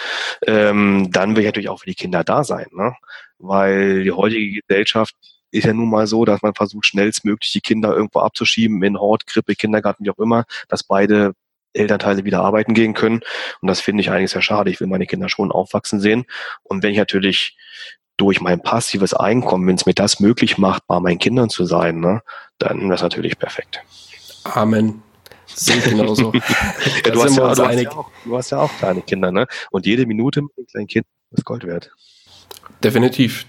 ähm, 0.47 1.11
dann 1.13 1.35
will 1.35 1.43
ich 1.43 1.47
natürlich 1.47 1.69
auch 1.69 1.81
für 1.81 1.91
die 1.91 1.95
Kinder 1.95 2.25
da 2.25 2.45
sein. 2.45 2.67
Ne? 2.73 2.95
Weil 3.39 4.05
die 4.05 4.13
heutige 4.13 4.61
Gesellschaft 4.61 5.15
ist 5.51 5.65
ja 5.65 5.73
nun 5.73 5.91
mal 5.91 6.07
so, 6.07 6.25
dass 6.25 6.43
man 6.43 6.55
versucht, 6.55 6.87
schnellstmöglich 6.87 7.53
die 7.53 7.61
Kinder 7.61 7.95
irgendwo 7.95 8.21
abzuschieben, 8.21 8.83
in 8.83 8.99
Hort, 8.99 9.27
Krippe, 9.27 9.55
Kindergarten, 9.55 10.05
wie 10.05 10.11
auch 10.11 10.19
immer, 10.19 10.45
dass 10.69 10.83
beide 10.83 11.35
Elternteile 11.73 12.25
wieder 12.25 12.41
arbeiten 12.41 12.75
gehen 12.75 12.95
können. 12.95 13.21
Und 13.61 13.69
das 13.69 13.81
finde 13.81 14.01
ich 14.01 14.11
eigentlich 14.11 14.31
sehr 14.31 14.43
schade. 14.43 14.71
Ich 14.71 14.81
will 14.81 14.87
meine 14.87 15.07
Kinder 15.07 15.29
schon 15.29 15.53
aufwachsen 15.53 16.01
sehen. 16.01 16.25
Und 16.63 16.83
wenn 16.83 16.93
ich 16.93 16.99
natürlich 16.99 17.57
durch 18.17 18.41
mein 18.41 18.63
passives 18.63 19.13
Einkommen, 19.15 19.67
wenn 19.69 19.77
es 19.77 19.87
mir 19.87 19.95
das 19.95 20.21
möglich 20.21 20.59
macht, 20.59 20.87
bei 20.87 20.99
meinen 21.01 21.19
Kindern 21.19 21.51
zu 21.51 21.65
sein, 21.65 22.01
ne, 22.01 22.23
dann 22.59 22.81
wäre 22.83 22.95
es 22.95 23.03
natürlich 23.03 23.39
perfekt. 23.39 23.83
Amen. 24.45 25.03
Sehe 25.47 25.81
genauso. 25.81 26.33
ja, 27.05 27.11
du, 27.11 27.23
hast 27.23 27.37
ja, 27.37 27.55
du, 27.55 27.65
hast 27.65 27.81
ja 27.81 27.91
auch, 27.91 28.11
du 28.25 28.37
hast 28.37 28.51
ja 28.51 28.59
auch 28.59 28.71
kleine 28.79 29.03
Kinder, 29.03 29.31
ne? 29.31 29.47
Und 29.71 29.87
jede 29.87 30.07
Minute 30.07 30.43
mit 30.43 30.53
einem 30.57 30.67
kleinen 30.67 30.87
Kind 30.87 31.07
ist 31.31 31.45
Gold 31.45 31.65
wert. 31.65 31.91
Definitiv. 32.83 33.47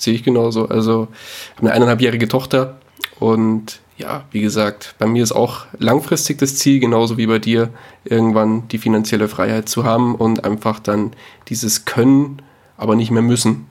Sehe 0.00 0.14
ich 0.14 0.22
genauso. 0.22 0.66
Also, 0.68 1.08
habe 1.56 1.66
eine 1.66 1.72
eineinhalbjährige 1.72 2.26
Tochter 2.26 2.78
und 3.18 3.80
ja, 3.98 4.24
wie 4.30 4.40
gesagt, 4.40 4.94
bei 4.98 5.06
mir 5.06 5.22
ist 5.22 5.32
auch 5.32 5.66
langfristig 5.78 6.38
das 6.38 6.56
Ziel, 6.56 6.80
genauso 6.80 7.18
wie 7.18 7.26
bei 7.26 7.38
dir, 7.38 7.68
irgendwann 8.04 8.66
die 8.68 8.78
finanzielle 8.78 9.28
Freiheit 9.28 9.68
zu 9.68 9.84
haben 9.84 10.14
und 10.14 10.42
einfach 10.44 10.80
dann 10.80 11.12
dieses 11.48 11.84
Können, 11.84 12.40
aber 12.78 12.96
nicht 12.96 13.10
mehr 13.10 13.20
müssen, 13.20 13.66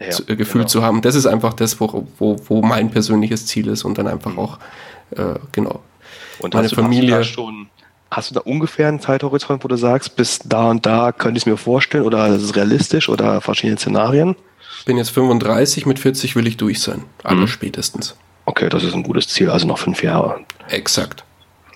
ja, 0.00 0.08
zu, 0.08 0.22
äh, 0.26 0.36
Gefühl 0.36 0.62
genau. 0.62 0.68
zu 0.68 0.82
haben. 0.82 1.02
Das 1.02 1.14
ist 1.14 1.26
einfach 1.26 1.52
das, 1.52 1.78
wo, 1.80 2.06
wo, 2.18 2.36
wo 2.46 2.62
mein 2.62 2.90
persönliches 2.90 3.46
Ziel 3.46 3.68
ist 3.68 3.84
und 3.84 3.98
dann 3.98 4.06
einfach 4.06 4.32
mhm. 4.32 4.38
auch, 4.38 4.58
äh, 5.10 5.34
genau. 5.52 5.80
Und 6.38 6.54
meine 6.54 6.64
hast 6.64 6.72
du, 6.72 6.80
Familie. 6.80 7.18
Hast 7.18 7.30
du 7.30 7.34
schon 7.34 7.68
Hast 8.10 8.30
du 8.30 8.34
da 8.36 8.40
ungefähr 8.40 8.88
einen 8.88 9.00
Zeithorizont, 9.00 9.64
wo 9.64 9.68
du 9.68 9.76
sagst, 9.76 10.16
bis 10.16 10.38
da 10.38 10.70
und 10.70 10.86
da 10.86 11.12
könnte 11.12 11.36
ich 11.36 11.42
es 11.42 11.46
mir 11.46 11.58
vorstellen 11.58 12.04
oder 12.04 12.28
ist 12.28 12.56
realistisch 12.56 13.10
oder 13.10 13.42
verschiedene 13.42 13.78
Szenarien? 13.78 14.34
Ich 14.88 14.90
bin 14.90 14.96
jetzt 14.96 15.10
35, 15.10 15.84
mit 15.84 15.98
40 15.98 16.34
will 16.34 16.46
ich 16.46 16.56
durch 16.56 16.80
sein. 16.80 17.04
Aber 17.22 17.42
mhm. 17.42 17.46
spätestens. 17.46 18.16
Okay, 18.46 18.70
das 18.70 18.84
ist 18.84 18.94
ein 18.94 19.02
gutes 19.02 19.28
Ziel, 19.28 19.50
also 19.50 19.66
noch 19.66 19.76
fünf 19.76 20.02
Jahre. 20.02 20.46
Exakt. 20.70 21.24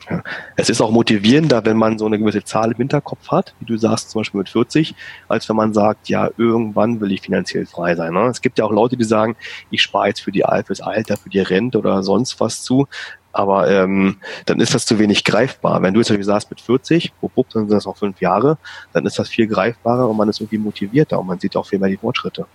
Ja. 0.08 0.22
Es 0.56 0.70
ist 0.70 0.80
auch 0.80 0.90
motivierender, 0.90 1.62
wenn 1.66 1.76
man 1.76 1.98
so 1.98 2.06
eine 2.06 2.18
gewisse 2.18 2.42
Zahl 2.42 2.70
im 2.70 2.78
Hinterkopf 2.78 3.28
hat, 3.28 3.54
wie 3.60 3.66
du 3.66 3.76
sagst, 3.76 4.08
zum 4.08 4.20
Beispiel 4.20 4.38
mit 4.38 4.48
40, 4.48 4.94
als 5.28 5.46
wenn 5.46 5.56
man 5.56 5.74
sagt, 5.74 6.08
ja, 6.08 6.30
irgendwann 6.38 7.02
will 7.02 7.12
ich 7.12 7.20
finanziell 7.20 7.66
frei 7.66 7.94
sein. 7.96 8.14
Ne? 8.14 8.28
Es 8.28 8.40
gibt 8.40 8.58
ja 8.58 8.64
auch 8.64 8.72
Leute, 8.72 8.96
die 8.96 9.04
sagen, 9.04 9.36
ich 9.70 9.82
spare 9.82 10.08
jetzt 10.08 10.22
für 10.22 10.32
die 10.32 10.44
fürs 10.64 10.80
Alter, 10.80 11.18
für 11.18 11.28
die 11.28 11.40
Rente 11.40 11.76
oder 11.76 12.02
sonst 12.02 12.40
was 12.40 12.62
zu. 12.62 12.88
Aber 13.32 13.70
ähm, 13.70 14.16
dann 14.46 14.58
ist 14.58 14.74
das 14.74 14.86
zu 14.86 14.98
wenig 14.98 15.24
greifbar. 15.24 15.82
Wenn 15.82 15.92
du 15.92 16.00
jetzt 16.00 16.10
wie 16.10 16.22
sagst 16.22 16.48
mit 16.48 16.62
40, 16.62 17.12
wupp, 17.20 17.32
wupp, 17.36 17.50
dann 17.50 17.68
sind 17.68 17.76
das 17.76 17.84
noch 17.84 17.98
fünf 17.98 18.22
Jahre, 18.22 18.56
dann 18.94 19.04
ist 19.04 19.18
das 19.18 19.28
viel 19.28 19.48
greifbarer 19.48 20.08
und 20.08 20.16
man 20.16 20.30
ist 20.30 20.40
irgendwie 20.40 20.56
motivierter 20.56 21.20
und 21.20 21.26
man 21.26 21.38
sieht 21.38 21.56
auch 21.56 21.66
viel 21.66 21.78
mehr 21.78 21.90
die 21.90 21.98
Fortschritte. 21.98 22.46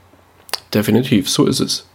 Definitiv, 0.73 1.29
so 1.29 1.45
ist 1.45 1.59
es. 1.59 1.85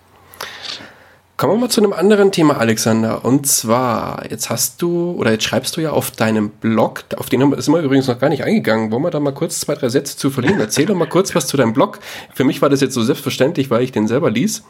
Kommen 1.42 1.54
wir 1.54 1.60
mal 1.62 1.70
zu 1.70 1.80
einem 1.80 1.92
anderen 1.92 2.30
Thema, 2.30 2.58
Alexander. 2.58 3.24
Und 3.24 3.48
zwar, 3.48 4.30
jetzt 4.30 4.48
hast 4.48 4.80
du, 4.80 5.16
oder 5.18 5.32
jetzt 5.32 5.42
schreibst 5.42 5.76
du 5.76 5.80
ja 5.80 5.90
auf 5.90 6.12
deinem 6.12 6.50
Blog, 6.50 7.02
auf 7.16 7.30
den 7.30 7.40
sind 7.60 7.74
wir 7.74 7.82
übrigens 7.82 8.06
noch 8.06 8.20
gar 8.20 8.28
nicht 8.28 8.44
eingegangen. 8.44 8.92
Wollen 8.92 9.02
wir 9.02 9.10
da 9.10 9.18
mal 9.18 9.34
kurz 9.34 9.58
zwei, 9.58 9.74
drei 9.74 9.88
Sätze 9.88 10.16
zu 10.16 10.30
verlieren? 10.30 10.60
Erzähl 10.60 10.86
doch 10.86 10.94
mal 10.94 11.08
kurz 11.08 11.34
was 11.34 11.48
zu 11.48 11.56
deinem 11.56 11.72
Blog. 11.72 11.98
Für 12.32 12.44
mich 12.44 12.62
war 12.62 12.68
das 12.68 12.80
jetzt 12.80 12.94
so 12.94 13.02
selbstverständlich, 13.02 13.70
weil 13.70 13.82
ich 13.82 13.90
den 13.90 14.06
selber 14.06 14.30
lies. 14.30 14.62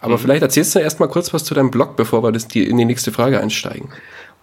Aber 0.00 0.18
mhm. 0.18 0.20
vielleicht 0.20 0.42
erzählst 0.42 0.72
du 0.74 0.78
erst 0.78 1.00
mal 1.00 1.08
kurz 1.08 1.34
was 1.34 1.42
zu 1.42 1.54
deinem 1.54 1.72
Blog, 1.72 1.96
bevor 1.96 2.22
wir 2.22 2.30
das 2.30 2.46
die, 2.46 2.64
in 2.64 2.76
die 2.76 2.84
nächste 2.84 3.10
Frage 3.10 3.40
einsteigen. 3.40 3.88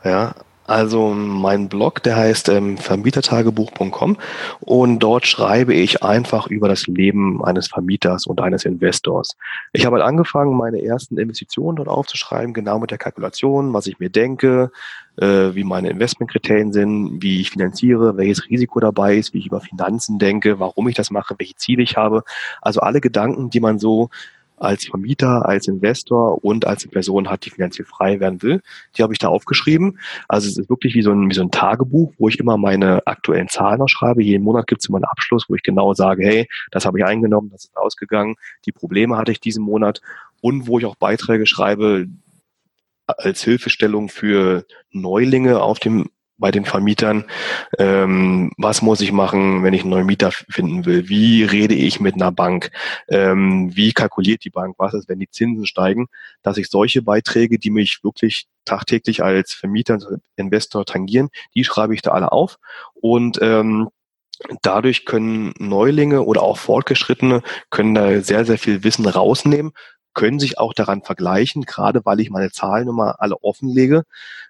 Ja, 0.04 0.36
also 0.68 1.14
mein 1.14 1.70
Blog, 1.70 2.04
der 2.04 2.18
heißt 2.18 2.50
ähm, 2.50 2.78
vermietertagebuch.com 2.78 4.18
und 4.60 5.00
dort 5.00 5.26
schreibe 5.26 5.74
ich 5.74 6.04
einfach 6.04 6.48
über 6.48 6.68
das 6.68 6.88
Leben 6.88 7.44
eines 7.44 7.68
Vermieters 7.68 8.28
und 8.28 8.42
eines 8.42 8.66
Investors. 8.66 9.38
Ich 9.72 9.86
habe 9.86 9.96
halt 9.96 10.06
angefangen, 10.06 10.58
meine 10.58 10.84
ersten 10.84 11.18
Investitionen 11.18 11.78
dort 11.78 11.88
aufzuschreiben, 11.88 12.54
genau 12.54 12.80
mit 12.80 12.92
der 12.92 12.98
Kalkulation, 12.98 13.74
was 13.74 13.88
ich 13.88 14.00
mir 14.00 14.10
denke, 14.10 14.72
äh, 15.16 15.56
wie 15.56 15.64
meine 15.64 15.90
Investmentkriterien 15.90 16.74
sind, 16.74 17.22
wie 17.22 17.40
ich 17.40 17.52
finanziere, 17.52 18.18
welches 18.18 18.50
Risiko 18.50 18.82
dabei 18.82 19.16
ist, 19.16 19.34
wie 19.34 19.40
ich 19.40 19.48
über 19.48 19.62
Finanzen 19.62 20.20
denke, 20.20 20.60
warum 20.60 20.90
ich 20.90 20.96
das 20.96 21.12
mache, 21.12 21.36
welche 21.38 21.56
Ziele 21.56 21.84
ich 21.84 21.96
habe. 21.98 22.24
Also 22.62 22.82
alle 22.82 23.02
Gedanken, 23.02 23.50
die 23.50 23.62
man 23.62 23.80
so 23.80 24.10
als 24.58 24.86
Vermieter, 24.86 25.48
als 25.48 25.68
Investor 25.68 26.44
und 26.44 26.66
als 26.66 26.88
Person 26.88 27.30
hat, 27.30 27.46
die 27.46 27.52
finanziell 27.52 27.86
frei 27.86 28.20
werden 28.20 28.42
will. 28.42 28.62
Die 28.98 29.04
habe 29.04 29.14
ich 29.14 29.20
da 29.20 29.28
aufgeschrieben. 29.28 30.00
Also 30.28 30.48
es 30.48 30.58
ist 30.58 30.70
wirklich 30.70 30.96
wie 30.96 31.02
so 31.02 31.12
ein, 31.12 31.30
wie 31.30 31.36
so 31.36 31.42
ein 31.42 31.52
Tagebuch, 31.52 32.14
wo 32.18 32.28
ich 32.28 32.40
immer 32.40 32.58
meine 32.58 33.06
aktuellen 33.06 33.48
Zahlen 33.48 33.88
schreibe. 33.88 34.24
Jeden 34.24 34.44
Monat 34.44 34.68
gibt 34.68 34.82
es 34.82 34.90
immer 34.90 34.98
einen 34.98 35.06
Abschluss, 35.06 35.46
wo 35.48 35.56
ich 35.56 35.64
genau 35.64 35.94
sage, 35.94 36.26
hey, 36.26 36.50
das 36.72 36.86
habe 36.86 37.00
ich 37.00 37.06
eingenommen, 37.06 37.50
das 37.52 37.66
ist 37.66 37.78
ausgegangen, 37.78 38.36
die 38.66 38.72
Probleme 38.72 39.18
hatte 39.18 39.32
ich 39.32 39.40
diesen 39.40 39.64
Monat 39.64 40.02
und 40.42 40.68
wo 40.68 40.80
ich 40.80 40.86
auch 40.86 40.96
Beiträge 40.96 41.46
schreibe 41.46 42.08
als 43.06 43.44
Hilfestellung 43.44 44.10
für 44.10 44.66
Neulinge 44.92 45.62
auf 45.62 45.80
dem 45.80 46.10
bei 46.38 46.52
den 46.52 46.66
Vermietern, 46.66 47.26
ähm, 47.80 48.52
was 48.58 48.82
muss 48.82 49.02
ich 49.02 49.12
machen, 49.12 49.64
wenn 49.64 49.74
ich 49.74 49.82
einen 49.82 49.90
neuen 49.92 50.06
Mieter 50.06 50.32
finden 50.32 50.86
will? 50.86 51.10
Wie 51.10 51.44
rede 51.44 51.76
ich 51.76 52.00
mit 52.00 52.16
einer 52.16 52.32
Bank? 52.32 52.72
Ähm, 53.08 53.76
wie 53.76 53.94
kalkuliert 53.94 54.44
die 54.44 54.50
Bank? 54.50 54.76
Was 54.78 54.94
ist, 54.94 55.10
wenn 55.10 55.20
die 55.20 55.30
Zinsen 55.30 55.66
steigen? 55.66 56.08
Dass 56.44 56.58
ich 56.58 56.70
solche 56.70 57.02
Beiträge, 57.02 57.60
die 57.60 57.72
mich 57.72 58.04
wirklich 58.04 58.48
tagtäglich 58.66 59.24
als 59.24 59.54
Vermieter 59.54 59.98
Investor 60.36 60.86
tangieren, 60.86 61.30
die 61.56 61.64
schreibe 61.64 61.94
ich 61.94 62.02
da 62.02 62.12
alle 62.12 62.32
auf 62.32 62.58
und 62.94 63.40
ähm, 63.42 63.90
Dadurch 64.62 65.06
können 65.06 65.54
Neulinge 65.58 66.22
oder 66.22 66.44
auch 66.44 66.60
Fortgeschrittene 66.60 67.42
können 67.72 67.96
da 67.96 68.22
sehr, 68.22 68.46
sehr 68.46 68.60
viel 68.60 68.84
Wissen 68.84 69.08
rausnehmen, 69.08 69.72
können 70.14 70.40
sich 70.40 70.58
auch 70.60 70.74
daran 70.74 71.02
vergleichen, 71.02 71.64
gerade 71.64 72.06
weil 72.06 72.20
ich 72.20 72.30
meine 72.30 72.52
Zahlen 72.52 72.88
immer 72.88 73.20
alle 73.20 73.38
offenlege. 73.44 74.04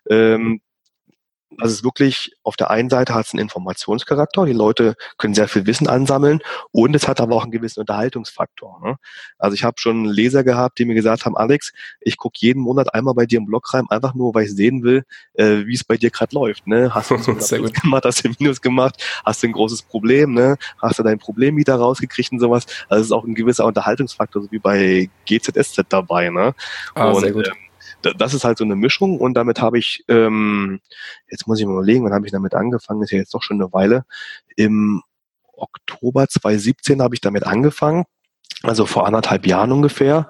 Ähm, 0.10 0.62
also 1.52 1.72
es 1.72 1.80
ist 1.80 1.84
wirklich, 1.84 2.34
auf 2.44 2.58
der 2.58 2.70
einen 2.70 2.90
Seite 2.90 3.14
hat 3.14 3.26
es 3.26 3.34
einen 3.34 3.42
Informationscharakter, 3.42 4.46
die 4.46 4.54
Leute 4.54 4.96
können 5.18 5.34
sehr 5.34 5.48
viel 5.48 5.66
Wissen 5.66 5.88
ansammeln 5.88 6.40
und 6.72 6.96
es 6.96 7.08
hat 7.08 7.22
aber 7.22 7.36
auch 7.36 7.44
einen 7.44 7.52
gewissen 7.52 7.80
Unterhaltungsfaktor. 7.80 8.82
Ne? 8.84 8.98
Also 9.38 9.56
ich 9.56 9.64
habe 9.64 9.80
schon 9.80 10.06
Leser 10.06 10.44
gehabt, 10.44 10.78
die 10.78 10.86
mir 10.86 10.94
gesagt 10.94 11.26
haben, 11.26 11.38
Alex, 11.38 11.72
ich 12.02 12.18
gucke 12.18 12.38
jeden 12.42 12.62
Monat 12.62 12.94
einmal 12.94 13.14
bei 13.14 13.26
dir 13.26 13.38
im 13.38 13.46
Blog 13.46 13.74
rein, 13.74 13.86
einfach 13.90 14.14
nur, 14.14 14.36
weil 14.36 14.46
ich 14.46 14.56
sehen 14.56 14.84
will, 14.84 15.04
äh, 15.34 15.66
wie 15.66 15.74
es 15.74 15.84
bei 15.84 15.98
dir 15.98 16.10
gerade 16.10 16.36
läuft. 16.36 16.68
Ne? 16.68 16.94
Hast 16.94 17.12
du 17.12 17.18
gut 17.18 17.74
gemacht, 17.82 18.04
hast 18.06 18.26
du 18.26 18.30
Minus 18.40 18.62
gemacht, 18.62 19.02
hast 19.26 19.42
du 19.42 19.48
ein 19.48 19.54
großes 19.54 19.84
Problem, 19.84 20.34
ne? 20.34 20.58
hast 20.82 21.00
du 21.00 21.04
dein 21.04 21.18
Problem 21.18 21.56
wieder 21.56 21.76
rausgekriegt 21.76 22.34
und 22.34 22.40
sowas. 22.40 22.66
Also 22.90 23.02
es 23.02 23.08
ist 23.08 23.12
auch 23.14 23.24
ein 23.24 23.36
gewisser 23.36 23.66
Unterhaltungsfaktor, 23.66 24.44
so 24.44 24.52
wie 24.52 24.60
bei 24.60 25.10
GZSZ 25.26 25.86
dabei. 25.90 26.30
Ne? 26.30 26.54
Ah, 26.94 27.12
und, 27.12 27.22
sehr 27.22 27.32
gut. 27.32 27.48
Ähm, 27.48 27.67
das 28.02 28.34
ist 28.34 28.44
halt 28.44 28.58
so 28.58 28.64
eine 28.64 28.76
Mischung 28.76 29.20
und 29.20 29.34
damit 29.34 29.62
habe 29.62 29.78
ich, 29.78 30.04
ähm, 30.08 30.80
jetzt 31.30 31.48
muss 31.48 31.60
ich 31.60 31.66
mal 31.66 31.74
überlegen, 31.74 32.06
wann 32.06 32.14
habe 32.14 32.26
ich 32.26 32.32
damit 32.32 32.54
angefangen, 32.54 33.02
ist 33.02 33.12
ja 33.12 33.18
jetzt 33.18 33.34
doch 33.34 33.44
schon 33.44 33.62
eine 33.62 33.74
Weile. 33.74 34.06
Im 34.56 35.02
Oktober 35.54 36.28
2017 36.28 37.02
habe 37.02 37.16
ich 37.16 37.22
damit 37.22 37.46
angefangen, 37.46 38.06
also 38.64 38.86
vor 38.86 39.06
anderthalb 39.06 39.46
Jahren 39.46 39.72
ungefähr. 39.72 40.28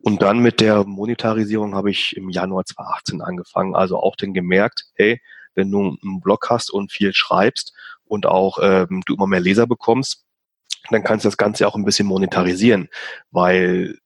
Und 0.00 0.22
dann 0.22 0.38
mit 0.38 0.60
der 0.60 0.84
Monetarisierung 0.84 1.74
habe 1.74 1.90
ich 1.90 2.16
im 2.16 2.30
Januar 2.30 2.64
2018 2.64 3.20
angefangen. 3.20 3.74
Also 3.74 3.98
auch 3.98 4.16
dann 4.16 4.32
gemerkt, 4.32 4.86
hey, 4.94 5.20
wenn 5.54 5.70
du 5.70 5.96
einen 6.02 6.20
Blog 6.20 6.48
hast 6.50 6.70
und 6.70 6.92
viel 6.92 7.12
schreibst 7.12 7.72
und 8.04 8.26
auch 8.26 8.58
ähm, 8.62 9.02
du 9.06 9.14
immer 9.14 9.26
mehr 9.26 9.40
Leser 9.40 9.66
bekommst, 9.66 10.24
dann 10.90 11.04
kannst 11.04 11.24
du 11.24 11.28
das 11.28 11.36
Ganze 11.36 11.66
auch 11.66 11.74
ein 11.74 11.84
bisschen 11.84 12.06
monetarisieren, 12.06 12.88
weil 13.30 13.98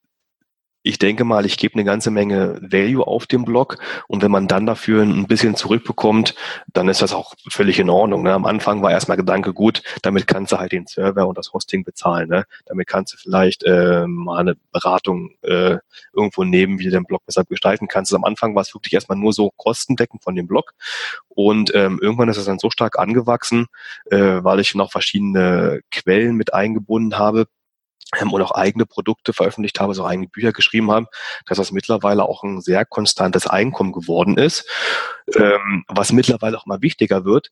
ich 0.83 0.99
denke 0.99 1.24
mal, 1.24 1.47
ich 1.47 1.57
gebe 1.59 1.74
eine 1.74 1.85
ganze 1.85 2.11
Menge 2.11 2.59
Value 2.61 3.07
auf 3.07 3.26
dem 3.26 3.45
Blog 3.45 3.78
und 4.09 4.22
wenn 4.22 4.30
man 4.30 4.49
dann 4.49 4.66
dafür 4.66 5.03
ein 5.03 5.26
bisschen 5.26 5.55
zurückbekommt, 5.55 6.35
dann 6.72 6.89
ist 6.89 7.03
das 7.03 7.12
auch 7.12 7.35
völlig 7.51 7.78
in 7.78 7.89
Ordnung. 7.89 8.22
Ne? 8.22 8.33
Am 8.33 8.47
Anfang 8.47 8.83
war 8.83 8.91
erstmal 8.91 9.16
Gedanke, 9.16 9.53
gut, 9.53 9.83
damit 10.03 10.26
kannst 10.26 10.53
du 10.53 10.59
halt 10.59 10.72
den 10.72 10.87
Server 10.87 11.26
und 11.28 11.39
das 11.39 11.53
Hosting 11.53 11.85
bezahlen. 11.85 12.28
Ne? 12.28 12.45
Damit 12.66 12.89
kannst 12.89 13.14
du 13.14 13.16
vielleicht 13.16 13.62
äh, 13.64 14.07
mal 14.07 14.41
eine 14.41 14.57
Beratung 14.72 15.30
äh, 15.43 15.78
irgendwo 16.12 16.45
nehmen, 16.45 16.78
wie 16.78 16.85
du 16.85 16.91
den 16.91 17.05
Blog 17.05 17.24
besser 17.26 17.45
gestalten 17.45 17.87
kannst. 17.87 18.11
Also 18.12 18.16
am 18.16 18.24
Anfang 18.24 18.55
war 18.55 18.62
es 18.62 18.74
wirklich 18.74 18.93
erstmal 18.93 19.18
nur 19.18 19.33
so 19.33 19.51
kostendeckend 19.57 20.22
von 20.22 20.35
dem 20.35 20.47
Blog 20.49 20.74
und 21.28 21.72
ähm, 21.74 21.99
irgendwann 22.03 22.28
ist 22.28 22.37
es 22.37 22.47
dann 22.47 22.59
so 22.59 22.70
stark 22.70 22.99
angewachsen, 22.99 23.66
äh, 24.11 24.18
weil 24.43 24.61
ich 24.61 24.74
noch 24.74 24.91
verschiedene 24.91 25.80
Quellen 25.91 26.37
mit 26.37 26.55
eingebunden 26.55 27.18
habe, 27.18 27.47
ähm, 28.21 28.33
und 28.33 28.43
auch 28.43 28.53
eigene 28.53 28.87
Produkte 28.87 29.33
veröffentlicht 29.33 29.81
habe, 29.81 29.95
so 29.95 30.05
eigene 30.05 30.29
Bücher 30.29 30.53
geschrieben 30.53 30.91
habe, 30.91 31.07
dass 31.47 31.59
das 31.59 31.73
mittlerweile 31.73 32.25
auch 32.25 32.43
ein 32.43 32.61
sehr 32.61 32.85
konstantes 32.85 33.47
Einkommen 33.47 33.93
geworden 33.93 34.37
ist, 34.37 34.69
ähm, 35.37 35.85
was 35.89 36.13
mittlerweile 36.13 36.59
auch 36.59 36.67
mal 36.67 36.83
wichtiger 36.83 37.25
wird, 37.25 37.51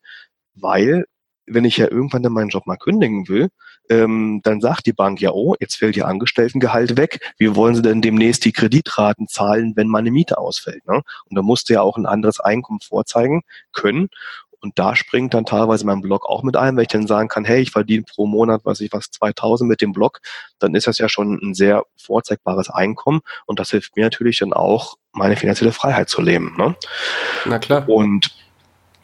weil 0.54 1.04
wenn 1.46 1.64
ich 1.64 1.76
ja 1.76 1.90
irgendwann 1.90 2.22
dann 2.22 2.32
meinen 2.32 2.48
Job 2.48 2.66
mal 2.66 2.76
kündigen 2.76 3.28
will, 3.28 3.48
ähm, 3.88 4.40
dann 4.44 4.60
sagt 4.60 4.86
die 4.86 4.92
Bank 4.92 5.20
ja, 5.20 5.32
oh, 5.32 5.56
jetzt 5.58 5.76
fällt 5.76 5.96
Ihr 5.96 6.06
Angestelltengehalt 6.06 6.96
weg. 6.96 7.32
Wie 7.38 7.54
wollen 7.56 7.74
Sie 7.74 7.82
denn 7.82 8.02
demnächst 8.02 8.44
die 8.44 8.52
Kreditraten 8.52 9.26
zahlen, 9.26 9.72
wenn 9.74 9.88
meine 9.88 10.12
Miete 10.12 10.38
ausfällt? 10.38 10.86
Ne? 10.86 11.02
Und 11.28 11.34
da 11.36 11.42
musste 11.42 11.74
ja 11.74 11.82
auch 11.82 11.96
ein 11.96 12.06
anderes 12.06 12.38
Einkommen 12.40 12.80
vorzeigen 12.80 13.42
können. 13.72 14.08
Und 14.60 14.78
da 14.78 14.94
springt 14.94 15.34
dann 15.34 15.46
teilweise 15.46 15.86
mein 15.86 16.02
Blog 16.02 16.26
auch 16.26 16.42
mit 16.42 16.56
ein, 16.56 16.76
wenn 16.76 16.82
ich 16.82 16.88
dann 16.88 17.06
sagen 17.06 17.28
kann, 17.28 17.44
hey, 17.44 17.62
ich 17.62 17.70
verdiene 17.70 18.04
pro 18.04 18.26
Monat, 18.26 18.64
weiß 18.64 18.80
ich 18.80 18.92
was, 18.92 19.10
2000 19.10 19.68
mit 19.68 19.80
dem 19.80 19.92
Blog, 19.92 20.20
dann 20.58 20.74
ist 20.74 20.86
das 20.86 20.98
ja 20.98 21.08
schon 21.08 21.38
ein 21.42 21.54
sehr 21.54 21.84
vorzeigbares 21.96 22.68
Einkommen 22.70 23.20
und 23.46 23.58
das 23.58 23.70
hilft 23.70 23.96
mir 23.96 24.04
natürlich 24.04 24.38
dann 24.38 24.52
auch, 24.52 24.96
meine 25.12 25.36
finanzielle 25.36 25.72
Freiheit 25.72 26.08
zu 26.08 26.22
leben. 26.22 26.54
Ne? 26.56 26.76
Na 27.46 27.58
klar. 27.58 27.88
Und 27.88 28.30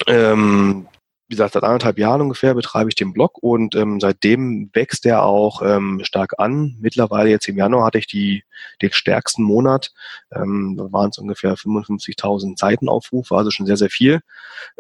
ähm, 0.07 0.87
wie 1.29 1.35
gesagt, 1.35 1.55
seit 1.55 1.65
anderthalb 1.65 1.99
Jahren 1.99 2.21
ungefähr 2.21 2.55
betreibe 2.55 2.89
ich 2.89 2.95
den 2.95 3.13
Blog 3.13 3.39
und 3.43 3.75
ähm, 3.75 3.99
seitdem 3.99 4.71
wächst 4.73 5.05
er 5.07 5.25
auch 5.25 5.61
ähm, 5.63 6.01
stark 6.05 6.35
an. 6.39 6.77
Mittlerweile 6.79 7.31
jetzt 7.31 7.49
im 7.49 7.57
Januar 7.57 7.87
hatte 7.87 7.99
ich 7.99 8.07
die, 8.07 8.45
den 8.81 8.93
stärksten 8.93 9.43
Monat. 9.43 9.93
Ähm, 10.33 10.77
da 10.79 10.93
waren 10.93 11.11
es 11.11 11.19
ungefähr 11.19 11.57
55.000 11.57 12.57
Seitenaufrufe, 12.57 13.35
also 13.35 13.51
schon 13.51 13.67
sehr, 13.67 13.77
sehr 13.77 13.91
viel. 13.91 14.21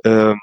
Ähm, 0.05 0.39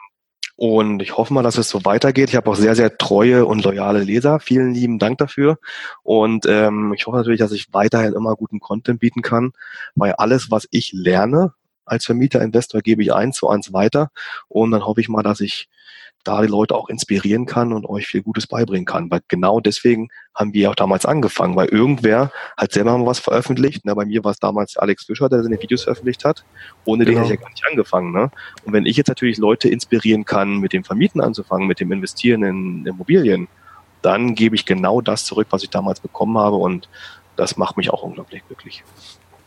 und 0.56 1.02
ich 1.02 1.18
hoffe 1.18 1.34
mal, 1.34 1.42
dass 1.42 1.58
es 1.58 1.70
so 1.70 1.84
weitergeht. 1.84 2.30
Ich 2.30 2.36
habe 2.36 2.50
auch 2.50 2.56
sehr, 2.56 2.76
sehr 2.76 2.98
treue 2.98 3.46
und 3.46 3.64
loyale 3.64 4.04
Leser. 4.04 4.40
Vielen 4.40 4.74
lieben 4.74 5.00
Dank 5.00 5.18
dafür. 5.18 5.58
Und 6.04 6.46
ähm, 6.48 6.94
ich 6.96 7.08
hoffe 7.08 7.18
natürlich, 7.18 7.40
dass 7.40 7.52
ich 7.52 7.74
weiterhin 7.74 8.14
immer 8.14 8.36
guten 8.36 8.60
Content 8.60 9.00
bieten 9.00 9.22
kann, 9.22 9.54
weil 9.96 10.14
alles, 10.14 10.52
was 10.52 10.68
ich 10.72 10.92
lerne 10.94 11.54
als 11.86 12.06
Vermieter, 12.06 12.42
Investor, 12.42 12.82
gebe 12.82 13.02
ich 13.02 13.14
eins 13.14 13.38
zu 13.38 13.50
eins 13.50 13.74
weiter. 13.74 14.12
Und 14.48 14.72
dann 14.72 14.86
hoffe 14.86 15.02
ich 15.02 15.10
mal, 15.10 15.24
dass 15.24 15.42
ich 15.42 15.70
da 16.24 16.42
die 16.42 16.48
Leute 16.48 16.76
auch 16.76 16.90
inspirieren 16.90 17.46
kann 17.46 17.74
und 17.74 17.86
euch 17.86 18.08
viel 18.08 18.22
Gutes 18.22 18.48
beibringen 18.48 18.86
kann. 18.86 19.12
Weil 19.12 19.22
genau 19.28 19.60
deswegen 19.60 20.10
haben 20.34 20.54
wir 20.54 20.70
auch 20.70 20.76
damals 20.76 21.06
angefangen, 21.06 21.56
weil 21.56 21.68
irgendwer 21.68 22.32
hat 22.58 22.72
selber 22.72 22.98
mal 22.98 23.06
was 23.06 23.20
veröffentlicht. 23.20 23.82
Na, 23.84 23.94
bei 23.94 24.06
mir 24.06 24.24
war 24.24 24.32
es 24.32 24.40
damals 24.40 24.78
Alex 24.78 25.06
Fischer, 25.06 25.30
der 25.30 25.44
seine 25.44 25.62
Videos 25.62 25.84
veröffentlicht 25.84 26.24
hat. 26.24 26.46
Ohne 26.86 27.06
genau. 27.06 27.18
den 27.20 27.24
hätte 27.24 27.34
ich 27.34 27.40
ja 27.40 27.44
gar 27.44 27.52
nicht 27.52 27.66
angefangen. 27.70 28.14
Ne? 28.14 28.32
Und 28.66 28.74
wenn 28.74 28.86
ich 28.86 28.96
jetzt 28.96 29.10
natürlich 29.10 29.38
Leute 29.38 29.70
inspirieren 29.70 30.24
kann, 30.24 30.60
mit 30.60 30.74
dem 30.74 30.84
Vermieten 30.84 31.22
anzufangen, 31.22 31.68
mit 31.68 31.80
dem 31.80 31.92
Investieren 31.92 32.44
in 32.44 32.86
Immobilien, 32.86 33.48
dann 34.02 34.36
gebe 34.36 34.56
ich 34.56 34.66
genau 34.66 35.02
das 35.02 35.26
zurück, 35.26 35.48
was 35.50 35.64
ich 35.64 35.70
damals 35.70 36.00
bekommen 36.00 36.38
habe. 36.38 36.56
Und 36.56 36.88
das 37.36 37.58
macht 37.58 37.78
mich 37.78 37.90
auch 37.90 38.04
unglaublich 38.04 38.44
glücklich. 38.48 38.84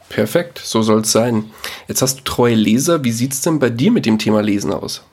Perfekt, 0.09 0.61
so 0.63 0.83
soll 0.83 1.01
es 1.01 1.11
sein. 1.11 1.51
Jetzt 1.89 2.01
hast 2.03 2.21
du 2.21 2.25
treue 2.25 2.55
Leser. 2.55 3.03
Wie 3.03 3.11
sieht 3.11 3.33
es 3.33 3.41
denn 3.41 3.59
bei 3.59 3.71
dir 3.71 3.91
mit 3.91 4.07
dem 4.07 4.19
Thema 4.19 4.41
Lesen 4.41 4.73
aus? 4.73 5.05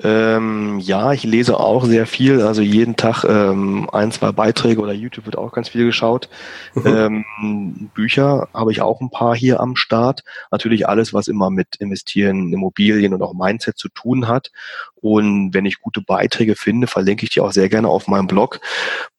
Ähm, 0.00 0.78
ja, 0.80 1.12
ich 1.12 1.22
lese 1.24 1.60
auch 1.60 1.84
sehr 1.84 2.06
viel, 2.06 2.40
also 2.40 2.62
jeden 2.62 2.96
Tag 2.96 3.24
ähm, 3.24 3.88
ein, 3.92 4.10
zwei 4.10 4.32
Beiträge 4.32 4.80
oder 4.80 4.92
YouTube 4.92 5.26
wird 5.26 5.36
auch 5.36 5.52
ganz 5.52 5.68
viel 5.68 5.84
geschaut. 5.84 6.28
Mhm. 6.74 6.86
Ähm, 6.86 7.90
Bücher 7.94 8.48
habe 8.54 8.72
ich 8.72 8.80
auch 8.80 9.00
ein 9.00 9.10
paar 9.10 9.36
hier 9.36 9.60
am 9.60 9.76
Start. 9.76 10.24
Natürlich 10.50 10.88
alles, 10.88 11.12
was 11.12 11.28
immer 11.28 11.50
mit 11.50 11.76
Investieren, 11.76 12.52
Immobilien 12.52 13.12
und 13.12 13.22
auch 13.22 13.34
Mindset 13.34 13.76
zu 13.76 13.88
tun 13.90 14.28
hat. 14.28 14.50
Und 14.96 15.52
wenn 15.52 15.66
ich 15.66 15.80
gute 15.80 16.00
Beiträge 16.00 16.56
finde, 16.56 16.86
verlinke 16.86 17.24
ich 17.24 17.30
die 17.30 17.40
auch 17.40 17.52
sehr 17.52 17.68
gerne 17.68 17.88
auf 17.88 18.08
meinem 18.08 18.28
Blog. 18.28 18.60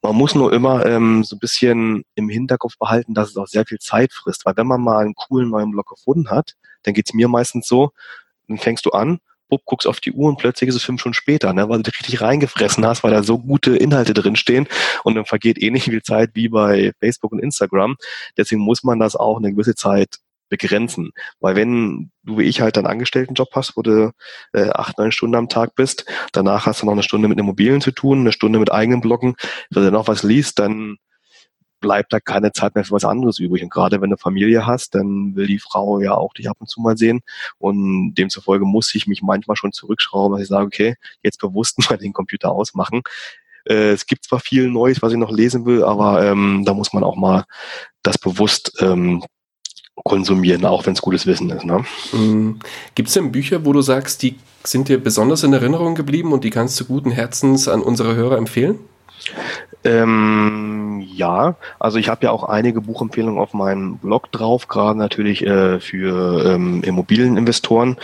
Man 0.02 0.16
muss 0.16 0.34
nur 0.34 0.52
immer 0.52 0.84
ähm, 0.86 1.22
so 1.22 1.36
ein 1.36 1.40
bisschen 1.40 2.04
im 2.16 2.28
Hinterkopf 2.28 2.78
behalten, 2.78 3.14
dass 3.14 3.30
es 3.30 3.36
auch 3.36 3.46
sehr 3.46 3.64
viel 3.64 3.78
Zeit 3.78 4.12
frisst. 4.12 4.44
Weil 4.44 4.56
wenn 4.56 4.66
man 4.66 4.80
mal 4.80 5.04
einen 5.04 5.14
coolen 5.14 5.50
neuen 5.50 5.70
Blog 5.70 5.88
gefunden 5.88 6.30
hat, 6.30 6.54
dann 6.82 6.94
geht's 6.94 7.14
mir 7.14 7.28
meistens 7.28 7.68
so, 7.68 7.92
dann 8.48 8.58
fängst 8.58 8.84
du 8.86 8.90
an 8.90 9.20
bupp, 9.48 9.64
guckst 9.64 9.86
auf 9.86 10.00
die 10.00 10.12
Uhr 10.12 10.28
und 10.28 10.38
plötzlich 10.38 10.68
ist 10.68 10.76
es 10.76 10.84
fünf 10.84 11.00
Stunden 11.00 11.14
später, 11.14 11.52
ne, 11.52 11.68
weil 11.68 11.78
du 11.78 11.90
dich 11.90 11.98
richtig 11.98 12.20
reingefressen 12.20 12.84
hast, 12.86 13.04
weil 13.04 13.12
da 13.12 13.22
so 13.22 13.38
gute 13.38 13.76
Inhalte 13.76 14.14
drinstehen 14.14 14.68
und 15.04 15.14
dann 15.14 15.24
vergeht 15.24 15.60
eh 15.62 15.70
nicht 15.70 15.84
viel 15.84 16.02
Zeit 16.02 16.30
wie 16.34 16.48
bei 16.48 16.92
Facebook 17.00 17.32
und 17.32 17.40
Instagram. 17.40 17.96
Deswegen 18.36 18.62
muss 18.62 18.84
man 18.84 18.98
das 18.98 19.16
auch 19.16 19.38
eine 19.38 19.52
gewisse 19.52 19.74
Zeit 19.74 20.18
begrenzen. 20.48 21.10
Weil 21.40 21.56
wenn 21.56 22.10
du 22.22 22.38
wie 22.38 22.44
ich 22.44 22.60
halt 22.60 22.78
einen 22.78 22.86
Angestelltenjob 22.86 23.48
hast, 23.54 23.76
wo 23.76 23.82
du 23.82 24.12
äh, 24.52 24.70
acht, 24.70 24.98
neun 24.98 25.12
Stunden 25.12 25.36
am 25.36 25.48
Tag 25.48 25.74
bist, 25.74 26.04
danach 26.32 26.66
hast 26.66 26.82
du 26.82 26.86
noch 26.86 26.92
eine 26.92 27.02
Stunde 27.02 27.28
mit 27.28 27.38
Immobilien 27.38 27.80
zu 27.80 27.90
tun, 27.90 28.20
eine 28.20 28.32
Stunde 28.32 28.58
mit 28.58 28.72
eigenen 28.72 29.00
Blocken, 29.00 29.34
wenn 29.70 29.84
du 29.84 29.90
noch 29.90 30.08
was 30.08 30.22
liest, 30.22 30.58
dann 30.58 30.96
bleibt 31.84 32.14
da 32.14 32.18
keine 32.18 32.50
Zeit 32.52 32.74
mehr 32.74 32.84
für 32.84 32.92
was 32.92 33.04
anderes 33.04 33.38
übrig. 33.38 33.62
Und 33.62 33.68
gerade 33.68 34.00
wenn 34.00 34.08
du 34.08 34.16
Familie 34.16 34.66
hast, 34.66 34.94
dann 34.94 35.36
will 35.36 35.46
die 35.46 35.58
Frau 35.58 36.00
ja 36.00 36.14
auch 36.14 36.32
dich 36.32 36.48
ab 36.48 36.56
und 36.60 36.66
zu 36.66 36.80
mal 36.80 36.96
sehen. 36.96 37.20
Und 37.58 38.14
demzufolge 38.14 38.64
muss 38.64 38.94
ich 38.94 39.06
mich 39.06 39.20
manchmal 39.20 39.58
schon 39.58 39.72
zurückschrauben, 39.72 40.34
dass 40.34 40.42
ich 40.44 40.48
sage, 40.48 40.64
okay, 40.64 40.94
jetzt 41.22 41.38
bewusst 41.38 41.78
mal 41.90 41.98
den 41.98 42.14
Computer 42.14 42.50
ausmachen. 42.52 43.02
Äh, 43.68 43.90
es 43.90 44.06
gibt 44.06 44.24
zwar 44.24 44.40
viel 44.40 44.70
Neues, 44.70 45.02
was 45.02 45.12
ich 45.12 45.18
noch 45.18 45.30
lesen 45.30 45.66
will, 45.66 45.84
aber 45.84 46.24
ähm, 46.24 46.62
da 46.64 46.72
muss 46.72 46.94
man 46.94 47.04
auch 47.04 47.16
mal 47.16 47.44
das 48.02 48.16
bewusst 48.16 48.72
ähm, 48.80 49.22
konsumieren, 50.04 50.64
auch 50.64 50.86
wenn 50.86 50.94
es 50.94 51.02
gutes 51.02 51.26
Wissen 51.26 51.50
ist. 51.50 51.66
Ne? 51.66 51.84
Mhm. 52.12 52.60
Gibt 52.94 53.08
es 53.08 53.14
denn 53.14 53.30
Bücher, 53.30 53.66
wo 53.66 53.74
du 53.74 53.82
sagst, 53.82 54.22
die 54.22 54.36
sind 54.64 54.88
dir 54.88 54.98
besonders 55.02 55.42
in 55.42 55.52
Erinnerung 55.52 55.94
geblieben 55.94 56.32
und 56.32 56.44
die 56.44 56.50
kannst 56.50 56.80
du 56.80 56.86
guten 56.86 57.10
Herzens 57.10 57.68
an 57.68 57.82
unsere 57.82 58.14
Hörer 58.14 58.38
empfehlen? 58.38 58.78
Ähm, 59.84 60.93
ja, 61.16 61.56
also 61.78 61.98
ich 61.98 62.08
habe 62.08 62.26
ja 62.26 62.30
auch 62.30 62.44
einige 62.44 62.80
Buchempfehlungen 62.80 63.40
auf 63.40 63.54
meinem 63.54 63.98
Blog 63.98 64.30
drauf, 64.32 64.68
gerade 64.68 64.98
natürlich 64.98 65.44
äh, 65.46 65.80
für 65.80 66.44
ähm, 66.44 66.82
Immobilieninvestoren. 66.82 67.96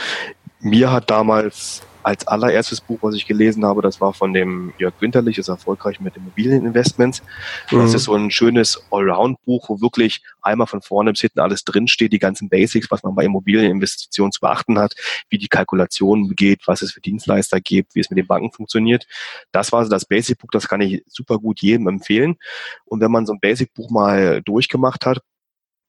Mir 0.61 0.93
hat 0.93 1.11
damals 1.11 1.83
als 2.03 2.27
allererstes 2.27 2.81
Buch, 2.81 2.99
was 3.03 3.15
ich 3.15 3.27
gelesen 3.27 3.65
habe, 3.65 3.83
das 3.83 4.01
war 4.01 4.13
von 4.13 4.33
dem 4.33 4.73
Jörg 4.79 4.95
Winterlich, 5.01 5.39
ist 5.39 5.49
erfolgreich 5.49 6.01
mit 6.01 6.17
Immobilieninvestments. 6.17 7.23
Mhm. 7.71 7.79
Das 7.79 7.95
ist 7.95 8.05
so 8.05 8.15
ein 8.15 8.31
schönes 8.31 8.83
Allround-Buch, 8.91 9.69
wo 9.69 9.81
wirklich 9.81 10.23
einmal 10.43 10.67
von 10.67 10.83
vorne 10.83 11.13
bis 11.13 11.21
hinten 11.21 11.41
alles 11.41 11.65
drinsteht, 11.65 12.13
die 12.13 12.19
ganzen 12.19 12.49
Basics, 12.49 12.91
was 12.91 13.03
man 13.03 13.15
bei 13.15 13.25
Immobilieninvestitionen 13.25 14.33
zu 14.33 14.41
beachten 14.41 14.79
hat, 14.79 14.95
wie 15.29 15.39
die 15.39 15.49
Kalkulation 15.49 16.35
geht, 16.35 16.67
was 16.67 16.83
es 16.83 16.93
für 16.93 17.01
Dienstleister 17.01 17.61
gibt, 17.61 17.95
wie 17.95 18.01
es 18.01 18.11
mit 18.11 18.19
den 18.19 18.27
Banken 18.27 18.53
funktioniert. 18.53 19.07
Das 19.53 19.73
war 19.73 19.85
so 19.85 19.91
das 19.91 20.05
Basic-Buch, 20.05 20.51
das 20.53 20.69
kann 20.69 20.81
ich 20.81 21.03
super 21.07 21.39
gut 21.39 21.61
jedem 21.61 21.89
empfehlen. 21.89 22.37
Und 22.85 23.01
wenn 23.01 23.11
man 23.11 23.27
so 23.27 23.33
ein 23.33 23.41
Basic-Buch 23.41 23.91
mal 23.91 24.43
durchgemacht 24.43 25.07
hat, 25.07 25.21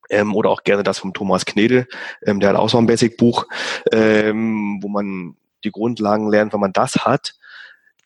ähm, 0.10 0.36
oder 0.36 0.50
auch 0.50 0.64
gerne 0.64 0.84
das 0.84 1.00
vom 1.00 1.14
Thomas 1.14 1.46
Knedel, 1.46 1.88
ähm, 2.24 2.40
der 2.40 2.50
hat 2.50 2.58
auch 2.58 2.70
so 2.70 2.78
ein 2.78 2.86
Basic-Buch, 2.86 3.48
ähm, 3.92 4.80
wo 4.82 4.90
man 4.90 5.36
die 5.64 5.72
Grundlagen 5.72 6.30
lernt, 6.30 6.54
wenn 6.54 6.60
man 6.60 6.74
das 6.74 6.96
hat, 7.06 7.34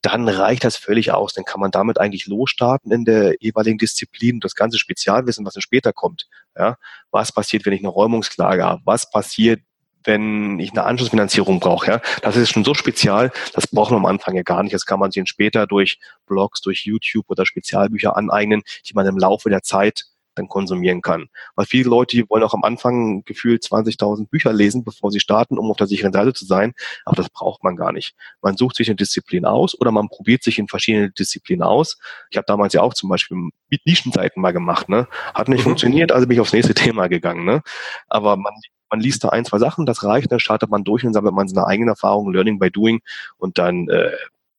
dann 0.01 0.29
reicht 0.29 0.63
das 0.63 0.77
völlig 0.77 1.11
aus. 1.11 1.33
Dann 1.33 1.45
kann 1.45 1.59
man 1.59 1.71
damit 1.71 1.99
eigentlich 1.99 2.27
losstarten 2.27 2.91
in 2.91 3.05
der 3.05 3.35
jeweiligen 3.39 3.79
Disziplin. 3.79 4.39
Das 4.39 4.53
ganze 4.53 4.77
Spezialwissen, 4.77 5.45
was 5.45 5.55
dann 5.55 5.61
später 5.61 5.93
kommt. 5.93 6.27
Ja, 6.55 6.77
was 7.11 7.31
passiert, 7.31 7.65
wenn 7.65 7.73
ich 7.73 7.79
eine 7.79 7.89
Räumungsklage 7.89 8.63
habe? 8.63 8.81
Was 8.85 9.09
passiert, 9.09 9.61
wenn 10.03 10.59
ich 10.59 10.71
eine 10.71 10.83
Anschlussfinanzierung 10.83 11.59
brauche? 11.59 11.89
Ja, 11.89 12.01
das 12.21 12.35
ist 12.37 12.51
schon 12.51 12.63
so 12.63 12.75
spezial. 12.75 13.31
Das 13.53 13.65
braucht 13.65 13.89
man 13.89 14.01
am 14.01 14.05
Anfang 14.05 14.35
ja 14.35 14.43
gar 14.43 14.61
nicht. 14.61 14.75
Das 14.75 14.85
kann 14.85 14.99
man 14.99 15.09
sich 15.09 15.27
später 15.27 15.65
durch 15.65 15.97
Blogs, 16.27 16.61
durch 16.61 16.85
YouTube 16.85 17.25
oder 17.29 17.45
Spezialbücher 17.47 18.15
aneignen, 18.15 18.61
die 18.87 18.93
man 18.93 19.07
im 19.07 19.17
Laufe 19.17 19.49
der 19.49 19.63
Zeit 19.63 20.05
dann 20.35 20.47
konsumieren 20.47 21.01
kann. 21.01 21.29
Weil 21.55 21.65
viele 21.65 21.89
Leute, 21.89 22.15
die 22.15 22.29
wollen 22.29 22.43
auch 22.43 22.53
am 22.53 22.63
Anfang 22.63 23.23
gefühlt 23.25 23.63
20.000 23.63 24.29
Bücher 24.29 24.53
lesen, 24.53 24.83
bevor 24.83 25.11
sie 25.11 25.19
starten, 25.19 25.57
um 25.57 25.69
auf 25.71 25.77
der 25.77 25.87
sicheren 25.87 26.13
Seite 26.13 26.33
zu 26.33 26.45
sein. 26.45 26.73
Aber 27.05 27.15
das 27.15 27.29
braucht 27.29 27.63
man 27.63 27.75
gar 27.75 27.91
nicht. 27.91 28.15
Man 28.41 28.57
sucht 28.57 28.75
sich 28.75 28.89
eine 28.89 28.95
Disziplin 28.95 29.45
aus 29.45 29.79
oder 29.79 29.91
man 29.91 30.09
probiert 30.09 30.43
sich 30.43 30.59
in 30.59 30.67
verschiedene 30.67 31.11
Disziplinen 31.11 31.63
aus. 31.63 31.97
Ich 32.29 32.37
habe 32.37 32.45
damals 32.47 32.73
ja 32.73 32.81
auch 32.81 32.93
zum 32.93 33.09
Beispiel 33.09 33.37
mit 33.69 33.85
Nischenseiten 33.85 34.41
mal 34.41 34.51
gemacht. 34.51 34.89
Ne? 34.89 35.07
Hat 35.33 35.49
nicht 35.49 35.59
mhm. 35.59 35.63
funktioniert, 35.63 36.11
also 36.11 36.27
bin 36.27 36.35
ich 36.35 36.41
aufs 36.41 36.53
nächste 36.53 36.73
Thema 36.73 37.07
gegangen. 37.07 37.45
Ne? 37.45 37.61
Aber 38.07 38.37
man, 38.37 38.53
man 38.89 38.99
liest 38.99 39.23
da 39.23 39.29
ein, 39.29 39.45
zwei 39.45 39.59
Sachen, 39.59 39.85
das 39.85 40.03
reicht, 40.03 40.31
dann 40.31 40.39
startet 40.39 40.69
man 40.69 40.83
durch 40.83 41.03
und 41.05 41.13
sammelt 41.13 41.33
man 41.33 41.47
seine 41.47 41.67
eigene 41.67 41.91
Erfahrung, 41.91 42.31
Learning 42.31 42.59
by 42.59 42.71
Doing 42.71 43.01
und 43.37 43.57
dann 43.57 43.89
äh, 43.89 44.11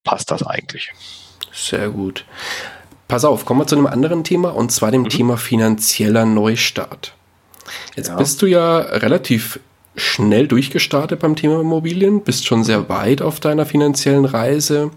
passt 0.05 0.31
das 0.31 0.43
eigentlich. 0.43 0.93
Sehr 1.53 1.89
gut. 1.91 2.24
Pass 3.09 3.25
auf, 3.25 3.45
kommen 3.45 3.61
wir 3.61 3.67
zu 3.67 3.77
einem 3.77 3.87
anderen 3.87 4.25
Thema 4.25 4.51
und 4.55 4.73
zwar 4.73 4.91
dem 4.91 5.03
mhm. 5.03 5.09
Thema 5.09 5.37
finanzieller 5.37 6.25
Neustart. 6.25 7.15
Jetzt 7.95 8.09
ja. 8.09 8.17
bist 8.17 8.43
du 8.43 8.47
ja 8.47 8.79
relativ 8.79 9.61
schnell 9.97 10.47
durchgestartet 10.47 11.21
beim 11.21 11.37
Thema 11.37 11.61
Immobilien, 11.61 12.23
bist 12.23 12.47
schon 12.47 12.65
sehr 12.65 12.89
weit 12.89 13.23
auf 13.23 13.41
deiner 13.41 13.65
finanziellen 13.65 14.25
Reise. 14.25 14.91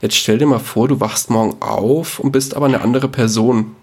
Jetzt 0.00 0.16
stell 0.16 0.38
dir 0.38 0.46
mal 0.46 0.60
vor, 0.60 0.88
du 0.88 1.00
wachst 1.00 1.28
morgen 1.30 1.60
auf 1.60 2.20
und 2.20 2.32
bist 2.32 2.54
aber 2.54 2.66
eine 2.66 2.82
andere 2.82 3.08
Person. 3.08 3.74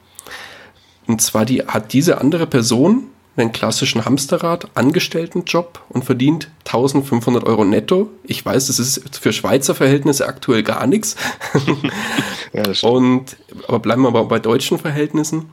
Und 1.08 1.22
zwar 1.22 1.46
die, 1.46 1.64
hat 1.64 1.92
diese 1.94 2.22
andere 2.22 2.48
Person 2.48 3.08
einen 3.38 3.52
klassischen 3.52 4.06
Hamsterrad, 4.06 4.70
Angestelltenjob 4.76 5.82
und 5.90 6.06
verdient 6.06 6.50
1500 6.66 7.44
Euro 7.44 7.66
netto. 7.66 8.10
Ich 8.24 8.46
weiß, 8.46 8.68
das 8.68 8.80
ist 8.80 9.18
für 9.18 9.34
Schweizer 9.34 9.76
Verhältnisse 9.76 10.28
aktuell 10.28 10.64
gar 10.64 10.88
nichts. 10.88 11.16
ja, 12.54 12.64
und, 12.90 13.36
aber 13.68 13.80
bleiben 13.80 14.04
wir 14.04 14.10
aber 14.10 14.26
bei 14.26 14.40
deutschen 14.40 14.80
Verhältnissen. 14.80 15.50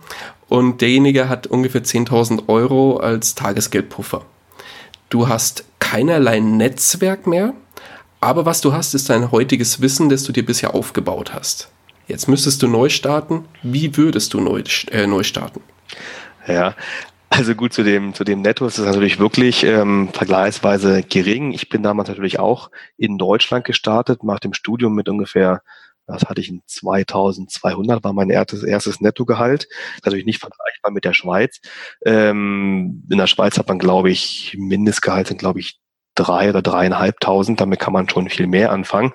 Und 0.48 0.80
derjenige 0.80 1.28
hat 1.28 1.46
ungefähr 1.46 1.82
10.000 1.82 2.48
Euro 2.48 2.98
als 2.98 3.34
Tagesgeldpuffer. 3.34 4.24
Du 5.08 5.28
hast 5.28 5.64
keinerlei 5.78 6.40
Netzwerk 6.40 7.26
mehr, 7.26 7.54
aber 8.20 8.46
was 8.46 8.60
du 8.60 8.72
hast, 8.72 8.94
ist 8.94 9.10
dein 9.10 9.32
heutiges 9.32 9.80
Wissen, 9.80 10.08
das 10.08 10.22
du 10.22 10.32
dir 10.32 10.46
bisher 10.46 10.74
aufgebaut 10.74 11.34
hast. 11.34 11.68
Jetzt 12.06 12.28
müsstest 12.28 12.62
du 12.62 12.68
neu 12.68 12.88
starten. 12.88 13.46
Wie 13.62 13.96
würdest 13.96 14.34
du 14.34 14.40
neu, 14.40 14.62
äh, 14.90 15.06
neu 15.06 15.22
starten? 15.22 15.60
Ja, 16.46 16.74
also 17.32 17.54
gut, 17.54 17.72
zu 17.72 17.82
dem, 17.82 18.12
zu 18.12 18.24
dem 18.24 18.42
Netto 18.42 18.66
ist 18.66 18.78
es 18.78 18.84
natürlich 18.84 19.18
wirklich 19.18 19.64
ähm, 19.64 20.10
vergleichsweise 20.12 21.02
gering. 21.02 21.52
Ich 21.52 21.70
bin 21.70 21.82
damals 21.82 22.08
natürlich 22.08 22.38
auch 22.38 22.70
in 22.98 23.16
Deutschland 23.16 23.64
gestartet, 23.64 24.22
nach 24.22 24.38
dem 24.38 24.52
Studium 24.52 24.94
mit 24.94 25.08
ungefähr, 25.08 25.62
was 26.06 26.24
hatte 26.24 26.42
ich, 26.42 26.50
in 26.50 26.60
2200 26.66 28.04
war 28.04 28.12
mein 28.12 28.28
erstes, 28.28 28.62
erstes 28.62 29.00
Nettogehalt. 29.00 29.66
Natürlich 30.04 30.26
nicht 30.26 30.40
vergleichbar 30.40 30.92
mit 30.92 31.06
der 31.06 31.14
Schweiz. 31.14 31.60
Ähm, 32.04 33.06
in 33.10 33.18
der 33.18 33.26
Schweiz 33.26 33.56
hat 33.56 33.68
man, 33.68 33.78
glaube 33.78 34.10
ich, 34.10 34.54
Mindestgehalt 34.58 35.28
sind, 35.28 35.38
glaube 35.38 35.60
ich, 35.60 35.80
drei 36.14 36.50
oder 36.50 36.60
dreieinhalbtausend. 36.60 37.60
Damit 37.60 37.80
kann 37.80 37.94
man 37.94 38.10
schon 38.10 38.28
viel 38.28 38.46
mehr 38.46 38.72
anfangen. 38.72 39.12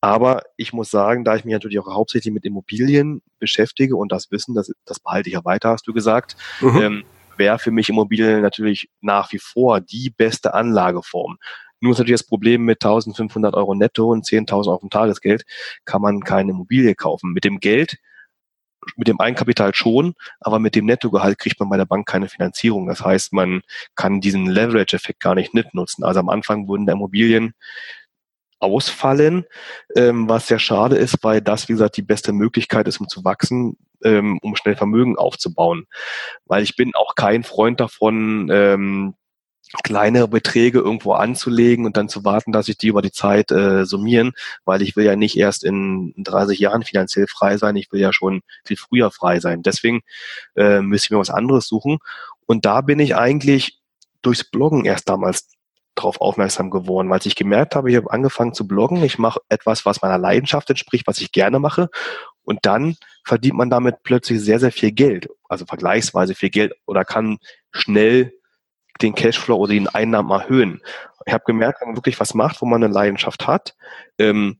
Aber 0.00 0.42
ich 0.56 0.72
muss 0.72 0.90
sagen, 0.90 1.24
da 1.24 1.36
ich 1.36 1.44
mich 1.44 1.52
natürlich 1.52 1.78
auch 1.78 1.86
hauptsächlich 1.86 2.34
mit 2.34 2.44
Immobilien 2.44 3.22
beschäftige 3.38 3.96
und 3.96 4.10
das 4.10 4.30
Wissen, 4.30 4.54
das, 4.54 4.72
das 4.84 5.00
behalte 5.00 5.28
ich 5.28 5.34
ja 5.34 5.44
weiter, 5.44 5.70
hast 5.70 5.86
du 5.86 5.92
gesagt, 5.92 6.36
mhm. 6.60 6.82
ähm, 6.82 7.04
wäre 7.38 7.58
für 7.58 7.70
mich 7.70 7.88
Immobilien 7.88 8.42
natürlich 8.42 8.90
nach 9.00 9.32
wie 9.32 9.38
vor 9.38 9.80
die 9.80 10.10
beste 10.10 10.54
Anlageform. 10.54 11.38
Nur 11.80 11.92
ist 11.92 11.98
natürlich 11.98 12.20
das 12.20 12.26
Problem 12.26 12.62
mit 12.64 12.82
1500 12.82 13.54
Euro 13.54 13.74
netto 13.74 14.10
und 14.10 14.24
10.000 14.24 14.72
auf 14.72 14.80
dem 14.80 14.90
Tagesgeld 14.90 15.44
kann 15.84 16.02
man 16.02 16.20
keine 16.20 16.52
Immobilie 16.52 16.94
kaufen. 16.94 17.32
Mit 17.32 17.44
dem 17.44 17.60
Geld, 17.60 17.98
mit 18.96 19.08
dem 19.08 19.20
Eigenkapital 19.20 19.74
schon, 19.74 20.14
aber 20.40 20.58
mit 20.58 20.74
dem 20.74 20.86
Nettogehalt 20.86 21.38
kriegt 21.38 21.60
man 21.60 21.68
bei 21.68 21.76
der 21.76 21.86
Bank 21.86 22.06
keine 22.06 22.28
Finanzierung. 22.28 22.86
Das 22.86 23.02
heißt, 23.04 23.32
man 23.32 23.62
kann 23.94 24.20
diesen 24.20 24.46
Leverage-Effekt 24.46 25.20
gar 25.20 25.34
nicht 25.34 25.54
mitnutzen. 25.54 26.04
Also 26.04 26.20
am 26.20 26.28
Anfang 26.28 26.68
wurden 26.68 26.86
der 26.86 26.94
Immobilien 26.94 27.54
ausfallen, 28.58 29.44
ähm, 29.96 30.28
was 30.28 30.46
sehr 30.46 30.58
schade 30.58 30.96
ist, 30.96 31.18
weil 31.22 31.42
das, 31.42 31.68
wie 31.68 31.74
gesagt, 31.74 31.96
die 31.96 32.02
beste 32.02 32.32
Möglichkeit 32.32 32.88
ist, 32.88 33.00
um 33.00 33.08
zu 33.08 33.22
wachsen, 33.24 33.76
ähm, 34.04 34.38
um 34.42 34.56
schnell 34.56 34.76
Vermögen 34.76 35.16
aufzubauen. 35.16 35.86
Weil 36.44 36.62
ich 36.62 36.76
bin 36.76 36.94
auch 36.94 37.14
kein 37.14 37.42
Freund 37.44 37.80
davon, 37.80 38.48
ähm, 38.50 39.14
kleinere 39.82 40.28
Beträge 40.28 40.78
irgendwo 40.78 41.12
anzulegen 41.12 41.86
und 41.86 41.96
dann 41.96 42.08
zu 42.08 42.24
warten, 42.24 42.52
dass 42.52 42.66
sich 42.66 42.78
die 42.78 42.88
über 42.88 43.02
die 43.02 43.10
Zeit 43.10 43.50
äh, 43.50 43.84
summieren, 43.84 44.32
weil 44.64 44.82
ich 44.82 44.96
will 44.96 45.04
ja 45.04 45.16
nicht 45.16 45.36
erst 45.36 45.64
in 45.64 46.14
30 46.18 46.58
Jahren 46.58 46.84
finanziell 46.84 47.26
frei 47.26 47.56
sein, 47.56 47.76
ich 47.76 47.90
will 47.92 48.00
ja 48.00 48.12
schon 48.12 48.42
viel 48.64 48.76
früher 48.76 49.10
frei 49.10 49.40
sein. 49.40 49.62
Deswegen 49.62 50.02
äh, 50.56 50.80
müssen 50.80 51.10
wir 51.10 51.18
was 51.18 51.30
anderes 51.30 51.66
suchen. 51.66 51.98
Und 52.46 52.64
da 52.64 52.80
bin 52.80 53.00
ich 53.00 53.16
eigentlich 53.16 53.80
durchs 54.22 54.44
Bloggen 54.44 54.84
erst 54.84 55.08
damals 55.08 55.48
darauf 55.94 56.20
aufmerksam 56.20 56.70
geworden, 56.70 57.08
weil 57.08 57.20
ich 57.24 57.36
gemerkt 57.36 57.74
habe, 57.74 57.90
ich 57.90 57.96
habe 57.96 58.12
angefangen 58.12 58.52
zu 58.52 58.68
bloggen, 58.68 59.02
ich 59.02 59.18
mache 59.18 59.40
etwas, 59.48 59.86
was 59.86 60.02
meiner 60.02 60.18
Leidenschaft 60.18 60.68
entspricht, 60.68 61.06
was 61.06 61.18
ich 61.20 61.32
gerne 61.32 61.58
mache 61.58 61.88
und 62.46 62.60
dann 62.62 62.96
verdient 63.24 63.56
man 63.56 63.68
damit 63.68 64.02
plötzlich 64.04 64.40
sehr, 64.40 64.60
sehr 64.60 64.72
viel 64.72 64.92
Geld, 64.92 65.28
also 65.48 65.66
vergleichsweise 65.66 66.34
viel 66.34 66.50
Geld 66.50 66.72
oder 66.86 67.04
kann 67.04 67.38
schnell 67.72 68.32
den 69.02 69.14
Cashflow 69.14 69.56
oder 69.56 69.74
den 69.74 69.88
Einnahmen 69.88 70.30
erhöhen. 70.30 70.80
Ich 71.26 71.34
habe 71.34 71.44
gemerkt, 71.44 71.80
wenn 71.80 71.88
man 71.88 71.96
wirklich 71.96 72.18
was 72.20 72.34
macht, 72.34 72.62
wo 72.62 72.66
man 72.66 72.82
eine 72.82 72.92
Leidenschaft 72.92 73.46
hat, 73.46 73.74
ähm, 74.18 74.58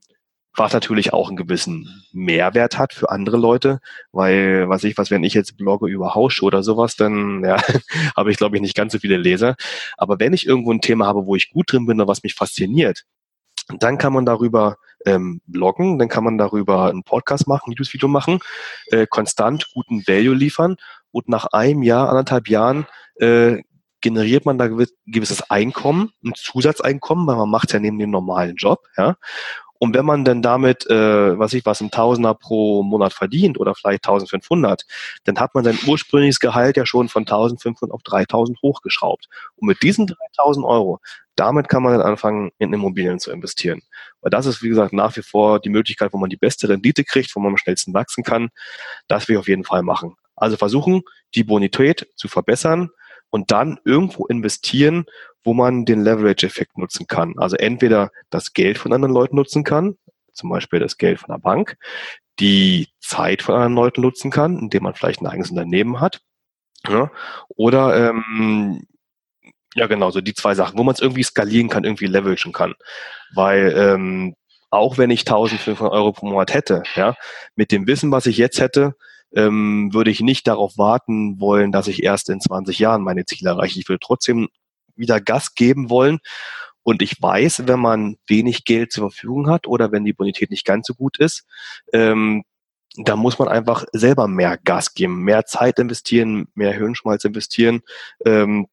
was 0.53 0.73
natürlich 0.73 1.13
auch 1.13 1.29
einen 1.29 1.37
gewissen 1.37 2.03
Mehrwert 2.11 2.77
hat 2.77 2.93
für 2.93 3.09
andere 3.09 3.37
Leute, 3.37 3.79
weil, 4.11 4.67
was 4.67 4.83
ich, 4.83 4.97
was, 4.97 5.11
wenn 5.11 5.23
ich 5.23 5.33
jetzt 5.33 5.55
blogge 5.55 5.87
über 5.87 6.13
Hausschuhe 6.13 6.47
oder 6.47 6.63
sowas, 6.63 6.95
dann 6.95 7.43
ja, 7.45 7.57
habe 8.17 8.31
ich, 8.31 8.37
glaube 8.37 8.57
ich, 8.57 8.61
nicht 8.61 8.75
ganz 8.75 8.91
so 8.91 8.99
viele 8.99 9.17
Leser. 9.17 9.55
Aber 9.97 10.19
wenn 10.19 10.33
ich 10.33 10.45
irgendwo 10.45 10.73
ein 10.73 10.81
Thema 10.81 11.05
habe, 11.05 11.25
wo 11.25 11.35
ich 11.35 11.51
gut 11.51 11.71
drin 11.71 11.85
bin 11.85 12.01
oder 12.01 12.07
was 12.07 12.23
mich 12.23 12.33
fasziniert, 12.33 13.05
dann 13.79 13.97
kann 13.97 14.13
man 14.13 14.25
darüber 14.25 14.77
ähm, 15.05 15.41
bloggen, 15.47 15.99
dann 15.99 16.09
kann 16.09 16.23
man 16.23 16.37
darüber 16.37 16.89
einen 16.89 17.03
Podcast 17.03 17.47
machen, 17.47 17.71
Videos-Video 17.71 18.07
machen, 18.07 18.39
äh, 18.87 19.07
konstant 19.07 19.69
guten 19.73 20.07
Value 20.07 20.35
liefern 20.35 20.77
und 21.11 21.29
nach 21.29 21.45
einem 21.45 21.83
Jahr, 21.83 22.09
anderthalb 22.09 22.49
Jahren 22.49 22.87
äh, 23.15 23.61
generiert 24.01 24.45
man 24.45 24.57
da 24.57 24.67
gewisses 24.67 25.49
Einkommen, 25.49 26.11
ein 26.23 26.33
Zusatzeinkommen, 26.35 27.25
weil 27.27 27.35
man 27.35 27.49
macht 27.49 27.73
ja 27.73 27.79
neben 27.79 27.99
dem 27.99 28.11
normalen 28.11 28.55
Job, 28.55 28.85
ja. 28.97 29.15
Und 29.79 29.93
wenn 29.93 30.05
man 30.05 30.25
dann 30.25 30.41
damit, 30.41 30.89
äh, 30.89 31.37
was 31.37 31.53
ich 31.53 31.65
was, 31.65 31.81
ein 31.81 31.91
Tausender 31.91 32.33
pro 32.33 32.81
Monat 32.83 33.13
verdient 33.13 33.59
oder 33.59 33.75
vielleicht 33.75 34.07
1500, 34.07 34.83
dann 35.25 35.39
hat 35.39 35.53
man 35.53 35.63
sein 35.63 35.77
ursprüngliches 35.85 36.39
Gehalt 36.39 36.77
ja 36.77 36.85
schon 36.85 37.09
von 37.09 37.23
1500 37.23 37.93
auf 37.93 38.01
3000 38.03 38.59
hochgeschraubt. 38.61 39.27
Und 39.55 39.67
mit 39.67 39.83
diesen 39.83 40.07
3000 40.07 40.65
Euro, 40.65 40.99
damit 41.37 41.69
kann 41.69 41.83
man 41.83 41.93
dann 41.93 42.01
anfangen, 42.01 42.51
in 42.57 42.73
Immobilien 42.73 43.19
zu 43.19 43.31
investieren. 43.31 43.81
Weil 44.21 44.31
das 44.31 44.45
ist, 44.45 44.61
wie 44.61 44.69
gesagt, 44.69 44.91
nach 44.91 45.15
wie 45.15 45.21
vor 45.21 45.59
die 45.59 45.69
Möglichkeit, 45.69 46.11
wo 46.11 46.17
man 46.17 46.29
die 46.29 46.37
beste 46.37 46.67
Rendite 46.67 47.03
kriegt, 47.03 47.35
wo 47.35 47.39
man 47.39 47.51
am 47.51 47.57
schnellsten 47.57 47.93
wachsen 47.93 48.23
kann. 48.23 48.49
Das 49.07 49.27
will 49.27 49.35
ich 49.35 49.39
auf 49.39 49.47
jeden 49.47 49.63
Fall 49.63 49.83
machen. 49.83 50.15
Also 50.35 50.57
versuchen, 50.57 51.03
die 51.35 51.43
Bonität 51.43 52.07
zu 52.15 52.27
verbessern 52.27 52.89
und 53.29 53.51
dann 53.51 53.79
irgendwo 53.85 54.25
investieren, 54.25 55.05
wo 55.43 55.53
man 55.53 55.85
den 55.85 56.01
Leverage-Effekt 56.01 56.77
nutzen 56.77 57.07
kann. 57.07 57.35
Also 57.37 57.55
entweder 57.55 58.11
das 58.29 58.53
Geld 58.53 58.77
von 58.77 58.91
anderen 58.91 59.13
Leuten 59.13 59.35
nutzen 59.35 59.63
kann, 59.63 59.97
zum 60.33 60.49
Beispiel 60.49 60.79
das 60.79 60.97
Geld 60.97 61.19
von 61.19 61.33
der 61.33 61.39
Bank, 61.39 61.77
die 62.39 62.89
Zeit 62.99 63.41
von 63.41 63.55
anderen 63.55 63.75
Leuten 63.75 64.01
nutzen 64.01 64.31
kann, 64.31 64.57
indem 64.57 64.83
man 64.83 64.93
vielleicht 64.93 65.21
ein 65.21 65.27
eigenes 65.27 65.51
Unternehmen 65.51 65.99
hat. 65.99 66.21
Ja, 66.87 67.11
oder 67.49 68.09
ähm, 68.09 68.85
ja 69.77 69.87
genau, 69.87 70.11
so 70.11 70.21
die 70.21 70.33
zwei 70.33 70.55
Sachen, 70.55 70.77
wo 70.77 70.83
man 70.83 70.95
es 70.95 71.01
irgendwie 71.01 71.23
skalieren 71.23 71.69
kann, 71.69 71.83
irgendwie 71.83 72.07
leveragen 72.07 72.51
kann. 72.51 72.73
Weil 73.33 73.73
ähm, 73.77 74.35
auch 74.69 74.97
wenn 74.97 75.11
ich 75.11 75.21
1500 75.21 75.93
Euro 75.93 76.11
pro 76.11 76.25
Monat 76.25 76.53
hätte, 76.53 76.83
ja, 76.95 77.15
mit 77.55 77.71
dem 77.71 77.87
Wissen, 77.87 78.11
was 78.11 78.25
ich 78.25 78.37
jetzt 78.37 78.59
hätte, 78.59 78.95
ähm, 79.35 79.93
würde 79.93 80.09
ich 80.09 80.21
nicht 80.21 80.47
darauf 80.47 80.77
warten 80.77 81.39
wollen, 81.39 81.71
dass 81.71 81.87
ich 81.87 82.03
erst 82.03 82.29
in 82.29 82.41
20 82.41 82.79
Jahren 82.79 83.03
meine 83.03 83.25
Ziele 83.25 83.51
erreiche. 83.51 83.79
Ich 83.79 83.87
würde 83.87 83.99
trotzdem 84.01 84.49
wieder 84.95 85.21
Gas 85.21 85.53
geben 85.53 85.89
wollen. 85.89 86.19
Und 86.81 87.01
ich 87.01 87.21
weiß, 87.21 87.67
wenn 87.67 87.79
man 87.79 88.17
wenig 88.27 88.63
Geld 88.63 88.91
zur 88.91 89.11
Verfügung 89.11 89.49
hat 89.49 89.67
oder 89.67 89.91
wenn 89.91 90.05
die 90.05 90.13
Bonität 90.13 90.49
nicht 90.49 90.65
ganz 90.65 90.87
so 90.87 90.95
gut 90.95 91.19
ist, 91.19 91.45
ähm, 91.93 92.43
da 92.95 93.15
muss 93.15 93.37
man 93.37 93.47
einfach 93.47 93.85
selber 93.91 94.27
mehr 94.27 94.57
Gas 94.57 94.93
geben, 94.95 95.21
mehr 95.23 95.45
Zeit 95.45 95.77
investieren, 95.77 96.47
mehr 96.55 96.73
Hirnschmalz 96.73 97.25
investieren. 97.25 97.81
Ähm, 98.25 98.67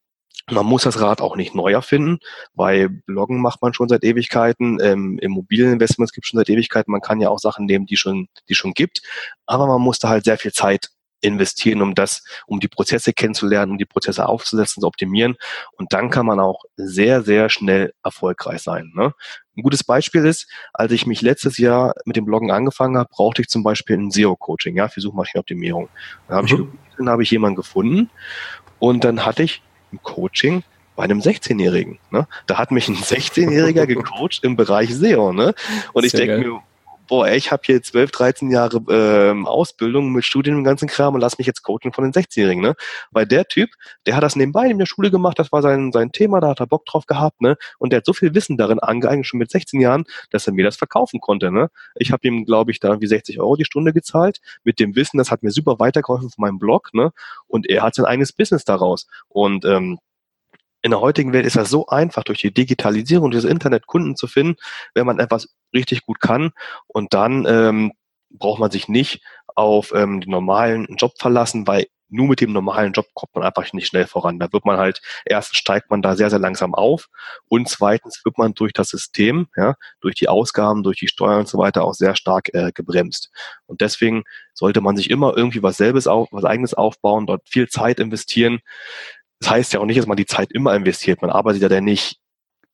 man 0.51 0.67
muss 0.67 0.83
das 0.83 1.01
Rad 1.01 1.21
auch 1.21 1.37
nicht 1.37 1.55
neu 1.55 1.73
erfinden, 1.73 2.19
weil 2.53 2.89
Bloggen 2.89 3.41
macht 3.41 3.63
man 3.63 3.73
schon 3.73 3.89
seit 3.89 4.05
Ewigkeiten, 4.05 4.79
ähm, 4.83 5.19
Immobilieninvestments 5.21 6.13
gibt 6.13 6.27
es 6.27 6.29
schon 6.29 6.39
seit 6.39 6.51
Ewigkeiten. 6.51 6.93
Man 6.93 7.01
kann 7.01 7.21
ja 7.21 7.31
auch 7.31 7.39
Sachen 7.39 7.65
nehmen, 7.67 7.87
die 7.87 7.97
schon, 7.97 8.29
die 8.49 8.55
schon 8.55 8.75
gibt, 8.75 9.03
aber 9.47 9.67
man 9.67 9.81
muss 9.81 9.99
da 9.99 10.09
halt 10.09 10.25
sehr 10.25 10.39
viel 10.39 10.53
Zeit 10.53 10.91
investieren, 11.25 11.81
um 11.81 11.95
das, 11.95 12.23
um 12.47 12.61
die 12.61 12.69
Prozesse 12.69 13.13
kennenzulernen, 13.13 13.73
um 13.73 13.79
die 13.79 13.87
Prozesse 13.87 14.29
aufzusetzen, 14.29 14.83
zu 14.83 14.87
optimieren. 14.87 15.37
Und 15.73 15.93
dann 15.93 16.11
kann 16.11 16.27
man 16.27 16.39
auch 16.39 16.61
sehr, 16.77 17.23
sehr 17.23 17.49
schnell 17.49 17.95
erfolgreich 18.05 18.61
sein. 18.61 18.93
Ne? 18.95 19.15
Ein 19.57 19.63
gutes 19.63 19.85
Beispiel 19.85 20.27
ist, 20.27 20.47
als 20.75 20.93
ich 20.93 21.07
mich 21.07 21.23
letztes 21.23 21.57
Jahr 21.57 21.95
mit 22.05 22.17
dem 22.17 22.27
Bloggen 22.27 22.51
angefangen 22.51 22.99
habe, 22.99 23.09
brauchte 23.11 23.41
ich 23.41 23.49
zum 23.49 23.63
Beispiel 23.63 23.97
ein 23.97 24.11
SEO-Coaching, 24.11 24.77
ja, 24.77 24.89
für 24.89 25.01
Suchmaschinenoptimierung. 25.01 25.89
Da 26.29 26.37
habe 26.37 26.55
mhm. 26.55 26.73
ich, 26.91 26.97
dann 26.99 27.09
habe 27.09 27.23
ich 27.23 27.31
jemanden 27.31 27.57
gefunden 27.57 28.11
und 28.79 29.05
dann 29.05 29.25
hatte 29.25 29.43
ich 29.43 29.63
ein 29.95 30.01
Coaching 30.03 30.63
bei 30.97 31.05
einem 31.05 31.21
16-Jährigen. 31.21 31.99
Ne? 32.11 32.27
Da 32.47 32.59
hat 32.59 32.71
mich 32.71 32.89
ein 32.89 32.97
16-Jähriger 32.97 33.87
gecoacht 33.95 34.41
im 34.43 34.57
Bereich 34.57 34.95
SEO. 34.95 35.33
Ne? 35.33 35.55
Und 35.93 36.05
ich 36.05 36.13
denke 36.13 36.39
mir, 36.39 36.63
boah, 37.07 37.27
ey, 37.29 37.37
ich 37.37 37.51
habe 37.53 37.63
hier 37.65 37.83
12, 37.83 38.11
13 38.11 38.51
Jahre 38.51 38.81
ähm, 38.89 39.47
Ausbildung 39.47 40.13
mit 40.13 40.25
Studien 40.25 40.57
und 40.57 40.65
ganzen 40.65 40.89
Kram 40.89 41.15
und 41.15 41.21
lass 41.21 41.39
mich 41.39 41.47
jetzt 41.47 41.63
coachen 41.63 41.93
von 41.93 42.05
den 42.05 42.13
16-Jährigen, 42.13 42.63
ne? 42.63 42.75
Weil 43.11 43.27
der 43.27 43.47
Typ, 43.47 43.71
der 44.07 44.17
hat 44.17 44.23
das 44.23 44.37
nebenbei 44.37 44.67
in 44.69 44.79
der 44.79 44.87
Schule 44.87 45.11
gemacht, 45.11 45.39
das 45.39 45.53
war 45.53 45.63
sein, 45.63 45.93
sein 45.93 46.13
Thema, 46.13 46.41
da 46.41 46.49
hat 46.49 46.61
er 46.61 46.67
Bock 46.67 46.87
drauf 46.87 47.07
gehabt, 47.07 47.41
ne? 47.41 47.57
Und 47.79 47.93
der 47.93 47.99
hat 47.99 48.07
so 48.07 48.13
viel 48.13 48.35
Wissen 48.35 48.57
darin 48.57 48.79
angeeignet, 48.79 49.27
schon 49.27 49.39
mit 49.39 49.51
16 49.51 49.81
Jahren, 49.81 50.05
dass 50.31 50.47
er 50.47 50.53
mir 50.53 50.65
das 50.65 50.77
verkaufen 50.77 51.21
konnte, 51.21 51.51
ne? 51.51 51.71
Ich 51.97 52.13
habe 52.13 52.27
ihm, 52.27 52.45
glaube 52.45 52.71
ich, 52.71 52.81
da 52.81 52.89
irgendwie 52.89 53.07
60 53.09 53.41
Euro 53.41 53.57
die 53.57 53.65
Stunde 53.65 53.93
gezahlt, 53.93 54.41
mit 54.65 54.81
dem 54.81 54.97
Wissen, 54.97 55.19
das 55.19 55.31
hat 55.31 55.43
mir 55.43 55.51
super 55.51 55.79
weitergeholfen 55.79 56.31
von 56.31 56.43
meinem 56.43 56.59
Blog, 56.59 56.91
ne? 56.95 57.13
Und 57.47 57.69
er 57.69 57.83
hat 57.83 57.95
sein 57.95 58.07
eigenes 58.07 58.33
Business 58.33 58.65
daraus. 58.65 59.07
Und 59.29 59.65
ähm, 59.65 59.99
in 60.85 60.91
der 60.91 61.01
heutigen 61.01 61.33
Welt 61.33 61.47
ist 61.47 61.57
das 61.57 61.71
so 61.71 61.87
einfach, 61.87 62.25
durch 62.25 62.43
die 62.43 62.53
Digitalisierung, 62.53 63.31
dieses 63.31 63.51
Internet 63.51 63.87
Kunden 63.87 64.17
zu 64.17 64.27
finden, 64.27 64.57
wenn 64.95 65.07
man 65.07 65.19
etwas 65.19 65.49
richtig 65.73 66.03
gut 66.03 66.21
kann. 66.21 66.51
Und 66.87 67.15
dann 67.15 67.47
ähm, 67.49 67.93
braucht 68.29 68.61
man 68.61 68.71
sich 68.71 68.87
nicht 68.87 69.23
auf 69.55 69.93
ähm, 69.95 70.21
den 70.21 70.31
normalen 70.31 70.87
Job 70.97 71.15
verlassen, 71.19 71.67
weil 71.67 71.87
nur 72.11 72.29
mit 72.29 72.43
dem 72.43 72.53
normalen 72.53 72.93
Job 72.93 73.07
kommt 73.15 73.35
man 73.35 73.45
einfach 73.45 73.73
nicht 73.73 73.87
schnell 73.87 74.07
voran. 74.07 74.39
Da 74.39 74.53
wird 74.53 74.67
man 74.67 74.77
halt, 74.77 75.01
erstens 75.25 75.57
steigt 75.57 75.91
man 75.91 76.03
da 76.03 76.17
sehr, 76.17 76.29
sehr 76.29 76.39
langsam 76.39 76.75
auf 76.75 77.09
und 77.49 77.67
zweitens 77.67 78.23
wird 78.27 78.37
man 78.37 78.53
durch 78.53 78.75
das 78.75 78.91
System, 78.91 79.49
ja, 79.57 79.77
durch 80.03 80.15
die 80.17 80.29
Ausgaben, 80.29 80.83
durch 80.83 80.99
die 80.99 81.09
Steuern 81.09 81.41
und 81.41 81.49
so 81.49 81.57
weiter 81.57 81.83
auch 81.83 81.95
sehr 81.95 82.15
stark 82.15 82.53
äh, 82.53 82.73
gebremst. 82.73 83.31
Und 83.65 83.81
deswegen 83.81 84.25
sollte 84.53 84.83
man 84.83 84.99
sich 84.99 85.09
immer 85.09 85.35
irgendwie 85.35 85.63
was 85.63 85.79
selbes 85.79 86.07
auf, 86.07 86.29
was 86.31 86.45
eigenes 86.45 86.75
aufbauen, 86.75 87.27
dort 87.27 87.49
viel 87.49 87.69
Zeit 87.69 87.99
investieren. 87.99 88.61
Das 89.45 89.51
heißt 89.51 89.75
ja 89.75 89.81
auch 89.81 89.85
nicht, 89.85 89.99
dass 89.99 90.07
man 90.07 90.17
die 90.17 90.25
Zeit 90.25 90.51
immer 90.53 90.75
investiert. 90.75 91.21
Man 91.21 91.31
arbeitet 91.31 91.61
ja 91.61 91.69
dann 91.69 91.85
nicht 91.85 92.19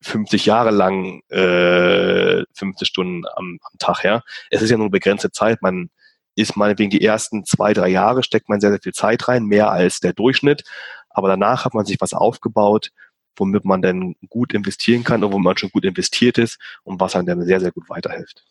50 0.03 0.47
Jahre 0.47 0.71
lang 0.71 1.21
äh, 1.29 2.45
50 2.55 2.87
Stunden 2.87 3.25
am, 3.35 3.59
am 3.61 3.79
Tag, 3.81 4.05
ja. 4.05 4.23
Es 4.51 4.63
ist 4.63 4.71
ja 4.71 4.77
nur 4.77 4.89
begrenzte 4.89 5.33
Zeit. 5.33 5.63
Man 5.63 5.91
ist 6.37 6.57
meinetwegen 6.57 6.91
die 6.91 7.05
ersten 7.05 7.45
zwei, 7.45 7.75
drei 7.75 7.89
Jahre, 7.89 8.23
steckt 8.23 8.49
man 8.49 8.61
sehr, 8.61 8.71
sehr 8.71 8.79
viel 8.81 8.93
Zeit 8.93 9.27
rein, 9.27 9.47
mehr 9.47 9.73
als 9.73 9.99
der 9.99 10.13
Durchschnitt. 10.13 10.63
Aber 11.09 11.27
danach 11.27 11.65
hat 11.65 11.75
man 11.75 11.87
sich 11.87 12.01
was 12.01 12.13
aufgebaut, 12.13 12.93
womit 13.35 13.65
man 13.65 13.83
dann 13.83 14.15
gut 14.29 14.55
investieren 14.55 15.03
kann 15.03 15.25
und 15.25 15.33
wo 15.33 15.41
man 15.41 15.57
schon 15.57 15.71
gut 15.71 15.85
investiert 15.85 16.39
ist 16.39 16.61
und 16.85 17.01
was 17.01 17.17
einem 17.17 17.27
dann 17.27 17.43
sehr, 17.43 17.59
sehr 17.59 17.73
gut 17.73 17.89
weiterhilft. 17.89 18.45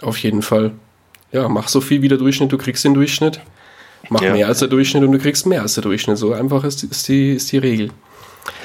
Auf 0.00 0.18
jeden 0.18 0.42
Fall. 0.42 0.72
Ja, 1.30 1.48
mach 1.48 1.68
so 1.68 1.80
viel 1.80 2.02
wie 2.02 2.08
der 2.08 2.18
Durchschnitt, 2.18 2.50
du 2.50 2.58
kriegst 2.58 2.84
den 2.84 2.94
Durchschnitt. 2.94 3.40
Mach 4.10 4.20
ja. 4.22 4.32
mehr 4.32 4.48
als 4.48 4.58
der 4.58 4.68
Durchschnitt 4.68 5.04
und 5.04 5.12
du 5.12 5.18
kriegst 5.18 5.46
mehr 5.46 5.62
als 5.62 5.74
der 5.74 5.82
Durchschnitt. 5.82 6.18
So 6.18 6.32
einfach 6.32 6.64
ist, 6.64 6.82
ist, 6.82 7.08
die, 7.08 7.34
ist 7.34 7.50
die 7.52 7.58
Regel. 7.58 7.90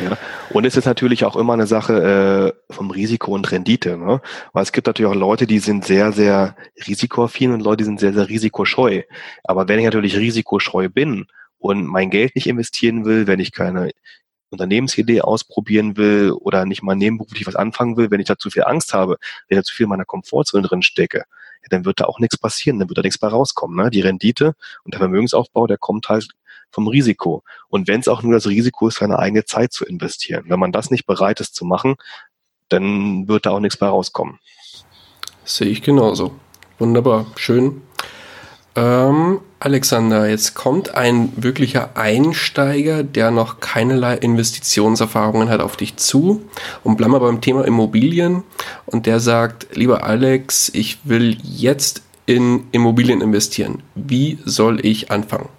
Ja. 0.04 0.18
Und 0.50 0.66
es 0.66 0.76
ist 0.76 0.86
natürlich 0.86 1.24
auch 1.24 1.36
immer 1.36 1.54
eine 1.54 1.68
Sache 1.68 2.56
äh, 2.70 2.74
vom 2.74 2.90
Risiko 2.90 3.34
und 3.34 3.52
Rendite. 3.52 3.96
Ne? 3.98 4.22
Weil 4.54 4.64
es 4.64 4.72
gibt 4.72 4.88
natürlich 4.88 5.12
auch 5.12 5.16
Leute, 5.16 5.46
die 5.46 5.60
sind 5.60 5.86
sehr, 5.86 6.12
sehr 6.12 6.56
risikoaffin 6.88 7.52
und 7.52 7.62
Leute, 7.62 7.78
die 7.78 7.84
sind 7.84 8.00
sehr, 8.00 8.14
sehr 8.14 8.28
risikoscheu. 8.28 9.04
Aber 9.44 9.68
wenn 9.68 9.80
ich 9.80 9.86
natürlich 9.86 10.18
risikoscheu 10.18 10.90
bin 10.90 11.28
und 11.60 11.86
mein 11.86 12.10
Geld 12.10 12.36
nicht 12.36 12.48
investieren 12.48 13.06
will, 13.06 13.28
wenn 13.28 13.40
ich 13.40 13.52
keine 13.52 13.92
Unternehmensidee 14.50 15.22
ausprobieren 15.22 15.98
will 15.98 16.32
oder 16.32 16.66
nicht 16.66 16.84
mal 16.84 16.96
nebenberuflich 16.96 17.48
was 17.48 17.56
anfangen 17.56 17.98
will, 17.98 18.12
wenn 18.12 18.20
ich 18.20 18.28
da 18.28 18.38
zu 18.38 18.50
viel 18.50 18.64
Angst 18.64 18.94
habe, 18.94 19.18
wenn 19.48 19.58
ich 19.58 19.64
da 19.64 19.64
zu 19.64 19.74
viel 19.74 19.86
in 19.86 19.90
meiner 19.90 20.06
Komfortzone 20.06 20.66
drin 20.68 20.82
stecke, 20.82 21.18
ja, 21.18 21.68
dann 21.70 21.86
wird 21.86 22.00
da 22.00 22.06
auch 22.06 22.20
nichts 22.20 22.38
passieren, 22.38 22.80
dann 22.80 22.90
wird 22.90 22.98
da 22.98 23.02
nichts 23.02 23.18
bei 23.18 23.28
rauskommen. 23.28 23.76
Ne? 23.76 23.90
Die 23.90 24.02
Rendite 24.02 24.56
und 24.84 24.94
der 24.94 25.00
Vermögensaufbau, 25.00 25.68
der 25.68 25.78
kommt 25.78 26.10
halt 26.10 26.30
vom 26.72 26.88
Risiko. 26.88 27.44
Und 27.70 27.88
wenn 27.88 28.02
es 28.02 28.08
auch 28.08 28.22
nur 28.22 28.34
das 28.34 28.48
Risiko 28.48 28.88
ist, 28.88 28.98
seine 28.98 29.18
eigene 29.18 29.46
Zeit 29.46 29.72
zu 29.74 29.86
investieren. 29.86 30.46
Wenn 30.48 30.60
man 30.60 30.72
das 30.72 30.92
nicht 30.92 31.06
bereit 31.06 31.40
ist 31.40 31.56
zu 31.56 31.66
machen, 31.66 31.96
dann 32.70 33.28
wird 33.28 33.46
da 33.46 33.52
auch 33.52 33.60
nichts 33.60 33.78
bei 33.78 33.88
rauskommen. 33.88 34.40
Sehe 35.44 35.70
ich 35.70 35.82
genauso. 35.82 36.36
Wunderbar, 36.80 37.28
schön. 37.36 37.82
Ähm, 38.76 39.40
Alexander, 39.66 40.30
jetzt 40.30 40.54
kommt 40.54 40.94
ein 40.94 41.34
wirklicher 41.38 41.98
Einsteiger, 41.98 43.02
der 43.02 43.32
noch 43.32 43.62
keinerlei 43.62 44.14
Investitionserfahrungen 44.14 45.50
hat, 45.50 45.60
auf 45.60 45.76
dich 45.76 45.98
zu 45.98 46.44
und 46.84 46.98
bleiben 46.98 47.14
wir 47.14 47.20
beim 47.20 47.42
Thema 47.42 47.66
Immobilien 47.66 48.44
und 48.86 49.08
der 49.08 49.20
sagt, 49.20 49.76
lieber 49.76 50.04
Alex, 50.04 50.70
ich 50.70 51.00
will 51.04 51.38
jetzt 51.42 52.04
in 52.28 52.68
Immobilien 52.74 53.22
investieren. 53.22 53.82
Wie 53.96 54.38
soll 54.46 54.86
ich 54.86 55.10
anfangen? 55.10 55.50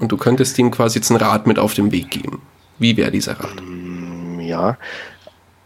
Und 0.00 0.10
du 0.10 0.16
könntest 0.16 0.58
ihm 0.58 0.72
quasi 0.72 0.98
jetzt 0.98 1.12
einen 1.12 1.20
Rat 1.20 1.46
mit 1.46 1.60
auf 1.60 1.74
den 1.74 1.92
Weg 1.92 2.10
geben. 2.10 2.42
Wie 2.80 2.96
wäre 2.96 3.12
dieser 3.12 3.38
Rat? 3.38 3.62
Ja, 4.40 4.78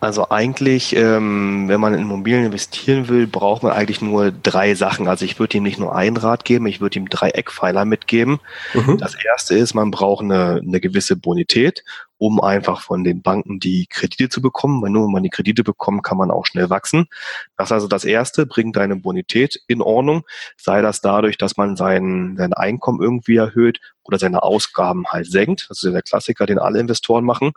also 0.03 0.31
eigentlich, 0.31 0.97
ähm, 0.97 1.69
wenn 1.69 1.81
man 1.81 1.95
in 1.95 2.01
Immobilien 2.01 2.47
investieren 2.47 3.09
will, 3.09 3.29
braucht 3.29 3.63
man 3.63 3.71
eigentlich 3.71 4.01
nur 4.01 4.33
drei 4.33 4.75
Sachen. 4.75 5.07
Also 5.07 5.25
ich 5.25 5.39
würde 5.39 5.57
ihm 5.57 5.63
nicht 5.63 5.79
nur 5.79 5.95
einen 5.95 6.17
Rat 6.17 6.45
geben, 6.45 6.67
ich 6.67 6.81
würde 6.81 6.99
ihm 6.99 7.09
drei 7.09 7.31
Eckpfeiler 7.31 7.85
mitgeben. 7.85 8.41
Mhm. 8.75 8.99
Das 8.99 9.15
erste 9.15 9.55
ist, 9.55 9.75
man 9.75 9.93
braucht 9.93 10.25
eine, 10.25 10.61
eine 10.61 10.81
gewisse 10.81 11.15
Bonität, 11.15 11.85
um 12.19 12.41
einfach 12.41 12.81
von 12.81 13.05
den 13.05 13.23
Banken 13.23 13.61
die 13.61 13.87
Kredite 13.89 14.29
zu 14.29 14.43
bekommen. 14.43 14.83
Weil 14.83 14.91
nur 14.91 15.05
wenn 15.05 15.13
man 15.13 15.23
die 15.23 15.31
Kredite 15.31 15.63
bekommt, 15.63 16.03
kann 16.03 16.19
man 16.19 16.33
auch 16.33 16.47
schnell 16.47 16.69
wachsen. 16.69 17.07
Das 17.57 17.69
ist 17.69 17.73
also 17.73 17.87
das 17.87 18.05
erste, 18.05 18.45
bringt 18.45 18.75
deine 18.75 18.97
Bonität 18.97 19.61
in 19.69 19.81
Ordnung. 19.81 20.25
Sei 20.57 20.83
das 20.83 21.01
dadurch, 21.01 21.39
dass 21.39 21.57
man 21.57 21.77
sein, 21.77 22.35
sein 22.37 22.55
Einkommen 22.55 23.01
irgendwie 23.01 23.37
erhöht 23.37 23.79
oder 24.03 24.19
seine 24.19 24.43
Ausgaben 24.43 25.07
halt 25.07 25.31
senkt. 25.31 25.67
Das 25.69 25.81
ist 25.83 25.93
der 25.93 26.03
Klassiker, 26.03 26.47
den 26.47 26.59
alle 26.59 26.81
Investoren 26.81 27.25
machen. 27.25 27.53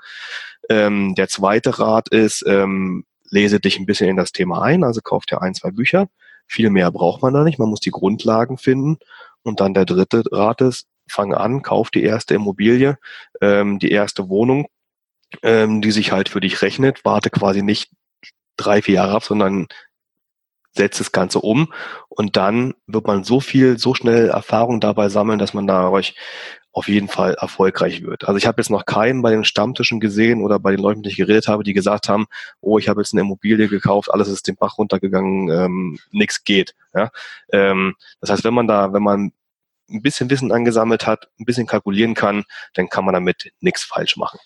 Ähm, 0.70 1.16
der 1.16 1.28
zweite 1.28 1.80
Rat 1.80 2.10
ist, 2.10 2.44
ähm, 2.48 3.06
lese 3.30 3.60
dich 3.60 3.80
ein 3.80 3.86
bisschen 3.86 4.10
in 4.10 4.18
das 4.18 4.32
Thema 4.32 4.62
ein, 4.62 4.84
also 4.84 5.02
kauf 5.02 5.26
dir 5.26 5.42
ein, 5.42 5.54
zwei 5.54 5.72
Bücher. 5.72 6.08
Viel 6.48 6.70
mehr 6.70 6.92
braucht 6.92 7.22
man 7.22 7.34
da 7.34 7.44
nicht, 7.44 7.60
man 7.60 7.70
muss 7.70 7.80
die 7.80 7.92
Grundlagen 7.92 8.58
finden. 8.58 8.98
Und 9.44 9.60
dann 9.60 9.74
der 9.74 9.86
dritte 9.86 10.24
Rat 10.32 10.62
ist, 10.62 10.88
fang 11.08 11.34
an, 11.34 11.62
kauf 11.62 11.90
die 11.92 12.04
erste 12.04 12.34
Immobilie, 12.36 12.98
ähm, 13.42 13.80
die 13.80 13.92
erste 13.92 14.30
Wohnung, 14.30 14.68
ähm, 15.44 15.82
die 15.82 15.92
sich 15.92 16.12
halt 16.12 16.30
für 16.30 16.40
dich 16.40 16.62
rechnet. 16.62 17.06
Warte 17.06 17.30
quasi 17.30 17.62
nicht 17.62 17.92
drei, 18.58 18.82
vier 18.82 18.96
Jahre 18.96 19.14
ab, 19.14 19.24
sondern 19.24 19.68
setzt 20.76 21.00
das 21.00 21.12
Ganze 21.12 21.40
um 21.40 21.72
und 22.10 22.38
dann 22.38 22.74
wird 22.88 23.08
man 23.08 23.24
so 23.24 23.40
viel, 23.40 23.78
so 23.78 23.94
schnell 23.94 24.30
Erfahrung 24.30 24.80
dabei 24.80 25.10
sammeln, 25.10 25.40
dass 25.40 25.54
man 25.54 25.68
da 25.68 25.90
euch 25.90 26.16
auf 26.76 26.90
jeden 26.90 27.08
Fall 27.08 27.36
erfolgreich 27.36 28.04
wird. 28.04 28.28
Also 28.28 28.38
ich 28.38 28.46
habe 28.46 28.62
jetzt 28.62 28.70
noch 28.70 28.86
keinen 28.86 29.22
bei 29.22 29.32
den 29.32 29.46
Stammtischen 29.46 30.02
gesehen 30.02 30.42
oder 30.42 30.60
bei 30.60 30.72
den 30.72 30.82
Leuten, 30.82 31.00
mit 31.00 31.06
denen 31.06 31.12
ich 31.12 31.18
geredet 31.18 31.48
habe, 31.48 31.64
die 31.64 31.72
gesagt 31.72 32.10
haben, 32.10 32.26
oh, 32.60 32.78
ich 32.78 32.90
habe 32.90 33.00
jetzt 33.00 33.14
eine 33.14 33.22
Immobilie 33.22 33.70
gekauft, 33.70 34.12
alles 34.12 34.28
ist 34.28 34.48
den 34.50 34.58
Bach 34.58 34.78
runtergegangen, 34.78 35.50
ähm, 35.50 36.00
nichts 36.12 36.44
geht. 36.44 36.76
Ja? 36.94 37.12
Ähm, 37.54 37.96
das 38.20 38.30
heißt, 38.30 38.44
wenn 38.44 38.54
man 38.54 38.68
da, 38.68 38.92
wenn 38.92 39.04
man 39.04 39.32
ein 39.90 40.02
bisschen 40.02 40.30
Wissen 40.30 40.52
angesammelt 40.52 41.08
hat, 41.08 41.30
ein 41.40 41.46
bisschen 41.46 41.66
kalkulieren 41.66 42.14
kann, 42.14 42.44
dann 42.74 42.90
kann 42.90 43.06
man 43.06 43.14
damit 43.14 43.54
nichts 43.62 43.84
falsch 43.84 44.18
machen. 44.18 44.40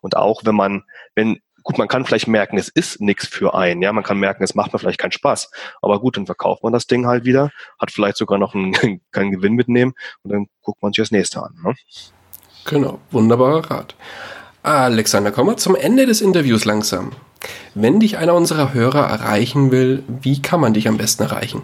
Und 0.00 0.16
auch 0.16 0.42
wenn 0.44 0.54
man, 0.54 0.84
wenn 1.16 1.40
gut, 1.62 1.78
man 1.78 1.88
kann 1.88 2.04
vielleicht 2.04 2.28
merken, 2.28 2.58
es 2.58 2.68
ist 2.68 3.00
nichts 3.00 3.26
für 3.26 3.54
einen. 3.54 3.82
Ja, 3.82 3.92
man 3.92 4.04
kann 4.04 4.18
merken, 4.18 4.42
es 4.42 4.54
macht 4.54 4.72
mir 4.72 4.78
vielleicht 4.78 4.98
keinen 4.98 5.12
Spaß. 5.12 5.50
Aber 5.80 6.00
gut, 6.00 6.16
dann 6.16 6.26
verkauft 6.26 6.62
man 6.62 6.72
das 6.72 6.86
Ding 6.86 7.06
halt 7.06 7.24
wieder, 7.24 7.50
hat 7.78 7.90
vielleicht 7.90 8.16
sogar 8.16 8.38
noch 8.38 8.54
einen, 8.54 8.72
keinen 9.10 9.30
Gewinn 9.30 9.54
mitnehmen 9.54 9.94
und 10.22 10.32
dann 10.32 10.46
guckt 10.62 10.82
man 10.82 10.92
sich 10.92 11.02
das 11.02 11.10
nächste 11.10 11.42
an. 11.42 11.54
Ne? 11.64 11.74
Genau, 12.64 13.00
wunderbarer 13.10 13.70
Rat. 13.70 13.94
Alexander, 14.62 15.32
kommen 15.32 15.50
wir 15.50 15.56
zum 15.56 15.74
Ende 15.74 16.06
des 16.06 16.20
Interviews 16.20 16.64
langsam. 16.64 17.12
Wenn 17.74 17.98
dich 17.98 18.18
einer 18.18 18.34
unserer 18.34 18.72
Hörer 18.72 19.08
erreichen 19.08 19.72
will, 19.72 20.04
wie 20.06 20.40
kann 20.40 20.60
man 20.60 20.74
dich 20.74 20.86
am 20.86 20.98
besten 20.98 21.24
erreichen? 21.24 21.62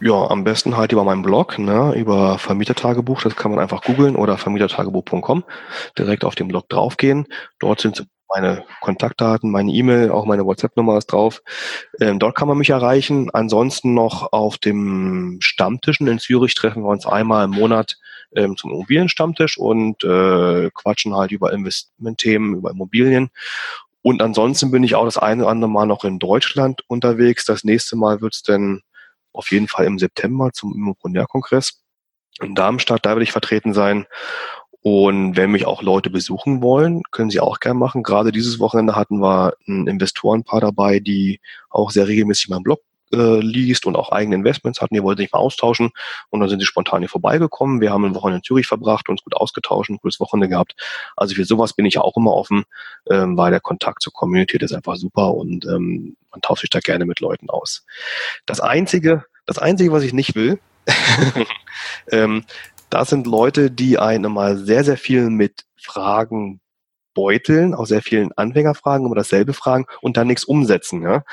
Ja, 0.00 0.30
am 0.30 0.44
besten 0.44 0.76
halt 0.76 0.92
über 0.92 1.04
meinen 1.04 1.22
Blog, 1.22 1.58
ne, 1.58 1.94
über 1.94 2.38
Vermietertagebuch, 2.38 3.22
das 3.22 3.36
kann 3.36 3.50
man 3.50 3.60
einfach 3.60 3.82
googeln 3.82 4.16
oder 4.16 4.36
vermietertagebuch.com, 4.36 5.44
direkt 5.98 6.24
auf 6.24 6.34
den 6.34 6.48
Blog 6.48 6.68
draufgehen. 6.68 7.26
Dort 7.58 7.80
sind 7.80 8.06
meine 8.28 8.64
Kontaktdaten, 8.80 9.50
meine 9.50 9.72
E-Mail, 9.72 10.10
auch 10.10 10.24
meine 10.24 10.44
WhatsApp-Nummer 10.44 10.98
ist 10.98 11.06
drauf. 11.06 11.42
Ähm, 12.00 12.18
dort 12.18 12.36
kann 12.36 12.48
man 12.48 12.58
mich 12.58 12.70
erreichen. 12.70 13.30
Ansonsten 13.32 13.94
noch 13.94 14.32
auf 14.32 14.58
dem 14.58 15.38
Stammtischen 15.40 16.06
in 16.06 16.18
Zürich 16.18 16.54
treffen 16.54 16.82
wir 16.82 16.88
uns 16.88 17.06
einmal 17.06 17.44
im 17.44 17.52
Monat 17.52 17.96
ähm, 18.34 18.56
zum 18.56 18.72
Immobilienstammtisch 18.72 19.58
und 19.58 20.02
äh, 20.04 20.70
quatschen 20.74 21.14
halt 21.14 21.32
über 21.32 21.52
Investmentthemen, 21.52 22.56
über 22.56 22.70
Immobilien. 22.70 23.30
Und 24.02 24.22
ansonsten 24.22 24.70
bin 24.70 24.84
ich 24.84 24.94
auch 24.94 25.04
das 25.04 25.18
eine 25.18 25.42
oder 25.42 25.50
andere 25.50 25.70
Mal 25.70 25.86
noch 25.86 26.04
in 26.04 26.18
Deutschland 26.18 26.82
unterwegs. 26.86 27.44
Das 27.44 27.64
nächste 27.64 27.96
Mal 27.96 28.20
wird 28.20 28.34
es 28.34 28.42
dann 28.42 28.82
auf 29.32 29.50
jeden 29.50 29.68
Fall 29.68 29.86
im 29.86 29.98
September 29.98 30.52
zum 30.52 30.74
Immopreneur-Kongress 30.74 31.82
in 32.40 32.54
Darmstadt. 32.54 33.04
Da 33.04 33.10
werde 33.10 33.22
ich 33.22 33.32
vertreten 33.32 33.74
sein. 33.74 34.06
Und 34.88 35.36
wenn 35.36 35.50
mich 35.50 35.66
auch 35.66 35.82
Leute 35.82 36.10
besuchen 36.10 36.62
wollen, 36.62 37.02
können 37.10 37.28
sie 37.28 37.40
auch 37.40 37.58
gerne 37.58 37.76
machen. 37.76 38.04
Gerade 38.04 38.30
dieses 38.30 38.60
Wochenende 38.60 38.94
hatten 38.94 39.18
wir 39.18 39.54
ein 39.66 39.88
Investorenpaar 39.88 40.60
dabei, 40.60 41.00
die 41.00 41.40
auch 41.70 41.90
sehr 41.90 42.06
regelmäßig 42.06 42.50
meinen 42.50 42.62
Blog 42.62 42.78
äh, 43.12 43.40
liest 43.40 43.86
und 43.86 43.96
auch 43.96 44.12
eigene 44.12 44.36
Investments 44.36 44.80
hatten. 44.80 44.94
Die 44.94 45.02
wollten 45.02 45.22
sich 45.22 45.32
mal 45.32 45.40
austauschen 45.40 45.90
und 46.30 46.38
dann 46.38 46.48
sind 46.48 46.60
sie 46.60 46.66
spontan 46.66 47.00
hier 47.00 47.08
vorbeigekommen. 47.08 47.80
Wir 47.80 47.90
haben 47.90 48.04
ein 48.04 48.14
Wochenende 48.14 48.36
in 48.36 48.44
Zürich 48.44 48.68
verbracht, 48.68 49.08
uns 49.08 49.24
gut 49.24 49.34
ausgetauscht, 49.34 49.90
ein 49.90 49.98
cooles 49.98 50.20
Wochenende 50.20 50.48
gehabt. 50.48 50.76
Also 51.16 51.34
für 51.34 51.44
sowas 51.44 51.72
bin 51.72 51.84
ich 51.84 51.98
auch 51.98 52.16
immer 52.16 52.34
offen, 52.34 52.62
ähm, 53.10 53.36
weil 53.36 53.50
der 53.50 53.58
Kontakt 53.58 54.02
zur 54.02 54.12
Community 54.12 54.56
ist 54.58 54.72
einfach 54.72 54.94
super 54.94 55.34
und 55.34 55.64
ähm, 55.64 56.16
man 56.30 56.42
tauscht 56.42 56.60
sich 56.60 56.70
da 56.70 56.78
gerne 56.78 57.06
mit 57.06 57.18
Leuten 57.18 57.50
aus. 57.50 57.84
Das 58.46 58.60
einzige, 58.60 59.24
das 59.46 59.58
einzige, 59.58 59.90
was 59.90 60.04
ich 60.04 60.12
nicht 60.12 60.36
will, 60.36 60.60
ähm, 62.12 62.44
das 62.90 63.10
sind 63.10 63.26
Leute, 63.26 63.70
die 63.70 63.98
einen 63.98 64.32
mal 64.32 64.56
sehr, 64.56 64.84
sehr 64.84 64.96
viel 64.96 65.30
mit 65.30 65.64
Fragen 65.76 66.60
beuteln, 67.16 67.74
auch 67.74 67.86
sehr 67.86 68.02
vielen 68.02 68.30
Anfängerfragen, 68.32 69.06
immer 69.06 69.16
dasselbe 69.16 69.54
fragen 69.54 69.86
und 70.02 70.16
dann 70.16 70.26
nichts 70.28 70.44
umsetzen. 70.44 71.02
Ja? 71.02 71.24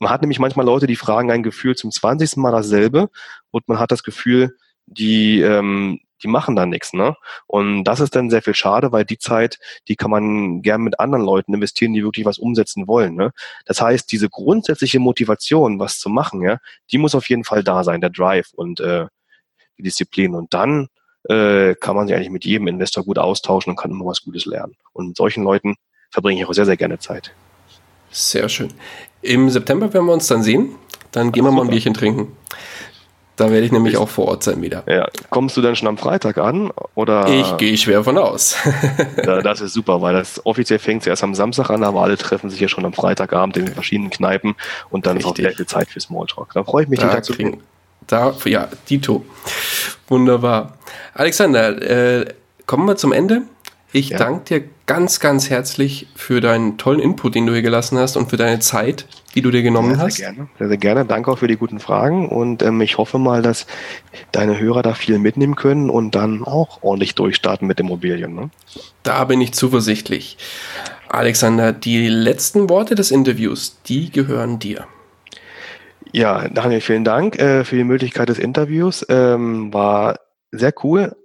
Man 0.00 0.10
hat 0.10 0.22
nämlich 0.22 0.38
manchmal 0.38 0.64
Leute, 0.64 0.86
die 0.86 0.96
fragen 0.96 1.30
ein 1.30 1.42
Gefühl 1.42 1.74
zum 1.74 1.90
20. 1.90 2.36
Mal 2.36 2.52
dasselbe 2.52 3.10
und 3.50 3.68
man 3.68 3.78
hat 3.78 3.90
das 3.90 4.04
Gefühl, 4.04 4.56
die, 4.86 5.40
ähm, 5.40 5.98
die 6.22 6.28
machen 6.28 6.54
da 6.54 6.66
nichts. 6.66 6.92
Ne? 6.92 7.16
Und 7.48 7.82
das 7.84 7.98
ist 7.98 8.14
dann 8.14 8.30
sehr 8.30 8.42
viel 8.42 8.54
schade, 8.54 8.92
weil 8.92 9.04
die 9.04 9.18
Zeit, 9.18 9.58
die 9.88 9.96
kann 9.96 10.10
man 10.10 10.62
gern 10.62 10.82
mit 10.82 11.00
anderen 11.00 11.24
Leuten 11.24 11.52
investieren, 11.52 11.92
die 11.92 12.04
wirklich 12.04 12.24
was 12.24 12.38
umsetzen 12.38 12.86
wollen. 12.86 13.16
Ne? 13.16 13.32
Das 13.66 13.80
heißt, 13.80 14.10
diese 14.12 14.30
grundsätzliche 14.30 15.00
Motivation, 15.00 15.80
was 15.80 15.98
zu 15.98 16.08
machen, 16.08 16.42
ja, 16.42 16.58
die 16.92 16.98
muss 16.98 17.16
auf 17.16 17.28
jeden 17.28 17.44
Fall 17.44 17.64
da 17.64 17.82
sein, 17.82 18.00
der 18.00 18.10
Drive 18.10 18.52
und 18.54 18.78
äh, 18.78 19.06
die 19.78 19.82
Disziplin. 19.82 20.34
Und 20.34 20.54
dann 20.54 20.88
äh, 21.28 21.74
kann 21.74 21.96
man 21.96 22.06
sich 22.06 22.16
eigentlich 22.16 22.30
mit 22.30 22.44
jedem 22.44 22.66
Investor 22.68 23.04
gut 23.04 23.18
austauschen 23.18 23.70
und 23.70 23.76
kann 23.76 23.90
immer 23.90 24.06
was 24.06 24.22
Gutes 24.22 24.46
lernen. 24.46 24.76
Und 24.92 25.08
mit 25.08 25.16
solchen 25.16 25.42
Leuten 25.44 25.76
verbringe 26.10 26.40
ich 26.40 26.46
auch 26.46 26.54
sehr, 26.54 26.66
sehr 26.66 26.76
gerne 26.76 26.98
Zeit. 26.98 27.32
Sehr 28.10 28.48
schön. 28.48 28.68
Im 29.22 29.50
September 29.50 29.92
werden 29.92 30.06
wir 30.06 30.12
uns 30.12 30.26
dann 30.26 30.42
sehen. 30.42 30.76
Dann 31.12 31.32
gehen 31.32 31.44
Ach, 31.44 31.50
wir 31.50 31.56
mal 31.56 31.62
ein 31.62 31.70
Bierchen 31.70 31.94
trinken. 31.94 32.36
Da 33.36 33.50
werde 33.50 33.66
ich 33.66 33.72
nämlich 33.72 33.96
auch 33.96 34.08
vor 34.08 34.28
Ort 34.28 34.44
sein 34.44 34.62
wieder. 34.62 34.84
Ja. 34.86 35.08
Kommst 35.30 35.56
du 35.56 35.60
dann 35.60 35.74
schon 35.74 35.88
am 35.88 35.98
Freitag 35.98 36.38
an? 36.38 36.70
Oder? 36.94 37.26
Ich 37.26 37.56
gehe 37.56 37.76
schwer 37.76 38.04
von 38.04 38.16
aus. 38.16 38.56
ja, 39.16 39.42
das 39.42 39.60
ist 39.60 39.72
super, 39.74 40.00
weil 40.00 40.14
das 40.14 40.46
offiziell 40.46 40.78
fängt 40.78 41.02
es 41.02 41.08
erst 41.08 41.24
am 41.24 41.34
Samstag 41.34 41.70
an, 41.70 41.82
aber 41.82 42.02
alle 42.02 42.16
treffen 42.16 42.48
sich 42.48 42.60
ja 42.60 42.68
schon 42.68 42.84
am 42.84 42.92
Freitagabend 42.92 43.56
in 43.56 43.64
den 43.64 43.74
verschiedenen 43.74 44.10
Kneipen 44.10 44.54
und 44.90 45.06
dann 45.06 45.16
Richtig. 45.16 45.32
ist 45.32 45.32
auch 45.32 45.42
sehr 45.42 45.56
viel 45.56 45.66
Zeit 45.66 45.88
für 45.88 45.98
Smalltalk. 45.98 46.52
Da 46.54 46.62
freue 46.62 46.84
ich 46.84 46.88
mich, 46.88 47.00
da 47.00 47.06
den 47.06 47.12
Tag 47.12 47.24
zu 47.24 47.32
kriegen. 47.32 47.60
Da, 48.06 48.34
ja, 48.44 48.68
Dito. 48.88 49.24
Wunderbar. 50.08 50.76
Alexander, 51.14 51.80
äh, 51.82 52.26
kommen 52.66 52.86
wir 52.86 52.96
zum 52.96 53.12
Ende. 53.12 53.42
Ich 53.92 54.08
ja. 54.08 54.18
danke 54.18 54.44
dir 54.44 54.64
ganz, 54.86 55.20
ganz 55.20 55.50
herzlich 55.50 56.08
für 56.16 56.40
deinen 56.40 56.78
tollen 56.78 56.98
Input, 56.98 57.36
den 57.36 57.46
du 57.46 57.52
hier 57.52 57.62
gelassen 57.62 57.96
hast 57.96 58.16
und 58.16 58.28
für 58.28 58.36
deine 58.36 58.58
Zeit, 58.58 59.06
die 59.34 59.40
du 59.40 59.52
dir 59.52 59.62
genommen 59.62 59.90
ja, 59.90 59.96
sehr 59.96 60.04
hast. 60.04 60.16
Gerne. 60.16 60.48
Sehr, 60.58 60.68
sehr 60.68 60.76
gerne. 60.76 61.04
Danke 61.04 61.30
auch 61.30 61.38
für 61.38 61.46
die 61.46 61.56
guten 61.56 61.78
Fragen 61.78 62.28
und 62.28 62.62
ähm, 62.62 62.80
ich 62.80 62.98
hoffe 62.98 63.18
mal, 63.18 63.40
dass 63.40 63.66
deine 64.32 64.58
Hörer 64.58 64.82
da 64.82 64.94
viel 64.94 65.18
mitnehmen 65.18 65.54
können 65.54 65.90
und 65.90 66.14
dann 66.16 66.44
auch 66.44 66.82
ordentlich 66.82 67.14
durchstarten 67.14 67.68
mit 67.68 67.78
Immobilien. 67.78 68.34
Ne? 68.34 68.50
Da 69.04 69.24
bin 69.24 69.40
ich 69.40 69.52
zuversichtlich. 69.52 70.38
Alexander, 71.08 71.72
die 71.72 72.08
letzten 72.08 72.68
Worte 72.68 72.96
des 72.96 73.12
Interviews, 73.12 73.78
die 73.86 74.10
gehören 74.10 74.58
dir. 74.58 74.88
Ja, 76.16 76.48
Daniel, 76.48 76.80
vielen 76.80 77.02
Dank 77.02 77.40
äh, 77.40 77.64
für 77.64 77.74
die 77.74 77.82
Möglichkeit 77.82 78.28
des 78.28 78.38
Interviews. 78.38 79.04
Ähm, 79.08 79.74
war 79.74 80.20
sehr 80.52 80.72
cool. 80.84 81.16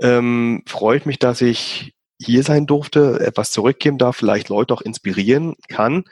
Ähm, 0.00 0.64
freut 0.66 1.06
mich, 1.06 1.20
dass 1.20 1.40
ich 1.40 1.94
hier 2.20 2.42
sein 2.42 2.66
durfte, 2.66 3.20
etwas 3.20 3.52
zurückgeben 3.52 3.98
darf, 3.98 4.16
vielleicht 4.16 4.48
Leute 4.48 4.74
auch 4.74 4.80
inspirieren 4.80 5.54
kann. 5.68 6.06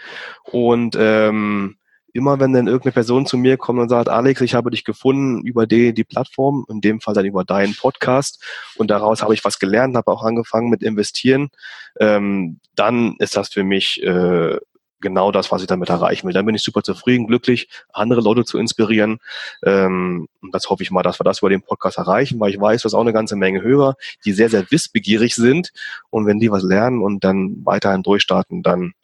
Und 0.44 0.96
ähm, 0.96 1.78
immer 2.12 2.38
wenn 2.38 2.52
dann 2.52 2.68
irgendeine 2.68 2.92
Person 2.92 3.26
zu 3.26 3.36
mir 3.36 3.56
kommt 3.56 3.80
und 3.80 3.88
sagt, 3.88 4.08
Alex, 4.08 4.40
ich 4.42 4.54
habe 4.54 4.70
dich 4.70 4.84
gefunden 4.84 5.44
über 5.44 5.66
die, 5.66 5.92
die 5.92 6.04
Plattform, 6.04 6.64
in 6.68 6.80
dem 6.80 7.00
Fall 7.00 7.14
dann 7.14 7.26
über 7.26 7.44
deinen 7.44 7.74
Podcast 7.74 8.44
und 8.76 8.92
daraus 8.92 9.22
habe 9.22 9.34
ich 9.34 9.44
was 9.44 9.58
gelernt, 9.58 9.96
habe 9.96 10.12
auch 10.12 10.22
angefangen 10.22 10.70
mit 10.70 10.84
investieren, 10.84 11.50
ähm, 11.98 12.60
dann 12.76 13.16
ist 13.18 13.36
das 13.36 13.48
für 13.48 13.64
mich 13.64 14.00
äh, 14.04 14.56
genau 15.00 15.32
das, 15.32 15.50
was 15.50 15.62
ich 15.62 15.66
damit 15.66 15.88
erreichen 15.88 16.26
will. 16.26 16.34
Dann 16.34 16.46
bin 16.46 16.54
ich 16.54 16.62
super 16.62 16.82
zufrieden, 16.82 17.26
glücklich, 17.26 17.68
andere 17.92 18.20
Leute 18.20 18.44
zu 18.44 18.58
inspirieren. 18.58 19.18
Ähm, 19.64 20.28
und 20.42 20.54
das 20.54 20.68
hoffe 20.68 20.82
ich 20.82 20.90
mal, 20.90 21.02
dass 21.02 21.20
wir 21.20 21.24
das 21.24 21.38
über 21.38 21.50
den 21.50 21.62
Podcast 21.62 21.98
erreichen, 21.98 22.40
weil 22.40 22.50
ich 22.50 22.60
weiß, 22.60 22.82
dass 22.82 22.94
auch 22.94 23.00
eine 23.00 23.12
ganze 23.12 23.36
Menge 23.36 23.62
Hörer, 23.62 23.96
die 24.24 24.32
sehr, 24.32 24.48
sehr 24.48 24.70
wissbegierig 24.70 25.34
sind. 25.34 25.72
Und 26.10 26.26
wenn 26.26 26.38
die 26.38 26.50
was 26.50 26.62
lernen 26.62 27.02
und 27.02 27.24
dann 27.24 27.62
weiterhin 27.64 28.02
durchstarten, 28.02 28.62
dann 28.62 28.94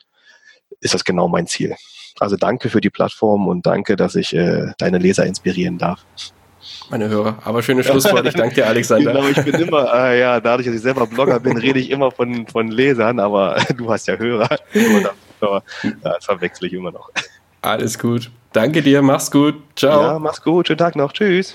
ist 0.81 0.95
das 0.95 1.05
genau 1.05 1.29
mein 1.29 1.47
Ziel. 1.47 1.77
Also 2.19 2.37
danke 2.37 2.71
für 2.71 2.81
die 2.81 2.91
Plattform 2.91 3.47
und 3.47 3.67
danke, 3.67 3.97
dass 3.97 4.15
ich 4.15 4.35
äh, 4.35 4.73
deine 4.79 4.99
Leser 4.99 5.27
inspirieren 5.27 5.79
darf. 5.79 6.05
Meine 6.91 7.09
Hörer. 7.09 7.39
Aber 7.45 7.63
schönes 7.63 7.87
Schlusswort. 7.87 8.27
Ich 8.27 8.35
danke 8.35 8.55
dir, 8.55 8.67
Alexander. 8.69 9.13
genau, 9.13 9.29
ich 9.29 9.45
bin 9.45 9.55
immer, 9.55 9.93
äh, 9.93 10.21
ja, 10.21 10.41
dadurch, 10.41 10.67
dass 10.67 10.77
ich 10.77 10.83
selber 10.83 11.07
Blogger 11.07 11.41
bin, 11.41 11.57
rede 11.57 11.79
ich 11.79 11.91
immer 11.91 12.11
von, 12.11 12.47
von 12.47 12.69
Lesern, 12.69 13.21
aber 13.21 13.57
du 13.77 13.91
hast 13.91 14.07
ja 14.09 14.17
Hörer. 14.17 14.49
das 15.41 16.25
verwechsel 16.25 16.67
ich 16.67 16.73
immer 16.73 16.93
noch. 16.93 17.11
Alles 17.63 17.99
gut. 17.99 18.31
Danke 18.53 18.83
dir, 18.83 19.03
mach's 19.03 19.31
gut. 19.31 19.55
Ciao. 19.77 20.03
Ja, 20.03 20.19
mach's 20.19 20.43
gut. 20.43 20.69
Schönen 20.69 20.79
Tag 20.79 20.97
noch. 20.97 21.13
Tschüss. 21.13 21.55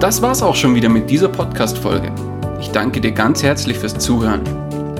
Das 0.00 0.22
war's 0.22 0.42
auch 0.42 0.54
schon 0.54 0.74
wieder 0.74 0.88
mit 0.88 1.10
dieser 1.10 1.28
Podcast-Folge. 1.28 2.10
Ich 2.58 2.70
danke 2.70 3.00
dir 3.02 3.12
ganz 3.12 3.42
herzlich 3.42 3.78
fürs 3.78 3.98
Zuhören. 3.98 4.42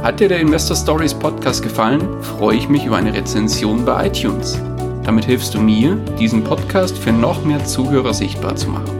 Hat 0.03 0.21
dir 0.21 0.29
der 0.29 0.41
Investor 0.41 0.77
Stories 0.77 1.15
Podcast 1.15 1.63
gefallen, 1.63 2.23
freue 2.23 2.57
ich 2.57 2.69
mich 2.69 2.85
über 2.85 2.97
eine 2.97 3.15
Rezension 3.15 3.85
bei 3.85 4.07
iTunes. 4.07 4.61
Damit 5.05 5.25
hilfst 5.25 5.55
du 5.55 5.61
mir, 5.61 5.95
diesen 6.19 6.45
Podcast 6.45 6.99
für 6.99 7.13
noch 7.13 7.45
mehr 7.45 7.65
Zuhörer 7.65 8.13
sichtbar 8.13 8.57
zu 8.57 8.69
machen. 8.69 9.00